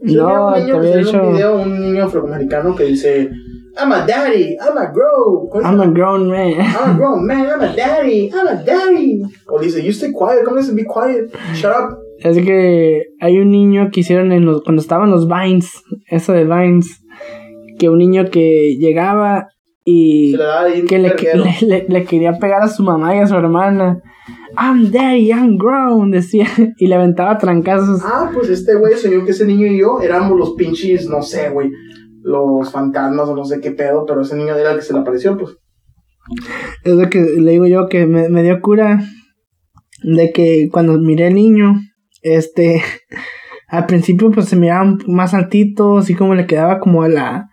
no, 0.02 0.54
te 0.54 0.72
había 0.72 0.76
un 0.76 1.32
video, 1.32 1.56
un 1.56 1.80
niño 1.80 2.04
afroamericano 2.04 2.74
que 2.74 2.84
dice 2.84 3.30
I'm 3.78 3.92
a 3.92 4.06
daddy, 4.06 4.56
I'm 4.58 4.76
a 4.78 4.90
grown. 4.90 5.48
I'm 5.62 5.80
a 5.80 5.86
grown 5.88 6.30
man. 6.30 6.60
I'm 6.60 6.92
a 6.92 6.94
grown 6.94 7.26
man, 7.26 7.46
I'm 7.46 7.60
a 7.60 7.76
daddy, 7.76 8.32
I'm 8.32 8.48
a 8.48 8.64
daddy. 8.64 9.22
O 9.48 9.60
dice, 9.60 9.82
you 9.82 9.92
stay 9.92 10.12
quiet, 10.12 10.44
¿cómo 10.44 10.56
dice? 10.56 10.72
Be 10.74 10.84
quiet, 10.84 11.30
shut 11.54 11.72
up. 11.72 11.98
Es 12.18 12.38
que 12.38 13.04
hay 13.20 13.38
un 13.38 13.50
niño 13.50 13.90
que 13.92 14.00
hicieron 14.00 14.32
en 14.32 14.46
los, 14.46 14.62
cuando 14.62 14.80
estaban 14.80 15.10
los 15.10 15.28
Vines, 15.28 15.82
eso 16.08 16.32
de 16.32 16.44
Vines, 16.44 17.02
que 17.78 17.90
un 17.90 17.98
niño 17.98 18.30
que 18.30 18.76
llegaba 18.78 19.48
y 19.88 20.32
que 20.86 20.98
le, 20.98 21.10
le, 21.36 21.66
le- 21.66 21.86
le 21.88 22.04
quería 22.04 22.32
pegar 22.40 22.60
a 22.62 22.68
su 22.68 22.82
mamá 22.82 23.14
y 23.14 23.20
a 23.20 23.26
su 23.28 23.34
hermana. 23.36 24.02
I'm 24.58 24.90
daddy, 24.90 25.30
I'm 25.30 25.56
grown, 25.56 26.10
decía, 26.10 26.48
y 26.78 26.86
le 26.88 26.94
aventaba 26.96 27.38
trancazos. 27.38 28.00
Ah, 28.04 28.30
pues 28.34 28.48
este 28.50 28.74
güey 28.74 28.94
soñó 28.94 29.24
que 29.24 29.30
ese 29.30 29.46
niño 29.46 29.66
y 29.68 29.78
yo 29.78 30.00
éramos 30.00 30.36
los 30.38 30.54
pinches, 30.54 31.08
no 31.08 31.22
sé, 31.22 31.50
güey, 31.50 31.70
los 32.22 32.70
fantasmas 32.72 33.28
o 33.28 33.36
no 33.36 33.44
sé 33.44 33.60
qué 33.60 33.70
pedo, 33.70 34.04
pero 34.06 34.22
ese 34.22 34.34
niño 34.36 34.56
era 34.56 34.72
el 34.72 34.78
que 34.78 34.82
se 34.84 34.92
le 34.92 34.98
apareció, 35.00 35.36
pues. 35.38 35.56
Es 36.82 36.94
lo 36.94 37.08
que 37.08 37.20
le 37.20 37.52
digo 37.52 37.66
yo 37.66 37.86
que 37.88 38.06
me, 38.06 38.28
me 38.28 38.42
dio 38.42 38.60
cura 38.60 39.00
de 40.02 40.32
que 40.32 40.68
cuando 40.72 40.98
miré 40.98 41.28
al 41.28 41.34
niño, 41.34 41.74
este, 42.22 42.82
al 43.68 43.86
principio 43.86 44.32
pues 44.32 44.46
se 44.48 44.56
miraba 44.56 44.96
más 45.06 45.32
altito, 45.34 45.98
así 45.98 46.14
como 46.16 46.34
le 46.34 46.46
quedaba 46.46 46.80
como 46.80 47.02
a 47.04 47.08
la, 47.08 47.50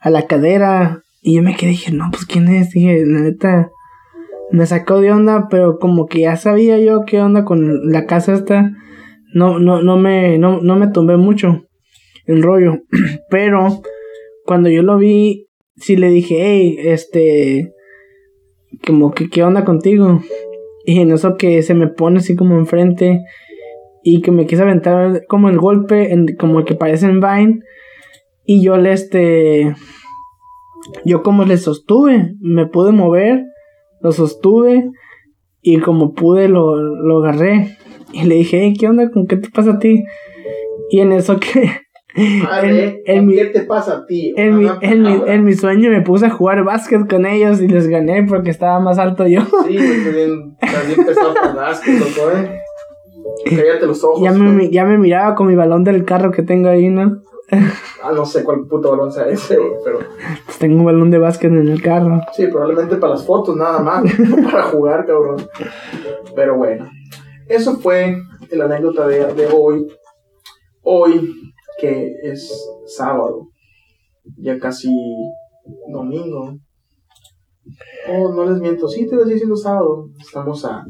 a 0.00 0.08
la 0.10 0.26
cadera. 0.26 1.02
Y 1.26 1.36
yo 1.36 1.42
me 1.42 1.56
quedé, 1.56 1.70
dije, 1.70 1.90
no, 1.90 2.10
pues 2.10 2.26
quién 2.26 2.48
es, 2.48 2.72
dije, 2.72 3.02
la 3.06 3.20
neta, 3.20 3.70
me 4.52 4.66
sacó 4.66 5.00
de 5.00 5.10
onda, 5.10 5.48
pero 5.50 5.78
como 5.78 6.04
que 6.04 6.20
ya 6.20 6.36
sabía 6.36 6.78
yo 6.78 7.00
qué 7.06 7.22
onda 7.22 7.46
con 7.46 7.90
la 7.90 8.04
casa 8.04 8.34
esta, 8.34 8.70
no, 9.32 9.58
no, 9.58 9.80
no 9.80 9.96
me, 9.96 10.38
no, 10.38 10.60
no 10.60 10.76
me 10.76 10.88
tumbé 10.88 11.16
mucho 11.16 11.64
el 12.26 12.42
rollo. 12.42 12.74
pero 13.30 13.80
cuando 14.44 14.68
yo 14.68 14.82
lo 14.82 14.98
vi, 14.98 15.48
sí 15.76 15.96
le 15.96 16.10
dije, 16.10 16.36
hey, 16.40 16.76
este, 16.78 17.72
como 18.86 19.12
que 19.12 19.30
qué 19.30 19.42
onda 19.42 19.64
contigo 19.64 20.20
y 20.84 21.00
en 21.00 21.10
eso 21.10 21.36
que 21.38 21.62
se 21.62 21.72
me 21.72 21.88
pone 21.88 22.18
así 22.18 22.36
como 22.36 22.58
enfrente 22.58 23.22
y 24.02 24.20
que 24.20 24.30
me 24.30 24.44
quise 24.44 24.60
aventar 24.60 25.24
como 25.26 25.48
el 25.48 25.58
golpe 25.58 26.14
como 26.38 26.64
que 26.66 26.74
parece 26.74 27.06
en 27.06 27.20
Vine 27.20 27.60
y 28.44 28.62
yo 28.62 28.76
le 28.76 28.92
este 28.92 29.74
yo 31.04 31.22
como 31.22 31.44
le 31.44 31.56
sostuve 31.56 32.34
me 32.40 32.66
pude 32.66 32.92
mover 32.92 33.44
lo 34.00 34.12
sostuve 34.12 34.90
y 35.62 35.78
como 35.78 36.12
pude 36.14 36.48
lo, 36.48 36.76
lo 36.76 37.24
agarré 37.24 37.76
y 38.12 38.24
le 38.24 38.36
dije 38.36 38.60
"Hey, 38.62 38.74
qué 38.78 38.86
onda 38.88 39.10
con 39.10 39.26
qué 39.26 39.36
te 39.36 39.50
pasa 39.50 39.72
a 39.72 39.78
ti 39.78 40.04
y 40.90 41.00
en 41.00 41.12
eso 41.12 41.38
que 41.40 41.70
Madre, 42.44 43.02
en, 43.06 43.16
en 43.18 43.26
mi, 43.26 43.34
¿qué 43.34 43.46
te 43.46 43.62
pasa 43.62 43.94
a 43.94 44.06
ti? 44.06 44.32
en, 44.36 44.58
mi, 44.58 44.68
en, 44.82 45.02
mi, 45.02 45.20
en 45.26 45.44
mi 45.44 45.52
sueño 45.54 45.90
me 45.90 46.00
puse 46.02 46.26
a 46.26 46.30
jugar 46.30 46.62
básquet 46.62 47.08
con 47.10 47.26
ellos 47.26 47.60
y 47.60 47.66
les 47.66 47.88
gané 47.88 48.22
porque 48.22 48.50
estaba 48.50 48.78
más 48.78 48.98
alto 48.98 49.26
yo. 49.26 49.40
Sí, 49.66 49.76
bien, 49.76 50.54
estás 50.62 50.86
bien 50.86 51.06
pesado 51.06 51.34
el 51.50 51.56
básquet, 51.56 51.98
loco, 51.98 52.30
eh. 52.30 52.60
Cállate 53.56 53.86
los 53.86 54.04
ojos. 54.04 54.22
Ya 54.22 54.30
¿no? 54.30 54.44
me, 54.44 54.70
ya 54.70 54.84
me 54.84 54.96
miraba 54.96 55.34
con 55.34 55.48
mi 55.48 55.56
balón 55.56 55.82
del 55.82 56.04
carro 56.04 56.30
que 56.30 56.44
tengo 56.44 56.68
ahí, 56.68 56.88
¿no? 56.88 57.20
Ah, 57.50 58.12
no 58.12 58.24
sé 58.24 58.42
cuál 58.42 58.66
puto 58.66 58.90
balón 58.90 59.12
sea 59.12 59.28
ese, 59.28 59.56
güey, 59.56 59.72
pero... 59.84 59.98
Pues 60.44 60.58
tengo 60.58 60.78
un 60.78 60.84
balón 60.84 61.10
de 61.10 61.18
básquet 61.18 61.50
en 61.50 61.68
el 61.68 61.82
carro. 61.82 62.20
Sí, 62.34 62.46
probablemente 62.46 62.96
para 62.96 63.14
las 63.14 63.26
fotos 63.26 63.56
nada 63.56 63.80
más, 63.80 64.04
para 64.44 64.62
jugar, 64.64 65.06
cabrón. 65.06 65.36
Pero 66.34 66.56
bueno, 66.56 66.88
eso 67.48 67.76
fue 67.76 68.16
la 68.50 68.64
anécdota 68.64 69.06
de, 69.06 69.32
de 69.34 69.46
hoy. 69.46 69.86
Hoy, 70.82 71.34
que 71.78 72.14
es 72.22 72.66
sábado, 72.86 73.48
ya 74.36 74.58
casi 74.58 74.90
domingo. 75.88 76.58
Oh, 78.08 78.32
no 78.34 78.44
les 78.44 78.60
miento, 78.60 78.88
sí, 78.88 79.06
te 79.06 79.16
estoy 79.16 79.32
diciendo 79.32 79.56
sábado. 79.56 80.08
Estamos 80.20 80.64
a 80.64 80.84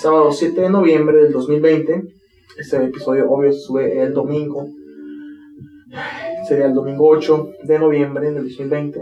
sábado 0.00 0.32
7 0.32 0.58
de 0.60 0.70
noviembre 0.70 1.22
del 1.22 1.32
2020. 1.32 2.02
Este 2.58 2.84
episodio, 2.84 3.30
obvio, 3.30 3.52
se 3.52 3.60
sube 3.60 4.02
el 4.02 4.14
domingo. 4.14 4.66
Sería 6.46 6.66
el 6.66 6.74
domingo 6.74 7.08
8 7.08 7.50
de 7.64 7.78
noviembre 7.78 8.30
del 8.30 8.44
2020. 8.44 9.00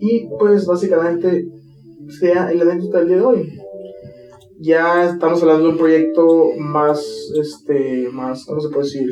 Y 0.00 0.28
pues 0.38 0.66
básicamente 0.66 1.46
sea 2.18 2.50
el 2.50 2.60
anécdota 2.62 2.98
del 2.98 3.08
día 3.08 3.16
de 3.16 3.22
hoy. 3.22 3.58
Ya 4.58 5.08
estamos 5.08 5.42
hablando 5.42 5.64
de 5.64 5.70
un 5.70 5.78
proyecto 5.78 6.50
más, 6.58 7.02
este, 7.40 8.08
más, 8.12 8.44
¿cómo 8.44 8.60
se 8.60 8.68
puede 8.68 8.84
decir? 8.84 9.10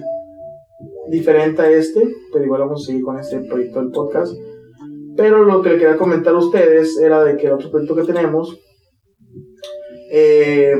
Diferente 1.10 1.62
a 1.62 1.70
este, 1.70 2.06
pero 2.32 2.44
igual 2.44 2.60
vamos 2.60 2.82
a 2.82 2.86
seguir 2.86 3.02
con 3.02 3.18
este 3.18 3.40
proyecto 3.40 3.80
del 3.80 3.92
podcast. 3.92 4.34
Pero 5.16 5.44
lo 5.44 5.62
que 5.62 5.70
le 5.70 5.78
quería 5.78 5.96
comentar 5.96 6.34
a 6.34 6.38
ustedes 6.38 6.98
era 6.98 7.24
de 7.24 7.36
que 7.36 7.46
el 7.46 7.54
otro 7.54 7.70
proyecto 7.70 7.96
que 7.96 8.04
tenemos, 8.04 8.58
eh, 10.12 10.74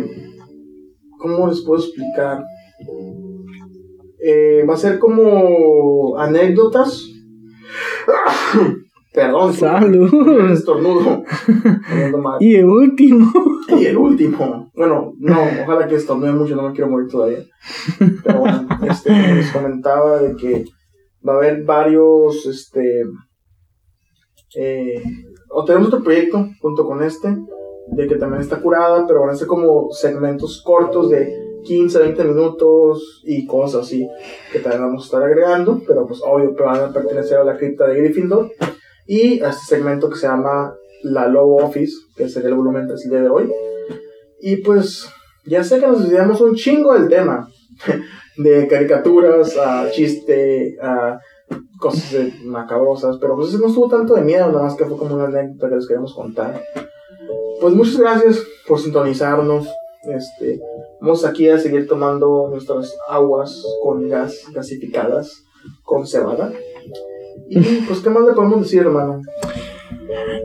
¿cómo 1.19 1.49
les 1.49 1.63
puedo 1.63 1.83
explicar? 1.83 2.45
Eh, 4.21 4.65
va 4.69 4.75
a 4.75 4.79
ser 4.79 4.99
como 4.99 6.19
anécdotas. 6.19 7.07
Perdón, 9.15 9.53
Salud. 9.53 10.51
estornudo. 10.53 11.25
Y 12.41 12.57
el 12.57 12.67
último. 12.67 13.33
Y 13.69 13.87
el 13.87 13.97
último. 13.97 14.71
Bueno, 14.75 15.13
no, 15.19 15.43
ojalá 15.63 15.89
que 15.89 15.97
estornude 15.97 16.33
mucho, 16.33 16.55
no 16.57 16.69
me 16.69 16.73
quiero 16.73 16.91
morir 16.91 17.09
todavía. 17.09 17.41
Pero 18.23 18.41
bueno, 18.41 18.69
este, 18.89 19.11
les 19.11 19.51
comentaba 19.51 20.19
de 20.19 20.37
que 20.37 20.65
va 21.27 21.35
a 21.35 21.37
haber 21.37 21.65
varios, 21.65 22.47
este, 22.47 23.03
eh, 24.57 25.03
o 25.51 25.65
tenemos 25.65 25.89
otro 25.89 26.03
proyecto 26.03 26.47
junto 26.61 26.87
con 26.87 27.03
este, 27.03 27.37
de 27.91 28.07
que 28.07 28.17
también 28.17 28.43
está 28.43 28.61
curada, 28.61 29.07
pero 29.07 29.23
van 29.23 29.31
a 29.31 29.35
ser 29.35 29.49
como 29.49 29.89
segmentos 29.91 30.63
cortos 30.65 31.11
de 31.11 31.48
15, 31.65 31.99
20 31.99 32.25
minutos 32.25 33.23
y 33.25 33.47
cosas 33.47 33.87
así, 33.87 34.09
que 34.53 34.61
también 34.61 34.83
vamos 34.83 35.03
a 35.03 35.07
estar 35.07 35.23
agregando, 35.23 35.81
pero 35.87 36.07
pues 36.07 36.21
obvio, 36.25 36.55
van 36.55 36.85
a 36.85 36.93
pertenecer 36.93 37.39
a 37.39 37.45
la 37.45 37.57
cripta 37.57 37.87
de 37.87 38.01
Gryffindor. 38.01 38.51
Y 39.07 39.41
a 39.41 39.51
este 39.51 39.77
segmento 39.77 40.11
que 40.11 40.17
se 40.17 40.27
llama 40.27 40.75
la 41.03 41.29
Logo 41.29 41.57
Office, 41.57 41.95
que 42.15 42.29
sería 42.29 42.51
el 42.51 42.57
volumen 42.57 42.87
del 42.87 42.99
día 42.99 43.23
de 43.23 43.29
hoy. 43.29 43.51
Y 44.41 44.57
pues 44.57 45.09
ya 45.47 45.65
sé 45.65 45.81
que 45.81 45.87
nos 45.87 46.03
desviamos 46.03 46.41
un 46.41 46.55
chingo 46.55 46.93
del 46.93 47.09
tema, 47.09 47.49
de 48.37 48.69
caricaturas 48.69 49.57
a 49.57 49.91
chiste, 49.91 50.77
a 50.83 51.19
cosas 51.79 52.35
macabrosas, 52.45 53.17
pero 53.19 53.37
pues 53.37 53.49
ese 53.49 53.59
no 53.59 53.69
estuvo 53.69 53.89
tanto 53.89 54.15
de 54.15 54.23
miedo, 54.23 54.49
nada 54.49 54.65
más 54.65 54.75
que 54.75 54.85
fue 54.85 54.99
como 54.99 55.15
una 55.15 55.27
anécdota 55.27 55.69
que 55.69 55.77
les 55.77 55.89
queremos 55.89 56.15
contar. 56.15 56.63
Pues 57.61 57.75
muchas 57.75 57.97
gracias 57.97 58.43
por 58.67 58.79
sintonizarnos. 58.79 59.69
Este, 60.05 60.61
vamos 61.01 61.25
aquí 61.25 61.49
a 61.49 61.59
seguir 61.59 61.87
tomando 61.89 62.49
nuestras 62.51 62.95
aguas 63.09 63.63
con 63.83 64.09
gas 64.09 64.45
gasificadas, 64.55 65.45
con 65.83 66.07
cebada. 66.07 66.53
Y 67.49 67.59
pues, 67.87 68.01
¿qué 68.01 68.11
más 68.11 68.25
le 68.25 68.33
podemos 68.33 68.61
decir, 68.63 68.81
hermano? 68.81 69.21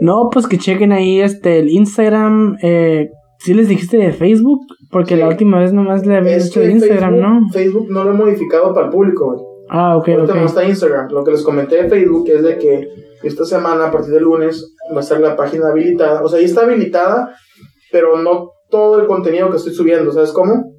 No, 0.01 0.29
pues 0.31 0.47
que 0.47 0.57
chequen 0.57 0.91
ahí 0.91 1.21
este 1.21 1.59
el 1.59 1.69
Instagram. 1.69 2.57
Eh, 2.61 3.09
¿Sí 3.39 3.53
les 3.53 3.67
dijiste 3.67 3.97
de 3.97 4.11
Facebook? 4.13 4.59
Porque 4.89 5.15
Sí. 5.15 5.19
la 5.21 5.27
última 5.27 5.59
vez 5.59 5.73
nomás 5.73 6.05
le 6.05 6.17
había 6.17 6.37
dicho 6.37 6.63
Instagram, 6.63 7.13
Facebook, 7.15 7.21
¿no? 7.21 7.49
Facebook 7.51 7.87
no 7.89 8.03
lo 8.05 8.11
he 8.11 8.13
modificado 8.13 8.73
para 8.73 8.87
el 8.87 8.91
público. 8.91 9.65
Ah, 9.69 9.97
ok, 9.97 10.07
Ahorita 10.09 10.33
no 10.35 10.41
ok. 10.41 10.47
está 10.47 10.63
Instagram. 10.65 11.09
Lo 11.11 11.23
que 11.23 11.31
les 11.31 11.43
comenté 11.43 11.81
de 11.83 11.89
Facebook 11.89 12.25
es 12.29 12.43
de 12.43 12.57
que 12.57 12.87
esta 13.23 13.43
semana, 13.45 13.87
a 13.87 13.91
partir 13.91 14.13
del 14.13 14.23
lunes, 14.23 14.75
va 14.93 14.97
a 14.97 14.99
estar 14.99 15.19
la 15.19 15.35
página 15.35 15.69
habilitada. 15.69 16.21
O 16.23 16.27
sea, 16.27 16.39
ahí 16.39 16.45
está 16.45 16.61
habilitada, 16.61 17.33
pero 17.91 18.17
no 18.21 18.51
todo 18.73 18.99
el 18.99 19.05
contenido 19.05 19.51
que 19.51 19.57
estoy 19.57 19.71
subiendo, 19.71 20.11
¿sabes 20.11 20.31
cómo? 20.31 20.73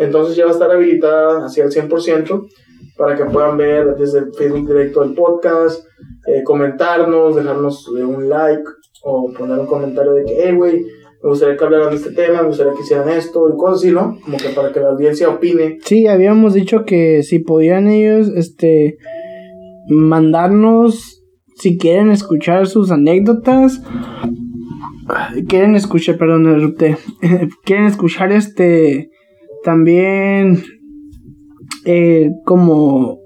Entonces 0.00 0.34
ya 0.34 0.44
va 0.44 0.50
a 0.50 0.54
estar 0.54 0.72
habilitada 0.72 1.46
hacia 1.46 1.62
el 1.62 1.70
100% 1.70 2.48
para 2.96 3.14
que 3.14 3.26
puedan 3.26 3.56
ver 3.56 3.94
desde 3.96 4.32
Facebook 4.32 4.66
directo 4.66 5.04
el 5.04 5.14
podcast, 5.14 5.84
eh, 6.26 6.42
comentarnos, 6.42 7.36
dejarnos 7.36 7.86
un 7.86 8.28
like 8.28 8.64
o 9.04 9.32
poner 9.32 9.56
un 9.56 9.66
comentario 9.66 10.14
de 10.14 10.24
que, 10.24 10.36
hey, 10.42 10.56
güey, 10.56 10.84
me 11.22 11.30
gustaría 11.30 11.56
que 11.56 11.64
hablaran 11.64 11.90
de 11.90 11.96
este 11.96 12.10
tema, 12.10 12.42
me 12.42 12.48
gustaría 12.48 12.72
que 12.72 12.80
hicieran 12.80 13.08
esto 13.08 13.48
y 13.48 13.56
cosas 13.56 13.78
así, 13.78 13.92
¿no? 13.92 14.18
Como 14.24 14.36
que 14.36 14.48
para 14.48 14.72
que 14.72 14.80
la 14.80 14.88
audiencia 14.88 15.28
opine. 15.28 15.78
Sí, 15.84 16.08
habíamos 16.08 16.54
dicho 16.54 16.84
que 16.84 17.22
si 17.22 17.38
podían 17.38 17.86
ellos, 17.86 18.32
este, 18.34 18.98
mandarnos, 19.88 21.22
si 21.54 21.78
quieren 21.78 22.10
escuchar 22.10 22.66
sus 22.66 22.90
anécdotas, 22.90 23.80
quieren 25.48 25.74
escuchar, 25.74 26.16
perdón, 26.16 26.46
erupté, 26.46 26.96
quieren 27.64 27.86
escuchar 27.86 28.32
este, 28.32 29.10
también, 29.64 30.62
eh, 31.84 32.30
como 32.44 33.18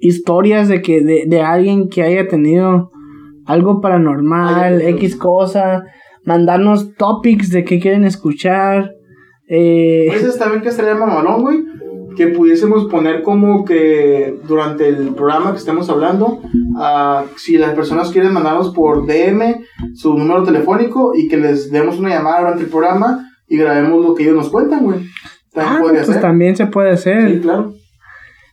historias 0.00 0.68
de 0.68 0.82
que, 0.82 1.00
de, 1.00 1.24
de 1.26 1.40
alguien 1.40 1.88
que 1.88 2.02
haya 2.02 2.28
tenido 2.28 2.90
algo 3.44 3.80
paranormal, 3.80 4.82
X 4.82 5.16
cosa, 5.16 5.84
mandarnos 6.24 6.94
topics 6.96 7.50
de 7.50 7.64
que 7.64 7.80
quieren 7.80 8.04
escuchar, 8.04 8.90
eh, 9.48 10.08
veces 10.10 10.38
también 10.38 10.62
que 10.62 10.70
estaría 10.70 10.94
mamalón, 10.94 11.42
güey. 11.42 11.58
Que 12.16 12.28
pudiésemos 12.28 12.86
poner 12.86 13.22
como 13.22 13.64
que 13.64 14.34
durante 14.48 14.88
el 14.88 15.14
programa 15.14 15.52
que 15.52 15.58
estemos 15.58 15.88
hablando, 15.90 16.40
ah, 16.76 17.24
si 17.36 17.56
las 17.58 17.74
personas 17.74 18.10
quieren 18.10 18.32
mandarnos 18.32 18.74
por 18.74 19.06
DM 19.06 19.60
su 19.94 20.14
número 20.18 20.42
telefónico 20.42 21.12
y 21.14 21.28
que 21.28 21.36
les 21.36 21.70
demos 21.70 21.98
una 21.98 22.08
llamada 22.10 22.40
durante 22.40 22.64
el 22.64 22.68
programa 22.70 23.30
y 23.46 23.56
grabemos 23.58 24.04
lo 24.04 24.14
que 24.14 24.24
ellos 24.24 24.36
nos 24.36 24.48
cuentan, 24.50 24.84
güey. 24.84 25.00
También 25.52 25.76
Ah, 25.76 25.80
podría 25.80 26.00
pues 26.02 26.12
ser. 26.14 26.20
también 26.20 26.56
se 26.56 26.66
puede 26.66 26.90
hacer. 26.90 27.30
Sí, 27.30 27.40
claro. 27.40 27.72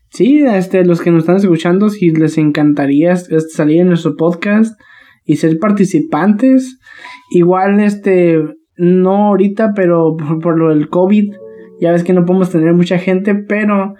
Sí, 0.10 0.44
este, 0.45 0.85
los 0.85 1.02
que 1.02 1.10
nos 1.10 1.22
están 1.23 1.38
escuchando, 1.38 1.90
si 1.90 2.11
les 2.11 2.38
encantaría 2.38 3.15
salir 3.15 3.81
en 3.81 3.88
nuestro 3.88 4.15
podcast 4.15 4.80
y 5.26 5.38
ser 5.38 5.57
participantes, 5.57 6.80
igual, 7.31 7.80
este, 7.80 8.40
no 8.77 9.30
ahorita, 9.30 9.72
pero 9.76 10.15
por, 10.15 10.40
por 10.40 10.57
lo 10.60 10.69
del 10.69 10.90
COVID, 10.90 11.34
ya 11.84 11.92
ves 11.92 12.04
que 12.04 12.14
no 12.14 12.26
podemos 12.26 12.50
tener 12.50 12.74
mucha 12.74 12.98
gente, 12.98 13.36
pero 13.36 13.94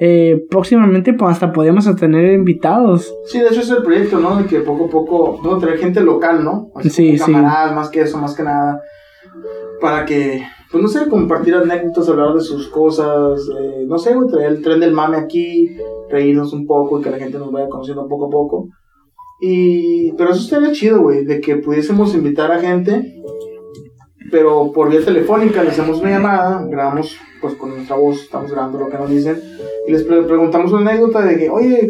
eh, 0.00 0.44
próximamente 0.50 1.12
pues, 1.12 1.30
hasta 1.32 1.52
podemos 1.52 1.84
tener 1.96 2.32
invitados. 2.34 3.14
Sí, 3.26 3.38
de 3.40 3.46
hecho 3.48 3.60
es 3.60 3.70
el 3.70 3.82
proyecto, 3.82 4.18
¿no? 4.18 4.36
De 4.36 4.46
que 4.46 4.60
poco 4.60 4.86
a 4.86 4.90
poco 4.90 5.40
vamos 5.42 5.62
a 5.62 5.66
tener 5.66 5.80
gente 5.80 6.00
local, 6.00 6.44
¿no? 6.44 6.70
Así 6.74 6.90
Sí, 6.90 7.18
sí. 7.18 7.32
camaradas, 7.32 7.74
más 7.74 7.88
que 7.90 8.00
eso, 8.02 8.18
más 8.18 8.34
que 8.34 8.42
nada. 8.42 8.80
Para 9.80 10.04
que, 10.04 10.42
pues 10.72 10.82
no 10.82 10.88
sé, 10.88 11.08
compartir 11.08 11.54
anécdotas, 11.54 12.08
hablar 12.08 12.34
de 12.34 12.40
sus 12.40 12.68
cosas, 12.68 13.40
eh, 13.60 13.84
no 13.86 13.98
sé, 13.98 14.14
güey, 14.14 14.28
traer 14.28 14.50
el 14.50 14.62
tren 14.62 14.80
del 14.80 14.92
mame 14.92 15.16
aquí, 15.16 15.76
reírnos 16.10 16.52
un 16.52 16.66
poco 16.66 16.98
y 16.98 17.02
que 17.02 17.10
la 17.10 17.18
gente 17.18 17.38
nos 17.38 17.52
vaya 17.52 17.68
conociendo 17.68 18.08
poco 18.08 18.26
a 18.26 18.30
poco. 18.30 18.68
Y, 19.40 20.12
pero 20.16 20.30
eso 20.30 20.42
estaría 20.42 20.72
chido, 20.72 21.00
güey, 21.00 21.24
de 21.24 21.40
que 21.40 21.56
pudiésemos 21.56 22.12
invitar 22.14 22.50
a 22.50 22.58
gente, 22.58 23.14
pero 24.30 24.72
por 24.72 24.90
vía 24.90 25.04
telefónica, 25.04 25.62
le 25.62 25.70
hacemos 25.70 26.00
una 26.00 26.10
llamada, 26.10 26.64
grabamos, 26.68 27.16
pues 27.40 27.54
con 27.54 27.70
nuestra 27.70 27.96
voz, 27.96 28.22
estamos 28.22 28.50
grabando 28.50 28.78
lo 28.78 28.88
que 28.88 28.98
nos 28.98 29.10
dicen, 29.10 29.40
y 29.86 29.92
les 29.92 30.02
pre- 30.04 30.22
preguntamos 30.22 30.72
una 30.72 30.90
anécdota 30.90 31.22
de 31.22 31.36
que, 31.38 31.50
oye, 31.50 31.88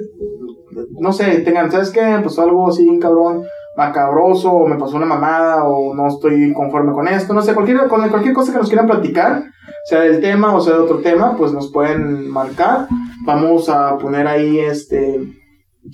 no 1.01 1.13
sé, 1.13 1.41
tengan, 1.41 1.71
¿sabes 1.71 1.91
qué? 1.91 2.19
Pues 2.23 2.39
algo 2.39 2.69
así, 2.69 2.87
un 2.87 3.01
cabrón, 3.01 3.43
macabroso, 3.77 4.53
o 4.53 4.67
me 4.67 4.77
pasó 4.77 4.97
una 4.97 5.07
mamada, 5.07 5.65
o 5.65 5.95
no 5.95 6.09
estoy 6.09 6.53
conforme 6.53 6.93
con 6.93 7.09
esto, 7.09 7.33
no 7.35 7.43
sé, 7.43 7.55
cualquier, 7.55 7.89
cualquier 7.89 8.35
cosa 8.35 8.53
que 8.53 8.59
nos 8.59 8.69
quieran 8.69 8.87
platicar, 8.87 9.45
sea 9.85 10.01
del 10.01 10.21
tema 10.21 10.55
o 10.55 10.61
sea 10.61 10.75
de 10.75 10.81
otro 10.81 10.99
tema, 10.99 11.37
pues 11.37 11.53
nos 11.53 11.73
pueden 11.73 12.29
marcar. 12.29 12.89
Vamos 13.25 13.69
a 13.69 13.97
poner 13.99 14.27
ahí 14.27 14.59
este 14.59 15.21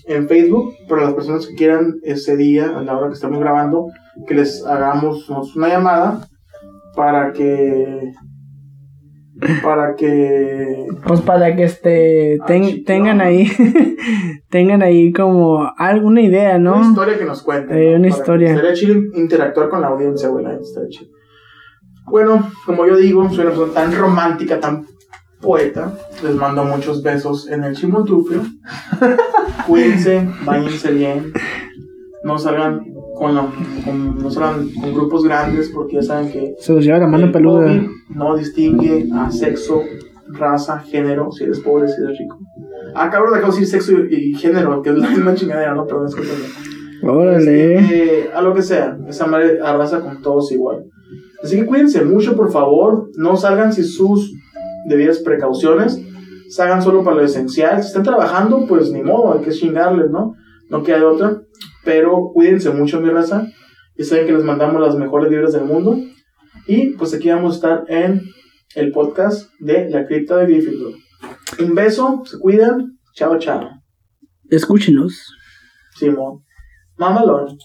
en 0.07 0.29
Facebook 0.29 0.75
para 0.89 1.03
las 1.03 1.15
personas 1.15 1.47
que 1.47 1.55
quieran 1.55 1.95
ese 2.03 2.37
día, 2.37 2.77
a 2.77 2.83
la 2.83 2.97
hora 2.97 3.09
que 3.09 3.15
estamos 3.15 3.39
grabando, 3.39 3.89
que 4.27 4.35
les 4.35 4.65
hagamos 4.67 5.29
una 5.55 5.69
llamada 5.69 6.27
para 6.97 7.33
que 7.33 8.13
para 9.63 9.95
que 9.97 10.87
Pues 11.07 11.21
para 11.21 11.55
que 11.57 11.65
este 11.65 12.39
Ah, 12.41 12.47
ten- 12.47 12.85
tengan 12.85 13.21
ahí 13.21 13.51
tengan 14.51 14.83
ahí 14.83 15.13
como 15.13 15.71
alguna 15.77 16.21
idea, 16.23 16.59
¿no? 16.59 16.77
Una 16.77 16.89
historia 16.89 17.19
que 17.19 17.25
nos 17.25 17.43
cuenten. 17.43 17.77
Eh, 17.77 17.91
¿no? 17.93 17.97
una 17.99 18.09
Para- 18.09 18.21
historia. 18.21 18.75
Chido 18.75 18.95
interactuar 19.15 19.69
con 19.69 19.81
la 19.81 19.89
audiencia, 19.89 20.29
güey. 20.29 20.47
Bueno, 22.07 22.51
como 22.67 22.87
yo 22.87 22.97
digo, 22.97 23.29
soy 23.31 23.41
una 23.47 23.51
persona 23.51 23.73
tan 23.73 23.95
romántica, 23.97 24.61
tan 24.61 24.87
poeta. 25.41 25.93
Les 26.23 26.35
mando 26.35 26.65
muchos 26.65 27.03
besos 27.03 27.51
en 27.51 27.65
el 27.65 27.75
chimoltrufio. 27.75 28.41
Cuídense, 29.67 30.29
váyanse 30.45 30.93
bien. 30.93 31.33
No 32.23 32.39
salgan 32.39 32.81
con, 33.17 33.35
la- 33.35 33.49
con- 33.85 34.19
no 34.19 34.31
salgan 34.31 34.69
con 34.81 34.95
grupos 34.95 35.25
grandes 35.25 35.71
porque 35.75 35.97
ya 35.97 36.03
saben 36.03 36.31
que 36.33 36.55
Se 36.59 36.73
los 36.73 36.85
lleva 36.85 36.99
la 36.99 37.07
mano 37.07 37.27
el 37.27 37.33
peluda. 37.33 37.67
COVID 37.67 37.89
no 38.11 38.37
distingue 38.37 39.09
a 39.15 39.31
sexo, 39.31 39.83
raza, 40.29 40.79
género, 40.81 41.31
si 41.33 41.45
eres 41.45 41.61
pobre, 41.61 41.89
si 41.89 42.01
eres 42.03 42.19
rico. 42.19 42.39
Ah, 42.95 43.11
cabrón, 43.11 43.35
acabo 43.35 43.53
de 43.53 43.61
decir 43.61 43.81
sexo 43.81 43.93
y, 44.11 44.15
y 44.15 44.35
género, 44.35 44.83
que 44.83 44.91
es 44.91 44.97
la 44.99 45.09
misma 45.11 45.35
chingadera, 45.35 45.75
¿no? 45.75 45.87
Perdón, 45.87 46.07
discúlpenme. 46.07 46.45
Órale. 47.03 47.75
Este, 47.79 48.31
a 48.35 48.41
lo 48.41 48.55
que 48.55 48.63
sea, 48.63 48.97
esa 49.09 49.27
madre 49.27 49.59
arrasa 49.63 50.01
con 50.01 50.23
todos 50.23 50.51
igual. 50.53 50.85
Así 51.43 51.57
que 51.57 51.67
cuídense 51.67 52.03
mucho, 52.05 52.35
por 52.37 52.51
favor. 52.51 53.11
No 53.17 53.37
salgan 53.37 53.73
sin 53.73 53.85
sus 53.85 54.33
debidas 54.87 55.19
precauciones. 55.19 56.01
Salgan 56.49 56.81
solo 56.83 57.03
para 57.05 57.17
lo 57.17 57.23
esencial. 57.25 57.83
Si 57.83 57.89
están 57.89 58.05
trabajando, 58.05 58.65
pues 58.67 58.91
ni 58.93 59.03
modo, 59.03 59.35
hay 59.35 59.41
que 59.45 59.51
chingarles, 59.51 60.11
¿no? 60.11 60.35
No 60.71 60.83
queda 60.83 60.99
de 61.01 61.05
otra. 61.05 61.43
Pero 61.85 62.31
cuídense 62.33 62.71
mucho, 62.71 63.01
mi 63.01 63.11
raza. 63.11 63.47
Ya 63.97 64.05
saben 64.05 64.27
que 64.27 64.33
les 64.33 64.45
mandamos 64.45 64.81
las 64.81 64.97
mejores 64.97 65.31
vibras 65.31 65.53
del 65.53 65.65
mundo. 65.65 65.97
Y 66.67 66.91
pues 66.91 67.15
aquí 67.15 67.31
vamos 67.31 67.53
a 67.53 67.57
estar 67.57 67.85
en 67.89 68.23
el 68.75 68.91
podcast 68.91 69.51
de 69.61 69.89
La 69.91 70.07
Cripta 70.07 70.37
de 70.39 70.47
Gryffindor. 70.47 70.95
Un 71.61 71.75
beso, 71.75 72.23
se 72.25 72.39
cuidan. 72.39 72.99
Chao, 73.15 73.39
chao. 73.39 73.71
Escúchenos. 74.51 75.33
Simón. 75.97 76.45
Mamalón. 76.97 77.57